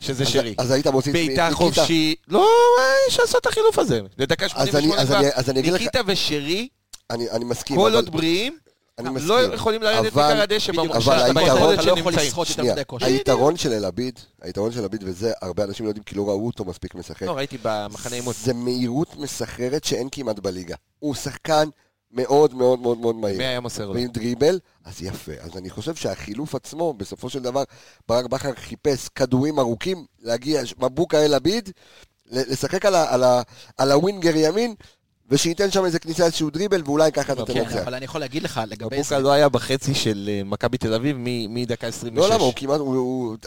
שזה 0.00 0.22
אז- 0.22 0.28
שרי. 0.28 0.54
אז 0.58 0.70
היית 0.70 0.86
מוציא 0.86 1.12
את 1.12 1.16
בעיטה 1.16 1.48
ניקיטה. 1.48 1.56
חופשי, 1.56 2.14
לא, 2.28 2.40
מה 2.78 2.82
יש 3.08 3.20
לעשות 3.20 3.40
את 3.40 3.46
החילוף 3.46 3.78
הזה? 3.78 4.00
לדקה 4.18 4.46
אז 4.54 4.74
אני- 4.76 4.88
88 4.88 5.28
אז 5.34 5.44
כבר. 5.50 5.52
ניקיטה 5.72 6.00
ושרי, 6.06 6.68
אני 7.10 7.30
אני 7.30 7.44
מסכים, 7.44 7.76
כל 7.76 7.86
אבל- 7.86 7.94
עוד 7.96 8.10
בריאים, 8.10 8.58
אני 8.98 9.08
מסכים. 9.10 9.28
לא 9.28 9.54
יכולים 9.54 9.82
לרדת 9.82 10.12
אבל- 10.12 10.32
מכר 10.32 10.42
הדשא. 10.42 10.72
היתרון- 10.72 10.88
ביכולת 11.34 11.78
אתה 11.78 11.86
לא 11.86 11.92
יכול 11.92 12.12
שנמצאים. 12.12 12.28
לסחוט 12.28 12.48
יותר 12.48 12.60
שנייה, 12.62 12.74
מדי 12.74 12.82
כושר. 12.86 13.06
היתרון 13.06 13.56
של 13.56 13.72
אלביד, 13.72 14.18
היתרון 14.42 14.72
של 14.72 14.80
אלביד, 14.82 15.04
וזה 15.06 15.32
הרבה 15.42 15.64
אנשים 15.64 15.86
לא 15.86 15.90
יודעים 15.90 16.04
כי 16.04 16.14
לא 16.14 16.28
ראו 16.28 16.46
אותו 16.46 16.64
מספיק 16.64 16.94
משחק. 16.94 17.22
לא, 17.22 17.36
ראיתי 17.36 17.58
במחנה 17.62 18.16
אימון. 18.16 18.34
זה 18.42 18.54
מהירות 18.54 19.16
מסחררת 19.16 19.84
שאין 19.84 20.08
כמעט 20.12 20.38
בליגה. 20.38 20.74
הוא 20.98 21.14
שחקן 21.14 21.68
מאוד 22.14 22.54
מאוד 22.54 22.78
מאוד 22.80 22.98
מאוד 22.98 23.16
מהיר. 23.16 23.38
מי 23.38 23.44
היה 23.44 23.60
מוסר 23.60 23.86
לו? 23.86 23.94
ועם 23.94 24.08
דריבל, 24.08 24.58
אז 24.84 25.02
יפה. 25.02 25.32
אז 25.40 25.56
אני 25.56 25.70
חושב 25.70 25.94
שהחילוף 25.94 26.54
עצמו, 26.54 26.92
בסופו 26.94 27.30
של 27.30 27.42
דבר, 27.42 27.62
ברק 28.08 28.24
בכר 28.26 28.54
חיפש 28.54 29.08
כדורים 29.08 29.58
ארוכים, 29.58 30.06
להגיע, 30.20 30.62
מבוקה 30.78 31.24
אל 31.24 31.34
עביד, 31.34 31.70
ל- 32.26 32.52
לשחק 32.52 32.84
על, 32.86 32.94
ה, 32.94 33.14
על, 33.14 33.24
ה, 33.24 33.42
על 33.78 33.92
הווינגר 33.92 34.36
ימין, 34.36 34.74
ושייתן 35.30 35.70
שם 35.70 35.84
איזה 35.84 35.98
כניסה, 35.98 36.24
איזשהו 36.24 36.50
דריבל, 36.50 36.82
ואולי 36.84 37.12
ככה 37.12 37.32
אתה 37.32 37.44
כן, 37.46 37.64
תנצח. 37.64 37.76
אבל 37.76 37.94
אני 37.94 38.04
יכול 38.04 38.20
להגיד 38.20 38.42
לך 38.42 38.60
לגבי 38.68 38.98
מבוקה 38.98 39.18
לא 39.18 39.32
היה 39.32 39.48
בחצי 39.48 39.94
של 39.94 40.30
אה, 40.32 40.44
מכבי 40.44 40.78
תל 40.78 40.94
אביב 40.94 41.16
מדקה 41.48 41.86
26. 41.86 42.18
לא, 42.30 42.34
למה? 42.34 42.44
הוא 42.44 42.52
כמעט, 42.56 42.80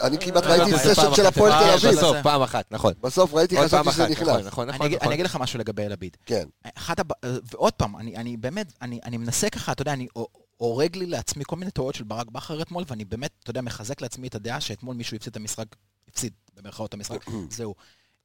אני 0.06 0.18
כמעט 0.18 0.44
לא, 0.44 0.50
ראיתי 0.50 0.70
לא, 0.72 0.78
סשן 0.78 0.94
פעם 0.94 1.14
של 1.14 1.26
הפועל 1.26 1.52
תל 1.52 1.74
אחת, 1.74 1.84
אביב. 1.84 1.98
בסוף, 1.98 2.16
פעם 2.22 2.42
אחת, 2.42 2.64
נכון. 2.70 2.92
בסוף 3.00 3.34
ראיתי, 3.34 3.56
חשבתי 3.64 3.92
שזה 3.92 4.08
נכנס. 4.08 4.46
נכון, 4.46 4.68
אני 4.68 4.74
נכון. 4.74 4.86
אגיד- 4.86 4.96
נכון. 4.96 5.06
אני 5.08 5.14
אגיד 5.14 5.26
לך 5.26 5.36
משהו 5.36 5.58
לגבי 5.58 5.82
אלביד. 5.86 6.16
כן. 6.26 6.48
אחת 6.74 7.00
הב... 7.00 7.06
ועוד 7.52 7.72
פעם, 7.72 7.96
אני, 7.96 8.36
באמת, 8.36 8.72
אני, 8.82 9.00
מנסה 9.16 9.50
ככה, 9.50 9.72
אתה 9.72 9.82
יודע, 9.82 9.92
אני 9.92 10.06
הורג 10.56 10.96
לי 10.96 11.06
לעצמי 11.06 11.44
כל 11.46 11.56
מיני 11.56 11.70
טעויות 11.70 11.94
של 11.94 12.04
ברק 12.04 12.30
בכר 12.30 12.62
אתמול, 12.62 12.84
ואני 12.88 13.04
באמת, 13.04 13.30
אתה 13.42 13.50
יודע, 13.50 13.60
מחזק 13.60 14.00
לעצמי 14.00 14.28
את 14.28 14.34
הדעה 14.34 14.60
שאתמול 14.60 14.96
מישהו 14.96 15.16
הפסיד 15.16 15.30
את 15.30 15.36
המשחק, 15.36 15.66
הפסיד 16.08 16.32
במרכאות 16.56 16.88
את 16.88 16.94
המשחק, 16.94 17.24
זהו. 17.50 17.74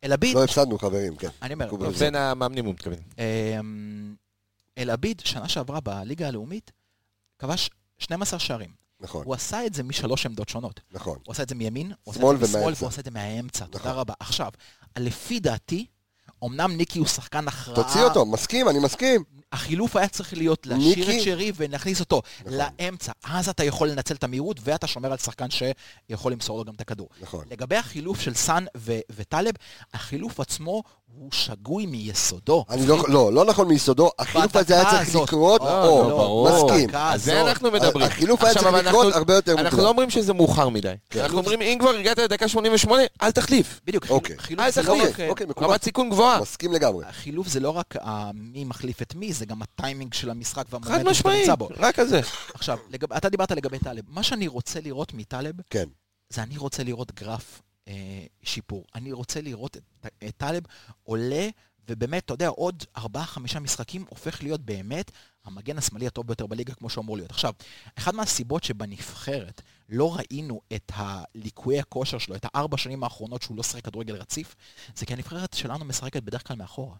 אלביד, 0.03 0.35
לא 0.35 0.43
הפסדנו, 0.43 0.79
חברים, 0.79 1.15
כן. 1.15 1.29
אני 1.41 1.53
אומר, 1.53 1.65
מקובל. 1.65 1.91
בין 1.91 2.15
המאמנים 2.15 2.65
הוא 2.65 2.73
מתכוון. 2.73 2.97
אמ, 3.17 4.15
אלביד, 4.77 5.21
שנה 5.25 5.49
שעברה 5.49 5.79
בליגה 5.79 6.27
הלאומית, 6.27 6.71
כבש 7.39 7.69
12 7.97 8.39
שערים. 8.39 8.69
נכון, 8.99 9.25
הוא 9.25 9.33
עשה 9.33 9.65
את 9.65 9.73
זה 9.73 9.83
משלוש 9.83 10.25
עמדות 10.25 10.49
שונות. 10.49 10.79
נכון. 10.91 11.17
הוא 11.25 11.31
עשה 11.31 11.43
את 11.43 11.49
זה 11.49 11.55
מימין, 11.55 11.91
הוא 12.03 12.11
עשה 12.11 12.19
שמאל 12.19 12.35
את 12.35 12.39
זה 12.39 12.45
משמאל, 12.45 12.61
ומהאמצע. 12.61 12.79
והוא 12.83 12.89
עשה 12.89 12.99
את 12.99 13.05
זה 13.05 13.11
מהאמצע. 13.11 13.65
תודה 13.65 13.79
נכון. 13.79 13.91
רבה. 13.91 14.13
עכשיו, 14.19 14.49
לפי 14.99 15.39
דעתי, 15.39 15.85
אמנם 16.43 16.71
ניקי 16.77 16.99
הוא 16.99 17.07
שחקן 17.07 17.47
הכרעה. 17.47 17.75
תוציא 17.75 18.01
אותו, 18.01 18.25
מסכים, 18.25 18.69
אני 18.69 18.79
מסכים. 18.79 19.23
החילוף 19.53 19.95
היה 19.95 20.07
צריך 20.07 20.33
להיות 20.33 20.67
להשאיר? 20.67 21.11
את 21.11 21.21
שרי 21.23 21.51
ולהכניס 21.55 21.99
אותו 21.99 22.21
נכון. 22.39 22.53
לאמצע. 22.53 23.11
אז 23.23 23.49
אתה 23.49 23.63
יכול 23.63 23.89
לנצל 23.89 24.15
את 24.15 24.23
המהירות, 24.23 24.59
ואתה 24.63 24.87
שומר 24.87 25.11
על 25.11 25.17
שחקן 25.17 25.47
שיכול 25.49 26.31
למסור 26.31 26.57
לו 26.57 26.65
גם 26.65 26.73
את 26.73 26.81
הכדור. 26.81 27.09
נכון. 27.21 27.45
לגבי 27.51 27.75
החילוף 27.75 28.19
של 28.21 28.33
סאן 28.33 28.65
ו- 28.77 28.99
וטלב, 29.15 29.53
החילוף 29.93 30.39
עצמו 30.39 30.83
הוא 31.15 31.29
שגוי 31.31 31.85
מיסודו. 31.85 32.65
אני 32.69 32.87
לא, 32.87 32.97
לא, 33.07 33.33
לא 33.33 33.45
נכון 33.45 33.67
מיסודו, 33.67 34.09
החילוף 34.19 34.55
הזה 34.55 34.73
היה 34.73 34.89
צריך 34.91 35.09
הזאת. 35.09 35.27
לקרות, 35.27 35.61
לא, 35.61 35.87
או, 35.87 36.09
לא, 36.09 36.17
ברור. 36.17 36.49
מסכים. 36.65 36.89
על 36.95 37.17
זה 37.17 37.33
הזאת. 37.41 37.47
אנחנו 37.49 37.71
מדברים. 37.71 38.05
החילוף 38.05 38.43
היה 38.43 38.53
צריך 38.53 38.65
אבל 38.67 38.79
לקרות 38.87 39.05
אנחנו- 39.05 39.17
הרבה 39.19 39.33
יותר 39.33 39.51
אנחנו 39.51 39.63
מוקדם. 39.63 39.83
לא 39.83 39.89
אומרים 39.89 40.09
שזה 40.09 40.33
מאוחר 40.33 40.69
מדי. 40.69 40.93
כן. 41.09 41.19
אנחנו 41.19 41.37
אומרים, 41.37 41.61
אם 41.61 41.77
כבר 41.79 41.89
הגעת 41.89 42.17
לדקה 42.19 42.47
88, 42.47 43.01
אל 43.21 43.31
תחליף. 43.31 43.79
בדיוק, 43.85 44.09
אוקיי. 44.09 44.35
חילוף 44.39 44.65
אל 44.65 44.71
זה 44.71 44.81
לא. 44.83 44.93
רק... 45.03 45.19
אוקיי, 45.29 45.45
מקובל. 45.47 45.67
רמת 45.67 45.83
סיכון 45.83 46.09
גבוהה. 46.09 46.41
מסכים 46.41 46.73
לגמרי. 46.73 47.05
החילוף 47.05 47.47
זה 47.47 47.59
לא 47.59 47.69
רק 47.69 47.95
אה, 48.01 48.31
מי 48.33 48.63
מחליף 48.63 49.01
את 49.01 49.15
מי, 49.15 49.33
זה 49.33 49.45
גם 49.45 49.61
הטיימינג 49.61 50.13
של 50.13 50.29
המשחק 50.29 50.65
חד 50.67 50.73
והמומנטום 50.73 51.13
שאתה 51.13 51.29
נמצא 51.29 51.55
בו. 51.55 51.69
רק 51.77 51.99
על 51.99 52.07
זה. 52.07 52.21
עכשיו, 52.53 52.77
אתה 53.17 53.29
דיברת 53.29 53.51
לגבי 53.51 53.79
טלב. 53.79 54.03
מה 54.07 54.23
שאני 54.23 54.47
רוצה 54.47 54.79
לראות 54.81 55.13
מטלב, 55.13 55.53
כן. 55.69 55.85
זה 56.29 56.43
אני 56.43 56.57
רוצה 56.57 56.83
לראות 56.83 57.11
גרף 57.15 57.61
שיפור. 58.43 58.85
אני 58.95 59.11
רוצה 59.11 59.41
לראות 59.41 59.77
את, 59.77 60.07
את 60.27 60.37
טלב 60.37 60.63
עולה, 61.03 61.49
ובאמת, 61.89 62.25
אתה 62.25 62.33
יודע, 62.33 62.47
עוד 62.47 62.83
ארבעה-חמישה 62.97 63.59
משחקים 63.59 64.05
הופך 64.09 64.43
להיות 64.43 64.61
באמת 64.61 65.11
המגן 65.45 65.77
השמאלי 65.77 66.07
הטוב 66.07 66.27
ביותר 66.27 66.47
בליגה, 66.47 66.73
כמו 66.73 66.89
שאמור 66.89 67.17
להיות. 67.17 67.31
עכשיו, 67.31 67.53
אחת 67.95 68.13
מהסיבות 68.13 68.63
שבנבחרת 68.63 69.61
לא 69.89 70.15
ראינו 70.15 70.61
את 70.73 70.91
הליקויי 70.95 71.79
הכושר 71.79 72.17
שלו, 72.17 72.35
את 72.35 72.45
הארבע 72.53 72.77
שנים 72.77 73.03
האחרונות 73.03 73.41
שהוא 73.41 73.57
לא 73.57 73.63
שיחק 73.63 73.85
כדורגל 73.85 74.15
רציף, 74.15 74.55
זה 74.95 75.05
כי 75.05 75.13
הנבחרת 75.13 75.53
שלנו 75.53 75.85
משחקת 75.85 76.23
בדרך 76.23 76.47
כלל 76.47 76.57
מאחורה. 76.57 76.95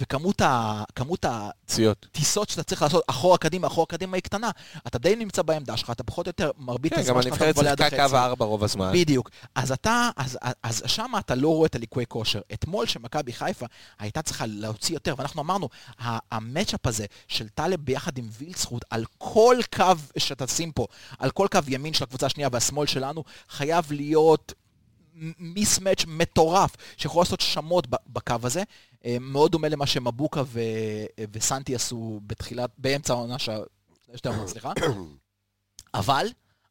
וכמות 0.00 0.40
ה... 0.40 0.82
כמות 0.94 1.24
ה... 1.24 1.50
פציעות. 1.66 2.06
טיסות 2.12 2.48
שאתה 2.48 2.62
צריך 2.62 2.82
לעשות 2.82 3.04
אחורה 3.06 3.38
קדימה, 3.38 3.66
אחורה 3.66 3.86
קדימה 3.86 4.16
היא 4.16 4.22
קטנה. 4.22 4.50
אתה 4.86 4.98
די 4.98 5.16
נמצא 5.16 5.42
בעמדה 5.42 5.76
שלך, 5.76 5.90
אתה 5.90 6.04
פחות 6.04 6.26
או 6.26 6.28
יותר 6.28 6.50
מרבית 6.58 6.94
כן, 6.94 7.02
גם 7.02 7.18
הזמן 7.18 7.22
שלך 7.22 7.34
אתה 7.34 7.44
הנבחרת 7.44 7.56
מבלה 7.56 7.70
עד 7.70 7.78
שיחקה 7.78 7.96
החצי. 7.96 8.10
קו 8.10 8.16
הארבע 8.16 8.44
רוב 8.44 8.64
הזמן. 8.64 8.92
בדיוק. 8.92 9.30
אז 9.54 9.72
אתה, 9.72 10.10
אז, 10.16 10.38
אז, 10.42 10.54
אז 10.62 10.82
שם 10.86 11.12
אתה 11.18 11.34
לא 11.34 11.48
רואה 11.48 11.66
את 11.66 11.74
הליקויי 11.74 12.06
כושר. 12.08 12.40
אתמול 12.52 12.86
שמכבי 12.86 13.32
חיפה 13.32 13.66
הייתה 13.98 14.22
צריכה 14.22 14.46
להוציא 14.46 14.94
יותר, 14.94 15.14
ואנחנו 15.18 15.42
אמרנו, 15.42 15.68
המצ'אפ 16.32 16.86
הזה 16.86 17.06
של 17.28 17.48
טלב 17.48 17.80
ביחד 17.80 18.18
עם 18.18 18.28
וילצחוט 18.38 18.84
על 18.90 19.04
כל 19.18 19.56
קו 19.76 19.92
שתשים 20.18 20.72
פה, 20.72 20.86
על 21.18 21.30
כל 21.30 21.46
קו 21.52 21.58
ימין 21.68 21.94
של 21.94 22.04
הקבוצה 22.04 22.26
השנייה 22.26 22.48
והשמאל 22.52 22.86
שלנו, 22.86 23.24
חייב 23.48 23.92
להיות 23.92 24.52
מיסמץ' 25.38 26.04
מטורף, 26.06 26.76
שיכול 26.96 27.20
לעשות 27.20 27.40
שמות 27.40 27.86
בקו 28.06 28.34
הזה. 28.42 28.62
אה, 29.04 29.16
מאוד 29.20 29.52
דומה 29.52 29.68
למה 29.68 29.86
שמבוקה 29.86 30.42
ו- 30.46 30.60
וסנטי 31.32 31.74
עשו 31.74 32.20
בתחילת, 32.26 32.70
באמצע 32.78 33.12
העונה 33.12 33.38
ש... 33.38 33.48
שתי 34.14 34.28
העונות, 34.28 34.48
סליחה. 34.48 34.72
אבל 35.94 36.26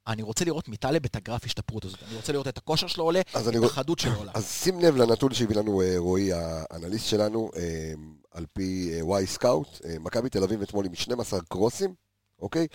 אני 0.08 0.22
רוצה 0.22 0.46
לראות 0.46 0.68
מטלב 0.68 1.06
את 1.06 1.16
הגרף 1.16 1.46
השתפרות 1.46 1.86
הזאת. 1.86 2.04
אני 2.08 2.16
רוצה 2.16 2.32
לראות 2.32 2.48
את 2.48 2.58
הכושר 2.58 2.88
שלו 2.88 3.04
עולה, 3.04 3.22
את 3.22 3.48
אני 3.48 3.66
החדות 3.66 4.00
שלו 4.00 4.16
עולה. 4.16 4.32
אז 4.36 4.48
שים 4.48 4.80
לב 4.80 4.96
לנתון 4.96 5.34
שהביא 5.34 5.56
לנו 5.56 5.82
אה, 5.82 5.94
רועי, 5.98 6.30
האנליסט 6.34 7.06
שלנו, 7.06 7.50
אה, 7.56 7.94
על 8.32 8.46
פי 8.54 8.92
וואי 9.02 9.28
סקאוט. 9.28 9.82
מכבי 10.00 10.30
תל 10.30 10.44
אביב 10.44 10.62
אתמול 10.62 10.86
עם 10.86 10.96
12 10.96 11.40
קרוסים, 11.42 11.94
אוקיי? 12.40 12.68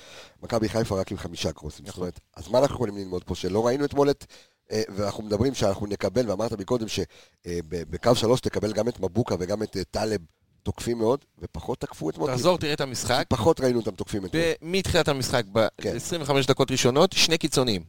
מכבי 0.42 0.68
חיפה 0.68 1.00
רק 1.00 1.10
עם 1.10 1.18
חמישה 1.18 1.52
קרוסים. 1.52 1.86
זאת 1.86 1.96
אומרת, 1.96 2.20
אז 2.36 2.48
מה 2.48 2.58
אנחנו 2.58 2.74
יכולים 2.74 2.96
ללמוד 2.96 3.24
פה? 3.24 3.34
שלא 3.34 3.66
ראינו 3.66 3.84
אתמול 3.84 4.10
את... 4.10 4.26
אה, 4.72 4.82
ואנחנו 4.88 5.22
מדברים 5.22 5.54
שאנחנו 5.54 5.86
נקבל, 5.86 6.30
ואמרת 6.30 6.52
מקודם 6.52 6.86
שבקו 6.88 8.14
שלוש 8.14 8.40
תקבל 8.40 8.72
גם 8.72 8.88
את 8.88 9.00
מבוקה 9.00 9.34
וגם 9.38 9.62
את 9.62 9.76
אה, 9.76 9.84
טלב 9.84 10.20
תוקפים 10.62 10.98
מאוד, 10.98 11.24
ופחות 11.38 11.80
תקפו 11.80 12.10
אתמול. 12.10 12.30
תחזור, 12.30 12.58
תראה 12.58 12.72
את 12.72 12.80
המשחק. 12.80 13.24
פחות 13.28 13.60
ראינו 13.60 13.78
אותם 13.78 13.90
תוקפים 13.90 14.24
אתמול. 14.24 14.42
מתחילת 14.62 15.08
המשחק, 15.08 15.42
כן. 15.80 15.94
ב-25 15.94 16.48
דקות 16.48 16.70
ראשונות, 16.70 17.12
שני 17.12 17.38
קיצוניים. 17.38 17.82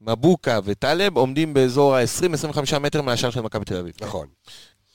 מבוקה 0.00 0.58
וטלב 0.64 1.16
עומדים 1.16 1.54
באזור 1.54 1.96
ה-20-25 1.96 2.78
מטר 2.78 3.02
מהשאר 3.02 3.30
של 3.30 3.40
מכבי 3.40 3.64
תל 3.64 3.76
אביב. 3.76 3.94
נכון. 4.00 4.26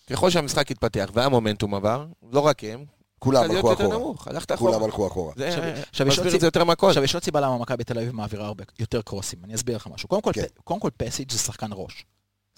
ככל 0.10 0.30
שהמשחק 0.30 0.72
התפתח 0.72 1.10
והמומנטום 1.14 1.76
עבר, 1.76 2.06
לא 2.32 2.40
רק 2.40 2.64
הם, 2.64 2.86
כולם 3.20 3.52
הלכו 3.52 3.74
אחורה. 3.74 4.14
הלכת 4.26 4.52
אחורה. 4.52 4.72
כולם 4.72 4.84
הלכו 4.84 5.08
אחורה. 5.08 5.34
זה 5.38 5.48
עכשיו- 5.48 5.64
עכשיו 5.92 6.08
יש 6.08 6.14
מסביר 6.14 6.26
עוד 6.28 6.36
את 6.36 6.42
זה 6.42 6.48
יותר 6.48 6.64
מהכל. 6.64 6.88
עכשיו, 6.88 7.04
יש 7.04 7.14
עוד 7.14 7.24
סיבה 7.24 7.40
למה 7.40 7.58
מכבי 7.58 7.84
תל 7.84 7.98
אביב 8.00 8.12
מעבירה 8.12 8.46
הרבה 8.46 8.64
יותר 8.80 9.02
קרוסים. 9.02 9.40
אני 9.44 9.56
אסביר 9.56 9.76
לך 9.76 9.88
משהו. 9.88 10.10
קודם 10.10 10.22
כל, 10.22 10.32
כן. 10.34 10.44
קודם 10.64 10.80
כל 10.80 10.90
פסיג' 10.98 11.32
זה 11.32 11.38
שחקן 11.38 11.70
ראש. 11.74 12.06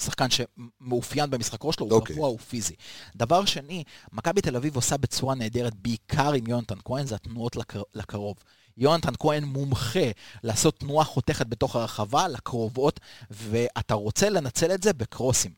שחקן 0.02 0.28
שמאופיין 0.30 1.30
במשחק 1.30 1.60
ראש 1.64 1.76
שלו, 1.76 1.86
הוא 1.86 1.94
אוקיי. 1.94 2.16
גבוה, 2.16 2.30
הוא 2.30 2.40
פיזי. 2.40 2.76
דבר 3.16 3.46
שני, 3.46 3.84
מכבי 4.12 4.42
תל 4.42 4.56
אביב 4.56 4.76
עושה 4.76 4.98
בצורה 4.98 5.36
נהדרת, 5.36 5.74
בעיקר 5.76 6.34
עם 6.34 6.48
יונתן 6.48 6.76
כהן, 6.86 7.06
זה 7.06 7.16
התנועות 7.16 7.56
לקר, 7.56 7.82
לקרוב. 7.96 8.36
יונתן 8.78 9.14
כהן 9.20 9.44
מומחה 9.44 10.10
לעשות 10.44 10.80
תנועה 10.80 11.06
חותכת 11.06 11.48
בתוך 11.48 11.76
הרחבה, 11.76 12.28
לקרובות, 12.28 13.00
ואתה 13.32 13.94
רוצה 13.94 14.30
לנצל 14.30 14.72
את 14.72 14.84
זה 14.84 14.94
בקרוסים. 14.94 15.52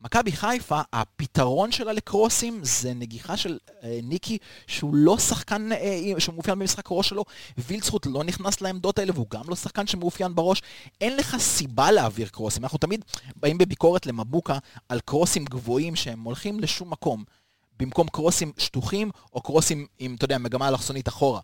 מכבי 0.00 0.32
חיפה, 0.32 0.80
הפתרון 0.92 1.72
שלה 1.72 1.92
לקרוסים 1.92 2.60
זה 2.62 2.94
נגיחה 2.94 3.36
של 3.36 3.58
אה, 3.82 4.00
ניקי, 4.02 4.38
שהוא 4.66 4.94
לא 4.94 5.18
שחקן 5.18 5.72
אה, 5.72 6.20
שמאופיין 6.20 6.58
במשחק 6.58 6.90
הראש 6.90 7.08
שלו, 7.08 7.24
וילצחוט 7.58 8.06
לא 8.06 8.24
נכנס 8.24 8.60
לעמדות 8.60 8.98
האלה, 8.98 9.12
והוא 9.14 9.26
גם 9.30 9.42
לא 9.48 9.56
שחקן 9.56 9.86
שמאופיין 9.86 10.34
בראש. 10.34 10.62
אין 11.00 11.16
לך 11.16 11.36
סיבה 11.38 11.90
להעביר 11.90 12.28
קרוסים. 12.28 12.62
אנחנו 12.62 12.78
תמיד 12.78 13.04
באים 13.36 13.58
בביקורת 13.58 14.06
למבוקה 14.06 14.58
על 14.88 15.00
קרוסים 15.00 15.44
גבוהים 15.44 15.96
שהם 15.96 16.22
הולכים 16.22 16.60
לשום 16.60 16.90
מקום, 16.90 17.24
במקום 17.78 18.08
קרוסים 18.08 18.52
שטוחים, 18.58 19.10
או 19.34 19.40
קרוסים 19.40 19.86
עם, 19.98 20.14
אתה 20.14 20.24
יודע, 20.24 20.38
מגמה 20.38 20.68
אלכסונית 20.68 21.08
אחורה. 21.08 21.40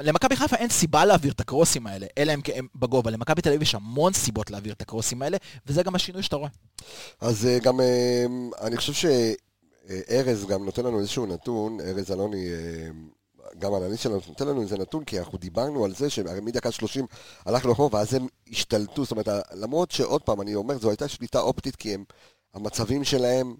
למכבי 0.00 0.36
חיפה 0.36 0.56
אין 0.56 0.68
סיבה 0.68 1.04
להעביר 1.04 1.32
את 1.32 1.40
הקרוסים 1.40 1.86
האלה, 1.86 2.06
אלא 2.18 2.34
אם 2.34 2.40
כן 2.40 2.64
בגובה. 2.74 3.10
למכבי 3.10 3.42
תל 3.42 3.48
אביב 3.48 3.62
יש 3.62 3.74
המון 3.74 4.12
סיבות 4.12 4.50
להעביר 4.50 4.72
את 4.72 4.82
הקרוסים 4.82 5.22
האלה, 5.22 5.36
וזה 5.66 5.82
גם 5.82 5.94
השינוי 5.94 6.22
שאתה 6.22 6.36
רואה. 6.36 6.50
אז 7.20 7.46
אה, 7.46 7.58
גם, 7.58 7.80
אה, 7.80 8.26
אני 8.60 8.76
חושב 8.76 8.92
שארז 8.92 10.46
גם 10.46 10.64
נותן 10.64 10.84
לנו 10.84 10.98
איזשהו 10.98 11.26
נתון, 11.26 11.80
ארז 11.80 12.10
אלוני, 12.10 12.48
אה, 12.48 12.88
גם 13.58 13.74
האנליסט 13.74 14.02
שלנו 14.02 14.20
נותן 14.28 14.46
לנו 14.46 14.62
איזה 14.62 14.78
נתון, 14.78 15.04
כי 15.04 15.18
אנחנו 15.18 15.38
דיברנו 15.38 15.84
על 15.84 15.94
זה 15.94 16.10
שהרי 16.10 16.40
מדקה 16.40 16.72
30 16.72 17.06
הלך 17.46 17.66
לאחור, 17.66 17.90
ואז 17.92 18.14
הם 18.14 18.26
השתלטו, 18.50 19.04
זאת 19.04 19.10
אומרת, 19.10 19.28
למרות 19.54 19.90
שעוד 19.90 20.22
פעם, 20.22 20.40
אני 20.40 20.54
אומר, 20.54 20.78
זו 20.78 20.90
הייתה 20.90 21.08
שליטה 21.08 21.40
אופטית, 21.40 21.76
כי 21.76 21.94
הם, 21.94 22.04
המצבים 22.54 23.04
שלהם, 23.04 23.54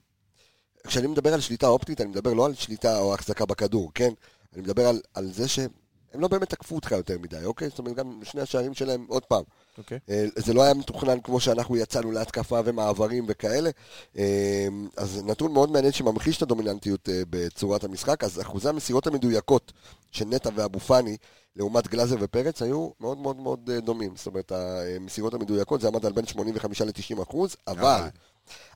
כשאני 0.86 1.06
מדבר 1.06 1.34
על 1.34 1.40
שליטה 1.40 1.66
אופטית, 1.66 2.00
אני 2.00 2.10
מדבר 2.10 2.32
לא 2.32 2.46
על 2.46 2.54
שליטה 2.54 2.98
או 2.98 3.14
החזקה 3.14 3.46
בכדור, 3.46 3.90
כן? 3.94 4.10
אני 4.54 4.62
מדבר 4.62 4.86
על, 4.86 5.00
על 5.14 5.32
זה 5.32 5.48
שהם 5.48 5.70
לא 6.14 6.28
באמת 6.28 6.50
תקפו 6.50 6.74
אותך 6.74 6.92
יותר 6.92 7.18
מדי, 7.18 7.44
אוקיי? 7.44 7.68
זאת 7.68 7.78
אומרת, 7.78 7.96
גם 7.96 8.20
שני 8.22 8.40
השערים 8.40 8.74
שלהם, 8.74 9.06
עוד 9.08 9.24
פעם, 9.24 9.42
אוקיי. 9.78 9.98
אה, 10.10 10.24
זה 10.36 10.54
לא 10.54 10.62
היה 10.62 10.74
מתוכנן 10.74 11.20
כמו 11.20 11.40
שאנחנו 11.40 11.76
יצאנו 11.76 12.12
להתקפה 12.12 12.60
ומעברים 12.64 13.24
וכאלה. 13.28 13.70
אה, 14.18 14.68
אז 14.96 15.22
נתון 15.24 15.52
מאוד 15.52 15.70
מעניין 15.70 15.92
שממחיש 15.92 16.36
את 16.36 16.42
הדומיננטיות 16.42 17.08
אה, 17.08 17.22
בצורת 17.30 17.84
המשחק. 17.84 18.24
אז 18.24 18.40
אחוזי 18.40 18.68
המסירות 18.68 19.06
המדויקות 19.06 19.72
של 20.12 20.24
נטע 20.24 20.50
ואבו 20.54 20.80
פאני 20.80 21.16
לעומת 21.56 21.88
גלאזר 21.88 22.16
ופרץ 22.20 22.62
היו 22.62 22.90
מאוד 23.00 23.18
מאוד 23.18 23.36
מאוד 23.36 23.70
דומים. 23.70 24.16
זאת 24.16 24.26
אומרת, 24.26 24.52
המסירות 24.52 25.34
המדויקות 25.34 25.80
זה 25.80 25.88
עמד 25.88 26.06
על 26.06 26.12
בין 26.12 26.26
85 26.26 26.82
ל-90 26.82 27.22
אחוז, 27.22 27.56
אבל 27.66 28.00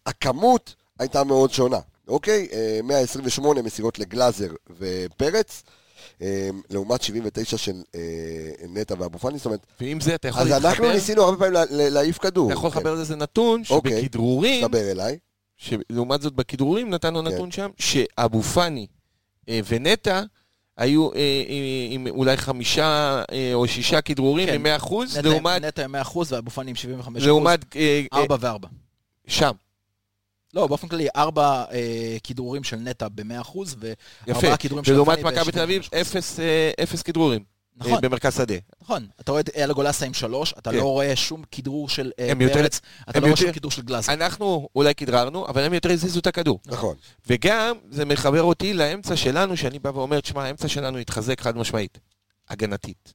הכמות 0.06 0.74
הייתה 0.98 1.24
מאוד 1.24 1.50
שונה. 1.50 1.78
אוקיי? 2.08 2.48
אה, 2.52 2.80
128 2.84 3.62
מסירות 3.62 3.98
לגלאזר 3.98 4.48
ופרץ. 4.78 5.62
אה, 6.22 6.48
לעומת 6.70 7.03
79 7.03 7.57
של 7.57 7.72
אה, 7.94 8.00
נטע 8.68 8.94
ואבו 8.98 9.18
פאני, 9.18 9.36
זאת 9.38 9.46
אומרת, 9.46 9.66
ועם 9.80 10.00
זה 10.00 10.14
אתה 10.14 10.28
יכול 10.28 10.42
אז 10.42 10.48
אנחנו 10.53 10.68
להתחבר, 10.68 10.92
ניסינו 10.92 11.22
הרבה 11.22 11.36
פעמים 11.38 11.53
לה- 11.53 11.64
לה- 11.70 11.88
להעיף 11.90 12.18
כדור. 12.18 12.46
אתה 12.46 12.59
יכול 12.59 12.70
כן. 12.70 12.78
לחבר 12.78 12.94
לזה 12.94 13.16
נתון 13.16 13.62
אוקיי. 13.70 14.00
שבכדרורים, 14.00 14.68
דבר 14.68 14.90
אליי. 14.90 15.18
שלעומת 15.57 16.22
זאת 16.22 16.32
בכדרורים 16.32 16.90
נתנו 16.90 17.22
כן. 17.24 17.28
נתון 17.28 17.50
שם, 17.50 17.70
שאבו 17.78 18.42
פאני 18.42 18.86
אה, 19.48 19.61
ונטע 19.68 20.22
היו 20.76 21.12
אה, 21.12 21.18
אה, 21.18 21.22
עם 21.90 22.07
אולי 22.07 22.36
חמישה 22.36 23.22
אה, 23.32 23.50
או 23.55 23.68
שישה 23.68 24.00
כדרורים 24.00 24.46
כן. 24.48 24.55
עם 24.55 24.62
100 24.62 24.76
אחוז, 24.76 25.18
לעומת, 25.18 25.62
נטע 25.62 25.84
עם 25.84 25.94
100% 25.94 25.98
ואבו 26.28 26.50
פאני 26.50 26.70
עם 26.70 26.76
75%. 27.07 27.11
לעומת, 27.14 27.76
אה, 27.76 28.03
אה, 28.12 28.18
4 28.20 28.36
ו-4. 28.40 28.66
שם, 29.26 29.50
לא, 30.55 30.66
באופן 30.66 30.88
כללי, 30.88 31.09
4 31.16 31.64
אה, 31.72 32.16
כדרורים 32.24 32.64
של 32.64 32.76
נטע 32.76 33.09
ב-100% 33.14 33.59
יפה, 34.26 34.46
ו-4 34.48 34.57
כדרורים 34.57 34.84
של 34.84 34.92
ולעומת 34.92 35.18
פאני 35.22 35.36
מכבי 35.36 35.53
תל 35.53 35.61
אביב, 35.61 35.88
אפס, 36.00 36.40
אה, 36.40 36.70
אפס 36.82 37.03
כדרורים, 37.03 37.40
אה, 37.40 37.86
נכון, 37.88 38.00
במרכז 38.00 38.34
שדה. 38.36 38.55
נכון. 38.82 39.07
אתה 39.20 39.30
רואה 39.32 39.40
את 39.40 39.50
אלה 39.57 39.72
גולסה 39.74 40.07
עם 40.07 40.14
3, 40.14 40.55
אתה 40.59 40.70
כן. 40.70 40.76
לא 40.76 40.82
רואה 40.82 41.16
שום 41.16 41.42
כדרור 41.53 41.88
של 41.88 42.11
אה, 42.18 42.32
יותר- 42.40 42.55
פרץ, 42.55 42.80
אתה 43.11 43.18
הם 43.18 43.22
לא 43.22 43.28
רואה 43.28 43.36
שום 43.36 43.46
יותר- 43.46 43.59
כדרור 43.59 43.70
של 43.70 43.82
גלאזר. 43.82 44.12
אנחנו 44.12 44.68
אולי 44.76 44.94
כדררנו, 44.94 45.46
אבל 45.48 45.62
הם 45.62 45.74
יותר 45.74 45.90
הזיזו 45.92 46.20
את 46.20 46.26
הכדור. 46.26 46.59
נכון. 46.66 46.96
וגם 47.26 47.76
זה 47.90 48.05
מחבר 48.05 48.42
אותי 48.42 48.74
לאמצע 48.74 49.16
שלנו, 49.16 49.57
שאני 49.57 49.78
בא 49.78 49.88
ואומר, 49.94 50.20
תשמע, 50.20 50.44
האמצע 50.44 50.68
שלנו 50.68 50.98
התחזק 50.98 51.40
חד 51.40 51.57
משמעית. 51.57 51.98
הגנתית. 52.48 53.12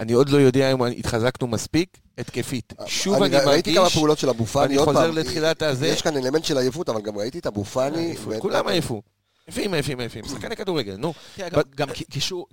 אני 0.00 0.12
עוד 0.12 0.28
לא 0.28 0.36
יודע 0.38 0.72
אם 0.72 0.82
התחזקנו 0.82 1.46
מספיק 1.46 1.98
התקפית. 2.18 2.72
שוב 2.86 3.22
אני 3.22 3.36
ראיתי 3.36 3.46
מרגיש... 3.70 3.76
כמה 3.76 3.90
פעולות 3.90 4.18
של 4.18 4.28
אבו 4.28 4.46
פאני, 4.46 4.76
עוד 4.76 4.88
חוזר 4.88 5.00
פעם, 5.06 5.16
לתחילת 5.16 5.62
הזה. 5.62 5.88
יש 5.88 6.02
כאן 6.02 6.16
אלמנט 6.16 6.44
של 6.44 6.58
עייפות, 6.58 6.88
אבל 6.88 7.02
גם 7.02 7.18
ראיתי 7.18 7.38
את 7.38 7.46
אבו 7.46 7.64
פאני. 7.64 8.14
ואת- 8.24 8.40
כולם 8.40 8.68
עייפו. 8.68 9.02
עייפים, 9.46 9.74
עייפים, 9.74 10.00
עייפים. 10.00 10.24
שחקני 10.28 10.56
כדורגל, 10.56 10.96
נו. 10.96 11.14
תראה, 11.36 11.48
גם- 11.76 11.88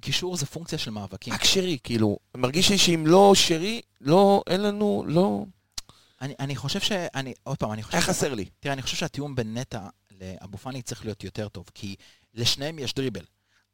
קישור- 0.01 0.37
זה 0.37 0.45
פונקציה 0.45 0.77
של 0.77 0.91
מאבקים. 0.91 1.33
רק 1.33 1.43
שרי, 1.43 1.77
כאילו. 1.83 2.17
מרגיש 2.37 2.69
לי 2.69 2.77
שאם 2.77 3.03
לא 3.07 3.31
שרי, 3.35 3.81
לא, 4.01 4.41
אין 4.47 4.61
לנו, 4.61 5.03
לא... 5.07 5.43
אני 6.21 6.33
אני 6.39 6.55
חושב 6.55 6.79
ש... 6.79 6.91
אני- 6.91 7.33
עוד 7.43 7.57
פעם, 7.57 7.71
אני 7.71 7.83
חושב... 7.83 7.97
היה 7.97 8.05
חסר 8.05 8.33
לי. 8.33 8.45
תראה, 8.59 8.73
אני 8.73 8.81
חושב 8.81 8.97
שהתיאום 8.97 9.35
בין 9.35 9.57
נטע 9.57 9.79
לאבו 10.21 10.57
פאני 10.57 10.81
צריך 10.81 11.05
להיות 11.05 11.23
יותר 11.23 11.47
טוב, 11.47 11.65
כי 11.73 11.95
לשניהם 12.35 12.79
יש 12.79 12.93
דריבל. 12.93 13.21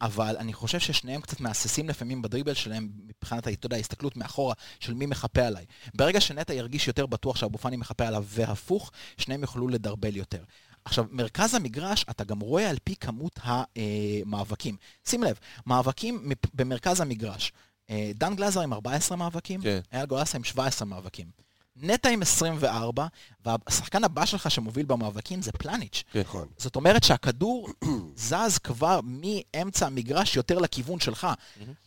אבל 0.03 0.35
אני 0.39 0.53
חושב 0.53 0.79
ששניהם 0.79 1.21
קצת 1.21 1.39
מהססים 1.39 1.89
לפעמים 1.89 2.21
בדריבל 2.21 2.53
שלהם 2.53 2.89
מבחינת, 3.07 3.47
אתה 3.47 3.65
יודע, 3.65 3.75
ההסתכלות 3.77 4.17
מאחורה 4.17 4.53
של 4.79 4.93
מי 4.93 5.05
מחפה 5.05 5.41
עליי. 5.41 5.65
ברגע 5.93 6.21
שנטע 6.21 6.53
ירגיש 6.53 6.87
יותר 6.87 7.05
בטוח 7.05 7.35
שאבו 7.35 7.57
פאני 7.57 7.77
מחפה 7.77 8.07
עליו 8.07 8.25
והפוך, 8.27 8.91
שניהם 9.17 9.41
יוכלו 9.41 9.67
לדרבל 9.67 10.15
יותר. 10.15 10.43
עכשיו, 10.85 11.05
מרכז 11.11 11.53
המגרש, 11.55 12.05
אתה 12.09 12.23
גם 12.23 12.39
רואה 12.39 12.69
על 12.69 12.77
פי 12.83 12.95
כמות 12.95 13.39
המאבקים. 13.43 14.77
שים 15.07 15.23
לב, 15.23 15.39
מאבקים 15.65 16.31
במרכז 16.53 17.01
המגרש. 17.01 17.51
אה, 17.89 18.11
דן 18.15 18.35
גלזר 18.35 18.61
עם 18.61 18.73
14 18.73 19.17
מאבקים, 19.17 19.61
כן. 19.61 19.79
אייל 19.93 20.05
גולסה 20.05 20.37
עם 20.37 20.43
17 20.43 20.87
מאבקים. 20.87 21.27
נטע 21.75 22.09
עם 22.09 22.21
24, 22.21 23.07
והשחקן 23.45 24.03
הבא 24.03 24.25
שלך 24.25 24.51
שמוביל 24.51 24.85
במאבקים 24.85 25.41
זה 25.41 25.51
פלניץ'. 25.51 26.03
נכון. 26.15 26.47
זאת 26.57 26.75
אומרת 26.75 27.03
שהכדור 27.03 27.69
זז 28.15 28.57
כבר 28.63 28.99
מאמצע 29.03 29.85
המגרש 29.85 30.35
יותר 30.35 30.59
לכיוון 30.59 30.99
שלך. 30.99 31.27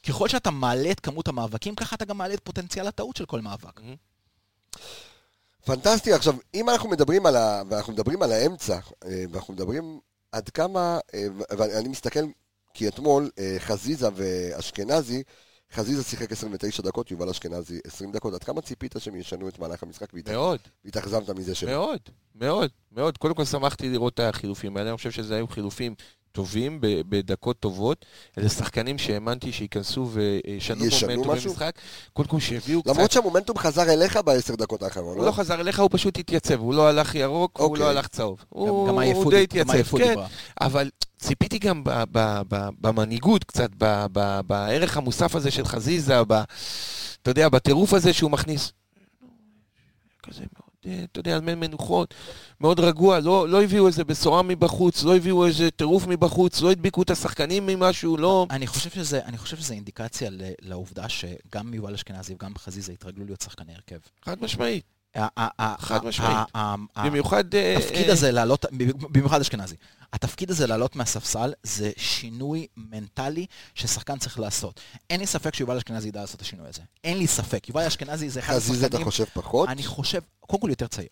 ככל 0.09 0.29
שאתה 0.29 0.51
מעלה 0.51 0.91
את 0.91 1.01
כמות 1.01 1.29
המאבקים, 1.29 1.75
ככה 1.75 1.97
אתה 1.97 2.05
גם 2.05 2.19
מעלה 2.19 2.35
את 2.35 2.41
פוטנציאל 2.45 2.87
הטעות 2.87 3.17
של 3.17 3.27
כל 3.27 3.41
מאבק. 3.41 3.81
פנטסטי. 5.65 6.13
עכשיו, 6.13 6.35
אם 6.55 6.71
אנחנו 6.71 6.89
מדברים 6.89 7.27
על 7.27 7.37
ה... 7.37 7.63
ואנחנו 7.69 7.93
מדברים 7.93 8.23
על 8.23 8.33
האמצע, 8.33 8.79
אה, 9.05 9.25
ואנחנו 9.31 9.55
מדברים 9.55 10.01
עד 10.33 10.49
כמה... 10.49 10.99
אה, 11.15 11.27
ואני 11.59 11.89
מסתכל, 11.89 12.21
כי 12.75 12.89
אתמול 12.89 13.31
אה, 13.39 13.57
חזיזה 13.59 14.09
ואשכנזי, 14.15 15.23
חזיזה 15.73 16.03
שיחק 16.03 16.33
29 16.33 16.83
דקות, 16.83 17.11
יובל 17.11 17.29
אשכנזי 17.29 17.81
20 17.87 18.13
דקות. 18.13 18.35
עד 18.35 18.45
כמה 18.45 18.61
ציפית 18.61 18.95
שהם 18.99 19.17
ישנו 19.17 19.49
את 19.49 19.59
מהלך 19.59 19.83
המשחק 19.83 20.07
מאוד, 20.29 20.61
והתאכזבת 20.85 21.31
מזה 21.31 21.55
שלא? 21.55 21.71
מאוד, 21.71 22.01
מאוד, 22.35 22.71
מאוד. 22.93 23.19
קודם 23.19 23.35
כל 23.35 23.45
שמחתי 23.45 23.89
לראות 23.89 24.15
את 24.15 24.21
החילופים 24.21 24.77
האלה, 24.77 24.91
אני 24.91 24.97
חושב 24.97 25.11
שזה 25.11 25.35
היו 25.35 25.49
חילופים 25.49 25.95
טובים, 26.41 26.79
בדקות 26.83 27.61
טובות. 27.61 28.05
אלה 28.39 28.49
שחקנים 28.49 28.99
שהאמנתי 28.99 29.53
שייכנסו 29.53 30.09
וישנו 30.13 30.85
ישנו 30.87 31.09
מומנטום 31.11 31.33
משהו? 31.35 31.51
במשחק. 31.51 31.73
קודם 32.13 32.29
כל 32.29 32.41
שהביאו 32.41 32.83
קצת... 32.83 32.91
למרות 32.95 33.11
שהמומנטום 33.13 33.59
חזר 33.59 33.83
אליך 33.93 34.17
בעשר 34.25 34.55
דקות 34.55 34.83
האחרונות, 34.83 35.17
הוא 35.17 35.27
לא 35.27 35.33
חזר 35.33 35.61
אליך, 35.61 35.81
הוא 35.81 35.89
פשוט 35.93 36.19
התייצב, 36.19 36.61
הוא 36.61 36.75
לא 36.75 36.89
הלך 36.89 37.15
ירוק, 37.15 37.59
הוא 37.61 37.67
אוקיי. 37.67 37.81
לא 37.85 37.89
הלך 37.91 38.09
צהוב. 38.09 38.39
גם- 38.39 38.45
הוא 38.49 38.89
גם 38.89 38.95
הוא 38.95 39.01
העייפות- 39.03 39.31
די 39.35 39.43
התייצב, 39.43 39.73
כן. 39.99 40.09
דיברה. 40.09 40.27
אבל 40.61 40.91
ציפיתי 41.19 41.59
גם 41.59 41.85
ב- 41.85 41.91
ב- 42.13 42.41
ב- 42.49 42.69
במנהיגות 42.81 43.45
קצת, 43.45 43.71
ב- 43.79 44.07
ב- 44.13 44.41
בערך 44.47 44.97
המוסף 44.97 45.35
הזה 45.35 45.51
של 45.51 45.65
חזיזה, 45.65 46.25
ב- 46.29 46.33
אתה 47.23 47.31
יודע, 47.31 47.49
בטירוף 47.49 47.95
הזה 47.95 48.13
שהוא 48.13 48.31
מכניס. 48.31 48.73
כזה 50.23 50.41
מאוד, 50.41 50.66
אתה 51.13 51.21
יודע, 51.21 51.35
על 51.35 51.41
מי 51.41 51.55
מנוחות, 51.55 52.15
מאוד 52.61 52.81
רגוע, 52.81 53.21
לא, 53.21 53.49
לא 53.49 53.63
הביאו 53.63 53.87
איזה 53.87 54.05
בשורה 54.05 54.43
מבחוץ, 54.43 55.05
לא 55.05 55.17
הביאו 55.17 55.47
איזה 55.47 55.71
טירוף 55.71 56.07
מבחוץ, 56.07 56.61
לא 56.61 56.71
הדביקו 56.71 57.03
את 57.03 57.11
השחקנים 57.11 57.67
ממשהו, 57.67 58.17
לא... 58.17 58.47
אני 58.51 58.67
חושב 58.67 58.91
שזה, 58.91 59.21
אני 59.25 59.39
חושב 59.39 59.57
שזה 59.57 59.75
אינדיקציה 59.75 60.31
לעובדה 60.63 61.09
שגם 61.09 61.75
יובל 61.75 61.95
אשכנזי 61.95 62.35
וגם 62.35 62.53
חזיזה 62.59 62.93
התרגלו 62.93 63.25
להיות 63.25 63.41
שחקני 63.41 63.73
הרכב. 63.75 63.99
חד 64.25 64.43
משמעית. 64.43 64.85
חד 65.79 66.05
משמעית. 66.05 66.49
במיוחד... 67.05 67.55
אה, 67.55 67.77
התפקיד 67.77 68.07
אה, 68.07 68.13
הזה 68.13 68.33
לעלות, 68.33 68.67
במיוחד 69.11 69.41
אשכנזי, 69.41 69.77
התפקיד 70.13 70.51
הזה 70.51 70.67
לעלות 70.67 70.97
מהספסל 70.97 71.53
זה 71.63 71.91
שינוי 71.97 72.67
מנטלי 72.77 73.47
ששחקן 73.75 74.19
צריך 74.19 74.39
לעשות. 74.39 74.81
אין 75.11 75.21
לי 75.21 75.27
ספק 75.27 75.55
שיובל 75.55 75.77
אשכנזי 75.77 76.09
ידע 76.09 76.21
לעשות 76.21 76.37
את 76.37 76.41
השינוי 76.41 76.69
הזה. 76.69 76.83
אין 77.05 77.19
לי 77.19 77.27
ספק. 77.27 77.69
יובל 77.69 77.83
אשכנזי 77.87 78.31
זה 78.31 78.41
אחד 78.41 78.55
חזיזה 78.55 78.87
אתה 78.87 78.97
השחקנים... 78.97 79.05
חושב 79.05 79.25
פחות? 79.35 79.69
אני 79.69 79.83
חושב, 79.83 80.21
קודם 80.41 80.63
כל 80.63 80.71
יותר 80.71 80.87
צעיר. 80.87 81.09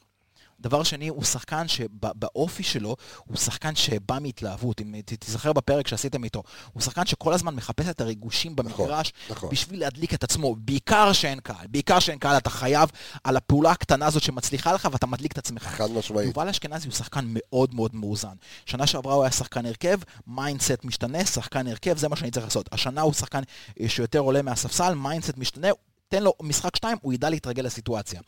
דבר 0.65 0.83
שני, 0.83 1.09
הוא 1.09 1.25
שחקן 1.25 1.69
שבאופי 1.69 2.63
שלו, 2.63 2.97
הוא 3.25 3.37
שחקן 3.37 3.75
שבא 3.75 4.19
מהתלהבות. 4.21 4.81
אם 4.81 4.95
תיזכר 5.01 5.53
בפרק 5.53 5.89
שעשיתם 5.89 6.25
איתו, 6.25 6.43
הוא 6.73 6.83
שחקן 6.83 7.07
שכל 7.07 7.33
הזמן 7.33 7.55
מחפש 7.55 7.89
את 7.89 8.01
הריגושים 8.01 8.57
במגרש 8.57 9.13
נכון. 9.31 9.51
בשביל 9.51 9.81
להדליק 9.81 10.15
את 10.15 10.25
עצמו. 10.25 10.57
בעיקר 10.59 11.13
שאין 11.13 11.41
קהל. 11.41 11.67
בעיקר 11.69 11.99
שאין 11.99 12.19
קהל, 12.19 12.37
אתה 12.37 12.51
חייב 12.51 12.91
על 13.25 13.37
הפעולה 13.37 13.71
הקטנה 13.71 14.07
הזאת 14.07 14.23
שמצליחה 14.23 14.73
לך 14.73 14.89
ואתה 14.93 15.07
מדליק 15.07 15.33
את 15.33 15.39
עצמך. 15.39 15.63
חד 15.63 15.91
משמעית. 15.91 16.27
יובל 16.27 16.49
אשכנזי 16.49 16.89
הוא 16.89 16.95
שחקן 16.95 17.25
מאוד 17.29 17.75
מאוד 17.75 17.95
מאוזן. 17.95 18.35
שנה 18.67 18.87
שעברה 18.87 19.15
הוא 19.15 19.23
היה 19.23 19.31
שחקן 19.31 19.67
הרכב, 19.67 19.99
mindset 20.27 20.85
משתנה, 20.85 21.25
שחקן 21.25 21.67
הרכב, 21.67 21.99
זה 21.99 22.09
מה 22.09 22.17
שאני 22.17 22.31
צריך 22.31 22.47
לעשות. 22.47 22.69
השנה 22.73 23.01
הוא 23.01 23.13
שחקן 23.13 23.43
אה, 23.81 23.89
שיותר 23.89 24.19
עולה 24.19 24.43
מהספסל, 24.43 24.95
mindset 24.95 25.39
משתנה, 25.39 25.69
תן 26.15 26.23
לו 26.23 26.33
משחק 26.43 26.77
שתיים, 26.77 26.99
הוא 27.03 27.13
ידע 27.13 27.31
להתרגל 27.31 27.63
לסיטואציה. 27.63 28.21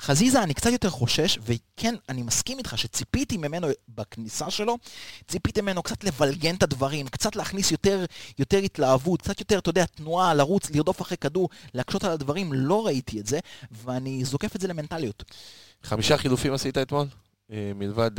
חזיזה, 0.00 0.42
אני 0.42 0.54
קצת 0.54 0.70
יותר 0.70 0.90
חושש, 0.90 1.38
וכן, 1.42 1.94
אני 2.08 2.22
מסכים 2.22 2.58
איתך 2.58 2.78
שציפיתי 2.78 3.36
ממנו 3.36 3.68
בכניסה 3.88 4.50
שלו, 4.50 4.78
ציפיתי 5.28 5.60
ממנו 5.60 5.82
קצת 5.82 6.04
לבלגן 6.04 6.54
את 6.54 6.62
הדברים, 6.62 7.08
קצת 7.08 7.36
להכניס 7.36 7.70
יותר, 7.70 8.04
יותר 8.38 8.58
התלהבות, 8.58 9.22
קצת 9.22 9.40
יותר, 9.40 9.58
אתה 9.58 9.70
יודע, 9.70 9.84
תנועה, 9.86 10.34
לרוץ, 10.34 10.70
לרדוף 10.70 11.02
אחרי 11.02 11.16
כדור, 11.16 11.48
להקשות 11.74 12.04
על 12.04 12.10
הדברים, 12.10 12.52
לא 12.52 12.86
ראיתי 12.86 13.20
את 13.20 13.26
זה, 13.26 13.38
ואני 13.70 14.24
זוקף 14.24 14.56
את 14.56 14.60
זה 14.60 14.68
למנטליות. 14.68 15.24
חמישה 15.82 16.18
חילופים 16.18 16.52
עשית 16.52 16.78
אתמול? 16.78 17.06
אה, 17.50 17.72
מלבד 17.74 18.10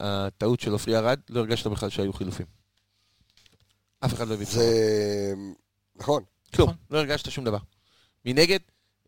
הטעות 0.00 0.60
של 0.60 0.72
עופרי 0.72 0.96
ארד, 0.96 1.18
לא 1.30 1.40
הרגשת 1.40 1.66
בכלל 1.66 1.90
שהיו 1.90 2.12
חילופים. 2.12 2.46
אף 4.00 4.14
אחד 4.14 4.28
לא 4.28 4.34
הביא 4.34 4.46
זה... 4.46 5.34
נכון. 5.96 6.22
כלום, 6.54 6.68
נכון. 6.68 6.80
לא 6.90 6.98
הרגשת 6.98 7.30
שום 7.30 7.44
דבר. 7.44 7.58
מנגד, 8.26 8.58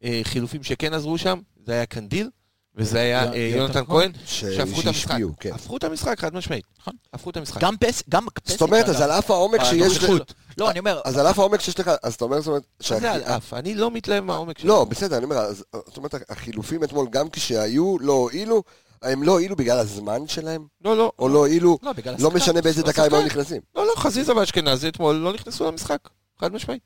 אה, 0.05 0.21
חילופים 0.25 0.63
שכן 0.63 0.95
עזרו 0.95 1.19
שם, 1.19 1.39
זה 1.67 1.73
היה 1.73 1.87
קנדיל, 1.87 2.31
וזה 2.77 2.99
היה 2.99 3.21
יונתן 3.23 3.37
אה, 3.37 3.53
יונתן 3.57 3.85
כהן. 3.85 4.13
כהן, 4.13 4.25
ש- 4.27 4.45
שהפכו 4.45 4.81
את 4.81 4.87
המשחק. 4.87 5.17
כן. 5.41 5.53
הפכו 5.55 5.77
את 5.77 5.85
המשחק, 5.85 6.21
חד 6.21 6.35
משמעית. 6.35 6.65
נכון. 6.81 6.95
הפכו 7.13 7.31
את 7.31 7.37
המשחק. 7.37 7.61
גם 7.63 7.77
פס, 7.77 8.03
גם 8.09 8.27
פסיק, 8.45 8.51
זאת 8.59 8.63
אומרת, 8.63 8.89
אז. 8.89 9.01
על 9.01 9.11
אף 9.11 9.31
העומק 9.31 9.65
שיש... 9.65 9.97
הנוכחות. 10.05 10.35
לא, 10.59 10.71
אני 10.71 10.79
אומר, 10.79 11.01
אז 11.05 11.19
על 11.19 11.27
אף 11.27 11.39
העומק 11.39 11.61
שיש 11.61 11.81
לך, 11.81 11.91
אז 12.03 12.15
אתה 12.15 12.25
אומר, 12.25 12.41
זאת 12.41 12.47
אומרת, 12.47 12.63
מה 12.91 13.01
זה 13.01 13.13
על 13.13 13.23
אף? 13.23 13.55
אני 13.55 13.75
לא 13.75 13.91
מתלהב 13.91 14.25
מהעומק 14.25 14.59
שלו. 14.59 14.69
לא, 14.69 14.85
בסדר, 14.85 15.17
אני 15.17 15.25
אומר, 15.25 15.53
זאת 15.73 15.97
אומרת, 15.97 16.15
החילופים 16.29 16.85
אתמול, 16.85 17.07
גם 17.11 17.31
כשהיו, 17.31 17.97
לא 18.01 18.13
הועילו, 18.13 18.63
הם 19.03 19.23
לא 19.23 19.33
הועילו 19.33 19.57
בגלל 19.57 19.79
הזמן 19.79 20.29
שלהם, 20.29 20.67
לא, 20.85 20.97
לא. 20.97 21.13
או 21.19 21.29
לא 21.29 21.39
הועילו, 21.39 21.79
לא, 21.83 21.93
בגלל 21.93 22.15
לא 22.19 22.29
השחקן. 22.29 22.37
משנה 22.37 22.63
באיזה 22.63 22.83
לא 22.83 22.89
דקה 22.89 23.05
הם 23.05 23.15
היו. 23.15 23.27
נכנסים. 23.27 23.61
לא, 23.77 23.87
לא, 23.87 23.93
חזיזה 23.97 24.37
ואשכנזי 24.37 24.89
אתמול 24.89 25.15
לא 25.17 25.33
נכנסו 25.33 25.65
למשחק, 25.71 25.99
חד 26.41 26.53
משמעית. 26.53 26.83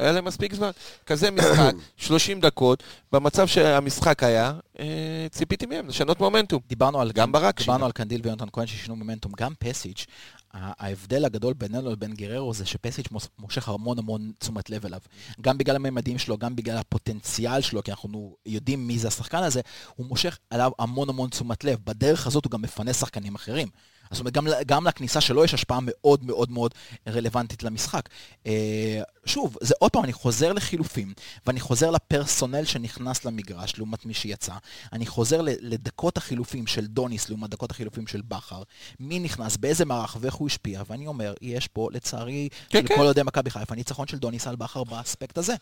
היה 0.00 0.12
להם 0.12 0.24
מספיק 0.24 0.54
זמן. 0.54 0.70
כזה 1.06 1.30
משחק, 1.30 1.74
30 1.96 2.40
דקות, 2.40 2.82
במצב 3.12 3.46
שהמשחק 3.46 4.22
היה, 4.22 4.52
אה, 4.78 5.26
ציפיתי 5.30 5.66
מהם 5.66 5.88
לשנות 5.88 6.20
מומנטום. 6.20 6.60
דיברנו 6.68 7.00
על, 7.00 7.12
גם 7.12 7.32
ברק 7.32 7.58
דיברנו. 7.60 7.84
על 7.84 7.92
קנדיל 7.92 8.20
ויונתן 8.24 8.46
כהן 8.52 8.66
ששינו 8.66 8.96
מומנטום, 8.96 9.32
גם 9.36 9.52
פסיץ', 9.58 10.06
ההבדל 10.54 11.24
הגדול 11.24 11.54
בינינו 11.54 11.92
לבין 11.92 12.12
גררו 12.12 12.54
זה 12.54 12.66
שפסיץ' 12.66 13.06
מושך 13.38 13.68
המון 13.68 13.98
המון 13.98 14.32
תשומת 14.38 14.70
לב 14.70 14.86
אליו. 14.86 15.00
גם 15.40 15.58
בגלל 15.58 15.76
הממדים 15.76 16.18
שלו, 16.18 16.38
גם 16.38 16.56
בגלל 16.56 16.76
הפוטנציאל 16.76 17.60
שלו, 17.60 17.82
כי 17.82 17.90
אנחנו 17.90 18.36
יודעים 18.46 18.86
מי 18.86 18.98
זה 18.98 19.08
השחקן 19.08 19.42
הזה, 19.42 19.60
הוא 19.96 20.06
מושך 20.06 20.38
עליו 20.50 20.70
המון 20.78 21.08
המון 21.08 21.30
תשומת 21.30 21.64
לב. 21.64 21.78
בדרך 21.84 22.26
הזאת 22.26 22.44
הוא 22.44 22.50
גם 22.50 22.62
מפנה 22.62 22.92
שחקנים 22.92 23.34
אחרים. 23.34 23.68
זאת 24.10 24.20
אומרת, 24.20 24.32
גם, 24.32 24.46
גם 24.66 24.86
לכניסה 24.86 25.20
שלו 25.20 25.44
יש 25.44 25.54
השפעה 25.54 25.78
מאוד 25.82 26.24
מאוד 26.24 26.50
מאוד 26.50 26.74
רלוונטית 27.08 27.62
למשחק. 27.62 28.08
אה, 28.46 29.02
שוב, 29.24 29.56
זה 29.60 29.74
עוד 29.78 29.92
פעם, 29.92 30.04
אני 30.04 30.12
חוזר 30.12 30.52
לחילופים, 30.52 31.12
ואני 31.46 31.60
חוזר 31.60 31.90
לפרסונל 31.90 32.64
שנכנס 32.64 33.24
למגרש 33.24 33.74
לעומת 33.78 34.06
מי 34.06 34.14
שיצא. 34.14 34.52
אני 34.92 35.06
חוזר 35.06 35.40
לדקות 35.42 36.16
החילופים 36.16 36.66
של 36.66 36.86
דוניס 36.86 37.28
לעומת 37.28 37.50
דקות 37.50 37.70
החילופים 37.70 38.06
של 38.06 38.22
בכר. 38.28 38.62
מי 39.00 39.18
נכנס, 39.18 39.56
באיזה 39.56 39.84
מערך 39.84 40.16
ואיך 40.20 40.34
הוא 40.34 40.48
השפיע, 40.48 40.82
ואני 40.86 41.06
אומר, 41.06 41.34
יש 41.42 41.68
פה, 41.68 41.88
לצערי, 41.92 42.48
כן, 42.68 42.80
כן, 42.80 42.86
כן. 42.88 42.94
לכל 42.94 43.04
אוהדי 43.04 43.22
מכבי 43.22 43.50
חיפה, 43.50 43.74
ניצחון 43.74 44.06
של 44.06 44.18
דוניס 44.18 44.46
על 44.46 44.56
בכר 44.56 44.84
באספקט 44.84 45.38
הזה. 45.38 45.54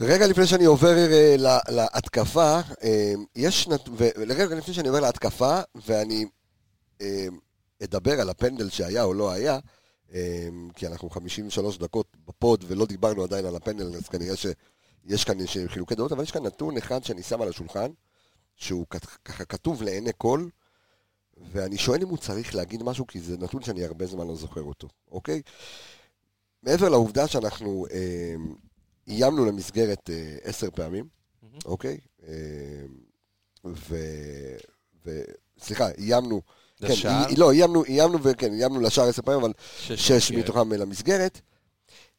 רגע 0.00 0.26
לפני 0.26 0.46
שאני 0.46 0.64
עובר 0.64 0.96
אה, 0.98 1.34
ל- 1.38 1.58
להתקפה, 1.68 2.60
אה, 2.82 3.12
יש 3.36 3.68
נת... 3.68 3.88
ורגע 3.96 4.54
לפני 4.54 4.74
שאני 4.74 4.88
עובר 4.88 5.00
להתקפה, 5.00 5.60
ואני 5.86 6.24
אה, 7.00 7.26
אדבר 7.84 8.20
על 8.20 8.30
הפנדל 8.30 8.70
שהיה 8.70 9.04
או 9.04 9.14
לא 9.14 9.30
היה, 9.30 9.58
אה, 10.12 10.48
כי 10.74 10.86
אנחנו 10.86 11.10
53 11.10 11.78
דקות 11.78 12.16
בפוד 12.26 12.64
ולא 12.68 12.86
דיברנו 12.86 13.22
עדיין 13.22 13.46
על 13.46 13.56
הפנדל, 13.56 13.96
אז 13.96 14.08
כנראה 14.08 14.36
שיש 14.36 15.24
כאן 15.24 15.38
חילוקי 15.66 15.94
דעות, 15.94 16.12
אבל 16.12 16.22
יש 16.22 16.30
כאן 16.30 16.42
נתון 16.42 16.76
אחד 16.76 17.04
שאני 17.04 17.22
שם 17.22 17.42
על 17.42 17.48
השולחן, 17.48 17.90
שהוא 18.56 18.86
ככה 19.24 19.44
כתוב 19.44 19.82
לעיני 19.82 20.10
כל, 20.18 20.46
ואני 21.52 21.78
שואל 21.78 22.02
אם 22.02 22.08
הוא 22.08 22.18
צריך 22.18 22.54
להגיד 22.54 22.82
משהו, 22.82 23.06
כי 23.06 23.20
זה 23.20 23.36
נתון 23.38 23.62
שאני 23.62 23.84
הרבה 23.84 24.06
זמן 24.06 24.26
לא 24.28 24.36
זוכר 24.36 24.62
אותו, 24.62 24.88
אוקיי? 25.10 25.42
מעבר 26.62 26.88
לעובדה 26.88 27.28
שאנחנו 27.28 27.86
אה, 27.92 28.34
איימנו 29.08 29.44
למסגרת 29.44 30.10
אה, 30.10 30.36
עשר 30.42 30.70
פעמים, 30.70 31.08
מהמם. 31.42 31.58
אוקיי? 31.64 31.98
אה, 32.22 32.84
ו... 33.64 33.96
ו... 35.06 35.20
סליחה, 35.58 35.90
איימנו... 35.90 36.42
כן, 36.80 36.92
לשער? 36.92 37.28
אי- 37.28 37.36
לא, 37.36 37.50
איימנו, 37.52 37.84
איימנו, 37.84 38.18
וכן, 38.22 38.52
איימנו 38.52 38.80
לשער 38.80 39.08
עשר 39.08 39.22
פעמים, 39.22 39.40
אבל 39.40 39.52
שש 39.78 40.08
שש. 40.12 40.32
מתוכם 40.32 40.72
למסגרת, 40.72 41.40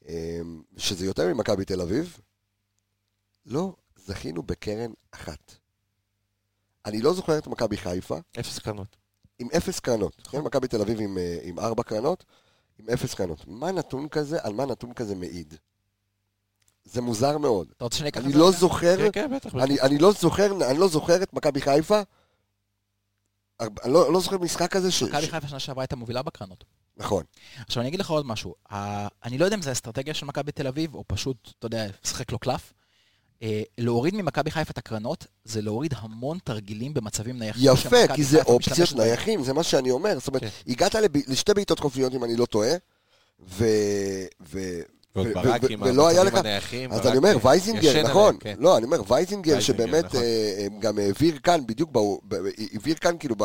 אה, 0.07 0.39
שזה 0.77 1.05
יותר 1.05 1.33
ממכבי 1.33 1.65
תל 1.65 1.81
אביב. 1.81 2.17
לא 3.45 3.73
זכינו 4.05 4.43
בקרן 4.43 4.91
אחת. 5.11 5.51
אני 6.85 7.01
לא 7.01 7.13
זוכר 7.13 7.37
את 7.37 7.47
מכבי 7.47 7.77
חיפה 7.77 8.17
אפס 8.39 8.59
קרנות. 8.59 8.95
עם 9.39 9.47
אפס 9.57 9.79
קרנות. 9.79 10.15
כן, 10.31 10.41
מכבי 10.41 10.67
תל 10.67 10.81
אביב 10.81 10.99
עם, 11.01 11.17
אה, 11.17 11.37
עם 11.43 11.59
ארבע 11.59 11.83
קרנות, 11.83 12.25
עם 12.79 12.89
אפס 12.89 13.13
קרנות. 13.13 13.43
מה 13.47 13.71
נתון 13.71 14.07
כזה, 14.09 14.37
על 14.41 14.53
מה 14.53 14.65
נתון 14.65 14.93
כזה 14.93 15.15
מעיד? 15.15 15.53
זה 16.85 17.01
מוזר 17.01 17.37
מאוד. 17.37 17.67
אתה 17.77 17.83
רוצה 17.83 17.97
שאני 17.97 18.09
אקח 18.09 18.19
את 18.19 18.25
אני 18.25 18.33
זה? 18.33 18.39
לא 18.39 18.47
רגע? 18.47 18.57
זוכר, 18.57 18.97
כן, 18.97 19.09
כן, 19.13 19.35
בטח. 19.35 19.55
אני, 19.55 19.81
אני 19.81 19.97
לא 19.97 20.11
זוכר, 20.11 20.69
אני 20.69 20.77
לא 20.79 20.87
זוכר 20.87 21.23
את 21.23 21.33
מכבי 21.33 21.61
חיפה, 21.61 22.01
אני 23.61 23.93
לא, 23.93 24.13
לא 24.13 24.19
זוכר 24.19 24.37
משחק 24.37 24.71
כזה 24.71 24.91
ש... 24.91 25.03
מכבי 25.03 25.27
חיפה 25.27 25.47
שנה 25.47 25.59
שעברה 25.59 25.83
הייתה 25.83 25.95
מובילה 25.95 26.21
בקרנות. 26.21 26.63
נכון. 26.97 27.23
עכשיו 27.67 27.81
אני 27.81 27.89
אגיד 27.89 27.99
לך 27.99 28.09
עוד 28.09 28.25
משהו, 28.25 28.55
אני 29.25 29.37
לא 29.37 29.45
יודע 29.45 29.57
אם 29.57 29.61
זה 29.61 29.71
אסטרטגיה 29.71 30.13
של 30.13 30.25
מכבי 30.25 30.51
תל 30.51 30.67
אביב, 30.67 30.95
או 30.95 31.03
פשוט, 31.07 31.37
אתה 31.59 31.65
יודע, 31.65 31.87
לשחק 32.05 32.31
לו 32.31 32.39
קלף. 32.39 32.73
אה, 33.43 33.61
להוריד 33.77 34.15
ממכבי 34.15 34.51
חיפה 34.51 34.71
את 34.71 34.77
הקרנות, 34.77 35.25
זה 35.43 35.61
להוריד 35.61 35.93
המון 35.97 36.37
תרגילים 36.43 36.93
במצבים 36.93 37.39
נייחים. 37.39 37.63
יפה, 37.73 38.15
כי 38.15 38.23
זה 38.23 38.41
אופציות. 38.41 38.93
נייחים, 38.93 39.43
זה 39.43 39.53
מה 39.53 39.63
שאני 39.63 39.91
אומר. 39.91 40.19
זאת 40.19 40.27
אומרת, 40.27 40.41
כן. 40.41 40.49
הגעת 40.67 40.95
לשתי 41.27 41.53
בעיטות 41.53 41.79
חופשיות, 41.79 42.13
אם 42.13 42.23
אני 42.23 42.35
לא 42.35 42.45
טועה, 42.45 42.71
ו... 43.39 43.65
ו... 44.41 44.59
ועוד 45.15 45.27
ו- 45.27 45.33
ברק 45.33 45.63
ו- 45.63 45.67
עם 45.69 45.81
ולא 45.81 46.07
היה 46.07 46.21
המצבים 46.21 46.39
לך- 46.39 46.45
הנייחים, 46.45 46.91
אז 46.91 47.07
אני 47.07 47.17
אומר, 47.17 47.29
אה, 47.29 47.47
וייזינגר, 47.47 48.03
נכון. 48.03 48.37
כן. 48.39 48.55
לא, 48.59 48.77
אני 48.77 48.85
אומר, 48.85 49.01
וייזינגר, 49.07 49.59
שבאמת 49.59 50.05
נכון. 50.05 50.21
אה, 50.21 50.67
גם 50.79 50.99
העביר 50.99 51.37
כאן, 51.43 51.61
בדיוק, 51.67 51.89
העביר 52.73 52.95
כאן, 52.95 53.15
כאילו, 53.19 53.35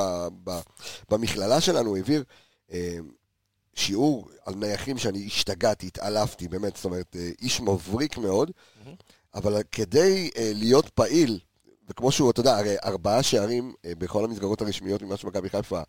במכללה 1.10 1.60
שלנו, 1.60 1.96
העביר 1.96 2.24
אה, 2.72 2.96
שיעור 3.74 4.28
על 4.46 4.54
נייחים 4.54 4.98
שאני 4.98 5.26
השתגעתי, 5.26 5.86
התעלפתי, 5.86 6.48
באמת, 6.48 6.76
זאת 6.76 6.84
אומרת, 6.84 7.16
אה, 7.18 7.30
איש 7.42 7.60
מבריק 7.60 8.18
מאוד, 8.18 8.50
אבל 9.34 9.62
כדי 9.72 10.30
אה, 10.36 10.50
להיות 10.54 10.88
פעיל, 10.88 11.38
וכמו 11.88 12.12
שהוא, 12.12 12.30
אתה 12.30 12.40
יודע, 12.40 12.56
הרי 12.56 12.76
ארבעה 12.84 13.22
שערים 13.22 13.74
אה, 13.84 13.92
בכל 13.98 14.24
המסגרות 14.24 14.60
הרשמיות 14.60 15.02
ממה 15.02 15.16
שמכבי 15.16 15.48
חיפה 15.50 15.80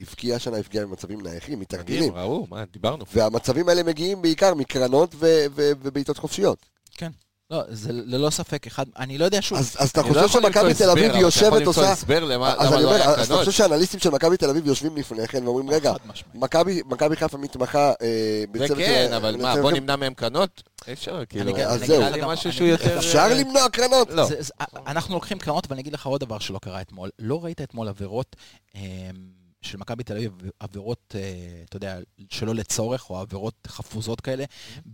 הבקיעה 0.00 0.36
השנה, 0.36 0.56
הבקיעה 0.56 0.86
במצבים 0.86 1.20
נייחים, 1.20 1.60
מתרגילים. 1.60 2.14
ראו, 2.14 2.46
מה, 2.50 2.64
דיברנו. 2.72 3.04
והמצבים 3.12 3.68
האלה 3.68 3.82
מגיעים 3.82 4.22
בעיקר 4.22 4.54
מקרנות 4.54 5.14
ובעיטות 5.18 6.18
חופשיות. 6.18 6.66
כן. 6.94 7.10
לא, 7.50 7.62
זה 7.68 7.92
ללא 7.92 8.30
ספק 8.30 8.66
אחד, 8.66 8.84
אני 8.98 9.18
לא 9.18 9.24
יודע 9.24 9.42
שוב. 9.42 9.58
אז, 9.58 9.76
אז 9.78 9.90
אתה 9.90 10.00
אני 10.00 10.08
לא 10.08 10.14
חושב 10.14 10.24
יכול 10.26 10.42
למצוא 10.46 10.52
שמכבי 10.62 10.74
תל 10.74 10.82
הסבר, 10.84 10.92
אביב 10.92 11.04
אבל 11.04 11.10
אתה 11.10 11.18
יכול 11.18 11.22
יושבת 11.26 11.52
למצוא 11.66 11.82
עושה... 11.82 11.92
הסבר 11.92 12.24
למה 12.24 12.52
אז 12.52 12.66
למה 12.66 12.76
אני 12.76 12.82
לא 12.84 12.88
אומר, 12.88 13.00
היה 13.02 13.10
אז 13.14 13.26
אתה. 13.30 13.38
חושב 13.38 13.50
שהאנליסטים 13.50 14.00
של 14.00 14.10
מכבי 14.10 14.36
תל 14.36 14.50
אביב 14.50 14.66
יושבים 14.66 14.96
לפני 14.96 15.28
כן 15.28 15.44
ואומרים, 15.48 15.70
רגע. 15.70 15.92
מכבי 16.34 16.82
מכבי 16.86 17.16
חיפה 17.16 17.38
מתמחה 17.38 17.88
אה, 17.88 17.94
זה 18.00 18.46
בצוות 18.52 18.78
כן, 18.78 19.06
של- 19.08 19.14
אבל 19.14 19.36
מה, 19.36 19.56
בוא 19.62 19.72
נמנע 19.72 19.96
מהם 19.96 20.14
קרנות? 20.14 20.62
אפשר, 20.92 21.22
כאילו. 21.28 21.50
אגיד- 21.50 21.64
אז 21.64 21.78
אני 21.78 21.86
זהו. 21.86 22.02
אני. 22.02 22.74
אפשר 22.98 23.28
למנוע 23.34 23.68
קרנות? 23.68 24.08
לא. 24.10 24.24
זה- 24.24 24.36
זה- 24.42 24.52
אנחנו 24.86 25.14
לוקחים 25.14 25.38
קרנות, 25.38 25.66
ואני 25.70 25.80
אגיד 25.80 25.92
לך 25.92 26.06
עוד 26.06 26.20
דבר 26.20 26.38
שלא 26.38 26.58
קרה 26.58 26.80
אתמול. 26.80 27.10
לא 27.18 27.44
ראית 27.44 27.60
אתמול 27.60 27.88
עבירות 27.88 28.36
אה, 28.76 28.80
של 29.62 29.78
מכבי 29.78 30.04
תל 30.04 30.16
אביב, 30.16 30.32
עבירות, 30.60 31.14
אה, 31.18 31.62
אתה 31.64 31.76
יודע, 31.76 31.98
שלא 32.30 32.54
לצורך, 32.54 33.10
או 33.10 33.18
עבירות 33.18 33.54
חפוזות 33.66 34.20
כאלה, 34.20 34.44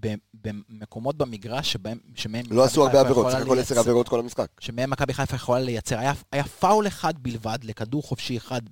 ב- 0.01 0.15
במקומות 0.35 1.17
במגרש 1.17 1.73
שבהם, 1.73 1.99
שמהם... 2.15 2.45
לא 2.51 2.65
עשו 2.65 2.87
הרבה 2.87 3.01
עבירות, 3.01 3.33
סך 3.33 3.39
הכל 3.39 3.59
עשר 3.59 3.79
עבירות 3.79 4.09
כל 4.09 4.21
המשחק. 4.21 4.47
שמהם 4.61 4.91
מכבי 4.91 5.15
חיפה 5.15 5.37
יכולה 5.37 5.61
לייצר. 5.61 5.99
היה, 5.99 6.13
היה 6.33 6.45
פאול 6.45 6.87
אחד 6.87 7.15
בלבד 7.19 7.59
לכדור 7.63 8.03
חופשי 8.03 8.37
אחד 8.37 8.63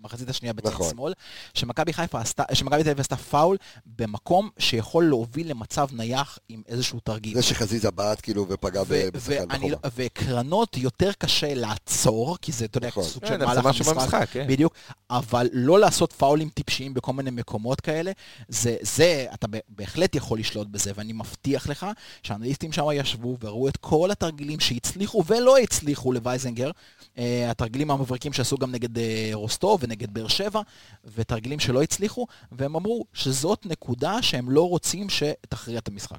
במחצית 0.00 0.28
השנייה 0.28 0.52
בצד 0.52 0.68
נכון. 0.68 0.90
שמאל, 0.90 1.12
שמכבי 1.54 1.92
חיפה 1.92 2.20
עשתה, 2.20 2.42
שמכבי 2.52 2.82
תל 2.84 2.88
אביב 2.90 3.00
עשתה 3.00 3.16
פאול 3.16 3.56
במקום 3.98 4.50
שיכול 4.58 5.04
להוביל 5.04 5.50
למצב 5.50 5.88
נייח 5.92 6.38
עם 6.48 6.62
איזשהו 6.68 7.00
תרגיל. 7.00 7.34
זה 7.34 7.42
שחזיזה 7.42 7.90
בעט 7.90 8.20
כאילו 8.22 8.46
ופגע 8.48 8.82
ב- 8.82 8.86
ו- 8.88 9.08
בשחקן 9.12 9.44
ואני 9.50 9.70
לא- 9.70 9.76
בחומה. 9.78 9.92
וקרנות 9.96 10.76
יותר 10.76 11.10
קשה 11.18 11.54
לעצור, 11.54 12.36
כי 12.42 12.52
זה, 12.52 12.64
אתה 12.64 12.78
יודע, 12.78 12.88
נכון. 12.88 13.04
סוג 13.04 13.22
כן, 13.22 13.28
של 13.28 13.38
זה 13.40 13.46
מהלך 13.46 13.64
משהו 13.66 13.84
המשחק. 13.90 14.02
במשחק, 14.14 14.28
כן. 14.32 14.46
בדיוק, 14.48 14.74
אבל 15.10 15.48
לא 15.52 15.80
לעשות 15.80 16.12
פאולים 16.12 16.48
טיפשיים 16.48 16.94
בכל 16.94 17.12
מיני 17.12 17.30
מקומות 17.30 17.80
כאלה, 17.80 18.12
זה, 18.48 18.76
זה, 18.80 19.26
אתה 19.34 19.46
ב- 19.50 19.58
בהחלט 19.68 20.14
יכול 20.14 20.38
לשלוט 20.38 20.68
בזה, 20.68 20.92
ואני 20.94 21.12
מבטיח 21.12 21.68
לך 21.68 21.86
שהאנליסטים 22.22 22.72
שם 22.72 22.84
ישבו 22.94 23.36
וראו 23.40 23.68
את 23.68 23.76
כל 23.76 24.10
התרגילים 24.10 24.60
שהצליחו 24.60 25.24
ולא 25.26 25.58
הצליחו 25.58 26.12
לווייזנגר, 26.12 26.70
אה, 27.18 27.50
התרגילים 27.50 27.90
המבריקים 27.90 28.32
שעשו 28.32 28.56
גם 28.58 28.70
נגד 28.72 28.98
אה, 28.98 29.30
רוסטוב 29.32 29.84
ונגד 29.86 30.14
באר 30.14 30.28
שבע, 30.28 30.60
ותרגילים 31.04 31.58
שלא 31.60 31.82
הצליחו, 31.82 32.26
והם 32.52 32.76
אמרו 32.76 33.04
שזאת 33.12 33.66
נקודה 33.66 34.22
שהם 34.22 34.50
לא 34.50 34.68
רוצים 34.68 35.06
שתכריע 35.10 35.78
את 35.78 35.88
המשחק. 35.88 36.18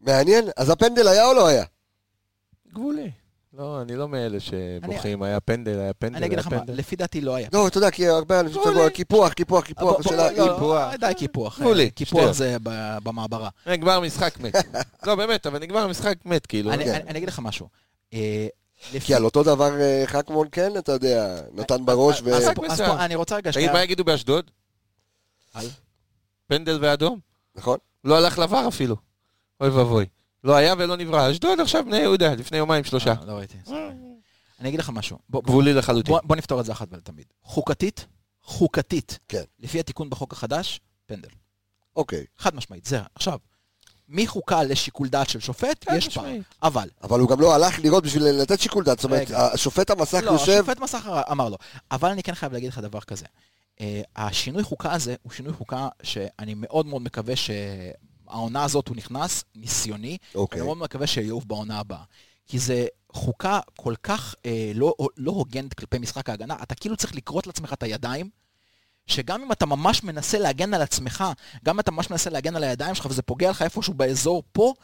מעניין, 0.00 0.44
אז 0.56 0.70
הפנדל 0.70 1.08
היה 1.08 1.26
או 1.26 1.34
לא 1.34 1.46
היה? 1.46 1.64
גבולי. 2.74 3.10
לא, 3.58 3.82
אני 3.82 3.96
לא 3.96 4.08
מאלה 4.08 4.38
שבוכים, 4.40 5.22
היה 5.22 5.40
פנדל, 5.40 5.78
היה 5.80 5.92
פנדל, 5.94 6.16
אני 6.16 6.26
אגיד 6.26 6.38
לך 6.38 6.46
מה. 6.46 6.60
לפי 6.68 6.96
דעתי 6.96 7.20
לא 7.20 7.34
היה. 7.34 7.48
לא, 7.52 7.66
אתה 7.68 7.78
יודע, 7.78 7.90
כי 7.90 8.08
הרבה 8.08 8.40
אנשים 8.40 8.60
גבולי. 8.60 8.74
צועקים, 8.76 8.96
קיפוח, 8.96 9.32
קיפוח, 9.32 9.64
קיפוח, 9.64 9.82
בוא- 9.92 10.00
השאלה 10.00 10.28
בוא- 10.58 10.74
לא. 10.74 10.90
לא, 10.90 10.96
די 10.96 11.12
קיפוח. 11.16 11.60
גבולי, 11.60 11.84
אה, 11.84 11.90
קיפוח 11.90 12.18
שטויות. 12.20 12.34
זה 12.34 12.56
ב- 12.62 12.98
במעברה. 13.02 13.48
נגמר 13.66 14.00
משחק 14.00 14.40
מת. 14.40 14.54
לא, 15.06 15.14
באמת, 15.14 15.46
אבל 15.46 15.58
נגמר 15.58 15.86
משחק 15.88 16.14
מת, 16.24 16.46
כאילו. 16.46 16.72
אני 16.72 16.84
כן. 16.84 17.04
אני 17.08 17.18
אגיד 17.18 17.28
לך 17.28 17.38
משהו. 17.38 17.68
אה, 18.82 18.88
לפי- 18.96 19.06
כי 19.06 19.14
על 19.14 19.24
אותו 19.24 19.42
דבר 19.42 19.80
אה, 19.80 20.02
חכמון 20.06 20.48
כן, 20.52 20.78
אתה 20.78 20.92
יודע, 20.92 21.40
נתן 21.52 21.84
בראש 21.86 22.22
ו... 22.24 22.34
אז 22.34 22.48
אני 22.80 23.14
רוצה 23.14 23.36
רגע 23.36 23.50
תגיד, 23.52 23.70
מה 23.72 23.82
יגידו 23.82 24.04
באשדוד? 24.04 24.50
על? 25.54 25.66
פנדל 26.46 26.78
ואדום? 26.82 27.18
נכון? 27.54 27.78
לא 28.04 28.16
הלך 28.16 28.38
לבר 28.38 28.68
אפילו. 28.68 28.96
אוי 29.60 29.68
ואבוי. 29.68 30.06
לא 30.44 30.54
היה 30.56 30.74
ולא 30.78 30.96
נברא. 30.96 31.30
אשדוד 31.30 31.60
עכשיו 31.60 31.84
בני 31.84 31.96
יהודה, 31.98 32.34
לפני 32.34 32.58
יומיים 32.58 32.84
שלושה. 32.84 33.10
אה, 33.20 33.24
לא 33.26 33.32
ראיתי. 33.32 33.58
אני 34.60 34.68
אגיד 34.68 34.80
לך 34.80 34.90
משהו. 34.90 35.18
גבולי 35.30 35.72
לחלוטין. 35.72 36.12
בוא 36.14 36.20
בוא 36.24 36.36
נפתור 36.36 36.60
את 36.60 36.64
זה 36.64 36.72
אחת 36.72 36.88
ולתמיד. 36.90 37.26
חוקתית, 37.42 38.06
חוקתית, 38.42 39.18
כן. 39.28 39.42
לפי 39.58 39.80
התיקון 39.80 40.10
בחוק 40.10 40.32
החדש, 40.32 40.80
פנדל. 41.06 41.28
אוקיי. 41.96 42.24
חד 42.38 42.54
משמעית, 42.54 42.84
זה. 42.84 43.00
עכשיו, 43.14 43.38
מחוקה 44.12 44.62
לשיקול 44.62 45.08
דעת 45.08 45.28
של 45.28 45.40
שופט, 45.40 45.86
יש 45.96 46.08
פער. 46.08 46.26
אבל, 46.62 46.88
אבל 47.02 47.20
הוא 47.20 47.28
גם 47.28 47.40
לא 47.40 47.54
הלך 47.54 47.78
לראות 47.78 48.04
בשביל 48.04 48.24
לתת 48.24 48.60
שיקול 48.60 48.84
דעת, 48.84 48.98
זאת 48.98 49.04
אומרת. 49.04 49.30
השופט 49.30 49.90
המסך 49.90 50.22
לא, 50.24 50.30
יושב... 50.30 50.52
השופט 50.52 50.80
מסחר 50.80 51.20
אמר 51.30 51.48
לו. 51.48 51.56
אבל 51.90 52.10
אני 52.10 52.22
כן 52.22 52.34
חייב 52.34 52.52
להגיד 52.52 52.68
לך 52.68 52.78
דבר 52.78 53.00
כזה. 53.00 53.26
אה, 53.80 54.02
השינוי 54.16 54.62
חוקה 54.62 54.92
הזה 54.92 55.14
הוא 55.22 55.32
שינוי 55.32 55.52
חוקה 55.52 55.88
שאני 56.02 56.54
מאוד 56.56 56.86
מאוד 56.86 57.02
מקווה 57.02 57.34
שהעונה 57.36 58.64
הזאת 58.64 58.88
הוא 58.88 58.96
נכנס, 58.96 59.44
ניסיוני, 59.54 60.18
אוקיי. 60.34 60.60
אני 60.60 60.66
מאוד 60.66 60.78
מקווה 60.78 61.06
שיעוף 61.06 61.44
בעונה 61.44 61.78
הבאה. 61.78 62.02
כי 62.46 62.58
זה 62.58 62.86
חוקה 63.12 63.60
כל 63.76 63.94
כך 64.02 64.34
אה, 64.46 64.72
לא, 64.74 64.94
לא 65.16 65.30
הוגנת 65.30 65.74
כלפי 65.74 65.98
משחק 65.98 66.28
ההגנה, 66.28 66.56
אתה 66.62 66.74
כאילו 66.74 66.96
צריך 66.96 67.14
לכרות 67.16 67.46
לעצמך 67.46 67.72
את 67.72 67.82
הידיים, 67.82 68.30
שגם 69.12 69.42
אם 69.42 69.52
אתה 69.52 69.66
ממש 69.66 70.02
מנסה 70.02 70.38
להגן 70.38 70.74
על 70.74 70.82
עצמך, 70.82 71.24
גם 71.64 71.76
אם 71.76 71.80
אתה 71.80 71.90
ממש 71.90 72.10
מנסה 72.10 72.30
להגן 72.30 72.56
על 72.56 72.64
הידיים 72.64 72.94
שלך 72.94 73.06
וזה 73.06 73.22
פוגע 73.22 73.50
לך 73.50 73.62
איפשהו 73.62 73.94
באזור 73.94 74.42
פה, 74.52 74.74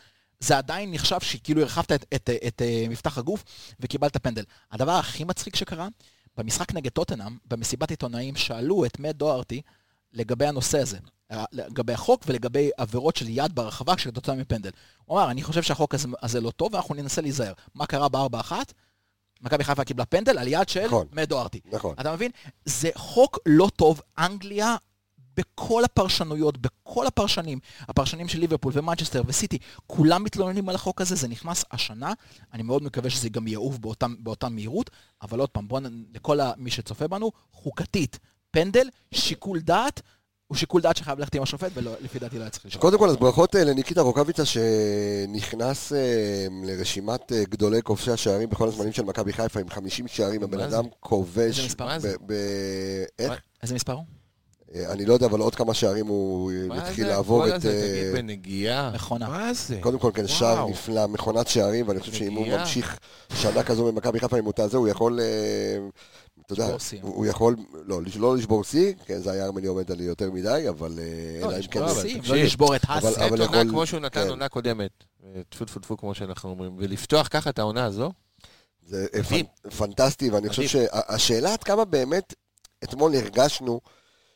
זה 0.41 0.59
עדיין 0.59 0.93
נחשב 0.93 1.21
שכאילו 1.21 1.63
הרחבת 1.63 1.93
את, 1.93 2.05
את, 2.15 2.31
את, 2.31 2.31
את 2.47 2.63
אה, 2.63 2.87
מפתח 2.89 3.19
הגוף 3.19 3.45
וקיבלת 3.81 4.17
פנדל. 4.17 4.45
הדבר 4.73 4.93
הכי 4.93 5.25
מצחיק 5.25 5.57
שקרה, 5.57 5.89
במשחק 6.37 6.75
נגד 6.75 6.91
טוטנאם, 6.91 7.37
במסיבת 7.45 7.91
עיתונאים, 7.91 8.37
שאלו 8.37 8.85
את 8.85 8.99
מאט 8.99 9.15
דוארטי 9.15 9.63
לגבי 10.13 10.47
הנושא 10.47 10.79
הזה, 10.79 10.99
אה, 11.33 11.45
לגבי 11.53 11.93
החוק 11.93 12.25
ולגבי 12.27 12.71
עבירות 12.77 13.17
של 13.17 13.27
יד 13.29 13.55
ברחבה 13.55 13.97
כתוצאה 13.97 14.35
מפנדל. 14.35 14.71
הוא 15.05 15.19
אמר, 15.19 15.31
אני 15.31 15.43
חושב 15.43 15.63
שהחוק 15.63 15.95
הזה, 15.95 16.09
הזה 16.23 16.41
לא 16.41 16.51
טוב 16.51 16.75
ואנחנו 16.75 16.95
ננסה 16.95 17.21
להיזהר. 17.21 17.53
מה 17.75 17.87
קרה 17.87 18.09
בארבע 18.09 18.41
אחת? 18.41 18.73
מכבי 19.41 19.65
חיפה 19.65 19.85
קיבלה 19.85 20.05
פנדל 20.05 20.39
על 20.39 20.49
יד 20.49 20.69
של 20.69 20.85
נכון. 20.87 21.07
מאט 21.13 21.29
דוארטי. 21.29 21.61
נכון. 21.73 21.95
אתה 22.01 22.13
מבין? 22.13 22.31
זה 22.65 22.91
חוק 22.95 23.39
לא 23.47 23.69
טוב. 23.77 24.01
אנגליה, 24.19 24.77
בכל 25.37 25.85
הפרשנויות, 25.85 26.59
בכל 26.59 27.07
הפרשנים, 27.07 27.59
הפרשנים 27.81 28.29
של 28.29 28.39
ליברפול 28.39 28.73
ומנצ'סטר 28.77 29.23
וסיטי, 29.27 29.59
כולם 29.87 30.25
מתלוננים 30.25 30.69
על 30.69 30.75
החוק 30.75 31.01
הזה, 31.01 31.15
זה 31.15 31.29
נכנס 31.29 31.65
השנה. 31.71 32.13
אני 32.53 32.63
מאוד 32.63 32.83
מקווה 32.83 33.11
שזה 33.11 33.29
גם 33.29 33.49
יעוף 33.49 33.79
באותם, 33.79 34.15
באותה 34.19 34.49
מהירות, 34.49 34.91
אבל 35.23 35.41
עוד 35.41 35.49
פעם, 35.51 35.69
בואו, 35.69 35.81
נ- 35.81 36.05
לכל 36.15 36.39
מי 36.57 36.71
שצופה 36.71 37.09
בנו, 37.09 37.31
חוקתית, 37.53 38.19
פנדל, 38.51 38.89
שיקול 39.15 39.61
דעת, 39.61 40.03
הוא 40.49 40.57
שיקול 40.57 40.83
דעת 40.83 40.97
שחייב 40.97 41.19
ללכת 41.19 41.35
עם 41.35 41.43
השופט, 41.43 41.71
ולפי 41.75 42.19
דעתי 42.19 42.37
לא 42.39 42.43
היה 42.43 42.51
צריך 42.51 42.67
לשאול. 42.67 42.83
קודם 42.83 42.99
כל, 42.99 43.09
אז 43.09 43.17
ברכות 43.17 43.57
אה, 43.57 43.65
לניקיטה 43.65 44.01
רוקאביצה 44.01 44.43
שנכנס 44.45 45.93
אה, 45.93 46.47
לרשימת 46.65 47.33
אה, 47.33 47.45
גדולי 47.45 47.83
כובשי 47.83 48.11
השערים 48.11 48.49
בכל 48.49 48.69
הזמנים 48.69 48.93
של 48.93 49.05
מכבי 49.05 49.33
חיפה 49.33 49.61
עם 49.61 49.71
50 49.71 50.09
שערים, 50.09 50.43
הבן 50.43 50.59
מה 50.59 50.69
זה? 50.69 50.77
אדם 50.77 50.85
כובש... 51.01 51.59
איזה 51.59 51.63
מספר? 51.63 51.87
מה 51.87 51.99
זה? 51.99 52.15
איך? 53.19 53.41
איזה 53.63 53.75
מספר 53.75 53.93
הוא? 53.93 54.05
אני 54.75 55.07
לא 55.07 55.13
יודע, 55.13 55.27
אבל 55.27 55.41
עוד 55.41 55.55
כמה 55.55 55.75
שערים 55.75 56.07
הוא 56.07 56.53
מה 56.69 56.77
יתחיל 56.77 57.05
זה 57.05 57.11
לעבור 57.11 57.49
את... 57.49 57.53
הזה, 57.53 57.69
אה, 57.71 57.89
תגיד, 57.89 58.13
בנגיעה. 58.13 58.91
מכונה. 58.95 59.29
מה 59.29 59.55
זה? 59.55 59.79
קודם 59.81 59.99
כל, 59.99 60.11
כן, 60.15 60.27
שער. 60.27 60.67
נפלא, 60.69 61.07
מכונת 61.07 61.49
שערים, 61.49 61.89
ואני 61.89 62.01
חושב 62.01 62.13
שאם 62.13 62.33
הוא. 62.33 62.47
ממשיך 62.49 62.99
שנה 63.35 63.63
כזו 63.63 63.93
במכבי 63.93 64.21
חיפה 64.21 64.39
עם 64.39 64.47
אותה 64.47 64.69
זה, 64.69 64.77
הוא 64.77 64.89
יכול, 64.89 65.21
אתה 66.53 66.63
יודע. 66.63 66.77
הוא 67.03 67.15
הוא 67.15 67.27
יכול, 67.27 67.57
לא, 67.85 68.01
לא 68.19 68.37
לשבור 68.37 68.65
שיא, 68.65 68.93
כן, 69.05 69.19
זה 69.19 69.31
היה 69.33 69.45
ארמני 69.45 69.67
עומד 69.67 69.91
על 69.93 70.01
יותר 70.01 70.31
מדי, 70.31 70.65
אבל 70.69 70.99
אה, 70.99 71.41
לא, 71.41 71.63
כן... 71.71 71.83
לשבור 71.83 72.37
לא 72.37 72.37
לשבור 72.37 72.77
את. 72.77 72.81
אבל 72.85 73.11
לתת 73.11 73.31
עונה 73.31 73.71
כמו 73.71 73.87
שהוא 73.87 74.01
נתן 74.01 74.23
כן. 74.23 74.29
עונה 74.29 74.49
קודמת. 74.49 74.91
אה, 75.25 75.41
טפו 75.49 75.65
טפו 75.65 75.81
טפו 75.81 75.97
כמו 75.97 76.15
שאנחנו 76.15 76.51
אומרים. 76.51 76.77
ולפתוח 76.79 77.29
ככה 77.31 77.51
את 77.51 77.59
העונה 77.59 77.85
הזו, 77.85 78.13
זה 78.87 79.07
פנטסטי, 79.79 80.31
ואני 80.31 80.49
חושב. 80.49 80.67
שהשאלה 80.67 81.53
עד 81.53 81.63
כמה 81.63 81.85
באמת 81.85 82.35
אתמול 82.85 83.15
הרגשנו 83.15 83.81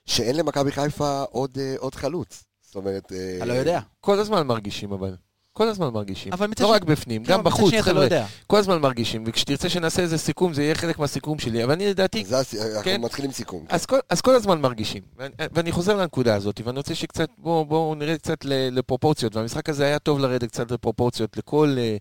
שאין 0.07 0.37
למכבי 0.37 0.73
חיפה 0.73 1.23
עוד 1.23 1.59
אה, 1.61 1.91
חלוץ. 1.95 2.45
זאת 2.63 2.77
אומרת... 2.77 3.13
אתה 3.37 3.45
לא 3.45 3.53
יודע. 3.53 3.81
כל 4.01 4.19
הזמן 4.19 4.47
מרגישים 4.47 4.93
אבל. 4.93 5.17
כל 5.53 5.69
הזמן 5.69 5.89
מרגישים. 5.89 6.33
אבל 6.33 6.47
מצד 6.47 6.63
לא 6.65 6.69
שני- 6.69 6.77
רק 6.77 6.85
בפנים, 6.85 7.25
כן, 7.25 7.33
גם 7.33 7.41
מצד 7.41 7.47
בחוץ, 7.49 7.73
לא 7.75 7.83
חבר'ה. 7.83 8.05
יודע. 8.05 8.27
כל 8.47 8.57
הזמן 8.57 8.79
מרגישים, 8.81 9.25
וכשתרצה 9.27 9.69
שנעשה 9.69 10.03
איזה 10.03 10.19
סיכום, 10.19 10.55
זה 10.55 10.63
יהיה 10.63 10.75
חלק 10.75 10.99
מהסיכום 10.99 11.39
שלי. 11.39 11.65
אבל 11.65 11.73
אני 11.73 11.87
לדעתי, 11.87 12.25
זה 12.25 12.39
הס- 12.39 12.55
אנחנו 12.55 12.83
כן. 12.85 13.01
מתחילים 13.01 13.33
סיכום. 13.33 13.65
אז 13.69 13.87
כל, 13.87 13.99
אז 14.11 14.21
כל 14.21 14.35
הזמן 14.35 14.61
מרגישים. 14.61 15.03
ואני, 15.17 15.35
ואני 15.53 15.73
חוזר 15.73 15.97
לנקודה 15.97 16.35
הזאת, 16.35 16.61
ואני 16.65 16.77
רוצה 16.79 16.95
שקצת, 16.95 17.29
בואו 17.39 17.65
בוא 17.65 17.97
נרד 17.97 18.17
קצת 18.17 18.45
ל- 18.45 18.79
לפרופורציות. 18.79 19.37
והמשחק 19.37 19.69
הזה 19.69 19.85
היה 19.85 19.99
טוב 19.99 20.19
לרדת 20.19 20.49
קצת 20.51 20.71
לפרופורציות 20.71 21.37
לכל, 21.37 21.75
אה, 21.79 21.97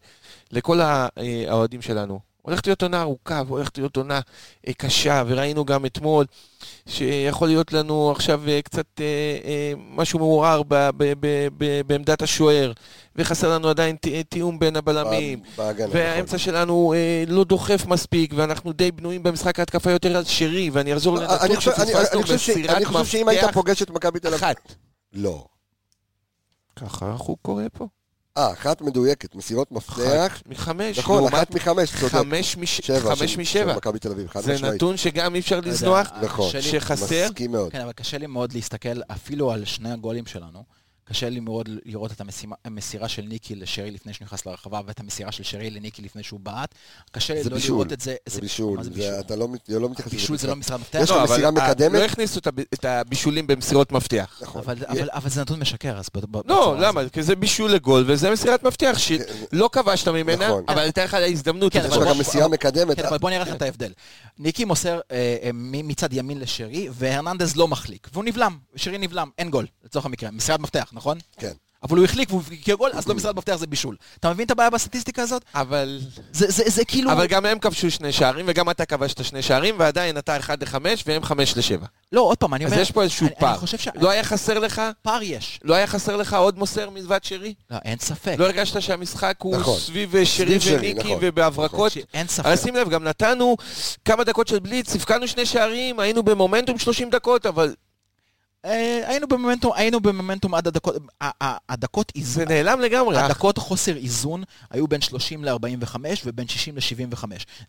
לכל 0.51 0.81
אה, 0.81 1.07
האוהדים 1.47 1.81
שלנו. 1.81 2.30
הולכת 2.41 2.67
להיות 2.67 2.83
עונה 2.83 3.01
ארוכה, 3.01 3.41
והולכת 3.47 3.77
להיות 3.77 3.97
עונה 3.97 4.19
אה, 4.67 4.73
קשה, 4.73 5.23
וראינו 5.27 5.65
גם 5.65 5.85
אתמול 5.85 6.25
שיכול 6.85 7.47
להיות 7.47 7.73
לנו 7.73 8.11
עכשיו 8.11 8.41
אה, 8.47 8.61
קצת 8.61 8.85
אה, 8.99 9.05
אה, 9.45 9.73
משהו 9.77 10.19
מעורער 10.19 10.63
ב- 10.63 10.89
ב- 10.97 11.13
ב- 11.19 11.47
ב- 11.57 11.81
בעמדת 11.87 12.21
השוער, 12.21 12.71
וחסר 13.15 13.53
לנו 13.53 13.67
עדיין 13.69 13.95
ת- 13.95 14.07
תיאום 14.29 14.59
בין 14.59 14.75
הבלמים. 14.75 15.41
בהגנה, 15.57 15.87
והאמצע 15.93 16.25
נכון. 16.35 16.39
שלנו 16.39 16.93
אה, 16.95 17.23
לא 17.27 17.43
דוחף 17.43 17.85
מספיק, 17.87 18.33
ואנחנו 18.35 18.73
די 18.73 18.91
בנויים 18.91 19.23
במשחק 19.23 19.59
ההתקפה 19.59 19.91
יותר 19.91 20.17
על 20.17 20.23
שרי, 20.23 20.69
ואני 20.69 20.93
אחזור 20.93 21.17
אני 21.17 21.25
לנתון 21.27 21.55
חושב- 21.55 21.71
אני- 21.71 21.87
שפספסנו 21.87 22.19
אני 22.19 22.23
חושב 22.23 22.37
ש- 22.37 22.49
אני 22.69 22.85
חושב 22.85 23.05
שאם 23.05 23.27
היית 23.27 23.43
מפתח 23.43 23.53
פוגש 23.53 23.81
את 23.81 23.89
מכבי 23.89 24.19
תל 24.19 24.27
אביב... 24.27 24.43
אחת. 24.43 24.55
לא. 25.13 25.45
ככה 26.75 27.15
הוא 27.19 27.37
קורא 27.41 27.63
פה. 27.73 27.87
אה, 28.37 28.51
אחת 28.53 28.81
מדויקת, 28.81 29.35
מסירות 29.35 29.71
מפתח. 29.71 29.97
אחת 30.27 30.47
מחמש, 30.47 30.99
נכון, 30.99 31.15
לעומת 31.17 31.33
אחת 31.33 31.55
מחמש, 31.55 31.89
צודק. 31.99 32.11
חמש 32.11 32.57
מש- 32.57 32.81
שבע, 32.81 33.15
חמש 33.15 33.37
משבע. 33.37 33.71
של 33.71 33.77
מכבי 33.77 33.99
תל 33.99 34.11
אביב, 34.11 34.27
חד 34.27 34.39
זה 34.41 34.53
משמעית. 34.53 34.73
נתון 34.73 34.97
שגם 34.97 35.35
אי 35.35 35.39
אפשר 35.39 35.59
לזנוח, 35.59 36.07
נכון. 36.21 36.51
שחסר. 36.61 37.25
מסכים 37.25 37.51
מאוד. 37.51 37.71
כן, 37.71 37.81
אבל 37.81 37.91
קשה 37.91 38.17
לי 38.17 38.27
מאוד 38.27 38.53
להסתכל 38.53 39.01
אפילו 39.11 39.51
על 39.51 39.65
שני 39.65 39.91
הגולים 39.91 40.25
שלנו. 40.25 40.63
קשה 41.11 41.29
לי 41.29 41.39
מאוד 41.39 41.69
לראות 41.85 42.11
את 42.11 42.21
המשימה, 42.21 42.55
המסירה 42.65 43.09
של 43.09 43.21
ניקי 43.21 43.55
לשרי 43.55 43.91
לפני 43.91 44.13
שהוא 44.13 44.25
נכנס 44.25 44.45
לרחבה, 44.45 44.81
ואת 44.85 44.99
המסירה 44.99 45.31
של 45.31 45.43
שרי 45.43 45.69
לניקי 45.69 46.01
לפני 46.01 46.23
שהוא 46.23 46.39
בעט. 46.39 46.75
קשה 47.11 47.33
לי 47.33 47.43
לא 47.43 47.49
בישול. 47.55 47.75
לראות 47.75 47.93
את 47.93 48.01
זה. 48.01 48.15
זה 48.25 48.41
בישול, 48.41 48.77
מה 48.77 48.83
זה 48.83 48.89
בישול? 48.89 49.13
אתה 49.19 49.35
לא 49.35 49.47
לא 49.69 49.89
מתייחס 49.89 50.07
לזה. 50.13 50.17
בישול 50.21 50.37
זה. 50.37 50.47
לא 50.47 50.55
מסירת 50.55 50.79
מפתח. 50.79 50.99
יש 51.03 51.09
לך 51.09 51.15
לא, 51.17 51.23
מסירה 51.23 51.51
מקדמת? 51.51 51.99
לא 51.99 52.05
הכניסו 52.05 52.39
את 52.39 52.47
הב- 52.47 52.59
את 52.59 52.85
הבישולים 52.85 53.47
במסירות 53.47 53.91
מפתח. 53.91 54.39
נכון. 54.41 54.61
אבל, 54.61 54.75
אבל, 54.87 55.09
אבל 55.11 55.29
זה 55.29 55.41
נתון 55.41 55.59
משקר, 55.59 55.97
אז... 55.97 56.09
ב- 56.15 56.37
ב- 56.37 56.41
לא, 56.49 56.75
למה? 56.79 57.09
כי 57.09 57.23
זה 57.23 57.35
בישול 57.35 57.71
לגול, 57.71 58.03
וזה 58.07 58.31
מסירת 58.31 58.63
מפתח 58.63 58.95
שלא 58.97 59.69
כבשת 59.71 60.07
ממנה, 60.07 60.47
נכון. 60.47 60.63
אבל 60.67 60.79
הייתה 60.79 61.03
לך 61.03 61.13
ההזדמנות. 61.13 61.73
כן, 61.73 61.79
יש 61.87 61.97
לך 61.97 62.07
גם 62.07 62.19
מסירה 62.19 62.47
מקדמת. 62.47 62.97
כן, 62.97 63.05
אבל 63.05 63.17
בוא 63.17 63.29
נראה 63.29 63.41
לך 63.41 63.55
את 63.55 63.61
ההבדל. 63.61 63.91
ניקי 64.39 64.65
מוסר 64.65 64.99
אה, 65.11 65.37
אה, 65.43 65.49
מצד 65.53 66.13
ימין 66.13 66.39
לשרי, 66.39 66.87
והרננדז 66.91 67.55
לא 67.55 67.67
מחליק, 67.67 68.07
והוא 68.13 68.23
נבלם, 68.23 68.57
שרי 68.75 68.97
נבלם, 68.97 69.29
אין 69.37 69.49
גול, 69.49 69.67
לצורך 69.85 70.05
המקרה. 70.05 70.31
מסירת 70.31 70.59
מפתח, 70.59 70.89
נכון? 71.01 71.17
כן. 71.37 71.51
אבל 71.83 71.97
הוא 71.97 72.05
החליק 72.05 72.29
והוא 72.29 72.41
הבקיע 72.47 72.75
גול, 72.75 72.91
אז 72.93 73.07
לא 73.07 73.15
מסירת 73.15 73.35
מפתח 73.35 73.55
זה 73.55 73.67
בישול. 73.67 73.95
אתה 74.19 74.33
מבין 74.33 74.45
את 74.45 74.51
הבעיה 74.51 74.69
בסטטיסטיקה 74.69 75.21
הזאת? 75.21 75.45
אבל... 75.55 75.99
זה, 76.31 76.51
זה, 76.51 76.63
זה 76.67 76.85
כאילו... 76.85 77.11
אבל 77.11 77.25
גם 77.27 77.45
הם 77.45 77.59
כבשו 77.59 77.91
שני 77.91 78.11
שערים, 78.11 78.45
וגם 78.47 78.69
אתה 78.69 78.85
כבשת 78.85 79.23
שני 79.23 79.41
שערים, 79.41 79.75
ועדיין 79.79 80.17
אתה 80.17 80.37
1 80.37 80.63
ל-5 80.63 80.75
והם 81.05 81.23
5 81.23 81.57
ל-7. 81.57 81.85
לא, 82.11 82.21
עוד 82.21 82.37
פעם, 82.37 82.53
אני 82.53 82.65
אז 82.65 82.71
אומר... 82.71 82.81
יש 82.81 82.91
פה 82.91 83.03
איזשהו 83.03 83.27
אני, 83.27 83.35
פער. 83.39 83.49
אני 83.49 83.57
חושב 83.57 83.77
ש... 83.77 83.87
לא 83.95 84.09
היה 84.09 84.23
חסר 84.23 84.59
לך? 84.59 84.81
פער 85.01 85.21
יש. 85.23 85.59
לא 85.63 85.75
היה 85.75 85.87
חסר 85.87 86.15
לך 86.15 86.33
עוד 86.33 86.57
מוסר 86.57 86.89
מלבד 86.89 87.19
שרי? 87.23 87.53
לא, 87.71 87.77
אין 87.85 87.99
ספק. 87.99 88.35
לא 88.39 88.45
הרגשת 88.45 88.81
שהמשחק 88.81 89.35
הוא 89.39 89.57
נכון. 89.57 89.79
סביב 89.79 90.15
אה, 90.15 90.25
שרי 90.25 90.57
וניקי 90.65 90.99
נכון. 90.99 91.17
ובהברקות? 91.21 91.91
אין 92.13 92.27
ספק. 92.27 92.45
אבל 92.45 92.55
שים 92.55 92.75
לב, 92.75 92.89
גם 92.89 93.03
נתנו 93.03 93.57
כמה 94.05 94.23
דקות 94.23 94.47
של 94.47 94.59
בליץ, 94.59 94.95
הבקענו 94.95 95.27
שני 95.27 95.45
שערים, 95.45 95.99
היינו 95.99 96.23
במומנטום 96.23 96.77
30 96.77 97.09
דקות, 97.09 97.45
אבל 97.45 97.73
היינו 98.63 99.27
במומנטום, 99.27 99.71
היינו 99.75 99.99
במומנטום 99.99 100.55
עד 100.55 100.67
הדקות... 100.67 100.95
הדקות 101.69 102.11
זה 102.15 102.21
איזון... 102.21 102.43
נעלם 102.47 102.79
לגמרי. 102.79 103.17
הדקות 103.17 103.57
חוסר 103.57 103.95
איזון 103.97 104.43
היו 104.69 104.87
בין 104.87 105.01
30 105.01 105.43
ל-45 105.45 105.95
ובין 106.25 106.47
60 106.47 106.75
ל-75. 106.75 107.23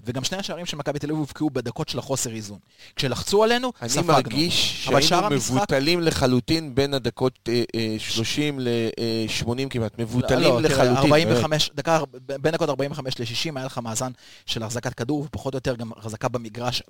וגם 0.04 0.24
שני 0.24 0.38
השערים 0.38 0.66
של 0.66 0.76
מכבי 0.76 0.98
תל 0.98 1.06
אביב 1.06 1.18
הובקעו 1.18 1.50
בדקות 1.50 1.88
של 1.88 1.98
החוסר 1.98 2.30
איזון. 2.34 2.58
כשלחצו 2.96 3.44
עלינו, 3.44 3.72
אני 3.82 3.88
ספגנו. 3.88 4.06
מרגיש 4.12 4.86
אבל 4.88 5.00
שאר 5.00 5.08
שהיינו 5.08 5.26
המשחק- 5.26 5.52
מבוטלים 5.52 6.00
לחלוטין 6.00 6.74
בין 6.74 6.94
הדקות 6.94 7.38
אה, 7.48 7.62
אה, 7.76 7.96
30 7.98 8.60
ל-80 8.60 9.68
כמעט. 9.70 9.98
מבוטלים 9.98 10.40
לא, 10.40 10.68
תראה, 10.68 10.84
לחלוטין. 10.84 11.12
45, 11.12 11.70
דקה, 11.74 12.00
בין 12.40 12.52
דקות 12.52 12.68
45 12.68 13.20
ל-60 13.20 13.52
היה 13.56 13.66
לך 13.66 13.78
מאזן 13.78 14.10
של 14.46 14.62
החזקת 14.62 14.94
כדור, 14.94 15.20
ופחות 15.24 15.54
או 15.54 15.56
יותר 15.56 15.74
גם 15.74 15.90
החזקה 15.96 16.28
במגרש 16.28 16.82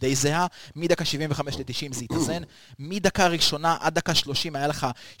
די 0.00 0.14
זהה. 0.14 0.46
מדקה 0.76 1.04
75 1.04 1.56
ל-90 1.58 1.94
זה 1.94 2.04
התאזן. 2.04 2.42
מדקה 2.78 3.26
ראשונה 3.26 3.47
עד 3.80 3.94
דקה 3.94 4.14
30 4.14 4.56
היה 4.56 4.66
לך 4.66 4.86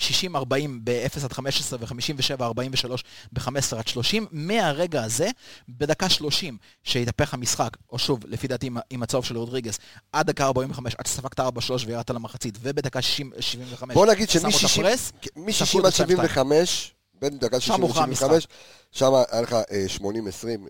ב-0 0.84 1.24
עד 1.24 1.32
15 1.32 1.78
ו-57-43 1.82 2.90
ב-15 3.32 3.48
עד 3.78 3.88
30. 3.88 4.26
מהרגע 4.30 5.02
הזה, 5.04 5.28
בדקה 5.68 6.08
30 6.08 6.56
שהתהפך 6.84 7.34
המשחק, 7.34 7.70
או 7.92 7.98
שוב, 7.98 8.20
לפי 8.28 8.48
דעתי 8.48 8.70
עם- 8.90 9.02
הצהוב 9.02 9.24
של 9.24 9.36
רודריגס, 9.36 9.78
עד 10.12 10.26
דקה 10.26 10.44
45, 10.44 10.94
עד 10.98 11.06
שספגת 11.06 11.40
4-3 11.40 11.42
וירדת 11.86 12.10
למחצית, 12.10 12.58
ובדקה 12.62 13.02
60 13.02 13.30
75 13.40 13.94
בוא 13.94 14.06
נגיד 14.06 14.30
שמו 14.30 14.48
את 14.48 14.54
שמ-60 14.54 14.66
הפרס, 14.80 15.12
מ-60 15.36 15.52
ספגו 15.52 15.80
את 15.80 15.84
עד 15.84 15.92
ה- 15.92 15.96
75, 15.96 16.94
בין 17.20 17.38
דקה 17.38 17.60
שם 17.60 17.66
60 17.72 17.82
הוכרע 17.82 18.06
ל-75, 18.06 18.46
שם 18.92 19.12
היה 19.14 19.42
לך 19.42 19.52
אה, 19.52 19.86
80-20 19.98 20.02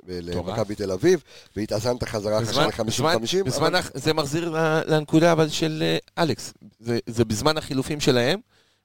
למכבי 0.09 0.75
תל 0.75 0.91
אביב, 0.91 1.23
והתאזנת 1.57 2.05
חזרה 2.05 2.37
אחרי 2.39 2.47
בזמן- 2.49 2.71
שנה 2.73 2.85
בזמן- 2.85 3.15
50-50. 3.15 3.45
בזמן 3.47 3.75
אבל- 3.75 3.91
זה 3.95 4.13
מחזיר 4.13 4.51
לנקודה 4.87 5.33
אבל 5.33 5.49
של 5.49 5.83
אה, 6.17 6.23
אלכס. 6.23 6.53
זה- 6.81 6.99
זה 7.07 7.25
בזמן 7.25 7.59
החילופים 7.59 8.01
שלהם, 8.01 8.41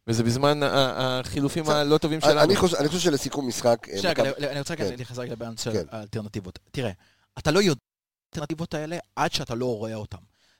וזה 0.07 0.23
בזמן 0.23 0.59
החילופים. 0.63 1.69
הלא 1.69 1.97
טובים 1.97 2.21
שלנו. 2.21 2.39
אני 2.41 2.55
חושב 2.55 2.75
אני 2.77 2.87
חושב 2.87 2.99
שלסיכום 2.99 3.47
משחק... 3.47 3.87
אה, 3.91 3.97
שנייה, 3.99 4.13
אני 4.51 4.59
רוצה 4.59 4.75
כן. 4.75 4.83
רגע 5.17 5.33
לבעיה 5.33 5.51
של 5.57 5.71
כן. 5.73 5.83
האלטרנטיבות. 5.91 6.59
תראה, 6.71 6.91
אתה 7.39 7.51
לא 7.51 7.59
יודע 7.59 7.71
את 8.29 8.37
האלטרנטיבות 8.37 8.73
האלה 8.73 8.97
עד 9.15 9.33
שאתה 9.33 9.55
לא 9.55 9.65
רואה 9.77 9.95
אותן. 9.95 10.17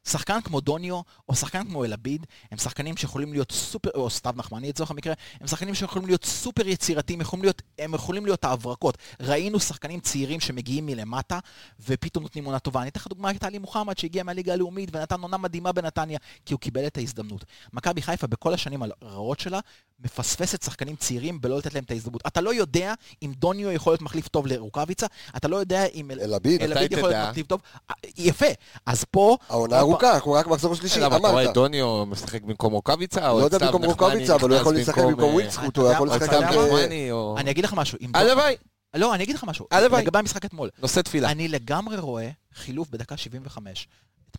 שחקן 0.07 0.41
כמו 0.41 0.61
דוניו, 0.61 1.01
או 1.29 1.35
שחקן 1.35 1.63
כמו 1.67 1.85
אלביד, 1.85 2.25
הם 2.51 2.57
שחקנים 2.57 2.97
שיכולים 2.97 3.33
להיות 3.33 3.51
סופר, 3.51 3.89
או 3.95 4.09
סתיו 4.09 4.33
נחמני 4.37 4.69
לצורך 4.69 4.91
המקרה, 4.91 5.13
הם 5.41 5.47
שחקנים 5.47 5.75
שיכולים 5.75 6.07
להיות 6.07 6.25
סופר 6.25 6.67
יצירתיים, 6.67 7.21
יכולים 7.21 7.43
להיות, 7.43 7.61
הם 7.79 7.93
יכולים 7.93 8.25
להיות 8.25 8.45
ההברקות. 8.45 8.97
ראינו 9.19 9.59
שחקנים 9.59 9.99
צעירים 9.99 10.39
שמגיעים 10.39 10.85
מלמטה, 10.85 11.39
ופתאום 11.87 12.23
נותנים 12.23 12.45
עונה 12.45 12.59
טובה. 12.59 12.81
אני 12.81 12.89
אתן 12.89 12.99
לך 12.99 13.07
דוגמא 13.07 13.31
את 13.35 13.43
עלי 13.43 13.57
מוחמד, 13.57 13.97
שהגיע 13.97 14.23
מהליגה 14.23 14.53
הלאומית 14.53 14.89
ונתן 14.95 15.21
עונה 15.21 15.37
מדהימה 15.37 15.71
בנתניה, 15.71 16.19
כי 16.45 16.53
הוא 16.53 16.59
קיבל 16.59 16.87
את 16.87 16.97
ההזדמנות. 16.97 17.45
מכבי 17.73 18.01
חיפה 18.01 18.27
בכל 18.27 18.53
השנים 18.53 18.83
הרעות 19.01 19.39
שלה, 19.39 19.59
מפספסת 19.99 20.63
שחקנים 20.63 20.95
צעירים 20.95 21.41
בלא 21.41 21.57
לתת 21.57 21.73
להם 21.73 21.83
את 21.83 21.91
ההזדמנות. 21.91 22.21
אתה 22.27 22.41
לא 22.41 22.53
יודע 22.53 22.93
אם 23.21 23.33
דוניו 23.37 23.71
יכול 23.71 23.91
להיות 23.93 24.01
מחליף 24.01 24.27
טוב 24.27 24.47
לרוקאביצה, 24.47 25.05
אתה 25.37 25.47
לא 25.47 25.55
יודע 25.57 25.85
אם 25.85 26.11
אל- 26.11 26.19
אלביד, 26.19 26.61
אלביד 26.61 26.91
יכול? 26.91 27.09
להיות 27.09 27.29
מחליף 27.29 27.47
טוב. 27.47 27.61
אה, 27.89 27.95
יפה. 28.17 28.45
אז 28.85 29.03
פה... 29.11 29.37
העונה 29.49 29.92
ארוכה, 29.93 30.15
אנחנו 30.15 30.31
רק 30.31 30.47
מחזור 30.47 30.75
שלישי, 30.75 30.99
למה, 30.99 31.17
אתה 31.17 31.27
רואה 31.27 31.41
את 31.41 31.45
אמרת. 31.45 31.53
דוניו 31.53 32.05
משחק 32.05 32.41
במקום 32.41 32.73
רוקאביצה? 32.73 33.29
או 33.29 33.39
לא 33.39 33.45
יודע 33.45 33.57
במקום 33.57 33.85
רוקאביצה, 33.85 34.35
אבל 34.35 34.49
הוא 34.49 34.59
יכול 34.59 34.75
לשחק 34.75 35.03
במקום 35.03 35.23
אה, 35.23 35.33
ווילסקוט, 35.33 35.69
אתה 35.73 35.81
הוא 35.81 35.91
יכול 35.91 36.07
לשחק 36.07 36.21
או 36.21 36.25
אתה 36.25 36.41
גם... 36.41 36.47
סתיו 36.47 36.61
יודע 36.61 36.73
מה? 36.73 36.77
ב- 36.77 36.81
נחמני, 36.81 37.11
או... 37.11 37.35
אני 37.37 37.51
אגיד 37.51 37.65
לך 37.65 37.73
משהו. 37.73 37.97
הלוואי, 38.13 38.55
לא, 38.95 39.13
אני 39.15 39.23
אגיד 39.23 39.35
לך 39.35 39.43
משהו. 39.43 39.67
הלוואי. 39.71 40.01
לגבי 40.01 40.19
המשחק 40.19 40.45
אתמול. 40.45 40.69
נושא 40.81 41.01
תפילה. 41.01 41.31
אני 41.31 41.47
לגמרי 41.47 41.97
רואה 41.97 42.29
חילוף 42.53 42.89
בדקה 42.89 43.17
75. 43.17 43.87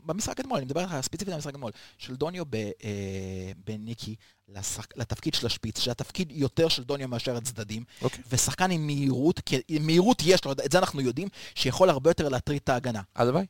במשחק 0.05 0.41
אתמול, 0.41 0.57
אני 0.57 0.65
מדבר 0.65 0.81
איתך 0.81 0.95
ספציפית 1.01 1.29
על 1.29 1.35
המשחק 1.35 1.51
אתמול, 1.51 1.73
של 1.99 2.17
דוניו 2.17 2.45
ב, 2.51 2.55
אה, 2.57 3.53
בניקי 3.65 4.15
לשחק, 4.49 4.97
לתפקיד 4.97 5.35
של 5.35 5.47
השפיץ, 5.47 5.81
שהתפקיד 5.81 6.33
יותר 6.33 6.69
של 6.69 6.85
דוניו 6.85 7.09
מאשר 7.09 7.37
הצדדים, 7.37 7.85
אוקיי. 8.03 8.25
ושחקן 8.31 8.71
עם 8.71 8.87
מהירות, 8.87 9.41
כי 9.41 9.61
מהירות 9.81 10.23
יש 10.27 10.45
לו, 10.45 10.53
את 10.53 10.73
זה 10.73 10.79
אנחנו 10.79 11.01
יודעים, 11.01 11.29
שיכול 11.55 11.91
הרבה 11.91 12.11
יותר 12.11 12.29
להטריד 12.29 12.61
את 12.65 12.69
ההגנה. 12.69 13.01
הלוואי. 13.17 13.47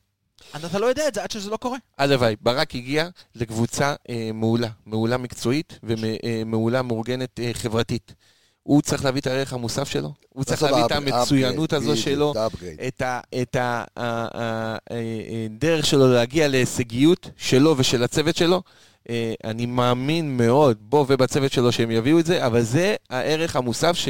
אז 0.53 0.65
אתה 0.65 0.79
לא 0.79 0.87
יודע 0.87 1.09
את 1.09 1.15
זה 1.15 1.23
עד 1.23 1.31
שזה 1.31 1.51
לא 1.51 1.57
קורה. 1.57 1.79
הלוואי. 1.99 2.37
ברק 2.41 2.75
הגיע 2.75 3.09
לקבוצה 3.35 3.95
אה, 4.11 4.31
מעולה, 4.35 4.69
מעולה 4.87 5.17
מקצועית 5.17 5.79
ומעולה 5.83 6.83
מאורגנת 6.83 7.41
אה, 7.41 7.51
חברתית. 7.55 8.15
הוא 8.63 8.83
צריך 8.83 9.05
להביא 9.05 9.21
את 9.21 9.27
הערך 9.27 9.53
המוסף 9.53 9.89
שלו, 9.89 10.13
הוא 10.29 10.45
צריך 10.45 10.63
להביא 10.63 10.85
את 10.85 10.93
המצוינות 10.93 11.73
הזו 11.73 11.97
שלו, 11.97 12.33
את 12.33 12.37
ה-upgrade. 12.37 12.87
את 12.87 13.03
ה- 13.03 13.21
את 13.43 13.57
ה- 13.57 13.85
ה- 13.97 14.05
ה- 14.41 14.77
ה- 14.91 14.99
הדרך 15.47 15.87
שלו 15.87 16.13
להגיע 16.13 16.49
להישגיות 16.49 17.31
שלו 17.37 17.75
ושל 17.79 18.03
הצוות 18.03 18.37
שלו, 18.37 18.63
אה, 19.11 19.35
אני 19.45 19.67
מאמין 19.67 20.37
מאוד 20.37 20.77
בו 20.81 21.05
ובצוות 21.09 21.53
שלו 21.53 21.73
שהם 21.73 21.91
יביאו 21.91 22.19
את 22.19 22.27
זה, 22.27 22.47
אבל 22.47 22.63
זה 22.63 22.95
הערך 23.11 23.57
המוסף 23.57 23.93
ש... 23.97 24.09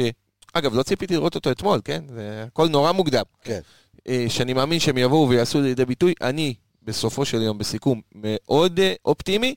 אגב, 0.53 0.75
לא 0.75 0.83
ציפיתי 0.83 1.13
לראות 1.13 1.35
אותו 1.35 1.51
אתמול, 1.51 1.81
כן? 1.85 2.03
זה 2.15 2.43
הכל 2.47 2.67
נורא 2.67 2.91
מוקדם. 2.91 3.23
כן. 3.43 3.59
אה, 4.07 4.25
שאני 4.29 4.53
מאמין 4.53 4.79
שהם 4.79 4.97
יבואו 4.97 5.29
ויעשו 5.29 5.61
לידי 5.61 5.85
ביטוי. 5.85 6.13
אני, 6.21 6.53
בסופו 6.83 7.25
של 7.25 7.41
יום, 7.41 7.57
בסיכום, 7.57 8.01
מאוד 8.15 8.79
אה, 8.79 8.93
אופטימי. 9.05 9.55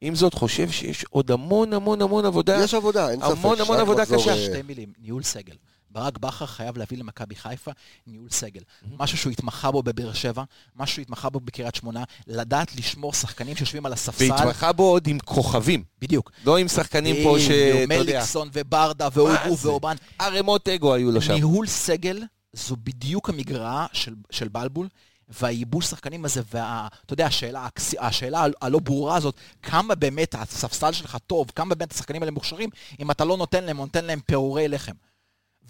עם 0.00 0.14
זאת, 0.14 0.34
חושב 0.34 0.70
שיש 0.70 1.04
עוד 1.10 1.30
המון 1.30 1.72
המון 1.72 2.02
המון 2.02 2.24
עבודה. 2.24 2.64
יש 2.64 2.74
עבודה, 2.74 3.10
אין 3.10 3.20
ספק. 3.20 3.30
המון 3.30 3.60
המון 3.60 3.80
עבודה 3.80 4.06
קשה. 4.06 4.30
אה, 4.30 4.44
שתי 4.44 4.62
מילים, 4.62 4.92
ניהול 4.98 5.22
סגל. 5.22 5.54
ברק 5.90 6.18
בכר 6.18 6.46
חייב 6.46 6.78
להביא 6.78 6.98
למכבי 6.98 7.34
חיפה 7.34 7.70
ניהול 8.06 8.30
סגל. 8.30 8.60
משהו 8.98 9.18
שהוא 9.18 9.32
התמחה 9.32 9.70
בו 9.70 9.82
בבאר 9.82 10.12
שבע, 10.12 10.42
משהו 10.76 10.94
שהוא 10.94 11.02
התמחה 11.02 11.30
בו 11.30 11.40
בקריית 11.40 11.74
שמונה, 11.74 12.04
לדעת 12.26 12.76
לשמור 12.76 13.12
שחקנים 13.12 13.56
שיושבים 13.56 13.86
על 13.86 13.92
הספסל. 13.92 14.32
והתמחה 14.32 14.72
בו 14.72 14.82
עוד 14.82 15.06
עם 15.06 15.18
כוכבים. 15.18 15.84
בדיוק. 16.00 16.30
לא 16.44 16.58
עם 16.58 16.68
שחקנים 16.68 17.16
פה 17.24 17.36
שאתה 17.38 17.54
יודע, 17.54 17.98
מליקסון 17.98 18.48
וברדה 18.52 19.08
ואוגו? 19.12 19.58
ואובן. 19.58 19.96
ערימות 20.18 20.68
אגו 20.68 20.94
היו 20.94 21.10
לו 21.12 21.22
שם. 21.22 21.32
ניהול 21.32 21.66
סגל 21.66 22.22
זו 22.56 22.76
בדיוק 22.76 23.28
המגרעה 23.28 23.86
של, 23.92 24.14
של 24.30 24.48
בלבול, 24.48 24.88
והייבוש 25.28 25.86
שחקנים 25.86 26.24
הזה, 26.24 26.42
ואתה 26.50 27.12
יודע, 27.12 27.26
השאלה, 27.26 27.68
השאלה 27.98 28.46
הלא 28.60 28.78
ברורה 28.78 29.16
הזאת, 29.16 29.34
כמה 29.62 29.94
באמת 29.94 30.34
הספסל 30.34 30.92
שלך 30.92 31.16
טוב, 31.26 31.50
כמה 31.54 31.74
באמת 31.74 31.92
השחקנים 31.92 32.22
האלה 32.22 32.32
מוכשרים, 32.32 32.70
אם 33.00 33.10
אתה 33.10 33.24
לא 33.24 33.36
נותן 33.36 33.64
להם, 33.64 33.76
נותן 33.76 34.04
להם 34.04 34.20
פירורי 34.20 34.68
לחם. 34.68 34.94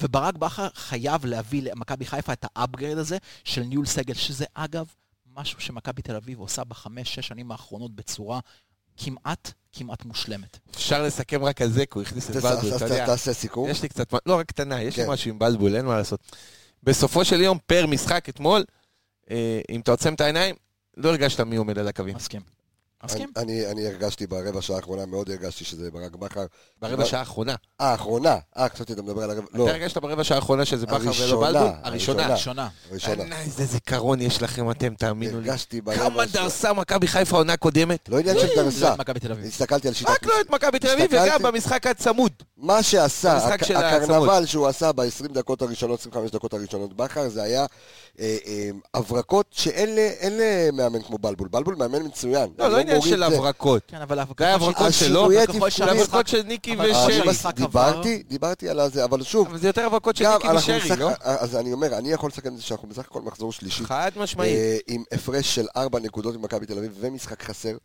וברק 0.02 0.34
בכר 0.34 0.68
חייב 0.74 1.26
להביא 1.26 1.62
למכבי 1.62 2.06
חיפה 2.06 2.32
את 2.32 2.44
ה 2.54 2.60
upgrade 2.60 2.98
הזה 2.98 3.18
של 3.44 3.62
ניהול 3.62 3.86
סגל, 3.86 4.14
שזה 4.14 4.44
אגב 4.54 4.86
משהו 5.36 5.60
שמכבי 5.60 6.02
תל 6.02 6.16
אביב 6.16 6.40
עושה 6.40 6.64
בחמש, 6.64 7.14
שש 7.14 7.28
שנים 7.28 7.52
האחרונות 7.52 7.94
בצורה 7.94 8.40
כמעט, 8.96 9.52
כמעט 9.72 10.04
מושלמת. 10.04 10.58
אפשר 10.70 11.02
לסכם 11.02 11.44
רק 11.44 11.62
על 11.62 11.70
זה, 11.70 11.86
כי 11.86 11.92
הוא 11.94 12.02
הכניס 12.02 12.30
את 12.30 12.36
בלבול, 12.36 12.76
אתה 12.76 12.84
יודע. 12.84 13.06
תעשה 13.06 13.32
סיכום. 13.32 13.68
יש 13.68 13.82
לי 13.82 13.88
קצת, 13.88 14.14
לא, 14.26 14.38
רק 14.38 14.46
קטנה, 14.46 14.82
יש 14.82 14.96
לי 14.96 15.04
כן. 15.04 15.10
משהו 15.10 15.30
עם 15.30 15.38
בלבול, 15.38 15.76
אין 15.76 15.86
מה 15.86 15.96
לעשות. 15.96 16.20
בסופו 16.86 17.24
של 17.24 17.40
יום, 17.40 17.58
per 17.66 17.86
משחק 17.86 18.28
אתמול, 18.28 18.64
אה, 19.30 19.60
אם 19.70 19.80
אתה 19.80 19.90
עוצם 19.90 20.14
את 20.14 20.20
העיניים, 20.20 20.54
לא 20.96 21.08
הרגשת 21.08 21.40
מי 21.40 21.56
עומד 21.56 21.78
על 21.78 21.88
הקווים. 21.88 22.16
מסכים. 22.16 22.55
מסכים? 23.04 23.30
אני, 23.36 23.66
אני 23.66 23.86
הרגשתי 23.86 24.26
ברבע 24.26 24.62
שעה 24.62 24.76
האחרונה, 24.76 25.06
מאוד 25.06 25.30
הרגשתי 25.30 25.64
שזה 25.64 25.90
ברק 25.90 26.16
בכר. 26.16 26.46
ברבע 26.82 27.04
שעה 27.04 27.20
האחרונה. 27.20 27.54
אה, 27.80 27.90
האחרונה. 27.90 28.36
אה, 28.56 28.68
חשבתי 28.68 28.92
אתה 28.92 29.02
מדבר 29.02 29.22
על 29.22 29.30
הרבע... 29.30 29.46
לא, 29.54 29.64
אתה 29.64 29.72
הרגשת 29.72 29.98
ברבע 29.98 30.24
שעה 30.24 30.36
האחרונה 30.38 30.64
שזה 30.64 30.86
בכר 30.86 30.96
ולא 30.96 31.08
הראשונה, 31.08 31.46
בלבול? 31.46 31.72
הראשונה. 31.82 32.26
הראשונה. 32.26 32.28
ראשונה. 32.32 32.68
ראשונה. 32.92 33.22
עיני, 33.22 33.36
איזה 33.44 33.64
זיכרון 33.64 34.20
יש 34.20 34.42
לכם 34.42 34.70
אתם, 34.70 34.94
תאמינו 34.94 35.40
לי. 35.40 35.50
הרגשתי 35.50 35.80
ברבע 35.80 36.10
כמה 36.10 36.28
שעה. 36.28 36.42
דרסה 36.42 36.72
מכבי 36.72 37.06
חיפה 37.06 37.36
עונה 37.36 37.56
קודמת. 37.56 38.08
לא 38.08 38.18
עניין 38.18 38.38
של 38.38 38.46
לא 38.56 38.62
דרסה. 38.62 38.94
את 38.94 38.98
מכבי 38.98 39.20
תל 39.20 39.32
אביב. 39.32 39.46
הסתכלתי 39.46 39.88
על 39.88 39.94
שיטת... 39.94 40.10
רק 40.10 40.26
לא 40.26 40.34
את 40.40 40.50
מכבי 40.50 40.78
תל 40.78 40.88
אביב, 40.88 41.10
וגם 41.10 41.42
במשחק 41.42 41.86
הצמוד. 41.86 42.32
מה 42.56 42.82
שעשה, 42.82 43.54
הקרנבל. 43.54 44.46
שהוא 44.46 44.66
עשה 44.66 44.92
ב-20 44.92 45.32
דקות 45.32 45.62
הראשונות, 45.62 46.00
25 46.00 46.30
דקות 46.30 46.54
הראשונות 46.54 46.96
בכר, 46.96 47.28
זה 47.28 47.42
היה 47.42 47.66
אה, 48.20 48.36
אה, 48.46 48.70
הברקות 48.94 49.46
שאין 49.50 49.88
למאמן 50.30 51.02
כמו 51.02 51.18
בלבול. 51.18 51.48
בלבול 51.48 51.74
מאמן 51.74 52.02
מצוין. 52.02 52.50
לא, 52.58 52.68
לא 52.68 52.85
עניין 52.86 52.96
מוריד 52.96 53.12
של 53.14 53.30
זה. 53.30 53.36
הברקות. 53.36 53.82
כן, 53.86 54.00
אבל 54.02 54.16
זה 54.38 54.44
היה 54.44 54.56
ככל 54.58 54.70
ש- 54.70 54.74
הברקות 54.74 54.92
שלו, 54.92 55.22
ככל 55.24 55.40
תפקודים. 55.46 55.60
זה 55.62 55.70
שהמשחק- 55.70 56.08
הברקות 56.08 56.28
של 56.28 56.42
ניקי 56.42 56.76
ושרי. 56.78 57.22
דיברתי, 57.54 58.22
דיברתי 58.28 58.68
על 58.68 58.80
הזה, 58.80 59.04
אבל 59.04 59.22
שוב, 59.22 59.46
אבל 59.48 59.58
זה 59.58 59.66
יותר 59.66 59.86
הברקות 59.86 60.16
של 60.16 60.24
ניקי 60.28 60.48
ושרי, 60.56 60.96
לא? 60.98 61.10
אז 61.20 61.56
אני 61.56 61.72
אומר, 61.72 61.98
אני 61.98 62.12
יכול 62.12 62.28
לסכם 62.32 62.48
את 62.52 62.56
זה 62.56 62.62
שאנחנו 62.62 62.88
בסך 62.88 63.04
הכל 63.04 63.22
מחזור 63.22 63.52
שלישי. 63.52 63.84
חד 63.84 64.10
משמעית. 64.16 64.56
אה, 64.56 64.76
עם 64.86 65.02
הפרש 65.12 65.54
של 65.54 65.66
4 65.76 65.98
נקודות 66.00 66.36
ממכבי 66.36 66.66
תל 66.66 66.78
אביב 66.78 66.92
ומשחק 67.00 67.42
חסר. 67.42 67.76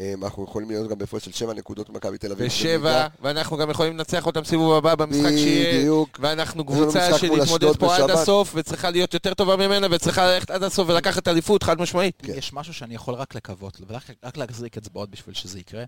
אה, 0.00 0.14
אנחנו 0.22 0.44
יכולים 0.44 0.70
להיות 0.70 0.90
גם 0.90 0.98
בהפרש 0.98 1.24
של 1.24 1.32
7 1.32 1.54
נקודות 1.54 1.90
ממכבי 1.90 2.18
תל 2.18 2.32
אביב. 2.32 2.46
ושבע, 2.46 3.06
ואנחנו 3.22 3.56
גם 3.56 3.70
יכולים 3.70 3.96
לנצח 3.96 4.26
אותם 4.26 4.44
סיבוב 4.44 4.74
הבא 4.74 4.94
במשחק 4.94 5.30
שיהיה. 5.36 5.78
בדיוק. 5.78 6.18
ואנחנו 6.22 6.66
קבוצה 6.66 7.18
שנתמודד 7.18 7.76
פה 7.78 7.96
עד. 7.96 8.10
הסוף, 8.10 8.52
וצריכה 8.54 8.90
להיות 8.90 9.14
יותר 9.14 9.34
טובה 9.34 9.56
ממנה, 9.56 9.86
וצריכה 9.90 10.26
ללכת 10.26 10.50
עד 10.50 10.62
הסוף 10.62 10.88
ולקחת 10.88 11.28
אליפות, 11.28 11.62
חד 11.62 11.80
משמעית. 11.80 12.22
כן. 12.22 12.32
יש 12.36 12.52
משהו 12.52 12.74
שאני 12.74 12.94
יכול 12.94 13.14
רק 13.14 13.34
לקוות, 13.34 13.80
ורק 13.88 14.02
רק 14.24 14.36
להחזיק 14.36 14.76
אצבעות 14.76 15.10
בשביל 15.10 15.34
שזה 15.34 15.58
יקרה. 15.58 15.84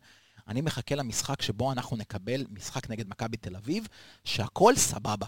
אני 0.48 0.60
מחכה 0.60 0.94
למשחק 0.94 1.42
שבו 1.42 1.72
אנחנו 1.72 1.96
נקבל 1.96 2.44
משחק 2.50 2.90
נגד 2.90 3.08
מכבי 3.08 3.36
תל 3.36 3.56
אביב, 3.56 3.88
שהכל 4.24 4.76
סבבה. 4.76 5.26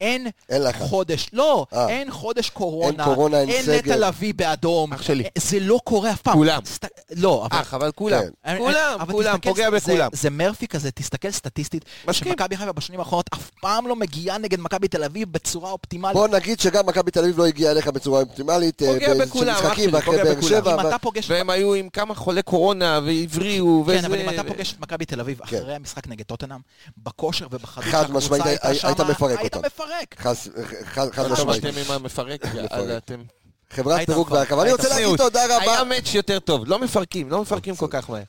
אין 0.00 0.26
אין 0.48 0.62
לך. 0.62 0.76
חודש, 0.82 1.26
לא, 1.32 1.66
אה. 1.72 1.88
אין 1.88 2.10
חודש 2.10 2.50
קורונה, 2.50 3.04
אין 3.04 3.14
קורונה, 3.14 3.40
אין 3.40 3.48
אין. 3.48 3.70
נטע 3.70 3.96
לביא 3.96 4.34
באדום. 4.34 4.92
אח 4.92 5.02
שלי. 5.02 5.24
אה, 5.24 5.28
זה 5.38 5.60
לא 5.60 5.80
קורה 5.84 6.10
אף 6.12 6.22
פעם. 6.22 6.34
כולם. 6.34 6.60
סת... 6.64 6.84
לא, 7.16 7.46
אבל... 7.50 7.60
אח, 7.60 7.74
אבל 7.74 7.92
כולם. 7.92 8.20
כן. 8.22 8.28
אני- 8.44 8.58
כולם, 8.58 8.96
אבל 9.00 9.12
כולם, 9.12 9.38
פוגע 9.42 9.70
זה- 9.70 9.76
בכולם. 9.76 10.08
זה 10.12 10.30
מרפי 10.30 10.68
כזה, 10.68 10.90
תסתכל 10.90 11.30
סטטיסטית. 11.30 11.84
שמכבי 12.12 12.56
חיפה 12.56 12.72
בשנים 12.72 13.00
האחרונות 13.00 13.26
אף 13.34 13.50
פעם 13.60 13.86
לא 13.86 13.96
מגיעה 13.96 14.38
נגד 14.38 14.60
מכבי 14.60 14.88
תל 14.88 15.04
אביב 15.04 15.32
בצורה 15.32 15.70
אופטימלית. 15.70 16.14
בוא 16.16 16.28
נגיד 16.28 16.60
שגם 16.60 16.86
מכבי 16.86 17.10
תל 17.10 17.20
אביב 17.20 17.38
לא 17.38 17.46
הגיעה 17.46 17.72
אליך 17.72 17.86
בצורה 17.88 18.20
אופטימלית. 18.20 18.82
אה, 18.82 18.92
פוגע 18.94 19.14
בכולם, 19.24 19.54
אח 19.66 19.74
שלי, 19.76 19.90
פוגע 20.04 20.24
באר 20.24 20.34
בכולם. 20.34 20.42
שבע. 20.48 20.74
אם 20.74 20.78
אבל- 20.80 20.88
אתה 20.88 20.98
פוגש... 20.98 21.30
והם 21.30 21.50
היו 21.50 21.74
עם 21.74 21.88
כמה 21.88 22.14
חולי 22.14 22.42
קורונה, 22.42 23.00
והבריאו, 23.06 23.84
וזה... 23.86 23.98
כן, 23.98 24.04
אבל 24.04 24.18
אם 24.20 24.28
אתה 24.30 24.44
פוגש 24.44 24.72
את 24.72 24.80
מכבי 24.80 25.04
תל 25.04 25.20
אביב 25.20 25.42
אחרי 25.42 25.74
המשחק 25.74 26.08
נגד 26.08 26.24
טוטנאם, 26.24 26.58
בכושר 26.98 27.46
ובחדות 27.50 27.90
שהקבוצה 27.90 28.26
משמעית, 28.34 28.44
הייתה 28.46 28.68
היית 28.68 29.00
מפרק. 29.00 29.87
מפרק. 29.88 30.14
חס- 30.20 30.48
חד 30.84 31.10
חד 31.12 31.30
משמעית. 31.32 31.62
שאתם 31.62 31.78
עם 31.78 32.00
המפרק, 32.02 32.40
יאללה, 32.72 32.96
אתם... 32.96 33.22
חברת 33.70 34.06
פירוק 34.06 34.26
מפרק. 34.28 34.36
והרכבה. 34.38 34.62
אני 34.62 34.72
רוצה 34.72 34.88
להגיד. 34.88 35.16
תודה 35.16 35.44
רבה. 35.44 35.72
היה 35.72 35.84
מאץ' 35.84 36.14
יותר 36.14 36.38
טוב, 36.38 36.62
לא 36.66 36.78
מפרקים, 36.78 37.30
לא 37.30 37.42
מפרקים 37.42 37.76
כל 37.76 37.86
כך 37.90 38.10
מהר. 38.10 38.22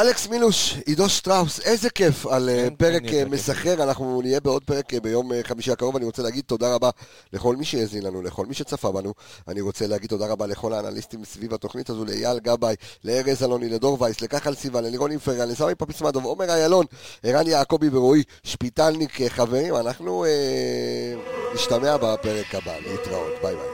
אלכס 0.00 0.26
מילוש, 0.26 0.76
עידו 0.86 1.08
שטראוס, 1.08 1.60
איזה 1.60 1.90
כיף 1.90 2.26
על 2.26 2.48
אה, 2.48 2.64
כן, 2.68 2.74
פרק 2.74 3.02
אה. 3.12 3.24
מסחרר, 3.24 3.82
אנחנו 3.82 4.22
נהיה 4.22 4.40
בעוד 4.40 4.64
פרק 4.64 4.94
אה, 4.94 5.00
ביום 5.00 5.30
חמישי 5.42 5.72
הקרוב, 5.72 5.96
אני 5.96 6.04
רוצה 6.04 6.22
להגיד 6.22 6.44
תודה 6.46 6.74
רבה 6.74 6.90
לכל 7.32 7.56
מי 7.56 7.64
שהאזין 7.64 8.02
לנו, 8.02 8.22
לכל 8.22 8.46
מי 8.46 8.54
שצפה 8.54 8.92
בנו, 8.92 9.14
אני 9.48 9.60
רוצה 9.60 9.86
להגיד 9.86 10.10
תודה 10.10 10.26
רבה 10.26 10.46
לכל 10.46 10.72
האנליסטים 10.72 11.24
סביב 11.24 11.54
התוכנית 11.54 11.90
הזו, 11.90 12.04
לאייל 12.04 12.38
גבאי, 12.38 12.74
לארז 13.04 13.42
אלוני, 13.42 13.68
לדור 13.68 14.02
וייס, 14.02 14.20
לכחל 14.20 14.54
סיוון, 14.54 14.84
ללירון 14.84 15.10
אינפרגן, 15.10 15.48
לסמי 15.48 15.74
פפיסמדוב, 15.74 16.24
עומר 16.24 16.50
איילון, 16.50 16.86
ערן 17.22 17.46
יעקבי 17.46 17.88
ורועי 17.92 18.22
שפיטלניק, 18.42 19.22
חברים, 19.28 19.76
אנחנו 19.76 20.24
אה, 20.24 21.14
נשתמע 21.54 21.96
בפרק 21.96 22.54
הבא, 22.54 22.72
להתראות, 22.86 23.32
ביי 23.42 23.54
ביי. 23.54 23.73